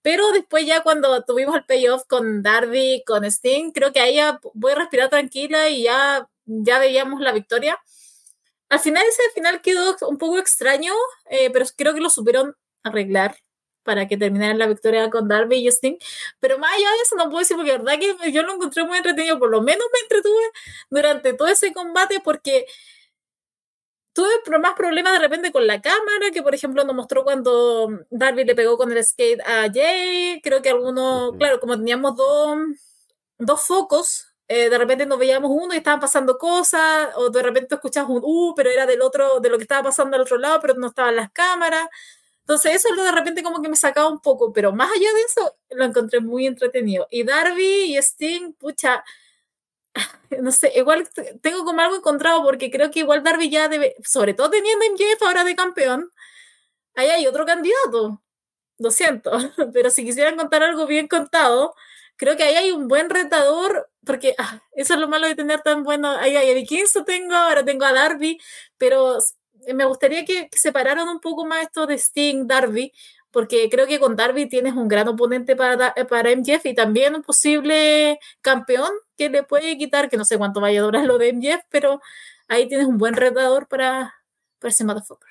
Pero 0.00 0.32
después 0.32 0.66
ya 0.66 0.82
cuando 0.82 1.22
tuvimos 1.22 1.54
el 1.54 1.64
payoff 1.64 2.04
con 2.06 2.42
Darby, 2.42 3.04
con 3.06 3.24
Sting, 3.24 3.72
creo 3.72 3.92
que 3.92 4.00
ahí 4.00 4.16
ya 4.16 4.40
voy 4.54 4.72
a 4.72 4.76
respirar 4.76 5.10
tranquila 5.10 5.68
y 5.68 5.84
ya 5.84 6.28
ya 6.46 6.78
veíamos 6.78 7.20
la 7.20 7.32
victoria. 7.32 7.78
Al 8.68 8.80
final 8.80 9.02
ese 9.06 9.22
final 9.34 9.60
quedó 9.60 9.96
un 10.08 10.18
poco 10.18 10.38
extraño, 10.38 10.92
eh, 11.30 11.50
pero 11.50 11.66
creo 11.76 11.94
que 11.94 12.00
lo 12.00 12.10
supieron 12.10 12.56
arreglar 12.82 13.36
para 13.82 14.08
que 14.08 14.16
terminaran 14.16 14.58
la 14.58 14.66
victoria 14.66 15.10
con 15.10 15.28
Darby 15.28 15.56
y 15.56 15.68
Sting. 15.68 15.98
Pero 16.40 16.58
más 16.58 16.72
allá 16.72 16.90
de 16.90 17.02
eso 17.02 17.16
no 17.16 17.24
puedo 17.24 17.40
decir, 17.40 17.56
porque 17.56 17.72
la 17.72 17.78
verdad 17.78 17.98
que 17.98 18.32
yo 18.32 18.42
lo 18.42 18.54
encontré 18.54 18.84
muy 18.84 18.98
entretenido, 18.98 19.38
por 19.38 19.50
lo 19.50 19.62
menos 19.62 19.84
me 19.92 20.00
entretuve 20.00 20.42
durante 20.90 21.34
todo 21.34 21.48
ese 21.48 21.72
combate 21.72 22.20
porque 22.24 22.66
tuve 24.12 24.58
más 24.58 24.74
problemas 24.74 25.14
de 25.14 25.18
repente 25.20 25.52
con 25.52 25.66
la 25.66 25.80
cámara, 25.80 26.30
que 26.32 26.42
por 26.42 26.54
ejemplo 26.54 26.84
nos 26.84 26.94
mostró 26.94 27.24
cuando 27.24 27.88
Darby 28.10 28.44
le 28.44 28.54
pegó 28.54 28.76
con 28.76 28.92
el 28.92 29.04
skate 29.04 29.40
a 29.40 29.68
Jay. 29.72 30.40
Creo 30.42 30.62
que 30.62 30.70
algunos, 30.70 31.36
claro, 31.38 31.60
como 31.60 31.76
teníamos 31.76 32.16
dos, 32.16 32.58
dos 33.38 33.64
focos, 33.66 34.31
eh, 34.48 34.68
de 34.68 34.78
repente 34.78 35.06
nos 35.06 35.18
veíamos 35.18 35.50
uno 35.52 35.74
y 35.74 35.78
estaban 35.78 36.00
pasando 36.00 36.38
cosas, 36.38 37.10
o 37.16 37.30
de 37.30 37.42
repente 37.42 37.74
escuchabas 37.74 38.10
un 38.10 38.20
uh, 38.22 38.54
pero 38.54 38.70
era 38.70 38.86
del 38.86 39.02
otro, 39.02 39.40
de 39.40 39.48
lo 39.48 39.56
que 39.58 39.62
estaba 39.64 39.84
pasando 39.84 40.16
al 40.16 40.22
otro 40.22 40.38
lado, 40.38 40.60
pero 40.60 40.74
no 40.74 40.88
estaban 40.88 41.16
las 41.16 41.30
cámaras. 41.32 41.88
Entonces 42.40 42.74
eso 42.74 42.94
de 42.94 43.12
repente 43.12 43.42
como 43.42 43.62
que 43.62 43.68
me 43.68 43.76
sacaba 43.76 44.08
un 44.08 44.20
poco, 44.20 44.52
pero 44.52 44.72
más 44.72 44.90
allá 44.90 45.12
de 45.12 45.20
eso 45.22 45.56
lo 45.70 45.84
encontré 45.84 46.20
muy 46.20 46.46
entretenido. 46.46 47.06
Y 47.10 47.24
Darby 47.24 47.94
y 47.94 47.96
Sting, 47.98 48.54
pucha, 48.54 49.04
no 50.40 50.52
sé, 50.52 50.72
igual 50.76 51.08
tengo 51.40 51.64
como 51.64 51.80
algo 51.80 51.96
encontrado 51.96 52.42
porque 52.42 52.70
creo 52.70 52.90
que 52.90 53.00
igual 53.00 53.22
Darby 53.22 53.50
ya 53.50 53.68
debe, 53.68 53.96
sobre 54.04 54.34
todo 54.34 54.50
teniendo 54.50 54.84
MJF 54.92 55.22
ahora 55.22 55.44
de 55.44 55.56
campeón, 55.56 56.10
ahí 56.94 57.08
hay 57.10 57.26
otro 57.26 57.46
candidato. 57.46 58.22
Lo 58.78 58.90
siento, 58.90 59.30
pero 59.72 59.90
si 59.90 60.04
quisieran 60.04 60.36
contar 60.36 60.62
algo 60.62 60.86
bien 60.86 61.08
contado, 61.08 61.74
creo 62.22 62.36
que 62.36 62.44
ahí 62.44 62.54
hay 62.54 62.70
un 62.70 62.86
buen 62.86 63.10
retador, 63.10 63.90
porque 64.06 64.36
ah, 64.38 64.62
eso 64.76 64.94
es 64.94 65.00
lo 65.00 65.08
malo 65.08 65.26
de 65.26 65.34
tener 65.34 65.60
tan 65.62 65.82
bueno. 65.82 66.08
Ahí, 66.08 66.36
hay 66.36 66.56
a 66.56 66.64
Kingston 66.64 67.04
tengo, 67.04 67.34
ahora 67.34 67.64
tengo 67.64 67.84
a 67.84 67.92
Darby, 67.92 68.38
pero 68.78 69.18
me 69.74 69.84
gustaría 69.86 70.24
que, 70.24 70.48
separaran 70.52 71.08
un 71.08 71.18
poco 71.18 71.44
más 71.44 71.64
esto 71.64 71.84
de 71.84 71.98
Sting, 71.98 72.46
Darby, 72.46 72.92
porque 73.32 73.68
creo 73.68 73.88
que 73.88 73.98
con 73.98 74.14
Darby 74.14 74.48
tienes 74.48 74.74
un 74.74 74.86
gran 74.86 75.08
oponente 75.08 75.56
para, 75.56 75.94
para 76.08 76.30
MJF 76.30 76.64
y 76.66 76.74
también 76.76 77.16
un 77.16 77.24
posible 77.24 78.20
campeón 78.40 78.90
que 79.16 79.28
le 79.28 79.42
puede 79.42 79.76
quitar, 79.76 80.08
que 80.08 80.16
no 80.16 80.24
sé 80.24 80.38
cuánto 80.38 80.60
vaya 80.60 80.78
a 80.78 80.84
durar 80.84 81.04
lo 81.04 81.18
de 81.18 81.32
MJF, 81.32 81.64
pero 81.70 82.00
ahí 82.46 82.68
tienes 82.68 82.86
un 82.86 82.98
buen 82.98 83.14
retador 83.14 83.66
para, 83.66 84.14
para 84.60 84.70
ese 84.70 84.84
motherfucker. 84.84 85.28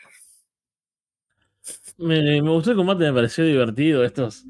Me, 1.96 2.42
me 2.42 2.50
gustó 2.50 2.72
el 2.72 2.76
combate, 2.76 3.06
me 3.06 3.14
pareció 3.14 3.46
divertido. 3.46 4.04
Estos, 4.04 4.44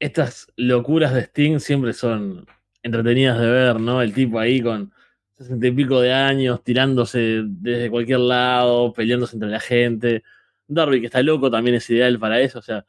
estas 0.00 0.52
locuras 0.56 1.14
de 1.14 1.20
Sting 1.22 1.60
siempre 1.60 1.92
son 1.92 2.46
entretenidas 2.82 3.38
de 3.38 3.50
ver, 3.50 3.80
¿no? 3.80 4.02
El 4.02 4.14
tipo 4.14 4.38
ahí 4.38 4.60
con 4.62 4.92
sesenta 5.32 5.66
y 5.66 5.72
pico 5.72 6.00
de 6.00 6.12
años, 6.12 6.62
tirándose 6.64 7.42
desde 7.44 7.90
cualquier 7.90 8.20
lado, 8.20 8.92
peleándose 8.92 9.36
entre 9.36 9.50
la 9.50 9.60
gente. 9.60 10.22
Darby, 10.66 11.00
que 11.00 11.06
está 11.06 11.22
loco, 11.22 11.50
también 11.50 11.76
es 11.76 11.88
ideal 11.90 12.18
para 12.18 12.40
eso. 12.40 12.58
O 12.58 12.62
sea, 12.62 12.84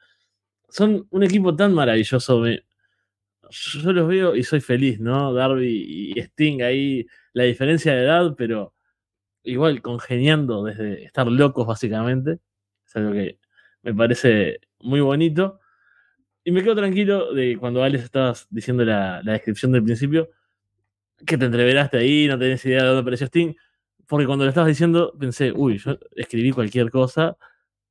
son 0.70 1.08
un 1.12 1.24
equipo 1.24 1.56
tan 1.56 1.74
maravilloso. 1.74 2.46
yo 2.48 3.94
los 3.94 4.08
veo 4.08 4.36
y 4.36 4.44
soy 4.44 4.62
feliz, 4.62 5.00
¿no? 5.00 5.34
Darby 5.34 6.14
y 6.16 6.20
Sting 6.20 6.62
ahí, 6.62 7.08
la 7.34 7.44
diferencia 7.44 7.94
de 7.94 8.04
edad, 8.04 8.36
pero 8.38 8.74
igual 9.44 9.82
congeniando 9.82 10.64
desde 10.64 11.04
estar 11.06 11.28
locos, 11.28 11.68
básicamente. 11.68 12.40
Es 12.86 12.96
algo 12.96 13.14
que 13.14 13.40
me 13.84 13.94
parece 13.94 14.60
muy 14.80 15.02
bonito. 15.02 15.61
Y 16.44 16.52
me 16.52 16.64
quedo 16.64 16.76
tranquilo 16.76 17.34
de 17.34 17.58
cuando 17.58 17.84
Alex 17.84 18.04
estabas 18.04 18.48
diciendo 18.50 18.84
la, 18.84 19.22
descripción 19.24 19.72
del 19.72 19.84
principio, 19.84 20.30
que 21.26 21.38
te 21.38 21.46
entreveraste 21.46 21.98
ahí, 21.98 22.28
no 22.28 22.38
tenés 22.40 22.66
idea 22.66 22.82
de 22.82 22.88
dónde 22.88 23.02
apareció 23.02 23.28
Sting, 23.28 23.54
porque 24.08 24.26
cuando 24.26 24.46
lo 24.46 24.50
estabas 24.50 24.70
diciendo 24.70 25.14
pensé, 25.20 25.52
uy, 25.52 25.78
yo 25.78 26.00
escribí 26.16 26.52
cualquier 26.52 26.90
cosa, 26.90 27.38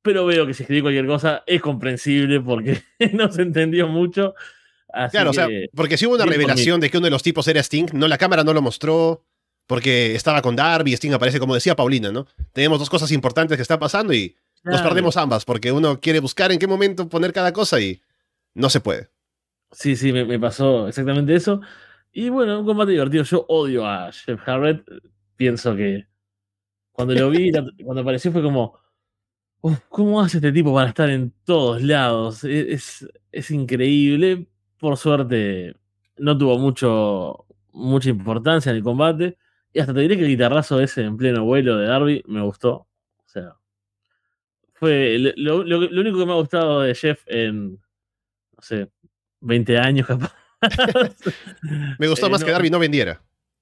pero 0.01 0.25
veo 0.25 0.45
que 0.45 0.53
si 0.53 0.63
escribí 0.63 0.81
cualquier 0.81 1.07
cosa 1.07 1.43
es 1.47 1.61
comprensible 1.61 2.41
porque 2.41 2.81
no 3.13 3.31
se 3.31 3.43
entendió 3.43 3.87
mucho. 3.87 4.33
claro, 5.11 5.29
o 5.29 5.33
sea, 5.33 5.47
porque 5.73 5.97
si 5.97 6.05
hubo 6.05 6.15
una 6.15 6.25
revelación 6.25 6.81
de 6.81 6.89
que 6.89 6.97
uno 6.97 7.05
de 7.05 7.11
los 7.11 7.23
tipos 7.23 7.47
era 7.47 7.61
Sting, 7.61 7.87
no, 7.93 8.07
la 8.09 8.17
cámara 8.17 8.43
no 8.43 8.53
lo 8.53 8.61
mostró, 8.61 9.23
porque 9.65 10.13
estaba 10.15 10.41
con 10.41 10.57
Darby, 10.57 10.91
Sting 10.91 11.13
aparece 11.13 11.39
como 11.39 11.55
decía 11.55 11.77
Paulina, 11.77 12.11
¿no? 12.11 12.27
Tenemos 12.51 12.79
dos 12.79 12.89
cosas 12.89 13.11
importantes 13.13 13.57
que 13.57 13.61
están 13.61 13.79
pasando 13.79 14.13
y 14.13 14.35
nos 14.63 14.81
perdemos 14.81 15.15
ambas, 15.15 15.45
porque 15.45 15.71
uno 15.71 16.01
quiere 16.01 16.19
buscar 16.19 16.51
en 16.51 16.59
qué 16.59 16.67
momento 16.67 17.07
poner 17.07 17.31
cada 17.31 17.53
cosa 17.53 17.79
y 17.79 18.01
no 18.53 18.69
se 18.69 18.81
puede. 18.81 19.09
Sí, 19.71 19.95
sí, 19.95 20.11
me, 20.11 20.39
pasó 20.39 20.87
exactamente 20.87 21.33
eso. 21.35 21.61
Y 22.11 22.29
bueno, 22.29 22.59
un 22.59 22.65
combate 22.65 22.91
divertido. 22.91 23.23
Yo 23.23 23.45
odio 23.47 23.85
a 23.87 24.11
Jeff 24.11 24.39
Jarrett. 24.41 24.83
Pienso 25.35 25.75
que 25.75 26.07
cuando 26.91 27.13
lo 27.15 27.29
vi, 27.29 27.51
cuando 27.85 28.01
apareció 28.01 28.31
fue 28.31 28.43
como, 28.43 28.77
¿cómo 29.89 30.21
hace 30.21 30.37
este 30.37 30.51
tipo 30.51 30.73
para 30.73 30.89
estar 30.89 31.09
en 31.09 31.33
todos 31.45 31.81
lados? 31.81 32.43
E, 32.43 32.73
es, 32.73 33.07
es, 33.31 33.51
increíble, 33.51 34.47
por 34.77 34.97
suerte, 34.97 35.75
no 36.17 36.37
tuvo 36.37 36.57
mucho, 36.59 37.45
mucha 37.71 38.09
importancia 38.09 38.71
en 38.71 38.77
el 38.77 38.83
combate. 38.83 39.37
Y 39.73 39.79
hasta 39.79 39.93
te 39.93 40.01
diré 40.01 40.17
que 40.17 40.23
el 40.23 40.29
guitarrazo 40.29 40.81
ese 40.81 41.03
en 41.03 41.15
pleno 41.15 41.45
vuelo 41.45 41.77
de 41.77 41.87
Darby 41.87 42.23
me 42.27 42.41
gustó. 42.41 42.73
O 42.73 43.27
sea, 43.27 43.55
fue 44.73 45.17
lo, 45.37 45.63
lo- 45.63 45.79
lo 45.79 46.01
único 46.01 46.17
que 46.19 46.25
me 46.25 46.33
ha 46.33 46.35
gustado 46.35 46.81
de 46.81 46.93
Jeff 46.93 47.23
en, 47.27 47.79
no 48.61 48.65
sé, 48.67 48.89
20 49.41 49.77
años 49.77 50.07
capaz. 50.07 50.35
Me 51.99 52.07
gustó 52.07 52.27
Eh, 52.27 52.29
más 52.29 52.41
no. 52.41 52.45
que 52.45 52.51
Darby 52.51 52.69
no 52.69 52.79
vendiera. 52.79 53.21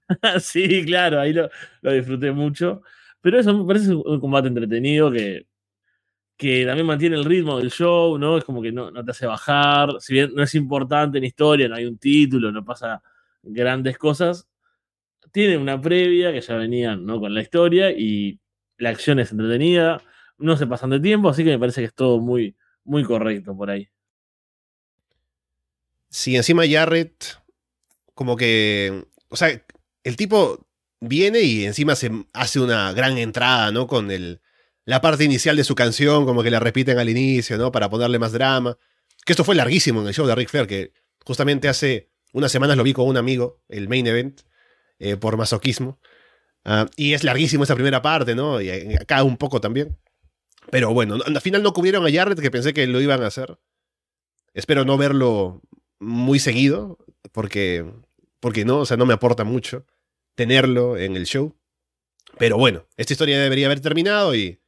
sí, 0.40 0.84
claro, 0.86 1.20
ahí 1.22 1.34
lo, 1.34 1.50
lo 1.82 1.94
disfruté 1.94 2.32
mucho. 2.32 2.82
Pero 3.22 3.40
eso 3.40 3.58
me 3.58 3.66
parece 3.66 3.94
un 3.94 4.20
combate 4.20 4.48
entretenido 4.48 5.12
que, 5.12 5.46
que 6.38 6.66
también 6.66 6.88
mantiene 6.88 7.16
el 7.18 7.26
ritmo 7.26 7.58
del 7.58 7.70
show, 7.72 8.18
¿no? 8.18 8.38
Es 8.38 8.44
como 8.46 8.62
que 8.62 8.72
no, 8.72 8.92
no 8.92 9.04
te 9.04 9.12
hace 9.12 9.26
bajar. 9.28 9.90
Si 10.00 10.14
bien 10.14 10.32
no 10.34 10.44
es 10.44 10.56
importante 10.56 11.18
en 11.18 11.26
historia, 11.26 11.68
no 11.68 11.76
hay 11.76 11.86
un 11.86 11.98
título, 11.98 12.52
no 12.52 12.64
pasa 12.64 13.02
grandes 13.44 13.98
cosas. 13.98 14.48
Tiene 15.32 15.58
una 15.58 15.80
previa 15.82 16.32
que 16.32 16.42
ya 16.42 16.56
venían 16.56 17.06
¿no? 17.06 17.20
con 17.20 17.34
la 17.34 17.42
historia 17.42 17.92
y 17.92 18.40
la 18.78 18.90
acción 18.90 19.20
es 19.20 19.32
entretenida. 19.32 20.02
No 20.38 20.56
se 20.58 20.66
pasan 20.68 20.92
de 20.92 21.00
tiempo, 21.02 21.30
así 21.30 21.44
que 21.44 21.52
me 21.52 21.60
parece 21.60 21.82
que 21.82 21.88
es 21.88 21.94
todo 21.94 22.20
muy, 22.20 22.56
muy 22.86 23.04
correcto 23.04 23.56
por 23.56 23.70
ahí. 23.70 23.88
Si 26.10 26.36
encima 26.36 26.64
Jarrett, 26.70 27.38
como 28.14 28.36
que. 28.36 29.06
O 29.30 29.36
sea, 29.36 29.64
el 30.04 30.16
tipo 30.16 30.66
viene 31.00 31.42
y 31.42 31.66
encima 31.66 31.96
se 31.96 32.12
hace 32.34 32.60
una 32.60 32.92
gran 32.94 33.18
entrada, 33.18 33.72
¿no? 33.72 33.88
Con 33.88 34.12
el, 34.12 34.42
la 34.86 35.02
parte 35.02 35.24
inicial 35.24 35.56
de 35.56 35.64
su 35.64 35.76
canción, 35.76 36.26
como 36.26 36.44
que 36.44 36.52
la 36.52 36.60
repiten 36.60 36.98
al 37.00 37.10
inicio, 37.10 37.58
¿no? 37.58 37.72
Para 37.72 37.90
ponerle 37.90 38.20
más 38.20 38.32
drama. 38.32 38.78
Que 39.26 39.34
esto 39.34 39.44
fue 39.44 39.56
larguísimo 39.56 40.02
en 40.02 40.08
el 40.08 40.14
show 40.14 40.26
de 40.26 40.36
Ric 40.36 40.50
Flair, 40.50 40.68
que 40.68 40.94
justamente 41.26 41.68
hace 41.70 42.10
unas 42.34 42.52
semanas 42.52 42.78
lo 42.78 42.84
vi 42.84 42.94
con 42.94 43.08
un 43.08 43.18
amigo, 43.18 43.62
el 43.70 43.88
main 43.88 44.08
event, 44.08 44.42
eh, 44.98 45.16
por 45.16 45.38
masoquismo. 45.38 46.00
Ah, 46.66 46.88
y 46.96 47.14
es 47.14 47.24
larguísimo 47.24 47.64
esa 47.64 47.76
primera 47.76 48.02
parte, 48.02 48.36
¿no? 48.36 48.60
Y 48.62 48.70
acá 48.96 49.24
un 49.24 49.38
poco 49.38 49.62
también. 49.62 49.98
Pero 50.72 50.94
bueno, 50.94 51.18
no- 51.18 51.24
al 51.26 51.42
final 51.42 51.64
no 51.64 51.74
cubrieron 51.74 52.06
a 52.06 52.12
Jarrett, 52.12 52.40
que 52.40 52.52
pensé 52.52 52.74
que 52.74 52.88
lo 52.88 53.00
iban 53.02 53.22
a 53.24 53.28
hacer. 53.28 53.60
Espero 54.54 54.84
no 54.86 54.98
verlo 54.98 55.62
muy 56.00 56.40
seguido, 56.40 56.98
porque, 57.32 57.86
porque 58.40 58.66
no, 58.66 58.80
o 58.80 58.86
sea, 58.86 58.98
no 58.98 59.06
me 59.06 59.14
aporta 59.14 59.44
mucho 59.44 59.86
tenerlo 60.36 60.98
en 60.98 61.16
el 61.16 61.26
show. 61.26 61.56
Pero 62.38 62.58
bueno, 62.58 62.88
esta 62.98 63.14
historia 63.14 63.40
debería 63.40 63.66
haber 63.66 63.82
terminado 63.82 64.36
y 64.36 64.62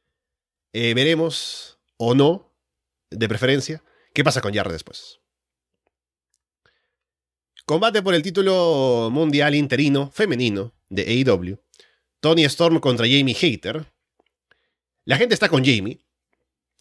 eh, 0.72 0.94
veremos, 0.94 1.78
o 1.96 2.14
no, 2.14 2.52
de 3.10 3.28
preferencia, 3.28 3.82
qué 4.14 4.24
pasa 4.24 4.40
con 4.40 4.52
Jarrett 4.52 4.72
después. 4.72 5.20
Combate 7.64 8.02
por 8.02 8.14
el 8.14 8.22
título 8.22 9.08
mundial 9.12 9.54
interino 9.54 10.10
femenino 10.10 10.74
de 10.88 11.24
AEW. 11.24 11.58
Tony 12.20 12.44
Storm 12.44 12.80
contra 12.80 13.06
Jamie 13.06 13.34
Hater. 13.34 13.86
La 15.04 15.16
gente 15.16 15.34
está 15.34 15.48
con 15.48 15.64
Jamie. 15.64 15.98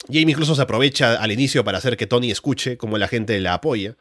Jamie 0.08 0.32
incluso 0.32 0.56
se 0.56 0.62
aprovecha 0.62 1.22
al 1.22 1.32
inicio 1.32 1.64
para 1.64 1.78
hacer 1.78 1.97
que 1.97 2.08
Tony 2.08 2.32
escuche 2.32 2.78
cómo 2.78 2.97
la 2.97 3.08
gente 3.08 3.39
la 3.39 3.54
apoya. 3.54 3.95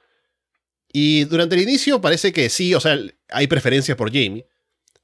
Y 0.92 1.24
durante 1.24 1.54
el 1.54 1.62
inicio 1.62 2.00
parece 2.00 2.32
que 2.32 2.48
sí, 2.50 2.74
o 2.74 2.80
sea, 2.80 2.98
hay 3.30 3.46
preferencia 3.46 3.96
por 3.96 4.08
Jamie, 4.08 4.46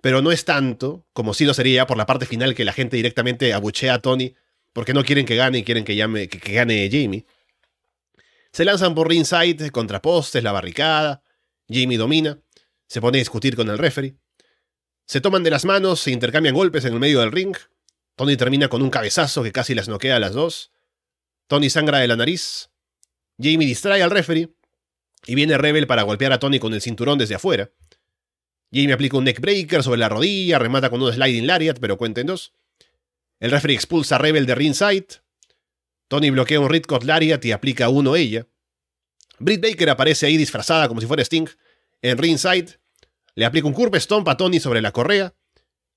pero 0.00 0.20
no 0.20 0.32
es 0.32 0.44
tanto 0.44 1.06
como 1.12 1.32
si 1.34 1.44
lo 1.44 1.54
sería 1.54 1.86
por 1.86 1.96
la 1.96 2.06
parte 2.06 2.26
final 2.26 2.54
que 2.54 2.64
la 2.64 2.72
gente 2.72 2.96
directamente 2.96 3.52
abuchea 3.52 3.94
a 3.94 3.98
Tony 4.00 4.34
porque 4.72 4.92
no 4.92 5.04
quieren 5.04 5.24
que 5.24 5.36
gane 5.36 5.58
y 5.58 5.64
quieren 5.64 5.84
que, 5.84 5.96
llame, 5.96 6.28
que, 6.28 6.52
gane 6.52 6.88
Jamie. 6.90 7.24
Se 8.52 8.64
lanzan 8.64 8.94
por 8.94 9.08
ringside, 9.08 9.70
contrapostes, 9.70 10.42
la 10.42 10.52
barricada. 10.52 11.22
Jamie 11.68 11.96
domina, 11.96 12.38
se 12.86 13.00
pone 13.00 13.18
a 13.18 13.20
discutir 13.20 13.56
con 13.56 13.70
el 13.70 13.78
referee. 13.78 14.16
Se 15.06 15.20
toman 15.20 15.44
de 15.44 15.50
las 15.50 15.64
manos, 15.64 16.00
se 16.00 16.10
intercambian 16.10 16.54
golpes 16.54 16.84
en 16.84 16.92
el 16.92 17.00
medio 17.00 17.20
del 17.20 17.32
ring. 17.32 17.56
Tony 18.16 18.36
termina 18.36 18.68
con 18.68 18.82
un 18.82 18.90
cabezazo 18.90 19.42
que 19.42 19.52
casi 19.52 19.74
las 19.74 19.88
noquea 19.88 20.16
a 20.16 20.20
las 20.20 20.32
dos. 20.32 20.72
Tony 21.46 21.70
sangra 21.70 22.00
de 22.00 22.08
la 22.08 22.16
nariz. 22.16 22.70
Jamie 23.38 23.66
distrae 23.66 24.02
al 24.02 24.10
referee. 24.10 24.55
Y 25.26 25.34
viene 25.34 25.58
Rebel 25.58 25.86
para 25.86 26.02
golpear 26.02 26.32
a 26.32 26.38
Tony 26.38 26.58
con 26.58 26.72
el 26.72 26.80
cinturón 26.80 27.18
desde 27.18 27.34
afuera. 27.34 27.70
Jamie 28.72 28.92
aplica 28.92 29.16
un 29.16 29.24
neckbreaker 29.24 29.82
sobre 29.82 29.98
la 29.98 30.08
rodilla, 30.08 30.58
remata 30.58 30.90
con 30.90 31.02
un 31.02 31.12
sliding 31.12 31.46
lariat, 31.46 31.78
pero 31.80 31.96
cuenta 31.98 32.20
en 32.20 32.28
dos. 32.28 32.52
El 33.40 33.50
referee 33.50 33.74
expulsa 33.74 34.16
a 34.16 34.18
Rebel 34.18 34.46
de 34.46 34.54
ringside. 34.54 35.06
Tony 36.08 36.30
bloquea 36.30 36.60
un 36.60 36.68
Ridcot 36.68 37.04
lariat 37.04 37.44
y 37.44 37.52
aplica 37.52 37.88
uno 37.88 38.14
a 38.14 38.18
ella. 38.18 38.46
Britt 39.38 39.62
Baker 39.62 39.90
aparece 39.90 40.26
ahí 40.26 40.36
disfrazada 40.36 40.88
como 40.88 41.00
si 41.00 41.06
fuera 41.06 41.22
Sting 41.22 41.48
en 42.02 42.18
ringside. 42.18 42.78
Le 43.34 43.44
aplica 43.44 43.66
un 43.66 43.74
curve 43.74 44.00
stomp 44.00 44.26
a 44.28 44.36
Tony 44.36 44.60
sobre 44.60 44.80
la 44.80 44.92
correa. 44.92 45.34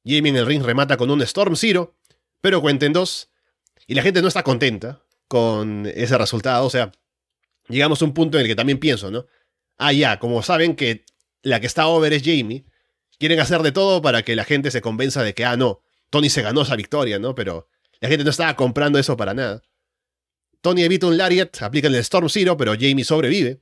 Jamie 0.05 0.29
en 0.29 0.37
el 0.37 0.45
ring 0.45 0.63
remata 0.63 0.97
con 0.97 1.09
un 1.11 1.21
Storm 1.21 1.55
Zero, 1.55 1.95
pero 2.41 2.61
cuenta 2.61 2.85
en 2.85 2.93
dos. 2.93 3.29
Y 3.87 3.95
la 3.95 4.01
gente 4.01 4.21
no 4.21 4.27
está 4.27 4.43
contenta 4.43 5.03
con 5.27 5.85
ese 5.85 6.17
resultado. 6.17 6.65
O 6.65 6.69
sea, 6.69 6.91
llegamos 7.69 8.01
a 8.01 8.05
un 8.05 8.13
punto 8.13 8.37
en 8.37 8.43
el 8.43 8.47
que 8.47 8.55
también 8.55 8.79
pienso, 8.79 9.11
¿no? 9.11 9.25
Ah, 9.77 9.93
ya, 9.93 10.19
como 10.19 10.43
saben 10.43 10.75
que 10.75 11.05
la 11.41 11.59
que 11.61 11.67
está 11.67 11.87
over 11.87 12.11
es 12.11 12.23
Jamie, 12.23 12.65
quieren 13.17 13.39
hacer 13.39 13.61
de 13.61 13.71
todo 13.71 14.01
para 14.01 14.23
que 14.23 14.35
la 14.35 14.43
gente 14.43 14.71
se 14.71 14.81
convenza 14.81 15.23
de 15.23 15.33
que, 15.33 15.45
ah, 15.45 15.55
no, 15.55 15.81
Tony 16.09 16.29
se 16.29 16.41
ganó 16.41 16.63
esa 16.63 16.75
victoria, 16.75 17.19
¿no? 17.19 17.35
Pero 17.35 17.69
la 18.01 18.09
gente 18.09 18.23
no 18.23 18.29
estaba 18.29 18.55
comprando 18.55 18.99
eso 18.99 19.15
para 19.15 19.33
nada. 19.33 19.63
Tony 20.61 20.83
evita 20.83 21.07
un 21.07 21.17
Lariat, 21.17 21.61
aplica 21.61 21.87
el 21.87 21.95
Storm 21.95 22.29
Zero, 22.29 22.57
pero 22.57 22.73
Jamie 22.73 23.05
sobrevive. 23.05 23.61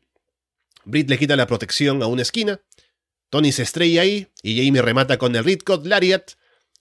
Britt 0.86 1.10
le 1.10 1.18
quita 1.18 1.36
la 1.36 1.46
protección 1.46 2.02
a 2.02 2.08
una 2.08 2.22
esquina. 2.22 2.62
Tony 3.30 3.52
se 3.52 3.64
estrella 3.64 4.02
ahí 4.02 4.28
y 4.42 4.64
Jamie 4.64 4.82
remata 4.82 5.18
con 5.18 5.36
el 5.36 5.44
Ridcot 5.44 5.86
Lariat 5.86 6.32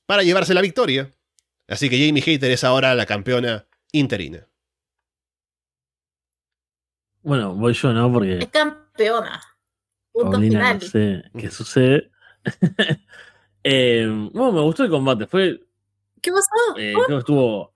para 0.06 0.22
llevarse 0.22 0.54
la 0.54 0.62
victoria. 0.62 1.10
Así 1.66 1.90
que 1.90 1.98
Jamie 1.98 2.22
Hater 2.22 2.50
es 2.50 2.62
ahora 2.62 2.94
la 2.94 3.04
campeona 3.04 3.66
interina. 3.92 4.48
Bueno, 7.26 7.54
voy 7.56 7.72
yo, 7.74 7.92
¿no? 7.92 8.12
Porque 8.12 8.38
Es 8.38 8.46
campeona. 8.50 9.42
Punto 10.12 10.30
Paulina 10.30 10.60
final. 10.60 10.78
no 10.80 10.86
sé 10.88 11.22
qué 11.38 11.50
sucede. 11.50 12.10
Eh, 13.68 14.06
bueno, 14.32 14.52
me 14.52 14.60
gustó 14.60 14.84
el 14.84 14.90
combate. 14.90 15.26
Fue, 15.26 15.58
¿Qué 16.22 16.30
pasó? 16.30 16.78
eh, 16.78 16.92
creo 16.94 17.06
que 17.08 17.18
estuvo 17.18 17.74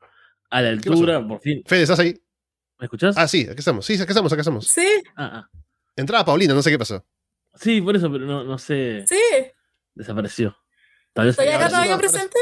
a 0.49 0.63
la 0.63 0.69
¿Qué 0.81 0.89
altura, 0.89 1.27
por 1.27 1.41
fin. 1.41 1.65
Fede, 1.67 1.83
¿estás 1.83 1.99
ahí? 1.99 2.15
¿Me 2.79 2.85
escuchás? 2.85 3.17
Ah, 3.19 3.27
sí, 3.27 3.41
aquí 3.51 3.59
estamos. 3.59 3.85
Sí, 3.85 3.95
aquí 3.95 4.05
estamos, 4.13 4.33
aquí 4.33 4.39
estamos. 4.39 4.69
Sí, 4.69 4.87
Ah, 5.17 5.43
ah. 5.51 5.59
Entraba 5.97 6.25
Paulina, 6.25 6.55
no 6.55 6.63
sé 6.63 6.71
qué 6.71 6.79
pasó. 6.79 7.05
Sí, 7.57 7.81
por 7.81 7.97
eso, 7.97 8.09
pero 8.09 8.25
no, 8.25 8.45
no 8.45 8.57
sé. 8.57 9.05
sí. 9.09 9.19
Desapareció. 9.97 10.57
Tal 11.13 11.27
vez. 11.27 11.37
¿Estoy 11.37 11.53
acá 11.53 11.69
todavía 11.69 11.99
presente? 11.99 12.39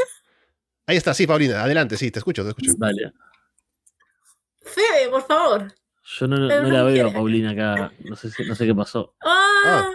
Ahí 0.85 0.97
está, 0.97 1.15
sí, 1.15 1.25
Paulina, 1.25 1.63
adelante, 1.63 1.97
sí, 1.97 2.11
te 2.11 2.19
escucho, 2.19 2.43
te 2.43 2.49
escucho. 2.49 2.73
Dale. 2.77 3.13
Fede, 4.61 5.09
por 5.09 5.25
favor. 5.25 5.73
Yo 6.17 6.27
no, 6.27 6.37
la 6.37 6.83
veo 6.83 7.09
a 7.09 7.13
Paulina 7.13 7.51
acá. 7.51 7.91
No 8.03 8.15
sé, 8.15 8.29
no 8.47 8.55
sé 8.55 8.65
qué 8.65 8.73
pasó. 8.73 9.13
Ah, 9.23 9.89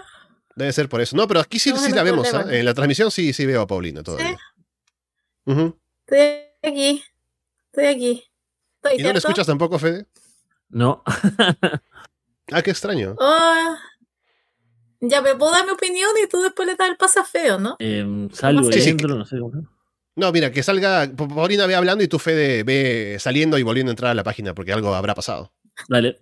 Debe 0.54 0.72
ser 0.72 0.88
por 0.88 1.00
eso. 1.00 1.16
No, 1.16 1.26
pero 1.26 1.40
aquí 1.40 1.58
sí, 1.58 1.70
No, 1.70 1.78
sí 1.78 1.90
no 1.90 1.96
la 1.96 2.02
vemos. 2.04 2.32
¿ah? 2.32 2.44
En 2.48 2.64
la 2.64 2.74
transmisión 2.74 3.10
sí, 3.10 3.32
sí 3.32 3.44
veo 3.46 3.62
a 3.62 3.66
Paulina 3.66 4.02
todavía. 4.02 4.38
Estoy 5.46 6.44
aquí. 6.62 7.02
Estoy 7.72 7.86
aquí. 7.86 8.24
Estoy 8.82 9.00
¿Y 9.00 9.02
no 9.02 9.12
la 9.12 9.18
escuchas 9.18 9.46
tampoco, 9.46 9.78
Fede? 9.78 10.06
No. 10.68 11.02
Ah, 12.52 12.60
qué 12.60 12.70
extraño. 12.70 13.16
Ah. 13.18 13.78
ya, 15.00 15.22
pero 15.22 15.38
puedo 15.38 15.50
dar 15.50 15.64
mi 15.64 15.70
opinión 15.70 16.10
y 16.22 16.28
tú 16.28 16.42
después 16.42 16.68
le 16.68 16.76
das 16.76 16.90
el 16.90 16.98
pase 16.98 17.18
a 17.18 17.24
feo, 17.24 17.58
¿no? 17.58 17.76
Em, 17.78 18.28
salgo 18.30 18.70
Sí, 18.70 18.82
sí, 18.82 18.92
no 18.92 19.24
sé 19.24 19.38
cómo. 19.38 19.66
No, 20.14 20.30
mira, 20.30 20.52
que 20.52 20.62
salga. 20.62 21.10
Pa- 21.16 21.26
Paulina 21.26 21.64
ve 21.66 21.74
hablando 21.74 22.04
y 22.04 22.08
tú, 22.08 22.18
Fede, 22.18 22.62
ve 22.62 23.16
saliendo 23.18 23.56
y 23.56 23.62
volviendo 23.62 23.88
a 23.90 23.94
entrar 23.94 24.10
a 24.10 24.14
la 24.14 24.24
página 24.24 24.54
porque 24.54 24.74
algo 24.74 24.94
habrá 24.94 25.14
pasado. 25.14 25.53
Dale. 25.88 26.20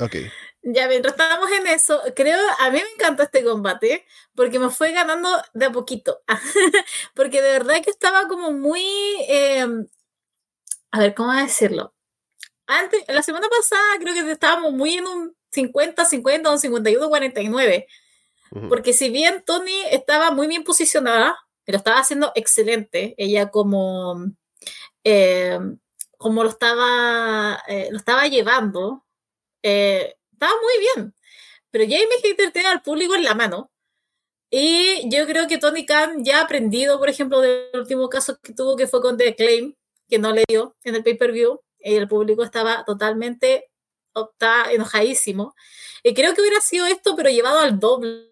Ok. 0.00 0.16
Ya, 0.62 0.88
mientras 0.88 1.12
estábamos 1.14 1.50
en 1.52 1.66
eso, 1.66 2.00
creo, 2.16 2.38
a 2.58 2.70
mí 2.70 2.78
me 2.78 2.94
encantó 2.94 3.22
este 3.22 3.44
combate 3.44 4.06
porque 4.34 4.58
me 4.58 4.70
fue 4.70 4.92
ganando 4.92 5.28
de 5.52 5.66
a 5.66 5.72
poquito. 5.72 6.22
porque 7.14 7.42
de 7.42 7.52
verdad 7.52 7.82
que 7.82 7.90
estaba 7.90 8.26
como 8.28 8.50
muy, 8.52 8.82
eh, 9.28 9.66
a 10.90 10.98
ver, 10.98 11.14
¿cómo 11.14 11.32
decirlo? 11.32 11.94
Antes, 12.66 13.04
la 13.08 13.22
semana 13.22 13.46
pasada 13.48 13.98
creo 14.00 14.14
que 14.14 14.30
estábamos 14.30 14.72
muy 14.72 14.94
en 14.94 15.06
un 15.06 15.36
50, 15.50 16.04
50, 16.04 16.50
un 16.50 16.58
51, 16.58 17.08
49. 17.08 17.86
Ujú. 18.52 18.68
Porque 18.68 18.92
si 18.92 19.10
bien 19.10 19.42
Tony 19.44 19.82
estaba 19.90 20.30
muy 20.30 20.46
bien 20.46 20.64
posicionada, 20.64 21.36
lo 21.66 21.76
estaba 21.76 21.98
haciendo 21.98 22.32
excelente, 22.34 23.14
ella 23.18 23.50
como, 23.50 24.24
eh, 25.04 25.58
como 26.24 26.42
lo 26.42 26.48
estaba, 26.48 27.62
eh, 27.68 27.88
lo 27.90 27.98
estaba 27.98 28.26
llevando, 28.28 29.04
eh, 29.62 30.16
estaba 30.32 30.54
muy 30.54 30.72
bien. 30.80 31.14
Pero 31.70 31.84
Jamie 31.84 32.18
Hater 32.22 32.50
tiene 32.50 32.68
al 32.68 32.80
público 32.80 33.14
en 33.14 33.24
la 33.24 33.34
mano. 33.34 33.70
Y 34.50 35.06
yo 35.10 35.26
creo 35.26 35.46
que 35.46 35.58
Tony 35.58 35.84
Khan 35.84 36.24
ya 36.24 36.38
ha 36.38 36.44
aprendido, 36.44 36.98
por 36.98 37.10
ejemplo, 37.10 37.42
del 37.42 37.68
último 37.74 38.08
caso 38.08 38.38
que 38.42 38.54
tuvo, 38.54 38.74
que 38.74 38.86
fue 38.86 39.02
con 39.02 39.18
The 39.18 39.34
Claim, 39.34 39.74
que 40.08 40.18
no 40.18 40.32
le 40.32 40.44
dio 40.48 40.74
en 40.84 40.94
el 40.94 41.02
pay-per-view, 41.04 41.60
y 41.78 41.94
el 41.94 42.08
público 42.08 42.42
estaba 42.42 42.86
totalmente 42.86 43.66
está 44.14 44.72
enojadísimo. 44.72 45.54
Y 46.02 46.14
creo 46.14 46.32
que 46.32 46.40
hubiera 46.40 46.60
sido 46.62 46.86
esto, 46.86 47.14
pero 47.16 47.28
llevado 47.28 47.58
al 47.58 47.78
doble, 47.78 48.30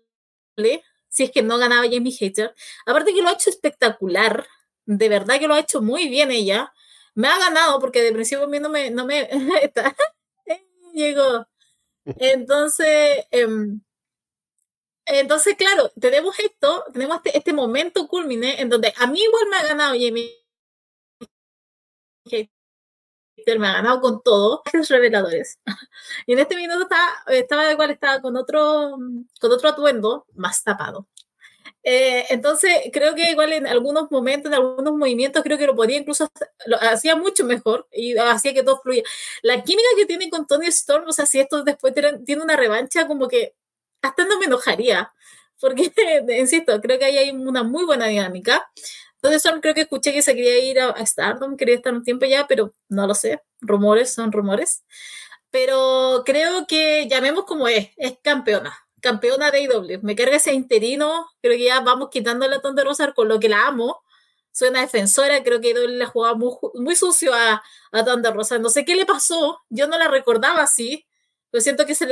si 1.10 1.24
es 1.24 1.30
que 1.30 1.42
no 1.42 1.58
ganaba 1.58 1.82
Jamie 1.90 2.16
Hater. 2.18 2.54
Aparte 2.86 3.12
que 3.12 3.20
lo 3.20 3.28
ha 3.28 3.34
hecho 3.34 3.50
espectacular, 3.50 4.46
de 4.86 5.08
verdad 5.10 5.38
que 5.38 5.46
lo 5.46 5.52
ha 5.52 5.60
hecho 5.60 5.82
muy 5.82 6.08
bien 6.08 6.30
ella. 6.30 6.72
Me 7.14 7.28
ha 7.28 7.38
ganado 7.38 7.78
porque 7.80 8.02
de 8.02 8.12
principio 8.12 8.44
a 8.44 8.48
mí 8.48 8.58
no 8.58 8.68
me, 8.68 8.90
no 8.90 9.06
me 9.06 9.28
llegó. 10.94 11.46
Entonces, 12.04 13.26
em, 13.30 13.80
entonces, 15.06 15.56
claro, 15.56 15.90
tenemos 16.00 16.38
esto, 16.38 16.84
tenemos 16.92 17.16
este, 17.18 17.36
este 17.36 17.52
momento 17.52 18.06
culmine 18.06 18.60
en 18.60 18.68
donde 18.68 18.92
a 18.96 19.06
mí 19.06 19.20
igual 19.20 19.48
me 19.50 19.56
ha 19.56 19.62
ganado 19.64 19.94
Jamie 19.94 20.30
me 23.58 23.68
ha 23.68 23.72
ganado 23.74 24.00
con 24.00 24.22
todo, 24.22 24.62
los 24.72 24.88
reveladores. 24.88 25.58
Y 26.26 26.34
en 26.34 26.38
este 26.38 26.56
minuto 26.56 26.82
estaba, 26.82 27.12
estaba 27.28 27.72
igual, 27.72 27.90
estaba 27.90 28.20
con 28.20 28.36
otro, 28.36 28.96
con 29.40 29.52
otro 29.52 29.68
atuendo 29.68 30.26
más 30.34 30.62
tapado. 30.62 31.08
Eh, 31.84 32.26
entonces, 32.30 32.70
creo 32.92 33.14
que 33.14 33.30
igual 33.30 33.52
en 33.52 33.66
algunos 33.66 34.10
momentos, 34.10 34.50
en 34.50 34.54
algunos 34.54 34.94
movimientos, 34.94 35.42
creo 35.42 35.58
que 35.58 35.66
lo 35.66 35.74
podía 35.74 35.98
incluso, 35.98 36.30
lo 36.66 36.76
hacía 36.80 37.16
mucho 37.16 37.44
mejor 37.44 37.88
y 37.92 38.16
hacía 38.16 38.54
que 38.54 38.62
todo 38.62 38.80
fluya. 38.80 39.02
La 39.42 39.62
química 39.64 39.88
que 39.96 40.06
tiene 40.06 40.30
con 40.30 40.46
Tony 40.46 40.66
Storm, 40.68 41.08
o 41.08 41.12
sea, 41.12 41.26
si 41.26 41.40
esto 41.40 41.64
después 41.64 41.94
tiene 42.24 42.42
una 42.42 42.56
revancha, 42.56 43.06
como 43.06 43.28
que 43.28 43.54
hasta 44.02 44.24
no 44.24 44.38
me 44.38 44.46
enojaría, 44.46 45.12
porque, 45.60 45.92
insisto, 46.38 46.80
creo 46.80 46.98
que 46.98 47.04
ahí 47.06 47.18
hay 47.18 47.30
una 47.30 47.62
muy 47.62 47.84
buena 47.84 48.06
dinámica. 48.06 48.70
Entonces, 49.22 49.50
creo 49.60 49.74
que 49.74 49.82
escuché 49.82 50.12
que 50.12 50.22
se 50.22 50.34
quería 50.34 50.58
ir 50.58 50.80
a, 50.80 51.06
Stardom, 51.06 51.56
quería 51.56 51.76
estar 51.76 51.94
un 51.94 52.02
tiempo 52.04 52.26
ya, 52.26 52.46
pero 52.48 52.74
no 52.88 53.06
lo 53.06 53.14
sé. 53.14 53.42
Rumores 53.60 54.12
son 54.12 54.32
rumores. 54.32 54.84
Pero 55.50 56.22
creo 56.26 56.66
que 56.66 57.08
llamemos 57.08 57.44
como 57.44 57.68
es, 57.68 57.90
es 57.96 58.18
campeona 58.22 58.76
campeona 59.02 59.50
de 59.50 59.62
IW. 59.62 60.00
Me 60.02 60.16
carga 60.16 60.36
ese 60.36 60.54
interino. 60.54 61.28
Creo 61.42 61.58
que 61.58 61.64
ya 61.64 61.80
vamos 61.80 62.08
quitando 62.10 62.48
la 62.48 62.60
tonta 62.62 62.84
Rosa 62.84 63.12
con 63.12 63.28
lo 63.28 63.40
que 63.40 63.50
la 63.50 63.66
amo. 63.66 64.02
Soy 64.52 64.70
una 64.70 64.80
defensora. 64.82 65.42
Creo 65.44 65.60
que 65.60 65.70
IW 65.70 65.88
le 65.88 66.06
jugaba 66.06 66.36
muy, 66.36 66.52
muy 66.74 66.96
sucio 66.96 67.34
a, 67.34 67.62
a 67.92 68.04
Thunder 68.04 68.34
Rosa. 68.34 68.58
No 68.58 68.70
sé 68.70 68.84
qué 68.84 68.94
le 68.96 69.06
pasó. 69.06 69.60
Yo 69.68 69.88
no 69.88 69.98
la 69.98 70.08
recordaba 70.08 70.62
así. 70.62 71.06
Lo 71.52 71.60
siento 71.60 71.84
que 71.84 71.94
se, 71.94 72.08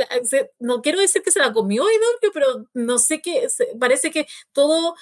no 0.59 0.81
quiero 0.83 0.99
decir 0.99 1.23
que 1.23 1.31
se 1.31 1.39
la 1.39 1.53
comió 1.53 1.83
IW, 1.83 2.31
pero 2.33 2.67
no 2.73 2.99
sé 2.99 3.21
qué. 3.21 3.47
parece 3.79 4.11
que 4.11 4.27
todo, 4.51 4.95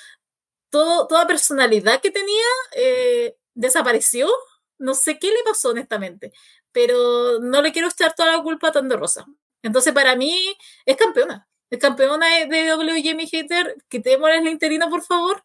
todo, 0.70 1.08
toda 1.08 1.28
personalidad 1.28 2.02
que 2.02 2.12
tenía 2.12 2.46
eh, 2.76 3.36
desapareció. 3.56 4.30
No 4.78 4.94
sé 4.96 5.20
qué 5.20 5.28
le 5.28 5.44
pasó, 5.46 5.70
honestamente. 5.72 6.32
Pero 6.72 7.40
no 7.42 7.62
le 7.62 7.74
quiero 7.74 7.90
echar 7.90 8.16
toda 8.16 8.38
la 8.38 8.44
culpa 8.44 8.70
a 8.70 8.72
Thunder 8.72 9.00
Rosa. 9.00 9.26
Entonces, 9.64 9.94
para 9.94 10.16
mí, 10.16 10.56
es 10.86 10.96
campeona 10.98 11.49
campeona 11.78 12.26
de 12.48 12.68
W 12.68 13.04
Jamie 13.04 13.28
Hater, 13.28 13.76
quitémosle 13.88 14.38
el 14.38 14.48
interino, 14.48 14.90
por 14.90 15.04
favor, 15.04 15.44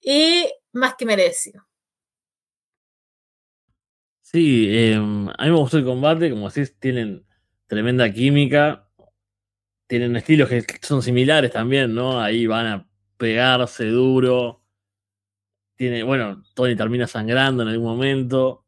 y 0.00 0.48
más 0.72 0.94
que 0.94 1.06
merecido. 1.06 1.66
Sí, 4.22 4.66
em, 4.68 5.28
a 5.28 5.44
mí 5.44 5.50
me 5.50 5.56
gustó 5.56 5.78
el 5.78 5.84
combate, 5.84 6.30
como 6.30 6.50
decís, 6.50 6.76
tienen 6.78 7.24
tremenda 7.66 8.12
química, 8.12 8.88
tienen 9.86 10.16
estilos 10.16 10.48
que 10.48 10.64
son 10.82 11.02
similares 11.02 11.52
también, 11.52 11.94
¿no? 11.94 12.20
Ahí 12.20 12.46
van 12.46 12.66
a 12.66 12.88
pegarse 13.16 13.86
duro. 13.86 14.62
Tiene, 15.76 16.02
bueno, 16.02 16.42
Tony 16.54 16.74
termina 16.76 17.06
sangrando 17.06 17.62
en 17.62 17.68
algún 17.68 17.86
momento. 17.86 18.66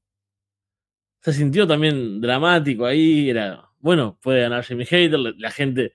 Se 1.20 1.32
sintió 1.32 1.66
también 1.66 2.20
dramático 2.20 2.86
ahí, 2.86 3.30
era, 3.30 3.70
bueno, 3.80 4.18
puede 4.22 4.42
ganar 4.42 4.64
Jamie 4.64 4.86
Hater, 4.86 5.18
la 5.18 5.50
gente 5.50 5.92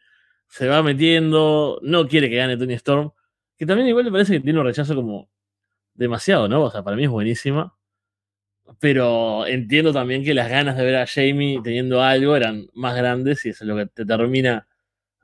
se 0.54 0.68
va 0.68 0.84
metiendo, 0.84 1.80
no 1.82 2.08
quiere 2.08 2.30
que 2.30 2.36
gane 2.36 2.58
Tony 2.58 2.76
Storm, 2.76 3.12
que 3.58 3.66
también 3.66 3.88
igual 3.88 4.06
me 4.06 4.12
parece 4.12 4.34
que 4.34 4.40
tiene 4.40 4.60
un 4.60 4.66
rechazo 4.68 4.94
como 4.94 5.28
demasiado, 5.96 6.48
¿no? 6.48 6.66
O 6.66 6.70
sea, 6.72 6.84
para 6.84 6.96
mí 6.96 7.06
es 7.06 7.10
buenísima. 7.10 7.76
Pero 8.80 9.48
entiendo 9.48 9.92
también 9.92 10.24
que 10.24 10.36
las 10.36 10.50
ganas 10.50 10.78
de 10.78 10.86
ver 10.86 10.98
a 10.98 11.08
Jamie 11.08 11.60
teniendo 11.64 12.04
algo 12.04 12.36
eran 12.36 12.68
más 12.74 12.96
grandes 12.96 13.44
y 13.48 13.50
eso 13.50 13.64
es 13.64 13.68
lo 13.68 13.78
que 13.78 13.88
te 13.88 14.06
termina 14.06 14.68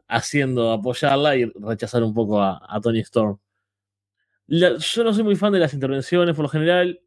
haciendo 0.08 0.72
apoyarla 0.72 1.36
y 1.36 1.46
rechazar 1.46 2.02
un 2.02 2.16
poco 2.16 2.42
a, 2.42 2.80
Tony 2.82 3.02
Storm. 3.02 3.38
yo 4.48 5.04
no 5.04 5.14
soy 5.14 5.24
muy 5.24 5.36
fan 5.36 5.54
de 5.54 5.60
las 5.60 5.76
intervenciones 5.76 6.36
por 6.36 6.44
lo 6.44 6.50
general, 6.50 7.02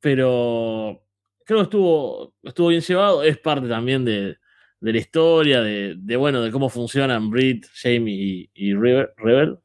pero 0.00 1.02
creo 1.44 1.58
que 1.58 1.64
estuvo, 1.64 2.34
estuvo 2.42 2.68
bien 2.68 2.80
llevado. 2.80 3.22
Es 3.22 3.36
parte 3.36 3.68
también 3.68 4.02
de, 4.06 4.38
de 4.84 4.92
la 4.92 4.98
historia, 4.98 5.62
de, 5.62 6.16
bueno, 6.16 6.42
de 6.42 6.50
cómo 6.50 6.68
funcionan 6.68 7.30
Brit, 7.30 7.64
Jamie 7.72 8.50
y, 8.52 8.74
Rebel. 8.74 9.58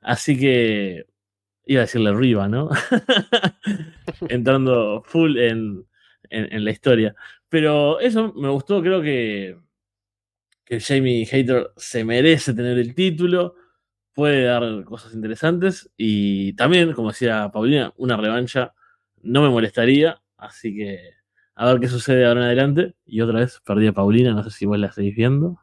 Así 0.00 0.36
que 0.36 1.06
iba 1.64 1.82
a 1.82 1.84
decirle 1.84 2.12
Riva, 2.12 2.48
¿no? 2.48 2.68
Entrando 4.28 5.04
full 5.06 5.38
en, 5.38 5.86
la 6.30 6.70
historia. 6.72 7.14
Pero 7.48 8.00
eso 8.00 8.32
me 8.34 8.48
gustó, 8.48 8.82
creo 8.82 9.00
que, 9.00 9.56
que 10.64 10.80
Jamie 10.80 11.24
Hater 11.24 11.70
se 11.76 12.04
merece 12.04 12.52
tener 12.52 12.78
el 12.78 12.96
título, 12.96 13.54
puede 14.12 14.42
dar 14.42 14.84
cosas 14.84 15.14
interesantes 15.14 15.88
y 15.96 16.54
también, 16.54 16.94
como 16.94 17.10
decía 17.10 17.48
Paulina, 17.52 17.94
una 17.96 18.16
revancha 18.16 18.74
no 19.22 19.40
me 19.40 19.50
molestaría, 19.50 20.20
así 20.36 20.74
que 20.74 21.17
a 21.58 21.66
ver 21.72 21.80
qué 21.80 21.88
sucede 21.88 22.24
ahora 22.24 22.40
en 22.40 22.46
adelante. 22.46 22.94
Y 23.04 23.20
otra 23.20 23.40
vez 23.40 23.60
perdí 23.64 23.88
a 23.88 23.92
Paulina, 23.92 24.32
no 24.32 24.44
sé 24.44 24.50
si 24.50 24.64
vos 24.64 24.78
la 24.78 24.92
seguís 24.92 25.16
viendo. 25.16 25.60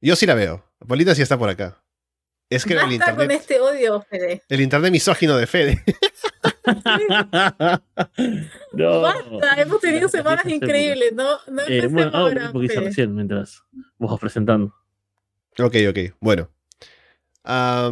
Yo 0.00 0.14
sí 0.14 0.26
la 0.26 0.34
veo. 0.34 0.64
Paulina 0.86 1.14
sí 1.14 1.22
está 1.22 1.36
por 1.36 1.48
acá. 1.48 1.82
Es 2.48 2.64
que 2.64 2.74
el 2.74 2.92
internet. 2.92 3.16
con 3.16 3.30
este 3.30 3.60
odio, 3.60 4.02
Fede. 4.02 4.42
El 4.48 4.60
internet 4.60 4.92
misógino 4.92 5.36
de 5.36 5.46
Fede. 5.46 5.82
no, 8.72 9.00
Basta, 9.00 9.54
hemos 9.56 9.80
tenido 9.80 10.08
semanas 10.08 10.46
increíbles, 10.46 11.12
¿no? 11.14 11.38
No 11.48 11.62
eh, 11.66 11.88
bueno, 11.88 12.10
ahora, 12.14 12.46
un 12.46 12.52
poquito 12.52 12.80
recién 12.80 13.14
mientras 13.14 13.62
vos 13.98 14.10
vas 14.10 14.20
presentando. 14.20 14.72
Ok, 15.58 15.76
ok. 15.88 15.98
Bueno. 16.20 16.50
a 17.44 17.90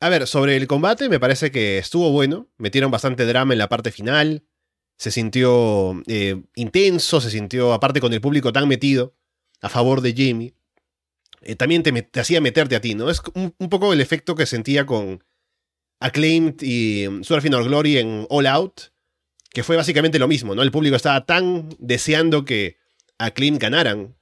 ver, 0.00 0.26
sobre 0.28 0.56
el 0.56 0.68
combate 0.68 1.08
me 1.08 1.18
parece 1.18 1.50
que 1.50 1.78
estuvo 1.78 2.12
bueno. 2.12 2.48
Metieron 2.56 2.92
bastante 2.92 3.24
drama 3.24 3.54
en 3.54 3.58
la 3.58 3.68
parte 3.68 3.90
final 3.90 4.44
se 4.96 5.10
sintió 5.10 6.02
eh, 6.06 6.42
intenso, 6.54 7.20
se 7.20 7.30
sintió, 7.30 7.72
aparte 7.72 8.00
con 8.00 8.12
el 8.12 8.20
público 8.20 8.52
tan 8.52 8.66
metido 8.68 9.14
a 9.60 9.68
favor 9.68 10.00
de 10.00 10.14
Jamie, 10.16 10.54
eh, 11.42 11.54
también 11.54 11.82
te, 11.82 12.20
hacía 12.20 12.40
meterte 12.40 12.76
a 12.76 12.80
ti, 12.80 12.94
¿no? 12.94 13.10
Es 13.10 13.22
un, 13.34 13.52
poco 13.68 13.92
el 13.92 14.00
efecto 14.00 14.34
que 14.34 14.46
sentía 14.46 14.86
con 14.86 15.22
Acclaimed 16.00 16.56
y 16.60 17.06
um, 17.06 17.22
Final 17.22 17.64
Glory 17.64 17.98
en 17.98 18.26
All 18.30 18.46
Out, 18.46 18.80
que 19.50 19.62
fue 19.62 19.76
básicamente 19.76 20.18
lo 20.18 20.28
mismo, 20.28 20.54
¿no? 20.54 20.62
El 20.62 20.70
público 20.70 20.96
estaba 20.96 21.24
tan 21.24 21.68
deseando 21.78 22.44
que 22.44 22.78
Acclaimed 23.18 23.60
ganaran 23.60 24.16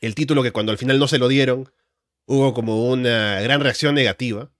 el 0.00 0.14
título 0.14 0.42
que 0.42 0.52
cuando 0.52 0.72
al 0.72 0.78
final 0.78 0.98
no 0.98 1.08
se 1.08 1.18
lo 1.18 1.28
dieron, 1.28 1.70
hubo 2.26 2.54
como 2.54 2.88
una 2.88 3.40
gran 3.40 3.60
reacción 3.60 3.94
negativa. 3.94 4.50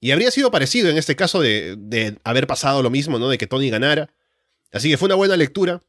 Y 0.00 0.12
habría 0.12 0.30
sido 0.30 0.52
parecido 0.52 0.88
en 0.88 0.96
este 0.96 1.16
caso 1.16 1.40
de, 1.40 1.74
de 1.76 2.18
haber 2.22 2.46
pasado 2.46 2.82
lo 2.82 2.90
mismo, 2.90 3.18
¿no? 3.18 3.28
De 3.28 3.38
que 3.38 3.48
Tony 3.48 3.70
ganara 3.70 4.10
Así 4.72 4.90
que 4.90 4.98
fue 4.98 5.06
una 5.06 5.14
buena 5.14 5.36
lectura 5.36 5.82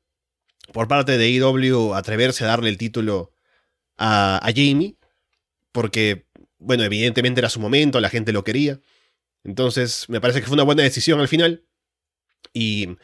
por 0.71 0.87
parte 0.87 1.17
de 1.17 1.25
AEW 1.25 1.93
atreverse 1.95 2.43
a 2.43 2.47
darle 2.47 2.69
el 2.69 2.77
título 2.77 3.33
a, 3.97 4.39
Jamie, 4.55 4.95
porque, 5.71 6.25
bueno, 6.57 6.83
evidentemente 6.83 7.41
era 7.41 7.49
su 7.49 7.59
momento, 7.59 7.99
la 7.99 8.09
gente 8.09 8.31
lo 8.31 8.43
quería. 8.43 8.79
Entonces, 9.43 10.07
me 10.09 10.21
parece 10.21 10.41
que 10.41 10.47
fue 10.47 10.55
una 10.55 10.63
buena 10.63 10.83
decisión 10.83 11.19
al 11.19 11.27
final. 11.27 11.65
Y 12.53 12.97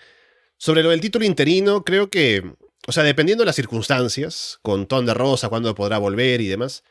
sobre 0.57 0.83
lo 0.83 0.89
del 0.89 1.01
título 1.01 1.25
interino, 1.25 1.83
creo 1.83 2.09
que, 2.09 2.43
o 2.87 2.91
sea, 2.91 3.03
dependiendo 3.03 3.41
de 3.43 3.47
las 3.47 3.55
circunstancias, 3.55 4.59
con 4.61 4.87
Ton 4.87 5.05
de 5.05 5.13
Rosa, 5.13 5.49
cuándo 5.49 5.75
podrá 5.75 5.97
volver 5.97 6.41
y 6.41 6.47
demás, 6.47 6.83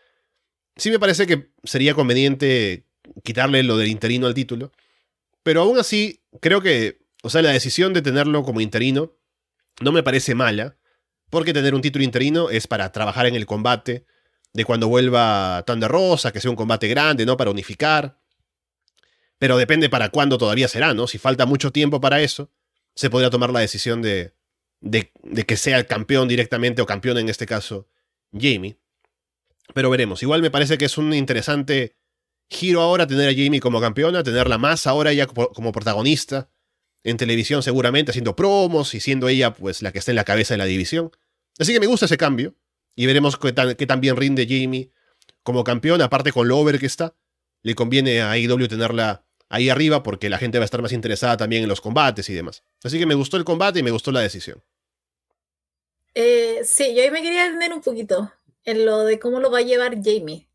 sí 0.77 0.91
me 0.91 0.99
parece 0.99 1.27
que 1.27 1.51
sería 1.63 1.95
conveniente 1.95 2.87
quitarle 3.23 3.63
lo 3.63 3.77
del 3.77 3.89
interino 3.89 4.27
al 4.27 4.35
título. 4.35 4.73
Pero 5.43 5.63
aún 5.63 5.79
así, 5.79 6.23
creo 6.41 6.61
que 6.63 7.04
o 7.25 7.31
sea, 7.31 7.41
la 7.41 7.53
decisión 7.53 7.95
de 7.95 8.03
tenerlo 8.03 8.43
como 8.43 8.61
interino 8.61 9.17
no 9.81 9.93
me 9.93 10.03
parece 10.03 10.35
mala, 10.35 10.77
porque 11.31 11.55
tener 11.55 11.75
un 11.75 11.81
título 11.81 12.05
interino 12.05 12.51
es 12.51 12.67
para 12.67 12.93
trabajar 12.93 13.25
en 13.25 13.35
el 13.35 13.47
combate, 13.47 14.05
de 14.53 14.65
cuando 14.67 14.89
vuelva 14.89 15.65
Thunder 15.67 15.91
Rosa, 15.91 16.33
que 16.33 16.41
sea 16.43 16.51
un 16.51 16.57
combate 16.57 16.87
grande, 16.87 17.25
¿no? 17.25 17.39
Para 17.39 17.51
unificar. 17.51 18.21
Pero 19.39 19.57
depende 19.57 19.89
para 19.89 20.11
cuándo 20.11 20.37
todavía 20.37 20.69
será, 20.69 20.93
¿no? 20.93 21.07
Si 21.07 21.17
falta 21.17 21.47
mucho 21.47 21.73
tiempo 21.73 21.99
para 21.99 22.21
eso, 22.21 22.53
se 22.95 23.09
podría 23.09 23.31
tomar 23.31 23.51
la 23.51 23.61
decisión 23.61 24.03
de, 24.03 24.35
de, 24.81 25.11
de 25.23 25.47
que 25.47 25.57
sea 25.57 25.79
el 25.79 25.87
campeón 25.87 26.29
directamente, 26.29 26.83
o 26.83 26.87
campeón 26.87 27.17
en 27.17 27.31
este 27.31 27.47
caso, 27.47 27.89
Jamie. 28.33 28.77
Pero 29.73 29.89
veremos. 29.89 30.23
Igual 30.23 30.43
me 30.43 30.51
parece 30.51 30.77
que 30.77 30.85
es 30.85 30.99
un 30.99 31.15
interesante 31.15 31.97
giro 32.51 32.83
ahora 32.83 33.07
tener 33.07 33.31
a 33.31 33.33
Jamie 33.33 33.61
como 33.61 33.81
campeona, 33.81 34.23
tenerla 34.23 34.59
más 34.59 34.87
ahora 34.87 35.15
ya 35.15 35.27
como 35.27 35.73
protagonista 35.73 36.51
en 37.05 37.17
televisión 37.17 37.63
seguramente, 37.63 38.11
haciendo 38.11 38.35
promos 38.35 38.95
y 38.95 39.01
siendo 39.01 39.29
ella 39.29 39.55
pues 39.55 39.83
la 39.83 39.93
que 39.93 39.99
está 39.99 40.11
en 40.11 40.17
la 40.17 40.25
cabeza 40.25 40.55
de 40.55 40.59
la 40.59 40.65
división. 40.65 41.13
Así 41.59 41.73
que 41.73 41.81
me 41.81 41.87
gusta 41.87 42.07
ese 42.07 42.17
cambio. 42.17 42.55
y 42.97 43.07
veremos 43.07 43.37
qué 43.37 43.53
tan, 43.53 43.75
qué 43.75 43.87
tan 43.87 44.01
bien 44.01 44.17
rinde 44.17 44.47
Jamie 44.49 44.91
como 45.43 45.63
campeón, 45.63 46.01
aparte 46.03 46.33
con 46.33 46.49
lo 46.49 46.59
over 46.59 46.79
que 46.81 46.87
está. 46.87 47.15
Le 47.63 47.75
conviene 47.75 48.21
a 48.23 48.33
AEW 48.33 48.69
tenerla 48.69 49.25
ahí 49.49 49.69
arriba 49.69 50.03
porque 50.03 50.29
la 50.29 50.39
gente 50.39 50.59
va 50.59 50.65
a 50.65 50.67
estar 50.67 50.83
más 50.83 50.93
interesada 50.93 51.37
también 51.37 51.63
en 51.63 51.69
los 51.69 51.81
combates 51.81 52.29
y 52.29 52.35
demás. 52.35 52.65
Así 52.83 52.99
que 52.99 53.07
me 53.07 53.15
gustó 53.15 53.37
el 53.37 53.45
combate 53.45 53.81
y 53.81 53.83
me 53.83 53.91
gustó 53.91 54.11
la 54.11 54.21
decisión. 54.21 54.63
Eh, 56.15 56.61
sí, 56.65 56.95
yo 56.95 57.03
ahí 57.03 57.11
me 57.11 57.23
quería 57.23 57.45
detener 57.45 57.73
un 57.73 57.81
poquito 57.81 58.33
en 58.65 58.87
lo 58.87 59.05
de 59.05 59.19
cómo 59.19 59.41
lo 59.41 59.51
va 59.51 59.59
a 59.59 59.63
llevar 59.63 59.97
Jamie. 60.03 60.49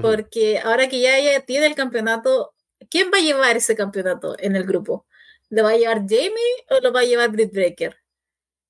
Porque 0.00 0.58
ahora 0.58 0.88
que 0.88 1.00
ya 1.00 1.18
ella 1.18 1.44
tiene 1.44 1.66
el 1.66 1.74
campeonato, 1.74 2.54
¿quién 2.88 3.10
va 3.12 3.18
a 3.18 3.20
llevar 3.20 3.58
ese 3.58 3.76
campeonato 3.76 4.36
en 4.38 4.56
el 4.56 4.64
grupo? 4.64 5.06
¿Lo 5.52 5.64
va 5.64 5.70
a 5.72 5.76
llevar 5.76 5.98
Jamie 6.08 6.32
o 6.70 6.80
lo 6.80 6.92
va 6.94 7.00
a 7.00 7.04
llevar 7.04 7.30
Britt 7.30 7.52
Breaker? 7.52 7.98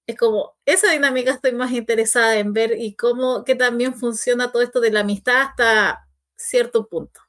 Es 0.07 0.17
como, 0.19 0.57
esa 0.67 0.93
dinámica 0.93 1.33
estoy 1.33 1.53
más 1.53 1.73
interesada 1.73 2.39
en 2.39 2.53
ver 2.53 2.77
y 2.79 2.97
cómo 2.97 3.45
que 3.45 3.55
también 3.57 3.95
funciona 3.95 4.53
todo 4.53 4.63
esto 4.63 4.81
de 4.81 4.93
la 4.93 5.01
amistad 5.01 5.43
hasta 5.43 6.09
cierto 6.37 6.89
punto. 6.89 7.21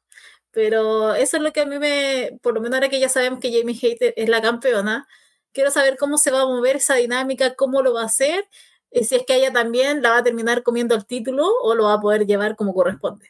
Pero 0.52 1.16
eso 1.16 1.38
es 1.38 1.44
lo 1.44 1.54
que 1.54 1.62
a 1.62 1.66
mí 1.68 1.80
me, 1.80 2.40
por 2.44 2.56
lo 2.56 2.62
menos 2.62 2.76
ahora 2.78 2.90
que 2.90 3.00
ya 3.00 3.10
sabemos 3.10 3.40
que 3.42 3.52
Jamie 3.54 3.76
Hater 3.76 4.14
es 4.18 4.30
la 4.30 4.42
campeona, 4.42 5.08
quiero 5.54 5.72
saber 5.72 5.98
cómo 5.98 6.18
se 6.18 6.32
va 6.32 6.42
a 6.44 6.48
mover 6.48 6.78
esa 6.78 6.96
dinámica, 6.96 7.56
cómo 7.56 7.82
lo 7.84 7.94
va 7.94 8.04
a 8.04 8.06
hacer, 8.06 8.48
y 8.92 9.06
si 9.06 9.16
es 9.16 9.26
que 9.26 9.36
ella 9.36 9.54
también 9.54 10.02
la 10.04 10.12
va 10.12 10.18
a 10.20 10.24
terminar 10.24 10.64
comiendo 10.64 10.96
el 10.96 11.06
título 11.08 11.48
o 11.64 11.76
lo 11.76 11.86
va 11.86 11.94
a 11.96 12.02
poder 12.02 12.26
llevar 12.28 12.56
como 12.56 12.74
corresponde. 12.74 13.30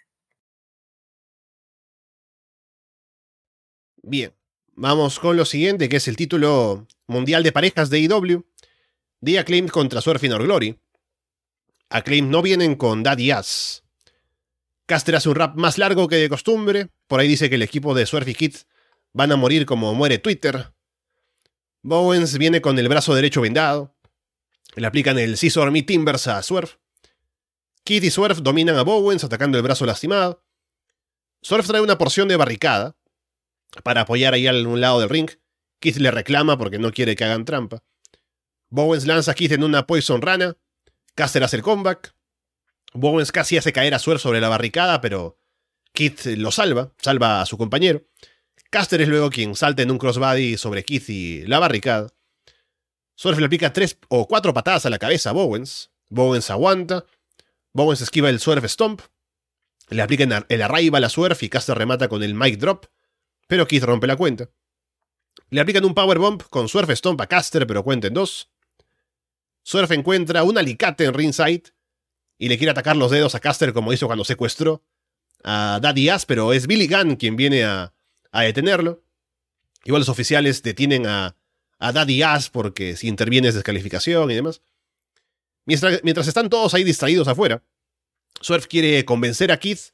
Bien, 4.03 4.33
vamos 4.75 5.19
con 5.19 5.37
lo 5.37 5.45
siguiente, 5.45 5.89
que 5.89 5.97
es 5.97 6.07
el 6.07 6.15
título 6.15 6.87
mundial 7.07 7.43
de 7.43 7.51
parejas 7.51 7.89
de 7.89 7.99
IW. 7.99 8.45
The 9.23 9.39
Acclaim 9.39 9.67
contra 9.67 10.01
Swerve 10.01 10.33
or 10.33 10.43
Glory. 10.43 10.77
Acclaim 11.89 12.29
no 12.29 12.41
vienen 12.41 12.75
con 12.75 13.03
Daddy 13.03 13.31
Ass. 13.31 13.83
Caster 14.85 15.15
hace 15.15 15.29
un 15.29 15.35
rap 15.35 15.55
más 15.55 15.77
largo 15.77 16.07
que 16.07 16.17
de 16.17 16.27
costumbre. 16.27 16.89
Por 17.07 17.19
ahí 17.19 17.27
dice 17.27 17.49
que 17.49 17.55
el 17.55 17.61
equipo 17.61 17.93
de 17.93 18.05
Swerve 18.05 18.31
y 18.31 18.35
Kid 18.35 18.55
van 19.13 19.31
a 19.31 19.37
morir 19.37 19.65
como 19.65 19.93
muere 19.93 20.17
Twitter. 20.17 20.73
Bowens 21.81 22.37
viene 22.37 22.61
con 22.61 22.77
el 22.79 22.89
brazo 22.89 23.15
derecho 23.15 23.41
vendado. 23.41 23.95
Le 24.75 24.87
aplican 24.87 25.17
el 25.19 25.37
Scissor 25.37 25.71
Me 25.71 25.83
Timbers 25.83 26.27
a 26.27 26.41
Swerve. 26.41 26.71
Kid 27.83 28.03
y 28.03 28.11
Swerve 28.11 28.41
dominan 28.41 28.77
a 28.77 28.83
Bowens 28.83 29.23
atacando 29.23 29.57
el 29.57 29.63
brazo 29.63 29.85
lastimado. 29.85 30.43
Swerve 31.41 31.67
trae 31.67 31.81
una 31.81 31.97
porción 31.97 32.27
de 32.27 32.37
barricada 32.37 32.95
para 33.83 34.01
apoyar 34.01 34.33
ahí 34.33 34.47
a 34.47 34.53
un 34.53 34.81
lado 34.81 34.99
del 34.99 35.09
ring. 35.09 35.29
Keith 35.79 35.97
le 35.97 36.11
reclama 36.11 36.57
porque 36.57 36.79
no 36.79 36.91
quiere 36.91 37.15
que 37.15 37.23
hagan 37.23 37.45
trampa. 37.45 37.83
Bowens 38.69 39.05
lanza 39.05 39.31
a 39.31 39.33
Keith 39.33 39.51
en 39.51 39.63
una 39.63 39.85
Poison 39.87 40.21
Rana. 40.21 40.57
Caster 41.15 41.43
hace 41.43 41.57
el 41.57 41.63
comeback. 41.63 42.15
Bowens 42.93 43.31
casi 43.31 43.57
hace 43.57 43.73
caer 43.73 43.93
a 43.93 43.99
Swerve 43.99 44.19
sobre 44.19 44.41
la 44.41 44.49
barricada, 44.49 45.01
pero 45.01 45.39
Keith 45.93 46.25
lo 46.37 46.51
salva, 46.51 46.93
salva 46.97 47.41
a 47.41 47.45
su 47.45 47.57
compañero. 47.57 48.03
Caster 48.69 49.01
es 49.01 49.07
luego 49.07 49.29
quien 49.29 49.55
salta 49.55 49.83
en 49.83 49.91
un 49.91 49.97
crossbody 49.97 50.57
sobre 50.57 50.83
Keith 50.83 51.09
y 51.09 51.45
la 51.45 51.59
barricada. 51.59 52.07
Swerve 53.15 53.41
le 53.41 53.45
aplica 53.45 53.73
tres 53.73 53.97
o 54.09 54.27
cuatro 54.27 54.53
patadas 54.53 54.85
a 54.85 54.89
la 54.89 54.97
cabeza 54.99 55.29
a 55.29 55.33
Bowens. 55.33 55.91
Bowens 56.09 56.49
aguanta. 56.49 57.05
Bowens 57.73 58.01
esquiva 58.01 58.29
el 58.29 58.39
Swerve 58.39 58.67
Stomp. 58.67 59.01
Le 59.89 60.01
aplican 60.01 60.45
el 60.49 60.61
Arrival 60.61 61.03
a 61.03 61.09
Swerve 61.09 61.37
y 61.41 61.49
Caster 61.49 61.77
remata 61.77 62.07
con 62.07 62.23
el 62.23 62.33
Mic 62.33 62.57
Drop. 62.57 62.85
Pero 63.47 63.67
Keith 63.67 63.83
rompe 63.83 64.07
la 64.07 64.15
cuenta. 64.15 64.49
Le 65.49 65.61
aplican 65.61 65.85
un 65.85 65.93
Powerbomb 65.93 66.41
con 66.49 66.67
Swerve 66.67 66.95
Stomp 66.95 67.19
a 67.21 67.27
Caster, 67.27 67.67
pero 67.67 67.83
cuenta 67.83 68.07
en 68.07 68.13
dos. 68.13 68.49
Swerve 69.63 69.95
encuentra 69.95 70.43
un 70.43 70.57
alicate 70.57 71.05
en 71.05 71.13
ringside 71.13 71.73
y 72.37 72.49
le 72.49 72.57
quiere 72.57 72.71
atacar 72.71 72.95
los 72.95 73.11
dedos 73.11 73.35
a 73.35 73.39
Caster 73.39 73.73
como 73.73 73.93
hizo 73.93 74.07
cuando 74.07 74.25
secuestró 74.25 74.83
a 75.43 75.79
Daddy 75.81 76.09
Ass, 76.09 76.25
pero 76.25 76.53
es 76.53 76.67
Billy 76.67 76.87
Gunn 76.87 77.15
quien 77.15 77.35
viene 77.35 77.63
a, 77.63 77.93
detenerlo. 78.31 79.03
Igual 79.83 80.01
los 80.01 80.09
oficiales 80.09 80.63
detienen 80.63 81.05
a, 81.07 81.35
Daddy 81.79 82.21
Ass 82.23 82.49
porque 82.49 82.95
si 82.95 83.09
interviene 83.09 83.49
es 83.49 83.55
descalificación 83.55 84.31
y 84.31 84.35
demás. 84.35 84.61
Mientras, 85.65 86.01
mientras 86.03 86.27
están 86.27 86.49
todos 86.49 86.73
ahí 86.73 86.83
distraídos 86.83 87.27
afuera, 87.27 87.61
Swerve 88.39 88.67
quiere 88.67 89.05
convencer 89.05 89.51
a 89.51 89.59
Keith 89.59 89.91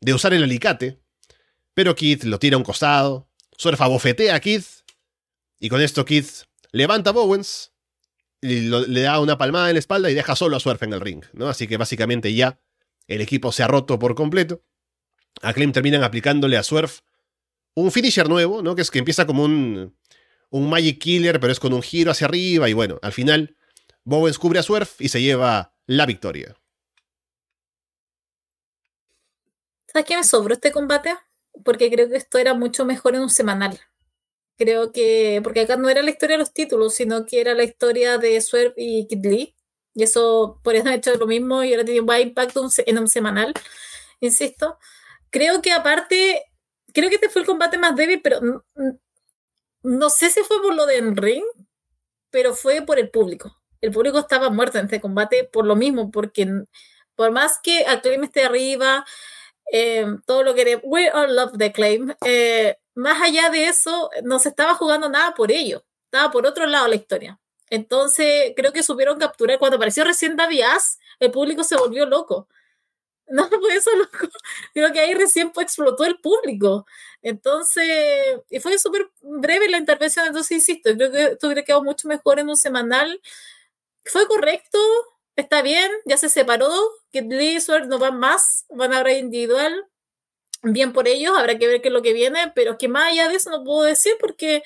de 0.00 0.14
usar 0.14 0.34
el 0.34 0.44
alicate, 0.44 1.01
pero 1.74 1.94
Keith 1.94 2.24
lo 2.24 2.38
tira 2.38 2.56
a 2.56 2.58
un 2.58 2.64
costado. 2.64 3.28
Swerve 3.56 3.82
abofetea 3.82 4.34
a 4.34 4.40
Keith 4.40 4.66
y 5.58 5.68
con 5.68 5.80
esto 5.80 6.04
Keith 6.04 6.44
levanta 6.72 7.10
a 7.10 7.12
Bowens 7.12 7.72
y 8.40 8.60
le 8.60 9.00
da 9.02 9.20
una 9.20 9.38
palmada 9.38 9.68
en 9.68 9.74
la 9.74 9.78
espalda 9.78 10.10
y 10.10 10.14
deja 10.14 10.34
solo 10.34 10.56
a 10.56 10.60
Swerve 10.60 10.86
en 10.86 10.92
el 10.92 11.00
ring, 11.00 11.24
¿no? 11.32 11.48
Así 11.48 11.68
que 11.68 11.76
básicamente 11.76 12.34
ya 12.34 12.60
el 13.06 13.20
equipo 13.20 13.52
se 13.52 13.62
ha 13.62 13.68
roto 13.68 13.98
por 13.98 14.14
completo. 14.14 14.64
A 15.42 15.52
Claim 15.54 15.72
terminan 15.72 16.02
aplicándole 16.02 16.56
a 16.56 16.62
Swerve 16.62 16.92
un 17.74 17.92
finisher 17.92 18.28
nuevo, 18.28 18.62
¿no? 18.62 18.74
Que 18.74 18.82
es 18.82 18.90
que 18.90 18.98
empieza 18.98 19.26
como 19.26 19.44
un, 19.44 19.96
un 20.50 20.68
Magic 20.68 20.98
Killer, 20.98 21.40
pero 21.40 21.52
es 21.52 21.60
con 21.60 21.72
un 21.72 21.82
giro 21.82 22.10
hacia 22.10 22.26
arriba 22.26 22.68
y 22.68 22.72
bueno, 22.72 22.98
al 23.02 23.12
final 23.12 23.56
Bowens 24.04 24.38
cubre 24.38 24.58
a 24.58 24.62
Swerve 24.62 24.90
y 24.98 25.08
se 25.08 25.22
lleva 25.22 25.74
la 25.86 26.06
victoria. 26.06 26.56
¿Sabes 29.86 30.06
qué 30.06 30.16
me 30.16 30.24
sobró 30.24 30.54
este 30.54 30.72
combate? 30.72 31.14
Porque 31.64 31.90
creo 31.90 32.08
que 32.08 32.16
esto 32.16 32.38
era 32.38 32.54
mucho 32.54 32.84
mejor 32.84 33.14
en 33.14 33.22
un 33.22 33.30
semanal. 33.30 33.78
Creo 34.56 34.92
que, 34.92 35.40
porque 35.42 35.60
acá 35.60 35.76
no 35.76 35.88
era 35.88 36.02
la 36.02 36.10
historia 36.10 36.36
de 36.36 36.40
los 36.40 36.52
títulos, 36.52 36.94
sino 36.94 37.26
que 37.26 37.40
era 37.40 37.54
la 37.54 37.64
historia 37.64 38.18
de 38.18 38.40
Swerve 38.40 38.74
y 38.76 39.06
Kid 39.06 39.24
Lee. 39.24 39.54
Y 39.94 40.04
eso, 40.04 40.60
por 40.62 40.74
eso 40.74 40.88
han 40.88 40.94
hecho 40.94 41.14
lo 41.16 41.26
mismo 41.26 41.62
y 41.64 41.72
ahora 41.72 41.84
tiene 41.84 42.00
buen 42.00 42.28
impacto 42.28 42.66
en 42.86 42.98
un 42.98 43.08
semanal, 43.08 43.52
insisto. 44.20 44.78
Creo 45.30 45.62
que 45.62 45.72
aparte, 45.72 46.44
creo 46.94 47.08
que 47.08 47.16
este 47.16 47.28
fue 47.28 47.42
el 47.42 47.46
combate 47.46 47.78
más 47.78 47.96
débil, 47.96 48.20
pero 48.22 48.40
no, 49.82 50.10
sé 50.10 50.30
si 50.30 50.42
fue 50.42 50.62
por 50.62 50.74
lo 50.74 50.86
de 50.86 51.00
ring, 51.14 51.44
pero 52.30 52.54
fue 52.54 52.82
por 52.82 52.98
el 52.98 53.10
público. 53.10 53.60
El 53.80 53.90
público 53.90 54.18
estaba 54.18 54.50
muerto 54.50 54.78
en 54.78 54.86
este 54.86 55.00
combate 55.00 55.44
por 55.44 55.66
lo 55.66 55.76
mismo, 55.76 56.10
porque 56.10 56.46
por 57.14 57.32
más 57.32 57.58
que 57.62 57.86
Acclaim 57.86 58.24
esté 58.24 58.44
arriba, 58.44 59.04
eh, 59.72 60.06
todo 60.26 60.44
lo 60.44 60.54
que... 60.54 60.80
We 60.84 61.10
all 61.10 61.34
love 61.34 61.56
the 61.56 61.64
Acclaim. 61.64 62.14
Eh, 62.24 62.76
más 62.94 63.20
allá 63.22 63.48
de 63.48 63.68
eso, 63.68 64.10
no 64.22 64.38
se 64.38 64.50
estaba 64.50 64.74
jugando 64.74 65.08
nada 65.08 65.34
por 65.34 65.50
ello, 65.50 65.82
estaba 66.04 66.30
por 66.30 66.46
otro 66.46 66.66
lado 66.66 66.86
la 66.88 66.94
historia. 66.94 67.40
Entonces, 67.70 68.52
creo 68.54 68.72
que 68.72 68.82
supieron 68.82 69.18
capturar. 69.18 69.58
Cuando 69.58 69.76
apareció 69.78 70.04
recién 70.04 70.36
Davias, 70.36 70.98
el 71.18 71.30
público 71.30 71.64
se 71.64 71.76
volvió 71.76 72.06
loco. 72.06 72.48
No 73.28 73.48
fue 73.48 73.76
eso 73.76 73.90
loco. 73.96 74.28
Creo 74.74 74.92
que 74.92 75.00
ahí 75.00 75.14
recién 75.14 75.52
explotó 75.58 76.04
el 76.04 76.18
público. 76.18 76.84
Entonces, 77.22 77.86
y 78.50 78.60
fue 78.60 78.78
súper 78.78 79.10
breve 79.22 79.70
la 79.70 79.78
intervención. 79.78 80.26
Entonces, 80.26 80.50
insisto, 80.58 80.90
creo 80.94 81.10
que 81.10 81.24
esto 81.24 81.46
hubiera 81.46 81.62
quedado 81.62 81.82
mucho 81.82 82.08
mejor 82.08 82.40
en 82.40 82.50
un 82.50 82.56
semanal. 82.56 83.22
Fue 84.04 84.26
correcto, 84.26 84.78
está 85.36 85.62
bien, 85.62 85.90
ya 86.04 86.16
se 86.16 86.28
separó. 86.28 86.70
Que 87.12 87.22
Blizzard 87.22 87.88
no 87.88 87.98
van 87.98 88.18
más, 88.18 88.66
van 88.70 88.92
ahora 88.94 89.12
individual 89.12 89.86
bien 90.62 90.92
por 90.92 91.08
ellos, 91.08 91.36
habrá 91.36 91.58
que 91.58 91.66
ver 91.66 91.82
qué 91.82 91.88
es 91.88 91.94
lo 91.94 92.02
que 92.02 92.12
viene, 92.12 92.52
pero 92.54 92.78
que 92.78 92.88
más 92.88 93.12
allá 93.12 93.28
de 93.28 93.34
eso 93.36 93.50
no 93.50 93.64
puedo 93.64 93.82
decir 93.82 94.14
porque 94.20 94.62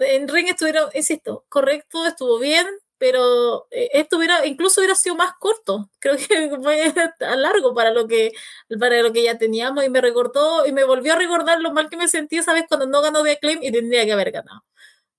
en 0.00 0.28
Ring 0.28 0.48
estuvieron, 0.48 0.90
insisto, 0.94 1.44
correcto, 1.48 2.06
estuvo 2.06 2.38
bien, 2.38 2.66
pero 2.98 3.66
eh, 3.70 3.90
esto 3.94 4.18
hubiera, 4.18 4.46
incluso 4.46 4.80
hubiera 4.80 4.94
sido 4.94 5.14
más 5.16 5.32
corto. 5.38 5.90
Creo 6.00 6.16
que 6.16 6.50
fue 6.62 6.92
largo 7.36 7.74
para 7.74 7.90
lo 7.90 8.06
que, 8.08 8.32
para 8.78 9.02
lo 9.02 9.12
que 9.12 9.24
ya 9.24 9.38
teníamos 9.38 9.84
y 9.84 9.88
me 9.90 10.00
recordó 10.00 10.66
y 10.66 10.72
me 10.72 10.84
volvió 10.84 11.14
a 11.14 11.16
recordar 11.16 11.60
lo 11.60 11.72
mal 11.72 11.90
que 11.90 11.96
me 11.96 12.08
sentí 12.08 12.38
esa 12.38 12.52
vez 12.52 12.64
cuando 12.68 12.86
no 12.86 13.02
ganó 13.02 13.22
de 13.22 13.32
Acclaim 13.32 13.62
y 13.62 13.72
tendría 13.72 14.04
que 14.04 14.12
haber 14.12 14.30
ganado. 14.32 14.64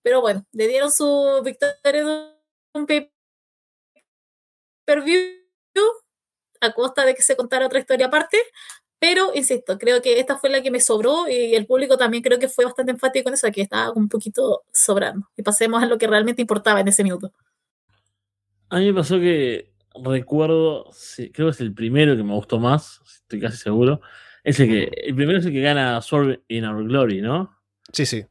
Pero 0.01 0.21
bueno, 0.21 0.45
le 0.51 0.67
dieron 0.67 0.91
su 0.91 1.41
victoria 1.43 1.75
de 1.83 2.31
un 2.73 2.85
pay 2.85 3.11
per 4.85 5.03
view 5.03 5.21
a 6.61 6.71
costa 6.71 7.05
de 7.05 7.13
que 7.15 7.21
se 7.21 7.35
contara 7.35 7.65
otra 7.65 7.79
historia 7.79 8.07
aparte, 8.07 8.37
pero, 8.99 9.31
insisto, 9.35 9.77
creo 9.77 10.01
que 10.01 10.19
esta 10.19 10.37
fue 10.37 10.49
la 10.49 10.61
que 10.61 10.71
me 10.71 10.79
sobró 10.79 11.27
y 11.27 11.53
el 11.53 11.65
público 11.65 11.97
también 11.97 12.23
creo 12.23 12.39
que 12.39 12.47
fue 12.47 12.65
bastante 12.65 12.91
enfático 12.91 13.25
con 13.25 13.33
eso, 13.33 13.51
que 13.51 13.61
estaba 13.61 13.91
un 13.91 14.07
poquito 14.09 14.63
sobrando. 14.73 15.29
Y 15.35 15.43
pasemos 15.43 15.83
a 15.83 15.85
lo 15.85 15.97
que 15.97 16.07
realmente 16.07 16.41
importaba 16.41 16.79
en 16.79 16.87
ese 16.87 17.03
minuto. 17.03 17.31
A 18.69 18.79
mí 18.79 18.87
me 18.87 18.93
pasó 18.93 19.19
que 19.19 19.73
recuerdo, 20.03 20.89
creo 21.33 21.47
que 21.47 21.51
es 21.51 21.61
el 21.61 21.73
primero 21.73 22.15
que 22.15 22.23
me 22.23 22.33
gustó 22.33 22.59
más, 22.59 23.01
estoy 23.05 23.41
casi 23.41 23.57
seguro. 23.57 24.01
Es 24.43 24.59
el 24.59 24.69
que, 24.69 24.91
el 25.03 25.15
primero 25.15 25.39
es 25.39 25.45
el 25.45 25.51
que 25.51 25.61
gana 25.61 26.01
Sword 26.01 26.39
in 26.47 26.65
Our 26.65 26.83
Glory, 26.85 27.21
¿no? 27.21 27.55
Sí, 27.91 28.05
sí. 28.05 28.25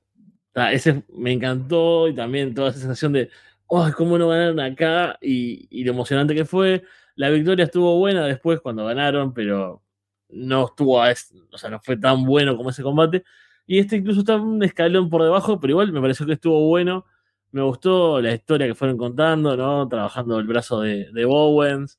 ese 0.72 1.05
me 1.09 1.32
encantó 1.32 2.09
y 2.09 2.14
también 2.14 2.55
toda 2.55 2.70
esa 2.70 2.81
sensación 2.81 3.12
de, 3.12 3.31
oh, 3.66 3.90
cómo 3.96 4.18
no 4.18 4.28
ganaron 4.28 4.60
acá 4.60 5.18
y, 5.20 5.66
y 5.70 5.84
lo 5.84 5.92
emocionante 5.92 6.34
que 6.34 6.44
fue. 6.44 6.84
La 7.16 7.30
victoria 7.30 7.64
estuvo 7.64 7.98
buena 7.98 8.26
después 8.26 8.60
cuando 8.60 8.84
ganaron, 8.86 9.34
pero 9.34 9.84
no 10.28 10.66
estuvo 10.66 11.02
a 11.02 11.12
o 11.52 11.58
sea, 11.58 11.70
no 11.70 11.80
fue 11.80 11.96
tan 11.96 12.24
bueno 12.24 12.56
como 12.56 12.70
ese 12.70 12.82
combate. 12.82 13.24
Y 13.66 13.78
este 13.78 13.96
incluso 13.96 14.20
está 14.20 14.36
un 14.36 14.62
escalón 14.62 15.08
por 15.10 15.22
debajo, 15.22 15.60
pero 15.60 15.72
igual 15.72 15.92
me 15.92 16.00
pareció 16.00 16.26
que 16.26 16.34
estuvo 16.34 16.68
bueno. 16.68 17.06
Me 17.52 17.62
gustó 17.62 18.20
la 18.20 18.34
historia 18.34 18.66
que 18.66 18.74
fueron 18.74 18.98
contando, 18.98 19.56
¿no? 19.56 19.88
Trabajando 19.88 20.38
el 20.38 20.46
brazo 20.46 20.80
de, 20.80 21.24
Bowens. 21.24 21.98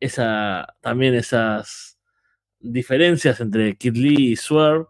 esa, 0.00 0.76
también 0.80 1.14
esas 1.14 1.98
diferencias 2.60 3.40
entre 3.40 3.76
Kid 3.76 3.96
Lee 3.96 4.32
y 4.32 4.36
Swerve 4.36 4.86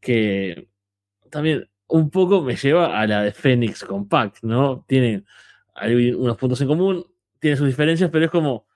que 0.00 0.68
también 1.30 1.69
un 1.90 2.10
poco 2.10 2.42
me 2.42 2.56
lleva 2.56 2.98
a 2.98 3.06
la 3.06 3.22
de 3.22 3.32
Phoenix 3.32 3.84
Compact, 3.84 4.42
¿no? 4.42 4.84
Tienen 4.86 5.26
hay 5.80 6.12
unos 6.12 6.36
puntos 6.36 6.60
en 6.60 6.68
común, 6.68 7.06
tiene 7.38 7.56
sus 7.56 7.66
diferencias, 7.66 8.10
pero 8.10 8.26
es 8.26 8.30
como 8.30 8.66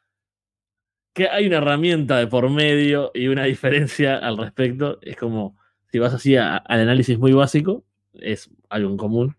que 1.12 1.28
hay 1.28 1.46
una 1.46 1.58
herramienta 1.58 2.18
de 2.18 2.26
por 2.26 2.48
medio 2.50 3.10
y 3.14 3.28
una 3.28 3.44
diferencia 3.44 4.16
al 4.16 4.38
respecto. 4.38 4.98
Es 5.02 5.16
como, 5.16 5.56
si 5.92 5.98
vas 5.98 6.14
así 6.14 6.36
al 6.36 6.62
análisis 6.66 7.18
muy 7.18 7.32
básico, 7.32 7.84
es 8.14 8.50
algo 8.68 8.90
en 8.90 8.96
común. 8.96 9.36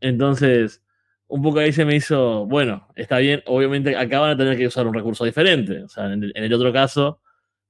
Entonces, 0.00 0.82
un 1.28 1.42
poco 1.42 1.60
ahí 1.60 1.72
se 1.72 1.84
me 1.84 1.94
hizo, 1.94 2.46
bueno, 2.46 2.88
está 2.96 3.18
bien, 3.18 3.42
obviamente 3.46 3.96
acá 3.96 4.20
van 4.20 4.30
a 4.30 4.36
tener 4.36 4.56
que 4.56 4.66
usar 4.66 4.86
un 4.86 4.94
recurso 4.94 5.24
diferente. 5.24 5.82
O 5.84 5.88
sea, 5.88 6.12
en 6.12 6.32
el, 6.34 6.54
otro 6.54 6.72
caso, 6.72 7.20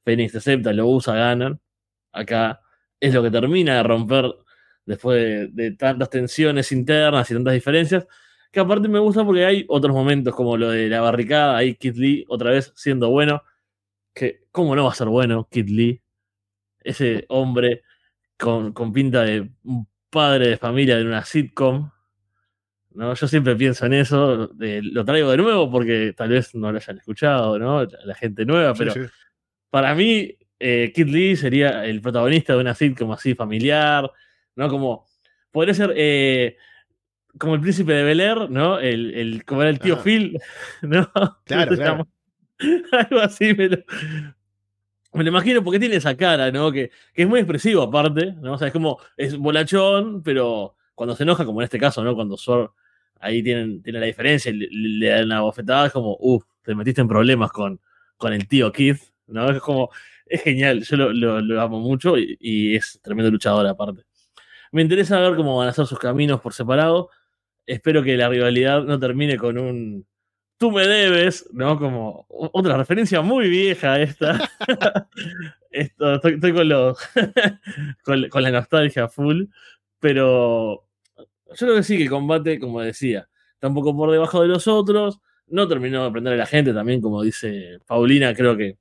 Phoenix 0.04 0.34
acepta, 0.34 0.72
lo 0.72 0.86
usa, 0.86 1.14
ganan. 1.14 1.60
Acá 2.12 2.60
es 3.00 3.12
lo 3.14 3.22
que 3.22 3.30
termina 3.30 3.76
de 3.76 3.82
romper 3.82 4.32
después 4.88 5.54
de, 5.54 5.72
tantas 5.72 6.10
tensiones 6.10 6.72
internas 6.72 7.30
y 7.30 7.34
tantas 7.34 7.54
diferencias. 7.54 8.06
Que 8.50 8.60
aparte 8.60 8.88
me 8.88 8.98
gusta 8.98 9.24
porque 9.24 9.44
hay 9.44 9.64
otros 9.68 9.94
momentos 9.94 10.34
como 10.34 10.56
lo 10.56 10.70
de 10.70 10.88
la 10.88 11.00
barricada, 11.02 11.56
ahí 11.56 11.74
Kid 11.74 11.96
Lee 11.96 12.24
otra 12.28 12.50
vez 12.50 12.72
siendo 12.74 13.10
bueno. 13.10 13.42
Que, 14.14 14.46
¿cómo 14.50 14.74
no 14.74 14.84
va 14.84 14.92
a 14.92 14.94
ser 14.94 15.08
bueno 15.08 15.48
Kid 15.50 15.68
Lee? 15.68 16.02
Ese 16.80 17.26
hombre 17.28 17.82
con, 18.38 18.72
con 18.72 18.92
pinta 18.92 19.22
de 19.22 19.50
un 19.64 19.86
padre 20.10 20.48
de 20.48 20.56
familia 20.56 20.96
de 20.96 21.04
una 21.04 21.24
sitcom 21.24 21.90
¿no? 22.94 23.14
Yo 23.14 23.28
siempre 23.28 23.54
pienso 23.54 23.86
en 23.86 23.92
eso, 23.92 24.50
lo 24.58 25.04
traigo 25.04 25.30
de 25.30 25.36
nuevo 25.36 25.70
porque 25.70 26.14
tal 26.16 26.30
vez 26.30 26.52
no 26.54 26.72
lo 26.72 26.78
hayan 26.78 26.98
escuchado, 26.98 27.56
¿no? 27.58 27.84
La 27.84 28.14
gente 28.14 28.44
nueva, 28.44 28.74
pero 28.74 28.92
para 29.70 29.94
mí 29.94 30.36
eh, 30.58 30.90
Kid 30.92 31.06
Lee 31.06 31.36
sería 31.36 31.84
el 31.84 32.00
protagonista 32.00 32.54
de 32.54 32.60
una 32.60 32.74
sitcom 32.74 33.12
así 33.12 33.36
familiar, 33.36 34.10
¿no? 34.58 34.68
Como, 34.68 35.06
podría 35.52 35.72
ser 35.72 35.94
eh, 35.96 36.56
como 37.38 37.54
el 37.54 37.60
príncipe 37.60 37.92
de 37.92 38.02
Bel 38.02 38.20
Air, 38.20 38.50
¿no? 38.50 38.80
El, 38.80 39.14
el, 39.14 39.44
como 39.44 39.62
era 39.62 39.70
el 39.70 39.78
tío 39.78 39.96
Phil, 40.02 40.36
¿no? 40.82 41.08
Claro, 41.44 41.76
claro. 41.76 42.08
Algo 42.92 43.20
así 43.20 43.54
me 43.54 43.68
lo, 43.68 43.76
me 45.12 45.22
lo 45.22 45.28
imagino 45.28 45.62
porque 45.62 45.78
tiene 45.78 45.94
esa 45.94 46.16
cara, 46.16 46.50
¿no? 46.50 46.72
Que, 46.72 46.90
que 47.14 47.22
es 47.22 47.28
muy 47.28 47.38
expresivo 47.38 47.82
aparte, 47.82 48.34
¿no? 48.40 48.54
O 48.54 48.58
sea, 48.58 48.66
es 48.66 48.72
como, 48.72 48.98
es 49.16 49.36
bolachón, 49.38 50.24
pero 50.24 50.74
cuando 50.96 51.14
se 51.14 51.22
enoja, 51.22 51.44
como 51.44 51.60
en 51.60 51.66
este 51.66 51.78
caso, 51.78 52.02
¿no? 52.02 52.16
Cuando 52.16 52.36
Sword 52.36 52.70
ahí 53.20 53.44
tienen, 53.44 53.80
tiene 53.80 54.00
la 54.00 54.06
diferencia, 54.06 54.50
le, 54.50 54.66
le, 54.70 55.08
dan 55.08 55.26
una 55.26 55.42
bofetada, 55.42 55.86
es 55.86 55.92
como, 55.92 56.16
uff, 56.18 56.44
te 56.62 56.74
metiste 56.74 57.00
en 57.00 57.06
problemas 57.06 57.52
con, 57.52 57.80
con 58.16 58.32
el 58.32 58.48
tío 58.48 58.72
Keith, 58.72 59.00
¿no? 59.28 59.48
Es 59.50 59.60
como, 59.60 59.90
es 60.28 60.42
genial, 60.42 60.82
yo 60.82 60.96
lo, 60.96 61.40
lo, 61.40 61.60
amo 61.60 61.80
mucho 61.80 62.16
y, 62.18 62.76
es 62.76 63.00
tremendo 63.02 63.30
luchador 63.30 63.66
aparte. 63.66 64.02
Me 64.72 64.82
interesa 64.82 65.20
ver 65.20 65.36
cómo 65.36 65.56
van 65.56 65.68
a 65.68 65.72
ser 65.72 65.86
sus 65.86 65.98
caminos 65.98 66.40
por 66.40 66.54
separado. 66.54 67.10
Espero 67.66 68.02
que 68.02 68.16
la 68.16 68.28
rivalidad 68.28 68.82
no 68.84 68.98
termine 68.98 69.36
con 69.36 69.58
un 69.58 70.06
tú 70.58 70.72
me 70.72 70.86
debes, 70.86 71.48
¿no? 71.52 71.78
Como 71.78 72.26
otra 72.28 72.76
referencia 72.76 73.22
muy 73.22 73.48
vieja 73.48 74.00
esta. 74.00 74.50
Esto, 75.70 76.14
estoy, 76.14 76.52
con, 76.52 76.68
los, 76.68 76.98
con, 78.02 78.28
con 78.28 78.42
la 78.42 78.50
nostalgia 78.50 79.08
full, 79.08 79.44
pero 80.00 80.84
yo 81.50 81.56
creo 81.56 81.76
que 81.76 81.82
sí, 81.82 81.96
que 81.96 82.04
el 82.04 82.10
combate, 82.10 82.58
como 82.58 82.80
decía, 82.80 83.28
está 83.54 83.68
un 83.68 83.74
poco 83.74 83.96
por 83.96 84.10
debajo 84.10 84.42
de 84.42 84.48
los 84.48 84.66
otros. 84.66 85.20
No 85.46 85.68
terminó 85.68 86.02
de 86.02 86.08
aprender 86.08 86.34
a 86.34 86.36
la 86.36 86.46
gente 86.46 86.74
también, 86.74 87.00
como 87.00 87.22
dice 87.22 87.78
Paulina, 87.86 88.34
creo 88.34 88.56
que 88.56 88.76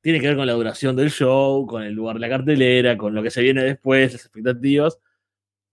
tiene 0.00 0.20
que 0.20 0.28
ver 0.28 0.36
con 0.36 0.46
la 0.46 0.52
duración 0.52 0.94
del 0.96 1.10
show, 1.10 1.66
con 1.66 1.82
el 1.82 1.94
lugar 1.94 2.16
de 2.16 2.20
la 2.20 2.28
cartelera, 2.28 2.96
con 2.96 3.14
lo 3.14 3.22
que 3.22 3.30
se 3.30 3.42
viene 3.42 3.64
después, 3.64 4.12
las 4.12 4.22
expectativas. 4.22 5.00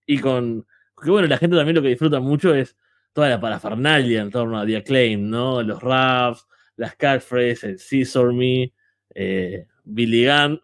Y 0.05 0.19
con. 0.19 0.65
Que 1.01 1.09
bueno, 1.09 1.27
la 1.27 1.37
gente 1.37 1.55
también 1.55 1.75
lo 1.75 1.81
que 1.81 1.89
disfruta 1.89 2.19
mucho 2.19 2.53
es 2.53 2.77
toda 3.13 3.29
la 3.29 3.39
parafernalia 3.39 4.21
en 4.21 4.29
torno 4.29 4.59
a 4.59 4.65
The 4.65 4.77
Acclaim, 4.77 5.29
¿no? 5.29 5.63
Los 5.63 5.81
raps, 5.81 6.47
las 6.75 6.95
catchphrases, 6.95 7.63
el 7.63 7.79
Scissor 7.79 8.33
Me, 8.33 8.73
eh, 9.15 9.67
Billy 9.83 10.25
Gunn. 10.27 10.61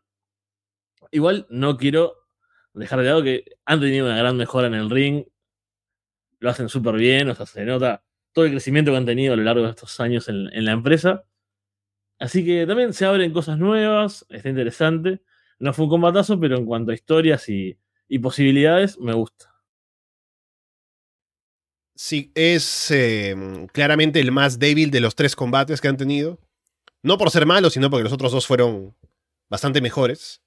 Igual 1.12 1.48
no 1.50 1.78
quiero 1.78 2.16
dejar 2.74 3.00
de 3.00 3.06
lado 3.06 3.24
que 3.24 3.46
han 3.66 3.80
tenido 3.80 4.06
una 4.06 4.18
gran 4.18 4.38
mejora 4.38 4.68
en 4.68 4.76
el 4.76 4.90
ring 4.90 5.26
lo 6.40 6.50
hacen 6.50 6.70
súper 6.70 6.96
bien, 6.96 7.30
o 7.30 7.36
sea, 7.36 7.46
se 7.46 7.66
nota 7.66 8.04
todo 8.32 8.46
el 8.46 8.52
crecimiento 8.52 8.92
que 8.92 8.98
han 8.98 9.06
tenido 9.06 9.34
a 9.34 9.38
lo 9.38 9.44
largo 9.44 9.64
de 9.64 9.72
estos 9.72 10.00
años 10.00 10.30
en, 10.30 10.66
la 10.66 10.72
empresa. 10.72 11.24
Así 12.20 12.46
que 12.46 12.66
también 12.68 12.94
se 12.94 13.06
abren 13.06 13.34
cosas 13.34 13.58
nuevas, 13.58 14.26
está 14.30 14.50
interesante. 14.50 15.22
No 15.60 15.74
fue 15.74 15.86
un 15.86 15.92
combatazo, 15.92 16.40
pero 16.40 16.58
en 16.58 16.66
cuanto 16.66 16.92
a 16.92 16.96
historias 16.96 17.50
y, 17.50 17.78
posibilidades, 18.20 18.98
me 19.00 19.14
gusta. 19.14 19.54
Sí, 21.96 22.32
es 22.36 22.92
em, 22.92 23.68
claramente 23.68 24.20
el 24.20 24.32
más 24.32 24.60
débil 24.60 24.92
de 24.92 25.00
los 25.00 25.16
tres 25.16 25.36
combates 25.36 25.82
que 25.82 25.88
han 25.88 25.98
tenido. 25.98 26.40
No 27.04 27.18
por 27.18 27.32
ser 27.32 27.46
malo, 27.46 27.70
sino 27.70 27.90
porque 27.90 28.04
los 28.04 28.14
otros 28.14 28.32
dos 28.32 28.46
fueron 28.46 28.96
bastante 29.50 29.82
mejores 29.82 30.42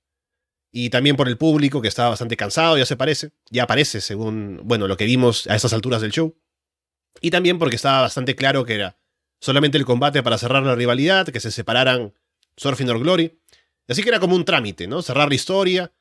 y 0.73 0.91
también 0.91 1.17
por 1.17 1.29
el 1.29 1.37
público 1.37 1.83
que 1.83 1.89
estaba 1.89 2.11
bastante 2.11 2.37
cansado, 2.37 2.79
ya 2.79 2.87
se 2.87 2.97
parece, 2.97 3.33
ya 3.51 3.65
aparece 3.65 4.01
según, 4.01 4.61
bueno, 4.65 4.87
lo 4.87 4.97
que 4.97 5.05
vimos 5.05 5.47
a 5.49 5.57
estas 5.57 5.73
alturas 5.73 6.01
del 6.01 6.13
show. 6.13 6.37
Y 7.21 7.31
también 7.31 7.59
porque 7.59 7.77
estaba 7.77 8.03
bastante 8.03 8.37
claro 8.37 8.65
que 8.65 8.77
era 8.77 8.97
solamente 9.41 9.79
el 9.79 9.85
combate 9.85 10.23
para 10.23 10.39
cerrar 10.39 10.63
la 10.63 10.77
rivalidad, 10.77 11.27
que 11.27 11.41
se 11.41 11.51
separaran 11.51 12.15
Surfing 12.57 12.89
or 12.89 13.01
Glory. 13.01 13.41
Así 13.89 14.03
que 14.03 14.11
era 14.11 14.21
como 14.21 14.37
un 14.37 14.45
trámite, 14.45 14.87
¿no? 14.87 15.03
Cerrar 15.03 15.29
la 15.29 15.35
historia, 15.35 15.93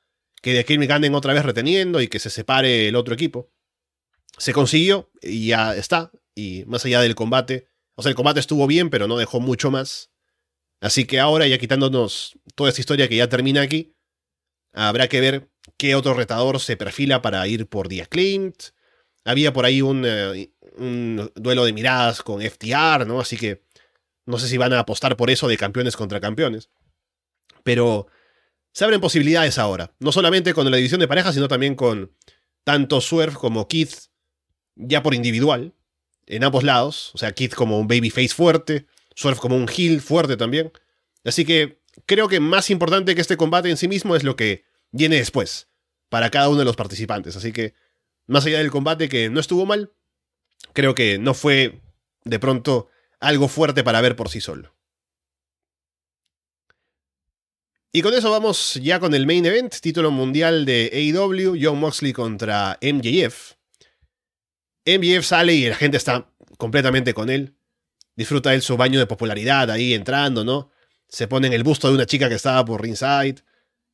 que 0.42 0.54
de 0.54 0.60
aquí 0.60 0.78
me 0.78 0.88
ganen 0.88 1.16
otra 1.16 1.34
vez 1.34 1.44
reteniendo 1.44 2.02
y 2.02 2.08
que 2.08 2.20
se 2.20 2.30
separe 2.30 2.88
el 2.88 2.96
otro 2.96 3.14
equipo. 3.14 3.52
Se 4.38 4.54
consiguió 4.54 5.12
y 5.22 5.48
ya 5.48 5.76
está. 5.76 6.12
Y 6.36 6.64
más 6.66 6.86
allá 6.86 7.02
del 7.02 7.16
combate, 7.16 7.68
o 7.96 8.02
sea, 8.02 8.10
el 8.10 8.16
combate 8.16 8.40
estuvo 8.40 8.66
bien, 8.68 8.90
pero 8.90 9.08
no 9.08 9.18
dejó 9.18 9.40
mucho 9.40 9.72
más. 9.72 10.12
Así 10.82 11.06
que 11.06 11.20
ahora, 11.20 11.46
ya 11.48 11.58
quitándonos 11.58 12.38
toda 12.56 12.70
esta 12.70 12.82
historia 12.82 13.10
que 13.10 13.18
ya 13.18 13.28
termina 13.28 13.62
aquí, 13.62 13.96
Habrá 14.74 15.08
que 15.08 15.20
ver 15.20 15.50
qué 15.78 15.96
otro 15.96 16.14
retador 16.14 16.60
se 16.60 16.78
perfila 16.78 17.22
para 17.22 17.46
ir 17.48 17.68
por 17.68 17.88
The 17.88 18.04
Acclaimed. 18.04 18.54
Había 19.26 19.54
por 19.54 19.66
ahí 19.66 19.82
un, 19.82 20.04
eh, 20.06 20.52
un, 20.78 21.32
duelo 21.36 21.66
de 21.66 21.74
miradas 21.74 22.22
con 22.22 22.42
FTR, 22.42 23.06
¿no? 23.06 23.20
Así 23.20 23.38
que 23.38 23.64
no 24.26 24.38
sé 24.38 24.48
si 24.48 24.58
van 24.58 24.74
a 24.74 24.80
apostar 24.80 25.18
por 25.18 25.30
eso 25.30 25.48
de 25.48 25.58
campeones 25.58 25.96
contra 25.96 26.20
campeones. 26.20 26.70
Pero 27.64 28.08
se 28.72 28.84
abren 28.84 29.02
posibilidades 29.02 29.58
ahora. 29.58 29.94
No 30.00 30.12
solamente 30.12 30.54
con 30.54 30.70
la 30.70 30.78
división 30.78 31.00
de 31.00 31.08
parejas, 31.08 31.36
sino 31.36 31.48
también 31.48 31.76
con 31.76 32.16
tanto 32.64 33.02
Swerve 33.02 33.36
como 33.36 33.68
Keith, 33.68 33.94
ya 34.76 35.04
por 35.04 35.14
individual, 35.14 35.74
en 36.26 36.44
ambos 36.44 36.64
lados. 36.64 37.12
O 37.14 37.18
sea, 37.18 37.32
Keith 37.34 37.54
como 37.54 37.80
un 37.80 37.88
babyface 37.88 38.30
fuerte, 38.30 38.86
Swerve 39.16 39.40
como 39.40 39.56
un 39.56 39.68
heel 39.70 40.02
fuerte 40.02 40.38
también. 40.38 40.72
Así 41.24 41.46
que 41.46 41.82
creo 42.06 42.28
que 42.28 42.40
más 42.40 42.70
importante 42.70 43.16
que 43.16 43.22
este 43.22 43.38
combate 43.38 43.70
en 43.70 43.78
sí 43.78 43.88
mismo 43.88 44.16
es 44.16 44.24
lo 44.24 44.36
que 44.36 44.64
viene 44.92 45.18
después, 45.18 45.68
para 46.10 46.30
cada 46.30 46.50
uno 46.50 46.60
de 46.60 46.66
los 46.66 46.76
participantes. 46.76 47.36
Así 47.36 47.52
que, 47.52 47.74
más 48.28 48.46
allá 48.46 48.60
del 48.60 48.72
combate 48.72 49.10
que 49.10 49.30
no 49.30 49.40
estuvo 49.40 49.66
mal, 49.66 49.92
creo 50.74 50.96
que 50.96 51.18
no 51.18 51.34
fue 51.34 51.82
de 52.24 52.40
pronto 52.40 52.90
algo 53.20 53.48
fuerte 53.48 53.84
para 53.84 54.02
ver 54.02 54.16
por 54.16 54.30
sí 54.30 54.42
solo. 54.42 54.76
Y 57.92 58.02
con 58.02 58.14
eso 58.14 58.30
vamos 58.30 58.76
ya 58.76 59.00
con 59.00 59.14
el 59.14 59.26
main 59.26 59.46
event, 59.46 59.76
título 59.82 60.12
mundial 60.12 60.66
de 60.66 60.92
AEW, 60.94 61.58
John 61.60 61.80
Moxley 61.80 62.14
contra 62.14 62.78
MJF. 62.82 63.54
MJF 64.86 65.26
sale 65.26 65.54
y 65.54 65.68
la 65.68 65.76
gente 65.76 65.98
está 65.98 66.30
completamente 66.58 67.14
con 67.14 67.30
él. 67.30 67.56
Disfruta 68.16 68.54
él 68.54 68.62
su 68.62 68.78
baño 68.78 69.00
de 69.00 69.08
popularidad 69.08 69.72
ahí 69.72 69.94
entrando, 69.94 70.44
¿no? 70.44 70.72
se 71.10 71.28
pone 71.28 71.48
en 71.48 71.54
el 71.54 71.64
busto 71.64 71.90
de 71.90 71.96
una 71.96 72.06
chica 72.06 72.30
que 72.30 72.36
estaba 72.36 72.64
por 72.64 72.82
ringside 72.82 73.44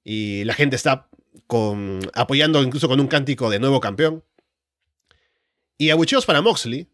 y 0.04 0.44
la 0.44 0.54
gente 0.54 0.76
está 0.76 1.08
con, 1.48 2.02
apoyando 2.14 2.62
incluso 2.62 2.88
con 2.88 3.00
un 3.00 3.08
cántico 3.08 3.50
de 3.50 3.60
nuevo 3.60 3.80
campeón. 3.80 4.24
Y 5.78 5.90
abucheos 5.90 6.26
para 6.26 6.42
Moxley. 6.42 6.88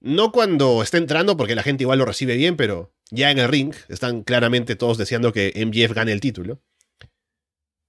No 0.00 0.30
cuando 0.30 0.82
está 0.82 0.98
entrando, 0.98 1.36
porque 1.36 1.54
la 1.54 1.62
gente 1.62 1.84
igual 1.84 1.98
lo 1.98 2.04
recibe 2.04 2.36
bien, 2.36 2.56
pero 2.56 2.92
ya 3.10 3.30
en 3.30 3.38
el 3.38 3.48
ring 3.48 3.74
están 3.88 4.22
claramente 4.22 4.76
todos 4.76 4.98
deseando 4.98 5.32
que 5.32 5.52
MJF 5.54 5.94
gane 5.94 6.12
el 6.12 6.20
título. 6.20 6.60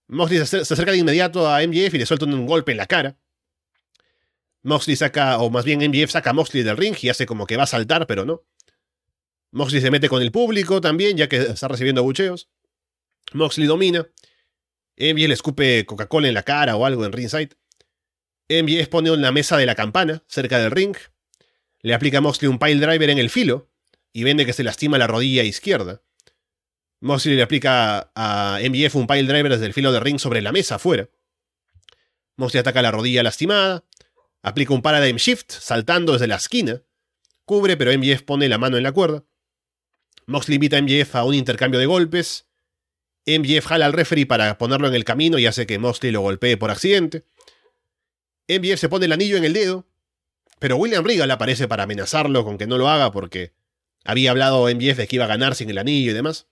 Moxley 0.08 0.46
se 0.46 0.58
acerca 0.58 0.92
de 0.92 0.98
inmediato 0.98 1.50
a 1.50 1.62
MJF 1.66 1.94
y 1.94 1.98
le 1.98 2.06
suelta 2.06 2.26
un 2.26 2.46
golpe 2.46 2.72
en 2.72 2.78
la 2.78 2.86
cara. 2.86 3.18
Moxley 4.64 4.96
saca, 4.96 5.40
o 5.40 5.50
más 5.50 5.66
bien 5.66 5.80
MJF 5.80 6.12
saca 6.12 6.30
a 6.30 6.34
Moxley 6.34 6.64
del 6.64 6.78
ring 6.78 6.96
y 7.02 7.10
hace 7.10 7.26
como 7.26 7.46
que 7.46 7.58
va 7.58 7.64
a 7.64 7.68
saltar, 7.68 8.08
pero 8.08 8.26
no. 8.26 8.44
Moxley 9.52 9.82
se 9.82 9.92
mete 9.92 10.10
con 10.10 10.22
el 10.22 10.32
público 10.32 10.82
también, 10.82 11.18
ya 11.18 11.28
que 11.28 11.38
está 11.38 11.68
recibiendo 11.68 12.02
abucheos. 12.02 12.50
Moxley 13.34 13.68
domina. 13.68 14.08
MJF 14.98 15.28
le 15.28 15.34
escupe 15.34 15.86
Coca-Cola 15.86 16.28
en 16.28 16.34
la 16.34 16.44
cara 16.44 16.76
o 16.76 16.86
algo 16.86 17.06
en 17.06 17.12
ringside. 17.12 17.56
MJF 18.50 18.88
pone 18.88 19.14
en 19.14 19.22
la 19.22 19.32
mesa 19.32 19.58
de 19.58 19.66
la 19.66 19.76
campana, 19.76 20.24
cerca 20.28 20.58
del 20.60 20.72
ring. 20.72 20.96
Le 21.82 21.94
aplica 21.94 22.20
a 22.20 22.22
Moxley 22.22 22.50
un 22.50 22.60
pile 22.60 22.86
driver 22.86 23.10
en 23.10 23.18
el 23.18 23.30
filo 23.30 23.70
y 24.18 24.24
vende 24.24 24.48
que 24.48 24.54
se 24.54 24.64
lastima 24.64 24.98
la 24.98 25.06
rodilla 25.06 25.44
izquierda. 25.44 26.02
Moxley 27.02 27.36
le 27.36 27.44
aplica 27.44 28.12
a 28.16 28.58
MJF 28.68 28.96
un 28.96 29.06
pile 29.06 29.32
driver 29.32 29.52
desde 29.52 29.68
el 29.68 29.76
filo 29.76 29.92
de 29.92 30.00
ring 30.00 30.18
sobre 30.18 30.42
la 30.42 30.52
mesa 30.52 30.76
afuera. 30.78 31.08
Moxley 32.36 32.62
ataca 32.62 32.82
la 32.82 32.90
rodilla 32.90 33.22
lastimada, 33.22 33.84
aplica 34.42 34.74
un 34.74 34.82
paradigm 34.82 35.18
shift 35.18 35.52
saltando 35.52 36.14
desde 36.14 36.26
la 36.26 36.38
esquina, 36.38 36.82
cubre 37.46 37.78
pero 37.78 37.96
MJF 37.96 38.24
pone 38.24 38.50
la 38.50 38.58
mano 38.58 38.78
en 38.78 38.82
la 38.82 38.92
cuerda. 38.92 39.24
Moxley 40.26 40.56
invita 40.56 40.78
a 40.78 40.82
MJF 40.82 41.16
a 41.16 41.24
un 41.24 41.36
intercambio 41.36 41.80
de 41.80 41.86
golpes. 41.86 42.48
MJF 43.28 43.68
jala 43.68 43.86
al 43.86 43.94
referee 43.94 44.26
para 44.26 44.58
ponerlo 44.58 44.88
en 44.88 44.96
el 44.96 45.06
camino 45.06 45.38
y 45.38 45.46
hace 45.46 45.68
que 45.68 45.78
Moxley 45.78 46.12
lo 46.12 46.22
golpee 46.22 46.58
por 46.58 46.72
accidente. 46.72 47.28
MJF 48.48 48.80
se 48.80 48.90
pone 48.90 49.06
el 49.06 49.12
anillo 49.12 49.38
en 49.38 49.46
el 49.46 49.54
dedo, 49.54 49.86
pero 50.58 50.76
William 50.78 51.06
Regal 51.06 51.30
aparece 51.30 51.68
para 51.68 51.84
amenazarlo 51.84 52.44
con 52.44 52.58
que 52.58 52.66
no 52.66 52.80
lo 52.80 52.90
haga 52.90 53.12
porque 53.12 53.54
había 54.08 54.32
hablado 54.32 54.74
MJF 54.74 54.98
de 54.98 55.08
que 55.08 55.18
iba 55.18 55.26
a 55.26 55.28
ganar 55.28 55.54
sin 55.54 55.70
el 55.70 55.78
anillo 55.78 56.12
y 56.12 56.14
demás. 56.14 56.48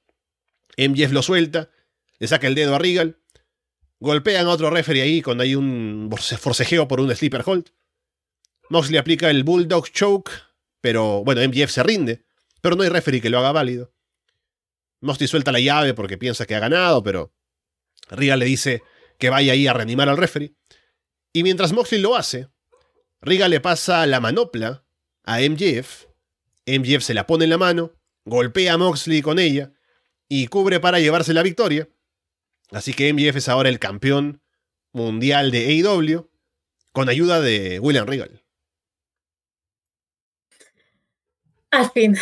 MJF 0.78 1.14
lo 1.14 1.22
suelta, 1.22 1.72
le 2.20 2.28
saca 2.28 2.48
el 2.48 2.54
dedo 2.54 2.76
a 2.76 2.80
Regal, 2.80 3.18
golpean 4.02 4.46
a 4.48 4.50
otro 4.50 4.70
referee 4.70 5.02
ahí 5.02 5.22
cuando 5.22 5.44
hay 5.44 5.56
un 5.56 6.14
forcejeo 6.38 6.88
por 6.90 7.00
un 7.00 7.16
sleeper 7.16 7.44
hold. 7.46 7.72
Moxley 8.70 8.98
aplica 8.98 9.30
el 9.30 9.46
Bulldog 9.46 9.90
Choke, 9.90 10.32
pero 10.82 11.24
bueno, 11.24 11.42
MJF 11.48 11.72
se 11.72 11.82
rinde, 11.82 12.26
pero 12.60 12.76
no 12.76 12.84
hay 12.84 12.90
referee 12.90 13.22
que 13.22 13.30
lo 13.30 13.40
haga 13.40 13.54
válido. 13.54 13.94
Moxley 15.00 15.30
suelta 15.30 15.54
la 15.54 15.62
llave 15.62 15.94
porque 15.94 16.18
piensa 16.18 16.46
que 16.46 16.56
ha 16.56 16.60
ganado, 16.60 17.04
pero 17.04 17.34
Regal 18.10 18.40
le 18.40 18.46
dice 18.48 18.84
que 19.18 19.30
vaya 19.30 19.54
ahí 19.54 19.66
a 19.66 19.74
reanimar 19.74 20.10
al 20.10 20.18
referee. 20.18 20.54
Y 21.32 21.44
mientras 21.44 21.72
Moxley 21.72 22.02
lo 22.02 22.18
hace, 22.18 22.50
Regal 23.22 23.52
le 23.52 23.62
pasa 23.62 24.06
la 24.06 24.20
manopla 24.20 24.84
a 25.24 25.40
MJF. 25.40 26.06
MJF 26.66 27.04
se 27.04 27.14
la 27.14 27.28
pone 27.28 27.46
en 27.46 27.52
la 27.52 27.58
mano, 27.58 27.94
golpea 28.26 28.74
a 28.74 28.78
Moxley 28.78 29.22
con 29.22 29.40
ella 29.40 29.72
y 30.28 30.48
cubre 30.48 30.80
para 30.80 31.00
llevarse 31.00 31.34
la 31.34 31.44
victoria. 31.44 31.88
Así 32.72 32.94
que 32.94 33.14
MJF 33.14 33.36
es 33.36 33.50
ahora 33.50 33.70
el 33.70 33.80
campeón 33.80 34.42
mundial 34.92 35.52
de 35.52 35.68
AEW 35.68 36.30
con 36.92 37.10
ayuda 37.10 37.42
de 37.42 37.80
William 37.80 38.08
Regal. 38.08 38.42
Al 41.72 41.92
fin, 41.92 42.18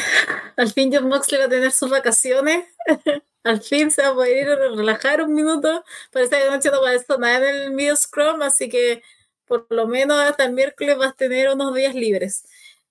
al 0.58 0.72
fin 0.72 0.92
John 0.92 1.08
Moxley 1.08 1.40
va 1.40 1.46
a 1.46 1.50
tener 1.50 1.72
sus 1.72 1.90
vacaciones. 1.90 2.66
al 3.44 3.62
fin 3.62 3.92
se 3.92 4.02
va 4.02 4.10
a 4.10 4.14
poder 4.14 4.38
ir 4.38 4.50
a 4.50 4.56
relajar 4.56 5.22
un 5.22 5.34
minuto. 5.34 5.84
Parece 6.12 6.40
que 6.40 6.50
noche 6.50 6.72
no 6.72 6.82
va 6.82 6.90
a 6.90 6.96
estar 6.96 7.20
nada 7.20 7.50
en 7.50 7.56
el 7.64 7.72
medio 7.72 7.96
Scrum, 7.96 8.42
así 8.42 8.68
que 8.70 9.04
por 9.46 9.68
lo 9.70 9.88
menos 9.88 10.20
hasta 10.20 10.46
el 10.46 10.54
miércoles 10.54 10.98
vas 10.98 11.12
a 11.12 11.16
tener 11.16 11.50
unos 11.50 11.76
días 11.76 11.94
libres. 11.94 12.46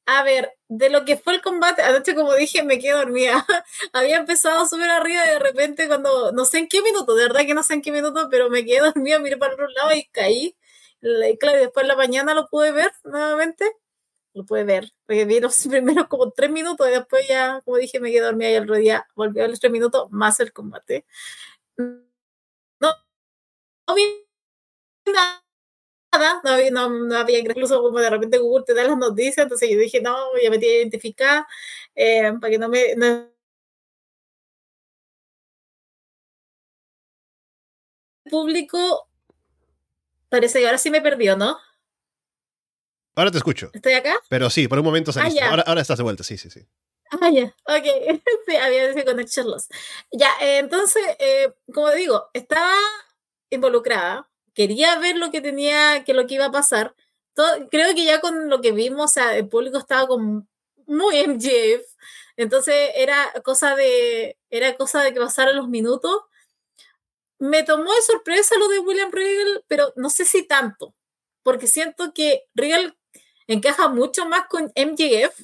A 0.06 0.24
ver, 0.24 0.52
de 0.68 0.90
lo 0.90 1.04
que 1.04 1.16
fue 1.16 1.34
el 1.34 1.42
combate, 1.42 1.80
anoche 1.82 2.14
como 2.16 2.34
dije 2.34 2.62
me 2.64 2.78
quedé 2.80 2.92
dormida. 2.92 3.46
Había 3.92 4.16
empezado 4.18 4.66
súper 4.66 4.90
arriba 4.90 5.24
y 5.26 5.30
de 5.30 5.38
repente 5.38 5.86
cuando, 5.86 6.32
no 6.32 6.44
sé 6.44 6.58
en 6.58 6.68
qué 6.68 6.82
minuto, 6.82 7.14
de 7.14 7.24
verdad 7.28 7.46
que 7.46 7.54
no 7.54 7.62
sé 7.62 7.74
en 7.74 7.82
qué 7.82 7.92
minuto, 7.92 8.28
pero 8.30 8.50
me 8.50 8.64
quedé 8.64 8.80
dormida, 8.94 9.18
miré 9.20 9.36
para 9.36 9.54
otro 9.54 9.68
lado 9.68 9.92
y 9.94 10.04
caí. 10.06 10.56
Claro, 11.40 11.58
después 11.58 11.84
en 11.84 11.88
la 11.88 11.96
mañana 11.96 12.34
lo 12.34 12.48
pude 12.48 12.72
ver 12.72 12.90
nuevamente. 13.04 13.64
Lo 14.34 14.44
pude 14.46 14.64
ver, 14.64 14.92
porque 15.06 15.24
vi 15.26 15.40
los 15.40 15.56
como 16.10 16.30
tres 16.32 16.50
minutos 16.50 16.88
y 16.88 16.92
después 16.92 17.28
ya, 17.28 17.62
como 17.64 17.78
dije, 17.78 18.00
me 18.00 18.10
quedé 18.12 18.22
dormida 18.22 18.50
y 18.50 18.54
el 18.54 18.64
otro 18.64 18.76
día 18.76 19.06
volví 19.16 19.40
a 19.40 19.48
los 19.48 19.60
tres 19.60 19.72
minutos 19.72 20.08
más 20.10 20.40
el 20.40 20.52
combate. 20.52 21.06
No, 22.80 22.90
no 23.88 23.94
vi 23.94 24.04
nada 25.06 25.41
no 26.18 26.50
había, 26.50 26.70
no, 26.70 26.88
no 26.90 27.16
había, 27.16 27.38
incluso 27.38 27.80
como 27.82 27.98
de 27.98 28.10
repente 28.10 28.38
Google 28.38 28.64
te 28.64 28.74
da 28.74 28.84
las 28.84 28.96
noticias, 28.96 29.38
entonces 29.38 29.70
yo 29.70 29.78
dije, 29.78 30.00
no, 30.00 30.16
ya 30.42 30.50
me 30.50 30.58
tiene 30.58 30.76
identificada, 30.76 31.46
eh, 31.94 32.32
para 32.40 32.50
que 32.50 32.58
no 32.58 32.68
me... 32.68 32.94
No... 32.96 33.30
público 38.30 39.08
parece 40.28 40.60
que 40.60 40.66
ahora 40.66 40.78
sí 40.78 40.90
me 40.90 41.02
perdió, 41.02 41.36
¿no? 41.36 41.58
Ahora 43.14 43.30
te 43.30 43.38
escucho. 43.38 43.70
¿Estoy 43.74 43.92
acá? 43.92 44.14
Pero 44.28 44.48
sí, 44.48 44.68
por 44.68 44.78
un 44.78 44.84
momento 44.84 45.12
saliste. 45.12 45.42
Ah, 45.42 45.50
ahora, 45.50 45.64
ahora 45.66 45.82
estás 45.82 45.98
de 45.98 46.04
vuelta, 46.04 46.24
sí, 46.24 46.38
sí, 46.38 46.48
sí. 46.48 46.66
Ah, 47.10 47.28
ya, 47.30 47.54
ok. 47.64 47.84
sí, 48.46 48.56
había 48.56 48.84
ese 48.84 49.04
connection 49.04 49.50
loss. 49.50 49.68
Ya, 50.10 50.30
eh, 50.40 50.58
entonces, 50.58 51.02
eh, 51.18 51.52
como 51.74 51.90
digo, 51.90 52.30
estaba 52.32 52.74
involucrada 53.50 54.31
quería 54.54 54.98
ver 54.98 55.16
lo 55.16 55.30
que 55.30 55.40
tenía, 55.40 56.04
que 56.04 56.14
lo 56.14 56.26
que 56.26 56.34
iba 56.34 56.46
a 56.46 56.52
pasar. 56.52 56.94
Creo 57.70 57.94
que 57.94 58.04
ya 58.04 58.20
con 58.20 58.50
lo 58.50 58.60
que 58.60 58.72
vimos, 58.72 59.04
o 59.04 59.08
sea, 59.08 59.36
el 59.36 59.48
público 59.48 59.78
estaba 59.78 60.06
como 60.06 60.46
muy 60.86 61.16
MJF. 61.26 61.86
Entonces 62.36 62.90
era 62.96 63.32
cosa 63.44 63.76
de, 63.76 64.38
era 64.50 64.76
cosa 64.76 65.02
de 65.02 65.12
que 65.12 65.20
pasaran 65.20 65.56
los 65.56 65.68
minutos. 65.68 66.22
Me 67.38 67.62
tomó 67.64 67.92
de 67.92 68.02
sorpresa 68.02 68.56
lo 68.58 68.68
de 68.68 68.78
William 68.78 69.10
Regal, 69.10 69.64
pero 69.68 69.92
no 69.96 70.10
sé 70.10 70.24
si 70.24 70.46
tanto, 70.46 70.94
porque 71.42 71.66
siento 71.66 72.14
que 72.14 72.44
Regal 72.54 72.96
encaja 73.48 73.88
mucho 73.88 74.26
más 74.26 74.46
con 74.48 74.72
MJF 74.76 75.40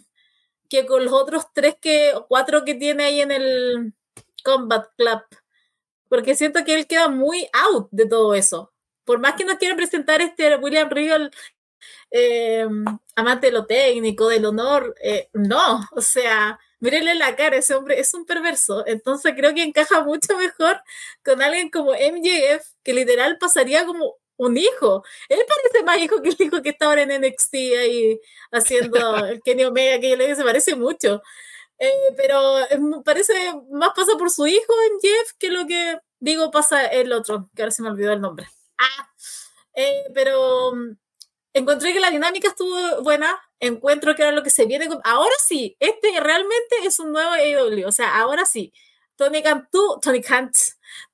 que 0.69 0.87
con 0.87 1.05
los 1.05 1.13
otros 1.15 1.47
tres 1.55 1.77
que, 1.81 2.13
cuatro 2.29 2.65
que 2.65 2.75
tiene 2.75 3.05
ahí 3.05 3.21
en 3.21 3.33
el 3.33 3.95
Combat 4.45 4.87
Club. 4.97 5.23
Porque 6.09 6.35
siento 6.35 6.65
que 6.65 6.75
él 6.75 6.87
queda 6.87 7.09
muy 7.09 7.49
out 7.53 7.89
de 7.91 8.07
todo 8.07 8.35
eso 8.35 8.73
por 9.09 9.21
más 9.21 9.37
que 9.37 9.45
nos 9.47 9.57
quieran 9.57 9.79
presentar 9.79 10.21
este 10.21 10.55
William 10.57 10.91
Regal 10.91 11.31
eh, 12.11 12.67
amante 13.17 13.47
de 13.47 13.53
lo 13.55 13.65
técnico, 13.65 14.29
del 14.29 14.45
honor, 14.45 14.95
eh, 15.03 15.31
no, 15.33 15.81
o 15.93 16.03
sea, 16.03 16.61
mírenle 16.81 17.15
la 17.15 17.35
cara, 17.35 17.57
ese 17.57 17.75
hombre 17.75 17.99
es 18.01 18.13
un 18.13 18.27
perverso, 18.27 18.87
entonces 18.87 19.33
creo 19.35 19.55
que 19.55 19.63
encaja 19.63 20.05
mucho 20.05 20.37
mejor 20.37 20.83
con 21.25 21.41
alguien 21.41 21.71
como 21.71 21.93
MJF, 21.93 22.67
que 22.83 22.93
literal 22.93 23.39
pasaría 23.39 23.87
como 23.87 24.17
un 24.37 24.59
hijo. 24.59 25.03
Él 25.31 25.39
parece 25.49 25.85
más 25.87 25.99
hijo 26.01 26.21
que 26.21 26.29
el 26.29 26.37
hijo 26.39 26.61
que 26.61 26.69
está 26.69 26.87
ahora 26.87 27.03
en 27.03 27.23
NXT 27.23 27.55
ahí 27.55 28.21
haciendo 28.53 29.17
el 29.27 29.41
Kenny 29.43 29.65
Omega, 29.65 30.01
que 30.01 30.11
yo 30.11 30.17
le 30.17 30.25
digo, 30.25 30.37
se 30.37 30.45
parece 30.45 30.77
mucho. 30.77 31.23
Eh, 31.79 32.13
pero 32.15 32.59
parece 33.05 33.33
más 33.71 33.91
pasa 33.97 34.19
por 34.19 34.31
su 34.31 34.47
hijo 34.47 34.75
en 34.91 35.01
Jeff 35.01 35.33
que 35.39 35.49
lo 35.51 35.67
que 35.67 35.99
digo 36.21 36.51
pasa 36.51 36.85
el 36.87 37.11
otro, 37.15 37.49
que 37.57 37.63
ahora 37.63 37.73
se 37.73 37.83
me 37.83 37.89
olvidó 37.89 38.13
el 38.13 38.21
nombre. 38.21 38.49
Ah, 38.79 39.11
eh, 39.75 40.05
pero 40.15 40.73
mm, 40.75 40.97
encontré 41.55 41.93
que 41.93 42.01
la 42.01 42.11
dinámica 42.11 42.49
estuvo 42.49 43.03
buena. 43.03 43.39
Encuentro 43.61 44.15
que 44.15 44.23
era 44.23 44.33
lo 44.33 44.43
que 44.43 44.51
se 44.51 44.67
viene. 44.67 44.89
Ahora 45.05 45.35
sí, 45.47 45.77
este 45.81 46.19
realmente 46.21 46.77
es 46.85 47.01
un 47.01 47.13
nuevo 47.13 47.33
AEW. 47.33 47.87
O 47.89 47.93
sea, 47.93 48.19
ahora 48.19 48.45
sí. 48.47 48.73
Tony 49.17 49.43
Khan, 49.43 49.69
Tony 50.03 50.23
Khan 50.23 50.53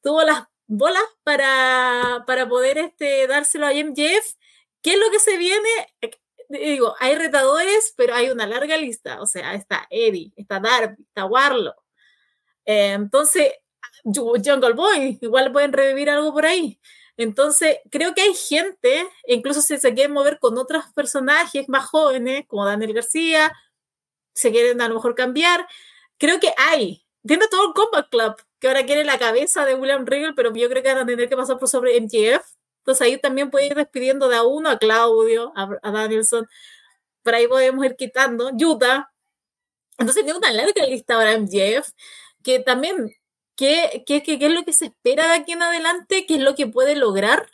tuvo 0.02 0.22
las 0.22 0.44
bolas 0.66 1.02
para, 1.22 2.24
para 2.26 2.48
poder 2.48 2.78
este, 2.78 3.26
dárselo 3.26 3.66
a 3.66 3.72
MJF. 3.72 4.34
¿Qué 4.82 4.92
es 4.94 4.98
lo 4.98 5.10
que 5.10 5.18
se 5.20 5.38
viene? 5.38 5.68
Eh, 6.02 6.10
digo, 6.48 6.94
hay 7.00 7.16
retadores, 7.16 7.94
pero 7.96 8.14
hay 8.14 8.30
una 8.30 8.46
larga 8.46 8.76
lista. 8.76 9.20
O 9.22 9.26
sea, 9.26 9.54
está 9.54 9.86
Eddie, 9.90 10.32
está 10.36 10.60
Darby, 10.60 11.02
está 11.08 11.24
Warlock. 11.24 11.76
Eh, 12.66 12.92
entonces, 12.92 13.52
Jungle 14.04 14.74
Boy, 14.74 15.18
igual 15.22 15.52
pueden 15.52 15.72
revivir 15.72 16.10
algo 16.10 16.32
por 16.32 16.46
ahí. 16.46 16.78
Entonces, 17.16 17.78
creo 17.90 18.14
que 18.14 18.22
hay 18.22 18.34
gente, 18.34 19.08
incluso 19.26 19.62
si 19.62 19.78
se 19.78 19.94
quieren 19.94 20.12
mover 20.12 20.38
con 20.40 20.58
otros 20.58 20.84
personajes 20.94 21.68
más 21.68 21.86
jóvenes, 21.86 22.44
como 22.48 22.64
Daniel 22.66 22.92
García, 22.92 23.52
se 24.34 24.50
quieren 24.50 24.80
a 24.80 24.88
lo 24.88 24.96
mejor 24.96 25.14
cambiar, 25.14 25.66
creo 26.18 26.40
que 26.40 26.52
hay. 26.56 27.06
Tiene 27.26 27.46
todo 27.48 27.68
el 27.68 27.74
Combat 27.74 28.08
Club, 28.10 28.36
que 28.58 28.68
ahora 28.68 28.84
quiere 28.84 29.04
la 29.04 29.18
cabeza 29.18 29.64
de 29.64 29.74
William 29.74 30.06
Regal, 30.06 30.34
pero 30.34 30.52
yo 30.54 30.68
creo 30.68 30.82
que 30.82 30.92
van 30.92 31.02
a 31.02 31.06
tener 31.06 31.28
que 31.28 31.36
pasar 31.36 31.58
por 31.58 31.68
sobre 31.68 32.00
MJF. 32.00 32.44
Entonces 32.78 33.06
ahí 33.06 33.18
también 33.18 33.50
puede 33.50 33.66
ir 33.66 33.74
despidiendo 33.74 34.28
de 34.28 34.36
a 34.36 34.42
uno, 34.42 34.68
a 34.70 34.78
Claudio, 34.78 35.52
a, 35.56 35.90
Danielson. 35.90 36.46
Por 37.22 37.34
ahí 37.34 37.48
podemos 37.48 37.84
ir 37.86 37.96
quitando. 37.96 38.50
Utah. 38.52 39.10
Entonces 39.98 40.24
tiene 40.24 40.38
una 40.38 40.52
larga 40.52 40.84
lista 40.86 41.14
ahora 41.14 41.38
MJF, 41.38 41.90
que 42.42 42.60
también 42.60 43.14
¿Qué, 43.56 44.02
qué, 44.06 44.22
qué, 44.22 44.38
es 44.40 44.52
lo 44.52 44.64
que 44.64 44.72
se 44.72 44.86
espera 44.86 45.28
de 45.28 45.34
aquí 45.34 45.52
en 45.52 45.62
adelante? 45.62 46.26
¿Qué 46.26 46.34
es 46.34 46.40
lo 46.40 46.54
que 46.54 46.66
puede 46.66 46.96
lograr? 46.96 47.48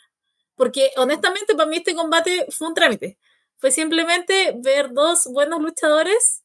Porque 0.55 0.91
honestamente 0.97 1.55
para 1.55 1.69
mí 1.69 1.77
este 1.77 1.95
combate 1.95 2.47
fue 2.49 2.67
un 2.69 2.73
trámite. 2.73 3.17
Fue 3.59 3.71
simplemente 3.71 4.55
ver 4.57 4.91
dos 4.93 5.27
buenos 5.27 5.61
luchadores, 5.61 6.43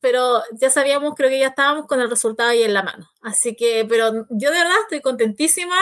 pero 0.00 0.42
ya 0.52 0.70
sabíamos, 0.70 1.14
creo 1.14 1.30
que 1.30 1.38
ya 1.38 1.48
estábamos 1.48 1.86
con 1.86 2.00
el 2.00 2.10
resultado 2.10 2.50
ahí 2.50 2.62
en 2.64 2.74
la 2.74 2.82
mano. 2.82 3.08
Así 3.22 3.54
que, 3.56 3.86
pero 3.88 4.26
yo 4.30 4.50
de 4.50 4.58
verdad 4.58 4.76
estoy 4.82 5.00
contentísima. 5.00 5.76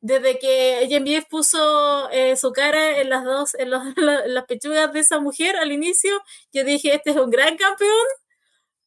Desde 0.00 0.38
que 0.38 0.86
JMBF 0.88 1.28
puso 1.28 2.08
eh, 2.10 2.36
su 2.36 2.52
cara 2.52 3.00
en 3.00 3.10
las 3.10 3.24
dos, 3.24 3.54
en, 3.56 3.72
en 3.96 4.34
las 4.34 4.44
pechugas 4.46 4.92
de 4.92 5.00
esa 5.00 5.18
mujer 5.20 5.56
al 5.56 5.72
inicio, 5.72 6.22
yo 6.52 6.64
dije, 6.64 6.94
este 6.94 7.10
es 7.10 7.16
un 7.16 7.30
gran 7.30 7.56
campeón, 7.56 8.06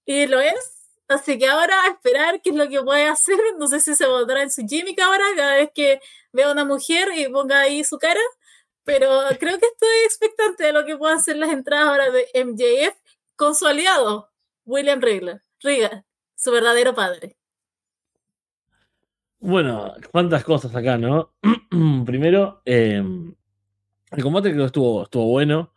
y 0.05 0.27
lo 0.27 0.39
es 0.39 0.80
Así 1.13 1.37
que 1.37 1.47
ahora 1.47 1.75
esperar 1.87 2.41
qué 2.41 2.51
es 2.51 2.55
lo 2.55 2.69
que 2.69 2.81
puede 2.81 3.07
hacer. 3.07 3.37
No 3.59 3.67
sé 3.67 3.79
si 3.79 3.95
se 3.95 4.05
pondrá 4.05 4.43
en 4.43 4.51
su 4.51 4.65
gimmick 4.67 4.99
ahora, 5.01 5.23
cada 5.35 5.55
vez 5.55 5.69
que 5.73 5.99
vea 6.31 6.49
a 6.49 6.51
una 6.53 6.65
mujer 6.65 7.09
y 7.15 7.27
ponga 7.29 7.61
ahí 7.61 7.83
su 7.83 7.97
cara. 7.97 8.21
Pero 8.83 9.07
creo 9.39 9.59
que 9.59 9.65
estoy 9.65 9.89
expectante 10.05 10.63
de 10.63 10.73
lo 10.73 10.85
que 10.85 10.97
puedan 10.97 11.17
hacer 11.17 11.37
las 11.37 11.51
entradas 11.51 11.87
ahora 11.87 12.11
de 12.11 12.27
MJF 12.45 12.95
con 13.35 13.55
su 13.55 13.67
aliado, 13.67 14.31
William 14.65 15.01
Riga 15.01 15.43
su 16.35 16.51
verdadero 16.51 16.95
padre. 16.95 17.37
Bueno, 19.39 19.93
cuántas 20.11 20.43
cosas 20.43 20.75
acá, 20.75 20.97
¿no? 20.97 21.33
Primero, 22.05 22.61
eh, 22.65 23.03
el 24.11 24.23
combate 24.23 24.49
creo 24.49 24.63
que 24.63 24.67
estuvo, 24.67 25.03
estuvo 25.03 25.27
bueno. 25.27 25.73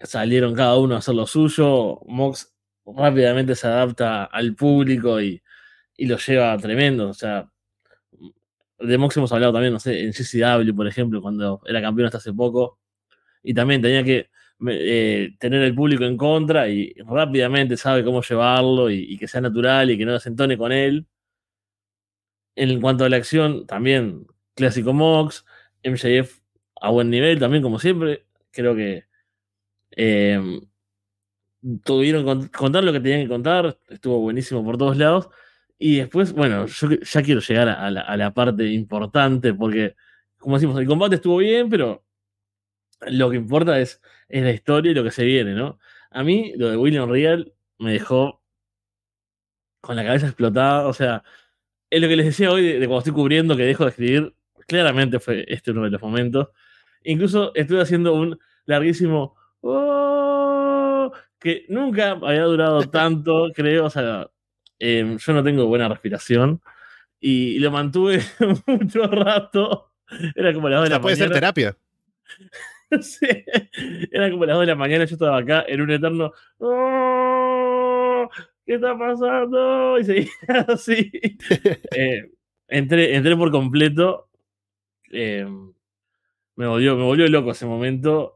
Salieron 0.00 0.54
cada 0.54 0.78
uno 0.78 0.94
a 0.94 0.98
hacer 0.98 1.14
lo 1.14 1.26
suyo. 1.26 2.00
Mox 2.06 2.53
rápidamente 2.86 3.54
se 3.54 3.66
adapta 3.66 4.24
al 4.24 4.54
público 4.54 5.20
y, 5.20 5.42
y 5.96 6.06
lo 6.06 6.18
lleva 6.18 6.56
tremendo. 6.58 7.08
O 7.08 7.14
sea, 7.14 7.48
de 8.78 8.98
Mox 8.98 9.16
hemos 9.16 9.32
hablado 9.32 9.52
también, 9.52 9.72
no 9.72 9.80
sé, 9.80 10.04
en 10.04 10.12
CCW, 10.12 10.74
por 10.74 10.86
ejemplo, 10.86 11.22
cuando 11.22 11.60
era 11.66 11.80
campeón 11.80 12.06
hasta 12.06 12.18
hace 12.18 12.32
poco. 12.32 12.78
Y 13.42 13.54
también 13.54 13.82
tenía 13.82 14.04
que 14.04 14.30
eh, 14.68 15.34
tener 15.38 15.62
el 15.62 15.74
público 15.74 16.04
en 16.04 16.16
contra 16.16 16.68
y 16.68 16.94
rápidamente 17.06 17.76
sabe 17.76 18.04
cómo 18.04 18.22
llevarlo 18.22 18.90
y, 18.90 19.04
y, 19.14 19.18
que 19.18 19.28
sea 19.28 19.40
natural 19.40 19.90
y 19.90 19.98
que 19.98 20.06
no 20.06 20.18
se 20.18 20.28
entone 20.30 20.56
con 20.58 20.72
él. 20.72 21.06
En 22.56 22.80
cuanto 22.80 23.04
a 23.04 23.08
la 23.08 23.16
acción, 23.16 23.66
también 23.66 24.26
clásico 24.54 24.92
Mox, 24.92 25.44
MJF 25.82 26.40
a 26.80 26.90
buen 26.90 27.10
nivel 27.10 27.38
también, 27.38 27.62
como 27.62 27.78
siempre. 27.78 28.24
Creo 28.50 28.74
que 28.76 29.04
eh, 29.96 30.60
tuvieron 31.84 32.48
contar 32.48 32.84
lo 32.84 32.92
que 32.92 33.00
tenían 33.00 33.22
que 33.22 33.28
contar, 33.28 33.78
estuvo 33.88 34.20
buenísimo 34.20 34.64
por 34.64 34.76
todos 34.78 34.96
lados. 34.96 35.28
Y 35.78 35.96
después, 35.96 36.32
bueno, 36.32 36.66
yo 36.66 36.88
ya 36.90 37.22
quiero 37.22 37.40
llegar 37.40 37.68
a 37.68 37.90
la, 37.90 38.02
a 38.02 38.16
la 38.16 38.32
parte 38.32 38.66
importante, 38.66 39.54
porque, 39.54 39.96
como 40.38 40.56
decimos, 40.56 40.78
el 40.80 40.86
combate 40.86 41.16
estuvo 41.16 41.38
bien, 41.38 41.68
pero 41.68 42.04
lo 43.08 43.30
que 43.30 43.36
importa 43.36 43.80
es, 43.80 44.00
es 44.28 44.42
la 44.42 44.52
historia 44.52 44.92
y 44.92 44.94
lo 44.94 45.04
que 45.04 45.10
se 45.10 45.24
viene, 45.24 45.54
¿no? 45.54 45.78
A 46.10 46.22
mí, 46.22 46.52
lo 46.56 46.70
de 46.70 46.76
William 46.76 47.08
Real 47.10 47.52
me 47.78 47.92
dejó 47.92 48.42
con 49.80 49.96
la 49.96 50.04
cabeza 50.04 50.26
explotada, 50.26 50.86
o 50.86 50.92
sea, 50.94 51.24
es 51.90 52.00
lo 52.00 52.08
que 52.08 52.16
les 52.16 52.26
decía 52.26 52.50
hoy 52.50 52.62
de, 52.62 52.80
de 52.80 52.86
cuando 52.86 52.98
estoy 52.98 53.12
cubriendo 53.12 53.56
que 53.56 53.64
dejo 53.64 53.84
de 53.84 53.90
escribir, 53.90 54.34
claramente 54.66 55.20
fue 55.20 55.44
este 55.48 55.72
uno 55.72 55.82
de 55.84 55.90
los 55.90 56.00
momentos. 56.00 56.48
Incluso 57.04 57.54
estuve 57.54 57.82
haciendo 57.82 58.14
un 58.14 58.38
larguísimo 58.66 59.36
oh, 59.60 59.93
que 61.44 61.66
nunca 61.68 62.12
había 62.12 62.44
durado 62.44 62.82
tanto, 62.90 63.50
creo, 63.54 63.84
o 63.86 63.90
sea, 63.90 64.28
eh, 64.80 65.16
yo 65.18 65.32
no 65.34 65.44
tengo 65.44 65.66
buena 65.66 65.88
respiración 65.88 66.60
y, 67.20 67.56
y 67.56 67.58
lo 67.60 67.70
mantuve 67.70 68.20
mucho 68.66 69.06
rato. 69.06 69.92
Era 70.34 70.52
como 70.54 70.68
las 70.70 70.80
2 70.80 70.88
de 70.88 70.94
la 70.96 71.00
puede 71.00 71.16
mañana. 71.16 71.28
ser 71.28 71.34
terapia. 71.40 71.76
sí, 73.02 73.26
era 74.12 74.30
como 74.30 74.46
las 74.46 74.54
2 74.56 74.62
de 74.62 74.66
la 74.66 74.74
mañana, 74.76 75.04
yo 75.04 75.14
estaba 75.14 75.38
acá 75.38 75.64
en 75.68 75.80
un 75.82 75.90
eterno. 75.90 76.32
"Oh, 76.58 78.28
¿Qué 78.66 78.74
está 78.76 78.96
pasando? 78.98 79.98
Y 79.98 80.04
seguía 80.04 80.30
así. 80.68 81.10
Eh, 81.94 82.30
entré, 82.68 83.14
entré 83.14 83.36
por 83.36 83.50
completo. 83.50 84.28
Eh, 85.12 85.46
me 86.56 86.66
volvió, 86.66 86.96
me 86.96 87.02
volvió 87.04 87.28
loco 87.28 87.50
ese 87.50 87.66
momento. 87.66 88.33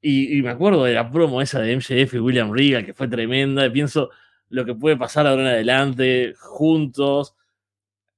Y, 0.00 0.42
me 0.42 0.50
acuerdo 0.50 0.84
de 0.84 0.94
la 0.94 1.10
promo 1.10 1.42
esa 1.42 1.60
de 1.60 1.76
MJF 1.76 2.14
y 2.14 2.18
William 2.18 2.52
Regal, 2.52 2.84
que 2.84 2.94
fue 2.94 3.08
tremenda. 3.08 3.66
Y 3.66 3.70
pienso 3.70 4.10
lo 4.48 4.64
que 4.64 4.74
puede 4.74 4.96
pasar 4.96 5.26
ahora 5.26 5.42
en 5.42 5.48
adelante, 5.48 6.34
juntos. 6.38 7.34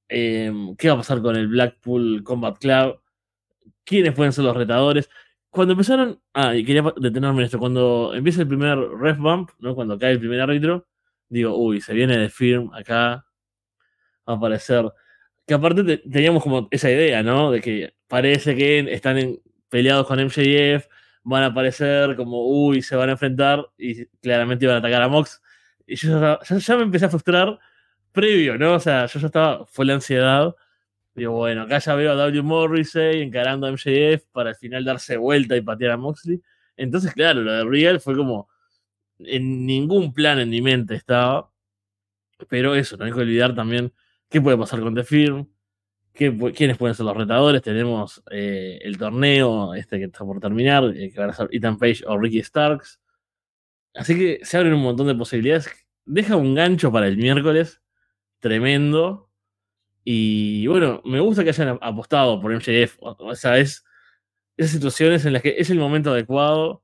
Eh, 0.07 0.51
¿Qué 0.77 0.87
va 0.89 0.95
a 0.95 0.97
pasar 0.97 1.21
con 1.21 1.35
el 1.35 1.47
Blackpool 1.47 2.23
Combat 2.23 2.57
Club? 2.59 2.99
¿Quiénes 3.83 4.13
pueden 4.13 4.33
ser 4.33 4.43
los 4.45 4.55
retadores? 4.55 5.09
Cuando 5.49 5.73
empezaron. 5.73 6.21
Ah, 6.33 6.55
y 6.55 6.63
quería 6.63 6.83
detenerme 6.97 7.39
en 7.39 7.45
esto. 7.45 7.59
Cuando 7.59 8.13
empieza 8.13 8.41
el 8.41 8.47
primer 8.47 8.77
ref 8.77 9.17
bump, 9.17 9.51
¿no? 9.59 9.75
Cuando 9.75 9.97
cae 9.97 10.11
el 10.11 10.19
primer 10.19 10.41
árbitro, 10.41 10.87
digo, 11.29 11.55
uy, 11.57 11.81
se 11.81 11.93
viene 11.93 12.17
de 12.17 12.29
firm 12.29 12.71
acá. 12.73 13.25
Va 14.27 14.33
a 14.33 14.37
aparecer. 14.37 14.85
Que 15.47 15.55
aparte 15.55 15.83
te, 15.83 15.97
teníamos 15.97 16.43
como 16.43 16.67
esa 16.71 16.91
idea, 16.91 17.23
¿no? 17.23 17.51
De 17.51 17.61
que 17.61 17.93
parece 18.07 18.55
que 18.55 18.79
están 18.93 19.17
en, 19.17 19.41
peleados 19.69 20.07
con 20.07 20.19
MJF, 20.19 20.87
van 21.29 21.43
a 21.43 21.47
aparecer 21.47 22.15
como, 22.15 22.45
uy, 22.47 22.81
se 22.81 22.95
van 22.95 23.09
a 23.09 23.13
enfrentar 23.13 23.65
y 23.77 24.05
claramente 24.21 24.65
iban 24.65 24.75
a 24.77 24.79
atacar 24.79 25.01
a 25.01 25.07
Mox. 25.07 25.41
Y 25.87 25.95
yo 25.95 26.39
ya, 26.41 26.77
me 26.77 26.83
empecé 26.83 27.05
a 27.05 27.09
frustrar 27.09 27.59
previo, 28.11 28.57
¿no? 28.57 28.73
O 28.75 28.79
sea, 28.79 29.05
yo 29.05 29.19
ya 29.19 29.27
estaba, 29.27 29.65
fue 29.65 29.85
la 29.85 29.95
ansiedad. 29.95 30.55
Digo, 31.15 31.33
bueno, 31.33 31.63
acá 31.63 31.79
ya 31.79 31.95
veo 31.95 32.11
a 32.11 32.15
W. 32.15 32.41
Morrissey 32.43 33.21
encarando 33.21 33.67
a 33.67 33.71
MJF 33.71 34.25
para 34.31 34.51
al 34.51 34.55
final 34.55 34.85
darse 34.85 35.17
vuelta 35.17 35.55
y 35.55 35.61
patear 35.61 35.91
a 35.91 35.97
Moxley. 35.97 36.41
Entonces, 36.77 37.13
claro, 37.13 37.41
lo 37.41 37.51
de 37.51 37.65
Real 37.65 37.99
fue 37.99 38.15
como 38.15 38.49
en 39.19 39.65
ningún 39.65 40.13
plan 40.13 40.39
en 40.39 40.49
mi 40.49 40.61
mente 40.61 40.95
estaba. 40.95 41.51
Pero 42.49 42.75
eso, 42.75 42.97
no 42.97 43.05
hay 43.05 43.11
que 43.11 43.19
olvidar 43.19 43.53
también 43.53 43.93
qué 44.29 44.41
puede 44.41 44.57
pasar 44.57 44.79
con 44.79 44.95
The 44.95 45.03
Firm, 45.03 45.47
qué, 46.13 46.35
quiénes 46.55 46.77
pueden 46.77 46.95
ser 46.95 47.05
los 47.05 47.17
retadores. 47.17 47.61
Tenemos 47.61 48.23
eh, 48.31 48.79
el 48.81 48.97
torneo 48.97 49.73
este 49.73 49.97
que 49.99 50.05
está 50.05 50.19
por 50.25 50.39
terminar, 50.39 50.83
eh, 50.95 51.11
que 51.11 51.19
van 51.19 51.29
a 51.29 51.33
ser 51.33 51.49
Ethan 51.51 51.77
Page 51.77 52.03
o 52.07 52.17
Ricky 52.17 52.43
Starks. 52.43 52.99
Así 53.93 54.17
que 54.17 54.39
se 54.43 54.57
abren 54.57 54.73
un 54.73 54.81
montón 54.81 55.07
de 55.07 55.15
posibilidades. 55.15 55.69
Deja 56.05 56.35
un 56.35 56.55
gancho 56.55 56.91
para 56.91 57.07
el 57.07 57.17
miércoles 57.17 57.81
tremendo. 58.39 59.29
Y 60.03 60.65
bueno, 60.67 61.01
me 61.05 61.19
gusta 61.19 61.43
que 61.43 61.49
hayan 61.49 61.77
apostado 61.81 62.41
por 62.41 62.53
MJF. 62.53 62.97
O 63.01 63.35
sea, 63.35 63.57
es 63.57 63.83
esas 64.57 64.71
situaciones 64.73 65.25
en 65.25 65.33
las 65.33 65.41
que 65.41 65.55
es 65.57 65.69
el 65.69 65.79
momento 65.79 66.11
adecuado. 66.11 66.83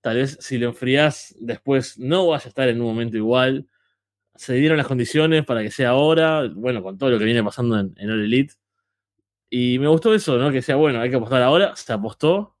Tal 0.00 0.16
vez 0.16 0.38
si 0.40 0.58
lo 0.58 0.68
enfrías 0.68 1.34
después 1.38 1.98
no 1.98 2.28
vaya 2.28 2.44
a 2.46 2.48
estar 2.48 2.68
en 2.68 2.80
un 2.80 2.86
momento 2.86 3.16
igual. 3.16 3.68
Se 4.36 4.54
dieron 4.54 4.78
las 4.78 4.86
condiciones 4.86 5.44
para 5.44 5.62
que 5.62 5.70
sea 5.70 5.90
ahora. 5.90 6.48
Bueno, 6.54 6.82
con 6.82 6.98
todo 6.98 7.10
lo 7.10 7.18
que 7.18 7.24
viene 7.24 7.42
pasando 7.42 7.78
en, 7.78 7.94
en 7.96 8.10
All 8.10 8.24
Elite. 8.24 8.54
Y 9.50 9.78
me 9.78 9.88
gustó 9.88 10.14
eso, 10.14 10.36
¿no? 10.38 10.50
Que 10.50 10.62
sea 10.62 10.76
bueno, 10.76 11.00
hay 11.00 11.10
que 11.10 11.16
apostar 11.16 11.42
ahora. 11.42 11.76
Se 11.76 11.92
apostó. 11.92 12.56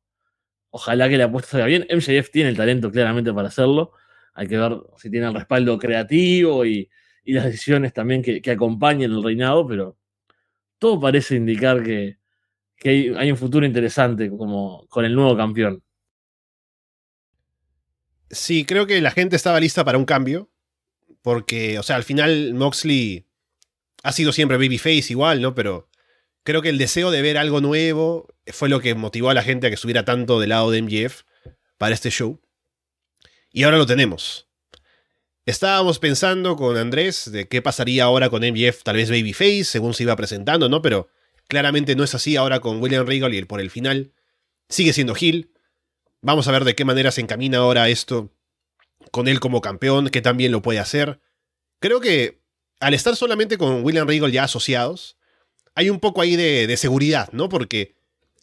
Ojalá 0.70 1.08
que 1.08 1.16
la 1.16 1.24
apuesta 1.24 1.52
salga 1.52 1.66
bien. 1.66 1.86
MJF 1.90 2.30
tiene 2.30 2.50
el 2.50 2.56
talento 2.56 2.90
claramente 2.90 3.32
para 3.32 3.48
hacerlo. 3.48 3.92
Hay 4.34 4.48
que 4.48 4.58
ver 4.58 4.76
si 4.96 5.10
tiene 5.10 5.26
el 5.26 5.34
respaldo 5.34 5.78
creativo 5.78 6.64
y, 6.64 6.90
y 7.24 7.32
las 7.32 7.44
decisiones 7.44 7.92
también 7.92 8.22
que, 8.22 8.42
que, 8.42 8.50
acompañan 8.50 9.12
el 9.12 9.22
reinado, 9.22 9.66
pero 9.66 9.96
todo 10.78 11.00
parece 11.00 11.36
indicar 11.36 11.82
que, 11.82 12.18
que 12.76 12.88
hay, 12.90 13.14
hay, 13.16 13.30
un 13.30 13.36
futuro 13.36 13.64
interesante 13.64 14.28
como 14.30 14.86
con 14.88 15.04
el 15.04 15.14
nuevo 15.14 15.36
campeón. 15.36 15.82
Sí, 18.30 18.64
creo 18.64 18.86
que 18.86 19.00
la 19.00 19.10
gente 19.10 19.36
estaba 19.36 19.60
lista 19.60 19.84
para 19.84 19.96
un 19.96 20.04
cambio, 20.04 20.50
porque, 21.24 21.78
o 21.78 21.82
sea, 21.82 21.96
al 21.96 22.04
final 22.04 22.52
Moxley 22.52 23.24
ha 24.02 24.12
sido 24.12 24.30
siempre 24.30 24.58
babyface 24.58 25.06
igual, 25.08 25.40
¿no? 25.40 25.54
Pero 25.54 25.88
creo 26.42 26.60
que 26.60 26.68
el 26.68 26.76
deseo 26.76 27.10
de 27.10 27.22
ver 27.22 27.38
algo 27.38 27.62
nuevo 27.62 28.28
fue 28.48 28.68
lo 28.68 28.78
que 28.80 28.94
motivó 28.94 29.30
a 29.30 29.34
la 29.34 29.42
gente 29.42 29.66
a 29.66 29.70
que 29.70 29.74
estuviera 29.74 30.04
tanto 30.04 30.38
del 30.38 30.50
lado 30.50 30.70
de 30.70 30.82
MJF 30.82 31.22
para 31.78 31.94
este 31.94 32.10
show. 32.10 32.42
Y 33.50 33.62
ahora 33.62 33.78
lo 33.78 33.86
tenemos. 33.86 34.50
Estábamos 35.46 35.98
pensando 35.98 36.56
con 36.56 36.76
Andrés 36.76 37.32
de 37.32 37.48
qué 37.48 37.62
pasaría 37.62 38.04
ahora 38.04 38.28
con 38.28 38.42
MJF, 38.42 38.82
tal 38.82 38.96
vez 38.96 39.08
Babyface, 39.08 39.64
según 39.64 39.94
se 39.94 40.02
iba 40.02 40.16
presentando, 40.16 40.68
¿no? 40.68 40.82
Pero 40.82 41.08
claramente 41.48 41.96
no 41.96 42.04
es 42.04 42.14
así 42.14 42.36
ahora 42.36 42.60
con 42.60 42.82
William 42.82 43.06
Regal 43.06 43.32
y 43.32 43.42
por 43.46 43.62
el 43.62 43.70
final. 43.70 44.12
Sigue 44.68 44.92
siendo 44.92 45.14
Hill. 45.18 45.54
Vamos 46.20 46.48
a 46.48 46.52
ver 46.52 46.64
de 46.64 46.74
qué 46.74 46.84
manera 46.84 47.10
se 47.12 47.22
encamina 47.22 47.58
ahora 47.58 47.88
esto 47.88 48.33
con 49.10 49.28
él 49.28 49.40
como 49.40 49.60
campeón, 49.60 50.08
que 50.08 50.22
también 50.22 50.52
lo 50.52 50.62
puede 50.62 50.78
hacer. 50.78 51.20
Creo 51.80 52.00
que 52.00 52.40
al 52.80 52.94
estar 52.94 53.16
solamente 53.16 53.58
con 53.58 53.84
William 53.84 54.06
Regal 54.06 54.32
ya 54.32 54.44
asociados, 54.44 55.16
hay 55.74 55.90
un 55.90 56.00
poco 56.00 56.20
ahí 56.20 56.36
de, 56.36 56.76
seguridad, 56.76 57.28
¿no? 57.32 57.48
Porque 57.48 57.96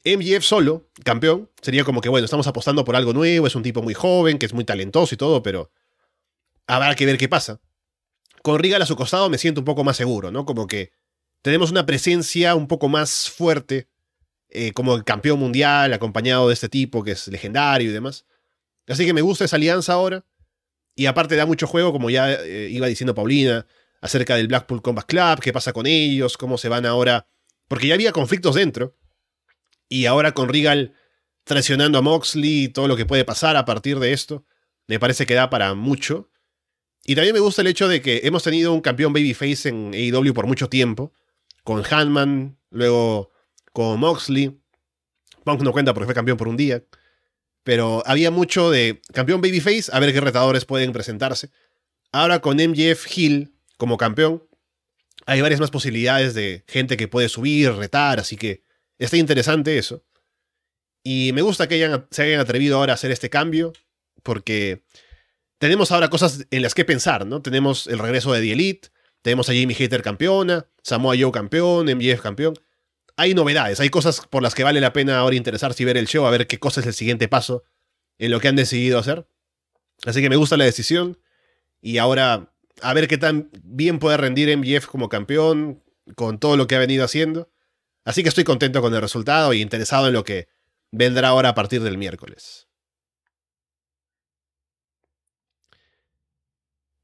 MJF 0.03 0.43
solo, 0.43 0.89
campeón, 1.03 1.49
sería 1.61 1.83
como 1.83 2.01
que, 2.01 2.09
bueno, 2.09 2.25
estamos 2.25 2.47
apostando 2.47 2.83
por 2.83 2.95
algo 2.95 3.13
nuevo, 3.13 3.47
es 3.47 3.55
un 3.55 3.63
tipo 3.63 3.81
muy 3.81 3.93
joven, 3.93 4.37
que 4.37 4.45
es 4.45 4.53
muy 4.53 4.63
talentoso 4.63 5.15
y 5.15 5.17
todo, 5.17 5.43
pero 5.43 5.71
habrá 6.67 6.95
que 6.95 7.05
ver 7.05 7.17
qué 7.17 7.29
pasa. 7.29 7.61
Con 8.41 8.59
Regal 8.59 8.81
a 8.81 8.85
su 8.85 8.95
costado 8.95 9.29
me 9.29 9.37
siento 9.37 9.61
un 9.61 9.65
poco 9.65 9.83
más 9.83 9.97
seguro, 9.97 10.31
¿no? 10.31 10.45
Como 10.45 10.67
que 10.67 10.91
tenemos 11.41 11.71
una 11.71 11.85
presencia 11.85 12.55
un 12.55 12.67
poco 12.67 12.89
más 12.89 13.29
fuerte, 13.29 13.87
eh, 14.49 14.73
como 14.73 14.95
el 14.95 15.03
campeón 15.03 15.39
mundial, 15.39 15.93
acompañado 15.93 16.47
de 16.47 16.53
este 16.53 16.67
tipo 16.69 17.03
que 17.03 17.11
es 17.11 17.27
legendario 17.27 17.89
y 17.89 17.93
demás. 17.93 18.25
Así 18.87 19.05
que 19.05 19.13
me 19.13 19.21
gusta 19.21 19.45
esa 19.45 19.55
alianza 19.55 19.93
ahora. 19.93 20.25
Y 21.01 21.07
aparte 21.07 21.35
da 21.35 21.47
mucho 21.47 21.65
juego, 21.65 21.91
como 21.91 22.11
ya 22.11 22.31
eh, 22.31 22.69
iba 22.69 22.85
diciendo 22.85 23.15
Paulina, 23.15 23.65
acerca 24.01 24.35
del 24.35 24.47
Blackpool 24.47 24.83
Combat 24.83 25.07
Club, 25.07 25.39
qué 25.39 25.51
pasa 25.51 25.73
con 25.73 25.87
ellos, 25.87 26.37
cómo 26.37 26.59
se 26.59 26.69
van 26.69 26.85
ahora. 26.85 27.25
Porque 27.67 27.87
ya 27.87 27.95
había 27.95 28.11
conflictos 28.11 28.53
dentro. 28.53 28.95
Y 29.89 30.05
ahora 30.05 30.33
con 30.33 30.47
Regal 30.47 30.93
traicionando 31.43 31.97
a 31.97 32.03
Moxley, 32.03 32.67
todo 32.67 32.87
lo 32.87 32.95
que 32.95 33.07
puede 33.07 33.25
pasar 33.25 33.57
a 33.57 33.65
partir 33.65 33.97
de 33.97 34.13
esto, 34.13 34.45
me 34.85 34.99
parece 34.99 35.25
que 35.25 35.33
da 35.33 35.49
para 35.49 35.73
mucho. 35.73 36.29
Y 37.03 37.15
también 37.15 37.33
me 37.33 37.39
gusta 37.39 37.63
el 37.63 37.67
hecho 37.69 37.87
de 37.87 37.99
que 38.03 38.21
hemos 38.25 38.43
tenido 38.43 38.71
un 38.71 38.81
campeón 38.81 39.11
babyface 39.11 39.69
en 39.69 39.95
AEW 39.95 40.35
por 40.35 40.45
mucho 40.45 40.69
tiempo, 40.69 41.13
con 41.63 41.81
Hanman, 41.83 42.59
luego 42.69 43.31
con 43.73 43.99
Moxley. 43.99 44.55
Punk 45.45 45.63
no 45.63 45.71
cuenta 45.71 45.95
porque 45.95 46.05
fue 46.05 46.13
campeón 46.13 46.37
por 46.37 46.47
un 46.47 46.57
día. 46.57 46.83
Pero 47.63 48.03
había 48.05 48.31
mucho 48.31 48.71
de 48.71 49.01
campeón 49.13 49.41
babyface, 49.41 49.91
a 49.91 49.99
ver 49.99 50.13
qué 50.13 50.21
retadores 50.21 50.65
pueden 50.65 50.93
presentarse. 50.93 51.49
Ahora 52.11 52.39
con 52.39 52.57
MJF 52.57 53.05
Hill 53.17 53.53
como 53.77 53.97
campeón, 53.97 54.43
Hay 55.25 55.41
varias 55.41 55.59
más 55.59 55.71
posibilidades 55.71 56.33
de 56.33 56.63
gente 56.67 56.97
que 56.97 57.07
puede 57.07 57.29
subir, 57.29 57.71
retar, 57.73 58.19
así 58.19 58.37
que 58.37 58.63
está 58.97 59.17
interesante 59.17 59.77
eso. 59.77 60.03
Y 61.03 61.31
me 61.33 61.41
gusta 61.41 61.67
que 61.67 61.75
hayan, 61.75 62.07
se 62.11 62.23
hayan 62.23 62.39
atrevido 62.39 62.77
ahora 62.77 62.93
a 62.93 62.95
hacer 62.95 63.11
este 63.11 63.29
cambio, 63.29 63.73
porque 64.23 64.83
tenemos 65.57 65.91
ahora 65.91 66.09
cosas 66.09 66.45
en 66.51 66.61
las 66.61 66.73
que 66.73 66.85
pensar, 66.85 67.25
¿no? 67.25 67.41
Tenemos 67.41 67.87
el 67.87 67.99
regreso 67.99 68.33
de 68.33 68.41
The 68.41 68.51
Elite, 68.51 68.89
tenemos 69.21 69.49
a 69.49 69.53
Jamie 69.53 69.75
Hater 69.75 70.01
campeona, 70.01 70.67
Samoa 70.83 71.15
Joe 71.19 71.31
campeón, 71.31 71.85
MJF 71.85 72.21
campeón. 72.21 72.55
Hay 73.17 73.33
novedades, 73.33 73.79
hay 73.79 73.89
cosas 73.89 74.21
por 74.29 74.43
las 74.43 74.55
que 74.55 74.63
vale 74.63 74.81
la 74.81 74.93
pena 74.93 75.19
ahora 75.19 75.35
interesarse 75.35 75.83
y 75.83 75.85
ver 75.85 75.97
el 75.97 76.07
show, 76.07 76.25
a 76.25 76.31
ver 76.31 76.47
qué 76.47 76.59
cosa 76.59 76.81
es 76.81 76.87
el 76.87 76.93
siguiente 76.93 77.27
paso 77.27 77.63
en 78.17 78.31
lo 78.31 78.39
que 78.39 78.47
han 78.47 78.55
decidido 78.55 78.99
hacer. 78.99 79.27
Así 80.05 80.21
que 80.21 80.29
me 80.29 80.35
gusta 80.35 80.57
la 80.57 80.65
decisión. 80.65 81.19
Y 81.81 81.97
ahora, 81.97 82.53
a 82.81 82.93
ver 82.93 83.07
qué 83.07 83.17
tan 83.17 83.49
bien 83.63 83.99
puede 83.99 84.17
rendir 84.17 84.55
MJF 84.55 84.87
como 84.87 85.09
campeón 85.09 85.83
con 86.15 86.39
todo 86.39 86.57
lo 86.57 86.67
que 86.67 86.75
ha 86.75 86.79
venido 86.79 87.03
haciendo. 87.03 87.51
Así 88.03 88.23
que 88.23 88.29
estoy 88.29 88.43
contento 88.43 88.81
con 88.81 88.93
el 88.93 89.01
resultado 89.01 89.53
y 89.53 89.61
interesado 89.61 90.07
en 90.07 90.13
lo 90.13 90.23
que 90.23 90.47
vendrá 90.91 91.29
ahora 91.29 91.49
a 91.49 91.55
partir 91.55 91.81
del 91.81 91.97
miércoles. 91.97 92.67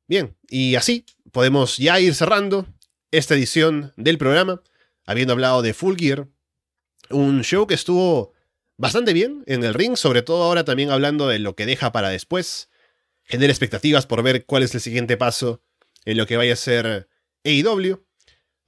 Bien, 0.07 0.38
y 0.49 0.75
así 0.75 1.05
podemos 1.31 1.77
ya 1.77 1.99
ir 1.99 2.15
cerrando 2.15 2.65
esta 3.11 3.35
edición 3.35 3.93
del 3.97 4.17
programa, 4.17 4.61
habiendo 5.07 5.34
hablado 5.34 5.63
de 5.63 5.73
Full 5.73 5.95
Gear, 5.97 6.27
un 7.09 7.43
show 7.43 7.65
que 7.65 7.73
estuvo 7.73 8.34
bastante 8.77 9.13
bien 9.13 9.43
en 9.47 9.63
el 9.63 9.73
ring, 9.73 9.95
sobre 9.95 10.21
todo 10.21 10.43
ahora 10.43 10.63
también 10.63 10.91
hablando 10.91 11.27
de 11.27 11.39
lo 11.39 11.55
que 11.55 11.65
deja 11.65 11.91
para 11.91 12.09
después, 12.09 12.69
genera 13.23 13.51
expectativas 13.51 14.05
por 14.05 14.21
ver 14.21 14.45
cuál 14.45 14.63
es 14.63 14.75
el 14.75 14.81
siguiente 14.81 15.17
paso 15.17 15.63
en 16.05 16.17
lo 16.17 16.27
que 16.27 16.38
vaya 16.38 16.53
a 16.53 16.57
ser 16.57 17.09
AEW. 17.43 18.05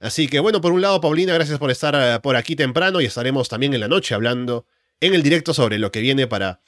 Así 0.00 0.28
que 0.28 0.40
bueno, 0.40 0.60
por 0.60 0.72
un 0.72 0.80
lado, 0.80 1.00
Paulina, 1.00 1.34
gracias 1.34 1.58
por 1.58 1.70
estar 1.70 1.94
eh, 1.94 2.18
por 2.20 2.36
aquí 2.36 2.56
temprano 2.56 3.00
y 3.00 3.04
estaremos 3.04 3.48
también 3.48 3.74
en 3.74 3.80
la 3.80 3.88
noche 3.88 4.14
hablando 4.14 4.66
en 5.00 5.14
el 5.14 5.22
directo 5.22 5.52
sobre 5.52 5.78
lo 5.78 5.92
que 5.92 6.00
viene 6.00 6.26
para 6.26 6.62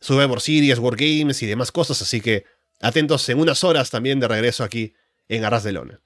Survivor 0.00 0.40
Series, 0.40 0.80
War 0.80 0.96
Games 0.96 1.42
y 1.42 1.46
demás 1.46 1.70
cosas, 1.70 2.02
así 2.02 2.20
que 2.20 2.44
atentos 2.80 3.28
en 3.28 3.38
unas 3.38 3.62
horas 3.62 3.90
también 3.90 4.18
de 4.18 4.26
regreso 4.26 4.64
aquí 4.64 4.94
en 5.28 5.44
Arras 5.44 5.62
de 5.62 5.72
Lona. 5.72 6.00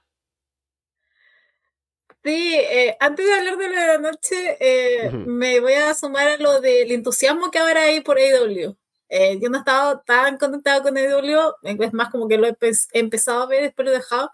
Sí, 2.26 2.56
eh, 2.56 2.96
antes 2.98 3.24
de 3.24 3.34
hablar 3.34 3.56
de 3.56 3.68
la 3.68 3.98
noche, 3.98 4.56
eh, 4.58 5.10
me 5.12 5.60
voy 5.60 5.74
a 5.74 5.94
sumar 5.94 6.26
a 6.26 6.36
lo 6.38 6.60
del 6.60 6.90
entusiasmo 6.90 7.52
que 7.52 7.60
habrá 7.60 7.82
ahí 7.82 8.00
por 8.00 8.18
AEW. 8.18 8.76
Eh, 9.08 9.38
yo 9.40 9.48
no 9.48 9.58
he 9.58 9.60
estado 9.60 10.00
tan 10.04 10.36
conectado 10.36 10.82
con 10.82 10.96
AEW, 10.96 11.54
es 11.62 11.92
más 11.92 12.10
como 12.10 12.26
que 12.26 12.36
lo 12.36 12.48
he, 12.48 12.56
empezado 12.94 13.42
a 13.44 13.46
ver, 13.46 13.62
después 13.62 13.86
lo 13.86 13.92
he 13.92 13.98
dejado. 13.98 14.32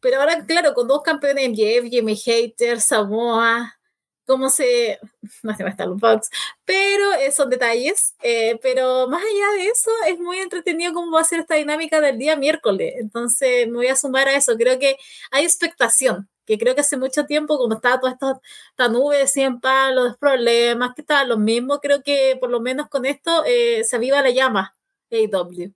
Pero 0.00 0.20
ahora, 0.20 0.44
claro, 0.46 0.74
con 0.74 0.86
dos 0.88 1.02
campeones, 1.02 1.48
MJF, 1.48 1.90
Jimmy 1.90 2.16
Hater, 2.16 2.80
Samoa, 2.80 3.80
cómo 4.26 4.48
se, 4.50 5.00
no 5.42 5.56
se 5.56 5.62
va 5.64 5.70
a 5.70 5.72
estar 5.72 5.88
los 5.88 6.00
bugs, 6.00 6.30
pero 6.64 7.14
eh, 7.14 7.32
son 7.32 7.50
detalles. 7.50 8.14
Eh, 8.22 8.58
pero 8.62 9.08
más 9.08 9.22
allá 9.22 9.62
de 9.62 9.68
eso, 9.70 9.90
es 10.08 10.20
muy 10.20 10.38
entretenido 10.38 10.92
cómo 10.94 11.10
va 11.12 11.22
a 11.22 11.24
ser 11.24 11.40
esta 11.40 11.56
dinámica 11.56 12.00
del 12.00 12.18
día 12.18 12.36
miércoles. 12.36 12.94
Entonces, 12.98 13.66
me 13.66 13.74
voy 13.74 13.88
a 13.88 13.96
sumar 13.96 14.28
a 14.28 14.36
eso. 14.36 14.56
Creo 14.56 14.78
que 14.78 14.96
hay 15.32 15.44
expectación, 15.44 16.28
que 16.46 16.58
creo 16.58 16.74
que 16.74 16.82
hace 16.82 16.96
mucho 16.96 17.26
tiempo, 17.26 17.58
como 17.58 17.74
estaba 17.74 18.00
toda 18.00 18.12
esta, 18.12 18.40
esta 18.70 18.88
nube 18.88 19.18
de 19.18 19.26
100 19.26 19.60
palos, 19.60 20.16
problemas, 20.18 20.94
que 20.94 21.02
estaban 21.02 21.28
los 21.28 21.38
mismos, 21.38 21.80
creo 21.82 22.02
que 22.02 22.36
por 22.40 22.50
lo 22.50 22.60
menos 22.60 22.88
con 22.88 23.04
esto 23.06 23.44
eh, 23.46 23.84
se 23.84 23.96
aviva 23.96 24.22
la 24.22 24.30
llama 24.30 24.76
AW. 25.10 25.72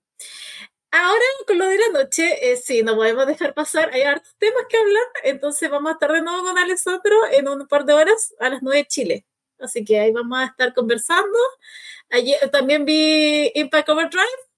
Ahora, 0.91 1.21
con 1.45 1.59
lo 1.59 1.65
de 1.67 1.77
la 1.77 2.01
noche, 2.01 2.51
eh, 2.51 2.57
sí, 2.57 2.81
no 2.81 2.95
podemos 2.95 3.27
dejar 3.27 3.53
pasar, 3.53 3.91
hay 3.93 4.01
hartos 4.01 4.35
temas 4.39 4.63
que 4.69 4.77
hablar, 4.77 5.05
entonces 5.23 5.69
vamos 5.69 5.91
a 5.91 5.93
estar 5.93 6.11
de 6.11 6.21
nuevo 6.21 6.43
con 6.43 6.57
Alessandro 6.57 7.15
en 7.31 7.47
un 7.47 7.67
par 7.67 7.85
de 7.85 7.93
horas 7.93 8.33
a 8.39 8.49
las 8.49 8.63
9 8.63 8.79
de 8.79 8.85
Chile. 8.87 9.25
Así 9.59 9.83
que 9.85 9.99
ahí 9.99 10.11
vamos 10.11 10.39
a 10.39 10.45
estar 10.45 10.73
conversando. 10.73 11.37
Ayer 12.09 12.49
también 12.51 12.85
vi 12.85 13.51
Impact 13.55 13.89
Overdrive. 13.89 14.48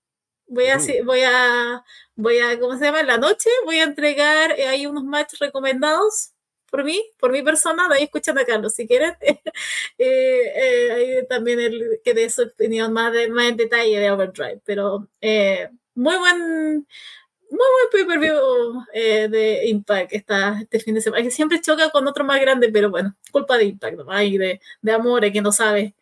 Voy 0.52 0.68
a, 0.68 0.78
uh. 0.78 1.06
voy 1.06 1.22
a, 1.22 1.84
voy 2.16 2.40
a, 2.40 2.60
¿cómo 2.60 2.78
se 2.78 2.84
llama? 2.84 3.00
En 3.00 3.08
la 3.08 3.18
noche 3.18 3.50
voy 3.64 3.80
a 3.80 3.84
entregar 3.84 4.52
eh, 4.60 4.68
ahí 4.68 4.86
unos 4.86 5.06
matches 5.06 5.40
recomendados 5.40 6.34
por 6.70 6.84
mí, 6.84 7.02
por 7.20 7.32
mi 7.32 7.42
persona, 7.42 7.88
de 7.88 7.96
ahí 7.96 8.04
escuchan 8.04 8.38
a 8.38 8.44
Carlos, 8.44 8.74
si 8.76 8.86
quieren. 8.86 9.14
eh, 9.98 10.92
ahí 10.92 11.28
también 11.28 11.62
el, 11.62 12.02
que 12.04 12.14
de 12.14 12.30
su 12.30 12.44
opinión 12.44 12.92
más, 12.92 13.14
de, 13.14 13.30
más 13.30 13.46
en 13.48 13.58
detalle 13.58 13.98
de 13.98 14.12
Overdrive, 14.12 14.62
pero 14.66 15.08
eh, 15.22 15.70
muy 15.96 16.18
buen 16.18 16.86
muy 17.50 17.68
buen 17.92 18.08
pay-per-view 18.08 18.86
eh, 18.94 19.28
de 19.30 19.68
Impact 19.68 20.14
esta, 20.14 20.60
este 20.62 20.80
fin 20.80 20.96
de 20.96 21.02
semana, 21.02 21.24
que 21.24 21.32
siempre 21.32 21.62
choca 21.62 21.90
con 21.92 22.08
otro 22.08 22.26
más 22.26 22.42
grande, 22.42 22.70
pero 22.72 22.90
bueno, 22.90 23.16
culpa 23.32 23.58
de 23.58 23.66
Impact, 23.66 23.98
¿no? 23.98 24.06
de, 24.06 24.62
de 24.82 24.92
Amore 24.92 25.32
que 25.32 25.42
no 25.42 25.52
sabe 25.52 25.96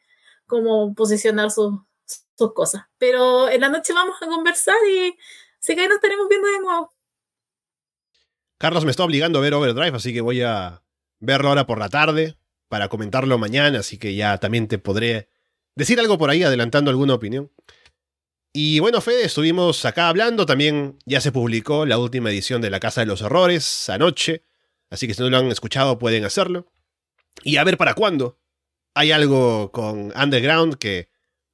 cómo 0.48 0.94
posicionar 0.96 1.52
sus 2.40 2.54
cosas. 2.54 2.86
Pero 2.98 3.50
en 3.50 3.62
la 3.62 3.70
noche 3.70 3.94
vamos 3.94 4.16
a 4.22 4.26
conversar 4.26 4.78
y 4.92 5.16
sé 5.60 5.76
que 5.76 5.88
nos 5.88 5.96
estaremos 5.96 6.28
viendo 6.28 6.48
de 6.48 6.60
nuevo. 6.60 6.92
Carlos 8.58 8.84
me 8.84 8.92
está 8.92 9.04
obligando 9.04 9.40
a 9.40 9.42
ver 9.42 9.54
Overdrive, 9.54 9.96
así 9.96 10.14
que 10.14 10.22
voy 10.22 10.42
a 10.42 10.84
verlo 11.20 11.50
ahora 11.50 11.68
por 11.68 11.78
la 11.78 11.90
tarde 11.90 12.38
para 12.68 12.90
comentarlo 12.90 13.38
mañana, 13.38 13.80
así 13.80 13.98
que 13.98 14.16
ya 14.16 14.38
también 14.38 14.68
te 14.68 14.80
podré 14.80 15.30
decir 15.76 16.00
algo 16.00 16.18
por 16.18 16.30
ahí 16.30 16.44
adelantando 16.44 16.92
alguna 16.92 17.14
opinión. 17.14 17.52
Y 18.52 18.80
bueno, 18.80 19.00
Fede, 19.00 19.26
estuvimos 19.26 19.86
acá 19.86 20.10
hablando, 20.10 20.46
también 20.46 20.98
ya 21.06 21.22
se 21.22 21.32
publicó 21.32 21.86
la 21.86 21.98
última 21.98 22.30
edición 22.32 22.62
de 22.62 22.70
La 22.70 22.80
Casa 22.80 23.02
de 23.02 23.08
los 23.08 23.22
Horrores 23.22 23.90
anoche, 23.90 24.44
así 24.90 25.08
que 25.08 25.14
si 25.14 25.22
no 25.22 25.30
lo 25.30 25.38
han 25.38 25.52
escuchado 25.52 26.00
pueden 26.00 26.26
hacerlo. 26.26 26.72
Y 27.44 27.58
a 27.58 27.64
ver 27.64 27.78
para 27.78 27.94
cuándo. 27.94 28.40
Hay 28.96 29.12
algo 29.12 29.72
con 29.72 30.12
Underground 30.18 30.76
que, 30.76 31.09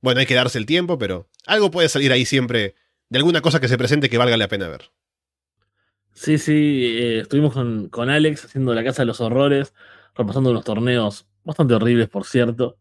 bueno, 0.05 0.21
hay 0.21 0.25
que 0.25 0.35
darse 0.35 0.57
el 0.57 0.65
tiempo, 0.65 0.97
pero 0.97 1.27
algo 1.45 1.71
puede 1.71 1.89
salir 1.89 2.11
ahí 2.11 2.25
siempre 2.25 2.75
de 3.09 3.17
alguna 3.17 3.41
cosa 3.41 3.59
que 3.59 3.67
se 3.67 3.77
presente 3.77 4.09
que 4.09 4.17
valga 4.17 4.37
la 4.37 4.47
pena 4.47 4.67
ver. 4.67 4.91
Sí, 6.13 6.37
sí, 6.37 6.97
eh, 6.97 7.19
estuvimos 7.19 7.53
con, 7.53 7.89
con 7.89 8.09
Alex 8.09 8.45
haciendo 8.45 8.73
La 8.73 8.83
Casa 8.83 9.01
de 9.01 9.07
los 9.07 9.19
Horrores, 9.19 9.73
repasando 10.15 10.51
unos 10.51 10.63
torneos 10.63 11.27
bastante 11.43 11.73
horribles, 11.73 12.07
por 12.07 12.23
cierto. 12.25 12.77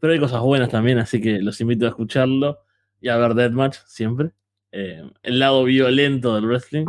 Pero 0.00 0.12
hay 0.12 0.18
cosas 0.18 0.40
buenas 0.40 0.68
también, 0.68 0.98
así 0.98 1.20
que 1.20 1.38
los 1.40 1.60
invito 1.60 1.86
a 1.86 1.90
escucharlo 1.90 2.58
y 3.00 3.08
a 3.08 3.16
ver 3.16 3.34
Deathmatch 3.34 3.76
siempre. 3.86 4.32
Eh, 4.72 5.08
el 5.22 5.38
lado 5.38 5.64
violento 5.64 6.34
del 6.34 6.46
wrestling. 6.46 6.86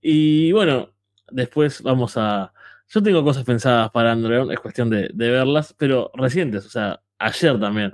Y 0.00 0.52
bueno, 0.52 0.94
después 1.30 1.82
vamos 1.82 2.16
a. 2.16 2.52
Yo 2.88 3.02
tengo 3.02 3.22
cosas 3.24 3.44
pensadas 3.44 3.90
para 3.90 4.12
Andreon, 4.12 4.50
es 4.52 4.60
cuestión 4.60 4.88
de, 4.88 5.10
verlas, 5.12 5.74
pero 5.76 6.10
recientes, 6.14 6.64
o 6.64 6.70
sea, 6.70 7.02
ayer 7.18 7.58
también. 7.60 7.92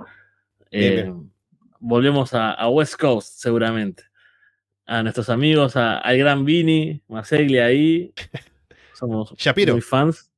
Eh, 0.77 1.13
volvemos 1.79 2.33
a, 2.33 2.67
West 2.69 2.95
Coast, 2.95 3.39
seguramente. 3.39 4.03
A 4.85 5.01
nuestros 5.01 5.29
amigos, 5.29 5.75
a, 5.75 5.97
al 5.99 6.17
gran 6.17 6.45
Vini, 6.45 7.01
Marcegli 7.07 7.59
ahí. 7.59 8.13
Somos 8.93 9.35
muy 9.67 9.81
fans. 9.81 10.31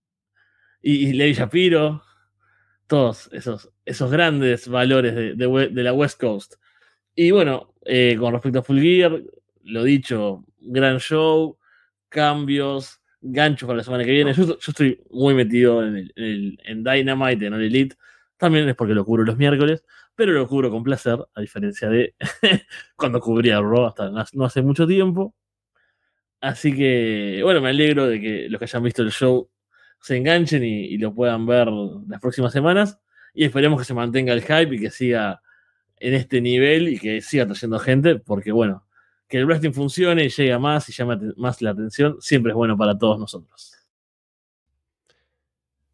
Y, 0.82 1.10
y 1.10 1.14
Levi 1.14 1.34
Shapiro. 1.34 2.04
Todos 2.88 3.30
esos, 3.34 3.70
esos 3.86 4.12
grandes 4.12 4.68
valores 4.68 5.14
de, 5.14 5.36
de 5.36 5.84
la 5.84 5.94
West 5.94 6.20
Coast. 6.20 6.56
Y 7.16 7.32
bueno, 7.32 7.74
eh, 7.84 8.16
con 8.20 8.32
respecto 8.32 8.60
a 8.60 8.64
Full 8.64 8.80
Gear, 8.80 9.22
lo 9.64 9.84
dicho, 9.84 10.46
gran 10.60 11.00
show, 11.00 11.58
cambios, 12.10 13.02
ganchos 13.22 13.66
para 13.66 13.78
la 13.78 13.84
semana 13.84 14.04
que 14.04 14.12
viene. 14.12 14.34
Yo, 14.34 14.58
estoy 14.66 15.02
muy 15.10 15.34
metido 15.34 15.84
en, 15.84 16.12
el, 16.16 16.60
en 16.64 16.84
Dynamite, 16.84 17.48
en 17.48 17.54
el 17.54 17.64
Elite. 17.64 17.96
También 18.38 18.70
es 18.70 18.76
porque 18.76 18.94
lo 18.94 19.04
cubro 19.04 19.24
los 19.24 19.38
miércoles, 19.38 19.84
pero 20.18 20.34
lo 20.34 20.48
cubro 20.48 20.72
con 20.72 20.84
placer, 20.84 21.20
a 21.36 21.42
diferencia 21.42 21.88
de 21.90 22.16
cuando 22.98 23.22
cubría 23.22 23.62
Raw 23.62 23.86
hasta 23.86 24.10
no 24.10 24.46
hace 24.46 24.62
mucho 24.64 24.88
tiempo. 24.88 25.36
Así 26.42 26.76
que, 26.76 27.42
bueno, 27.44 27.62
me 27.62 27.70
alegro 27.70 28.08
de 28.08 28.20
que 28.20 28.50
los 28.50 28.58
que 28.58 28.66
hayan 28.66 28.82
visto 28.82 29.04
el 29.04 29.12
show 29.12 29.48
se 30.02 30.18
enganchen 30.18 30.64
y, 30.64 30.98
lo 30.98 31.14
puedan 31.14 31.46
ver 31.46 31.68
las 32.08 32.20
próximas 32.20 32.52
semanas. 32.52 33.00
Y 33.34 33.46
esperemos 33.46 33.80
que 33.80 33.86
se 33.86 33.94
mantenga 33.94 34.34
el 34.34 34.42
hype 34.42 34.76
y 34.76 34.80
que 34.80 34.90
siga 34.90 35.42
en 35.98 36.16
este 36.16 36.42
nivel 36.42 36.88
y 36.90 36.98
que 36.98 37.22
siga 37.22 37.46
trayendo 37.46 37.78
gente, 37.78 38.16
porque 38.18 38.52
bueno, 38.52 38.88
que 39.28 39.38
el 39.38 39.46
wrestling 39.46 39.74
funcione 39.74 40.26
y 40.26 40.30
llegue 40.30 40.52
a 40.52 40.58
más 40.60 40.90
y 40.90 40.94
llame 40.94 41.18
más 41.38 41.62
la 41.62 41.72
atención, 41.72 42.18
siempre 42.22 42.54
es 42.54 42.56
bueno 42.56 42.76
para 42.76 42.98
todos 42.98 43.20
nosotros. 43.20 43.74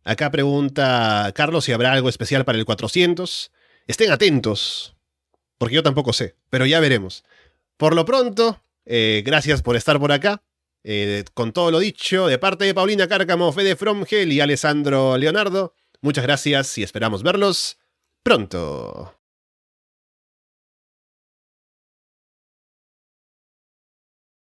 Acá 0.06 0.32
pregunta 0.32 1.30
Carlos 1.36 1.66
si 1.66 1.74
habrá 1.74 1.92
algo 1.92 2.08
especial 2.08 2.46
para 2.46 2.58
el 2.58 2.66
400. 2.66 3.52
Estén 3.88 4.12
atentos, 4.12 4.96
porque 5.58 5.76
yo 5.76 5.84
tampoco 5.84 6.14
sé, 6.14 6.36
pero 6.50 6.66
ya 6.66 6.80
veremos. 6.80 7.24
Por 7.78 7.96
lo 7.96 8.06
pronto, 8.06 8.62
eh, 8.86 9.24
gracias 9.26 9.62
por 9.62 9.76
estar 9.76 10.00
por 10.00 10.12
acá. 10.12 10.44
Eh, 10.86 11.24
con 11.34 11.54
todo 11.54 11.72
lo 11.72 11.80
dicho, 11.80 12.28
de 12.28 12.38
parte 12.38 12.66
de 12.66 12.74
Paulina 12.74 13.08
Cárcamo, 13.08 13.54
Fede 13.54 13.78
Fromgel 13.78 14.34
y 14.34 14.42
Alessandro 14.42 15.18
Leonardo, 15.18 15.76
muchas 16.02 16.26
gracias 16.26 16.78
y 16.78 16.84
esperamos 16.84 17.24
verlos 17.24 17.78
pronto. 18.22 19.16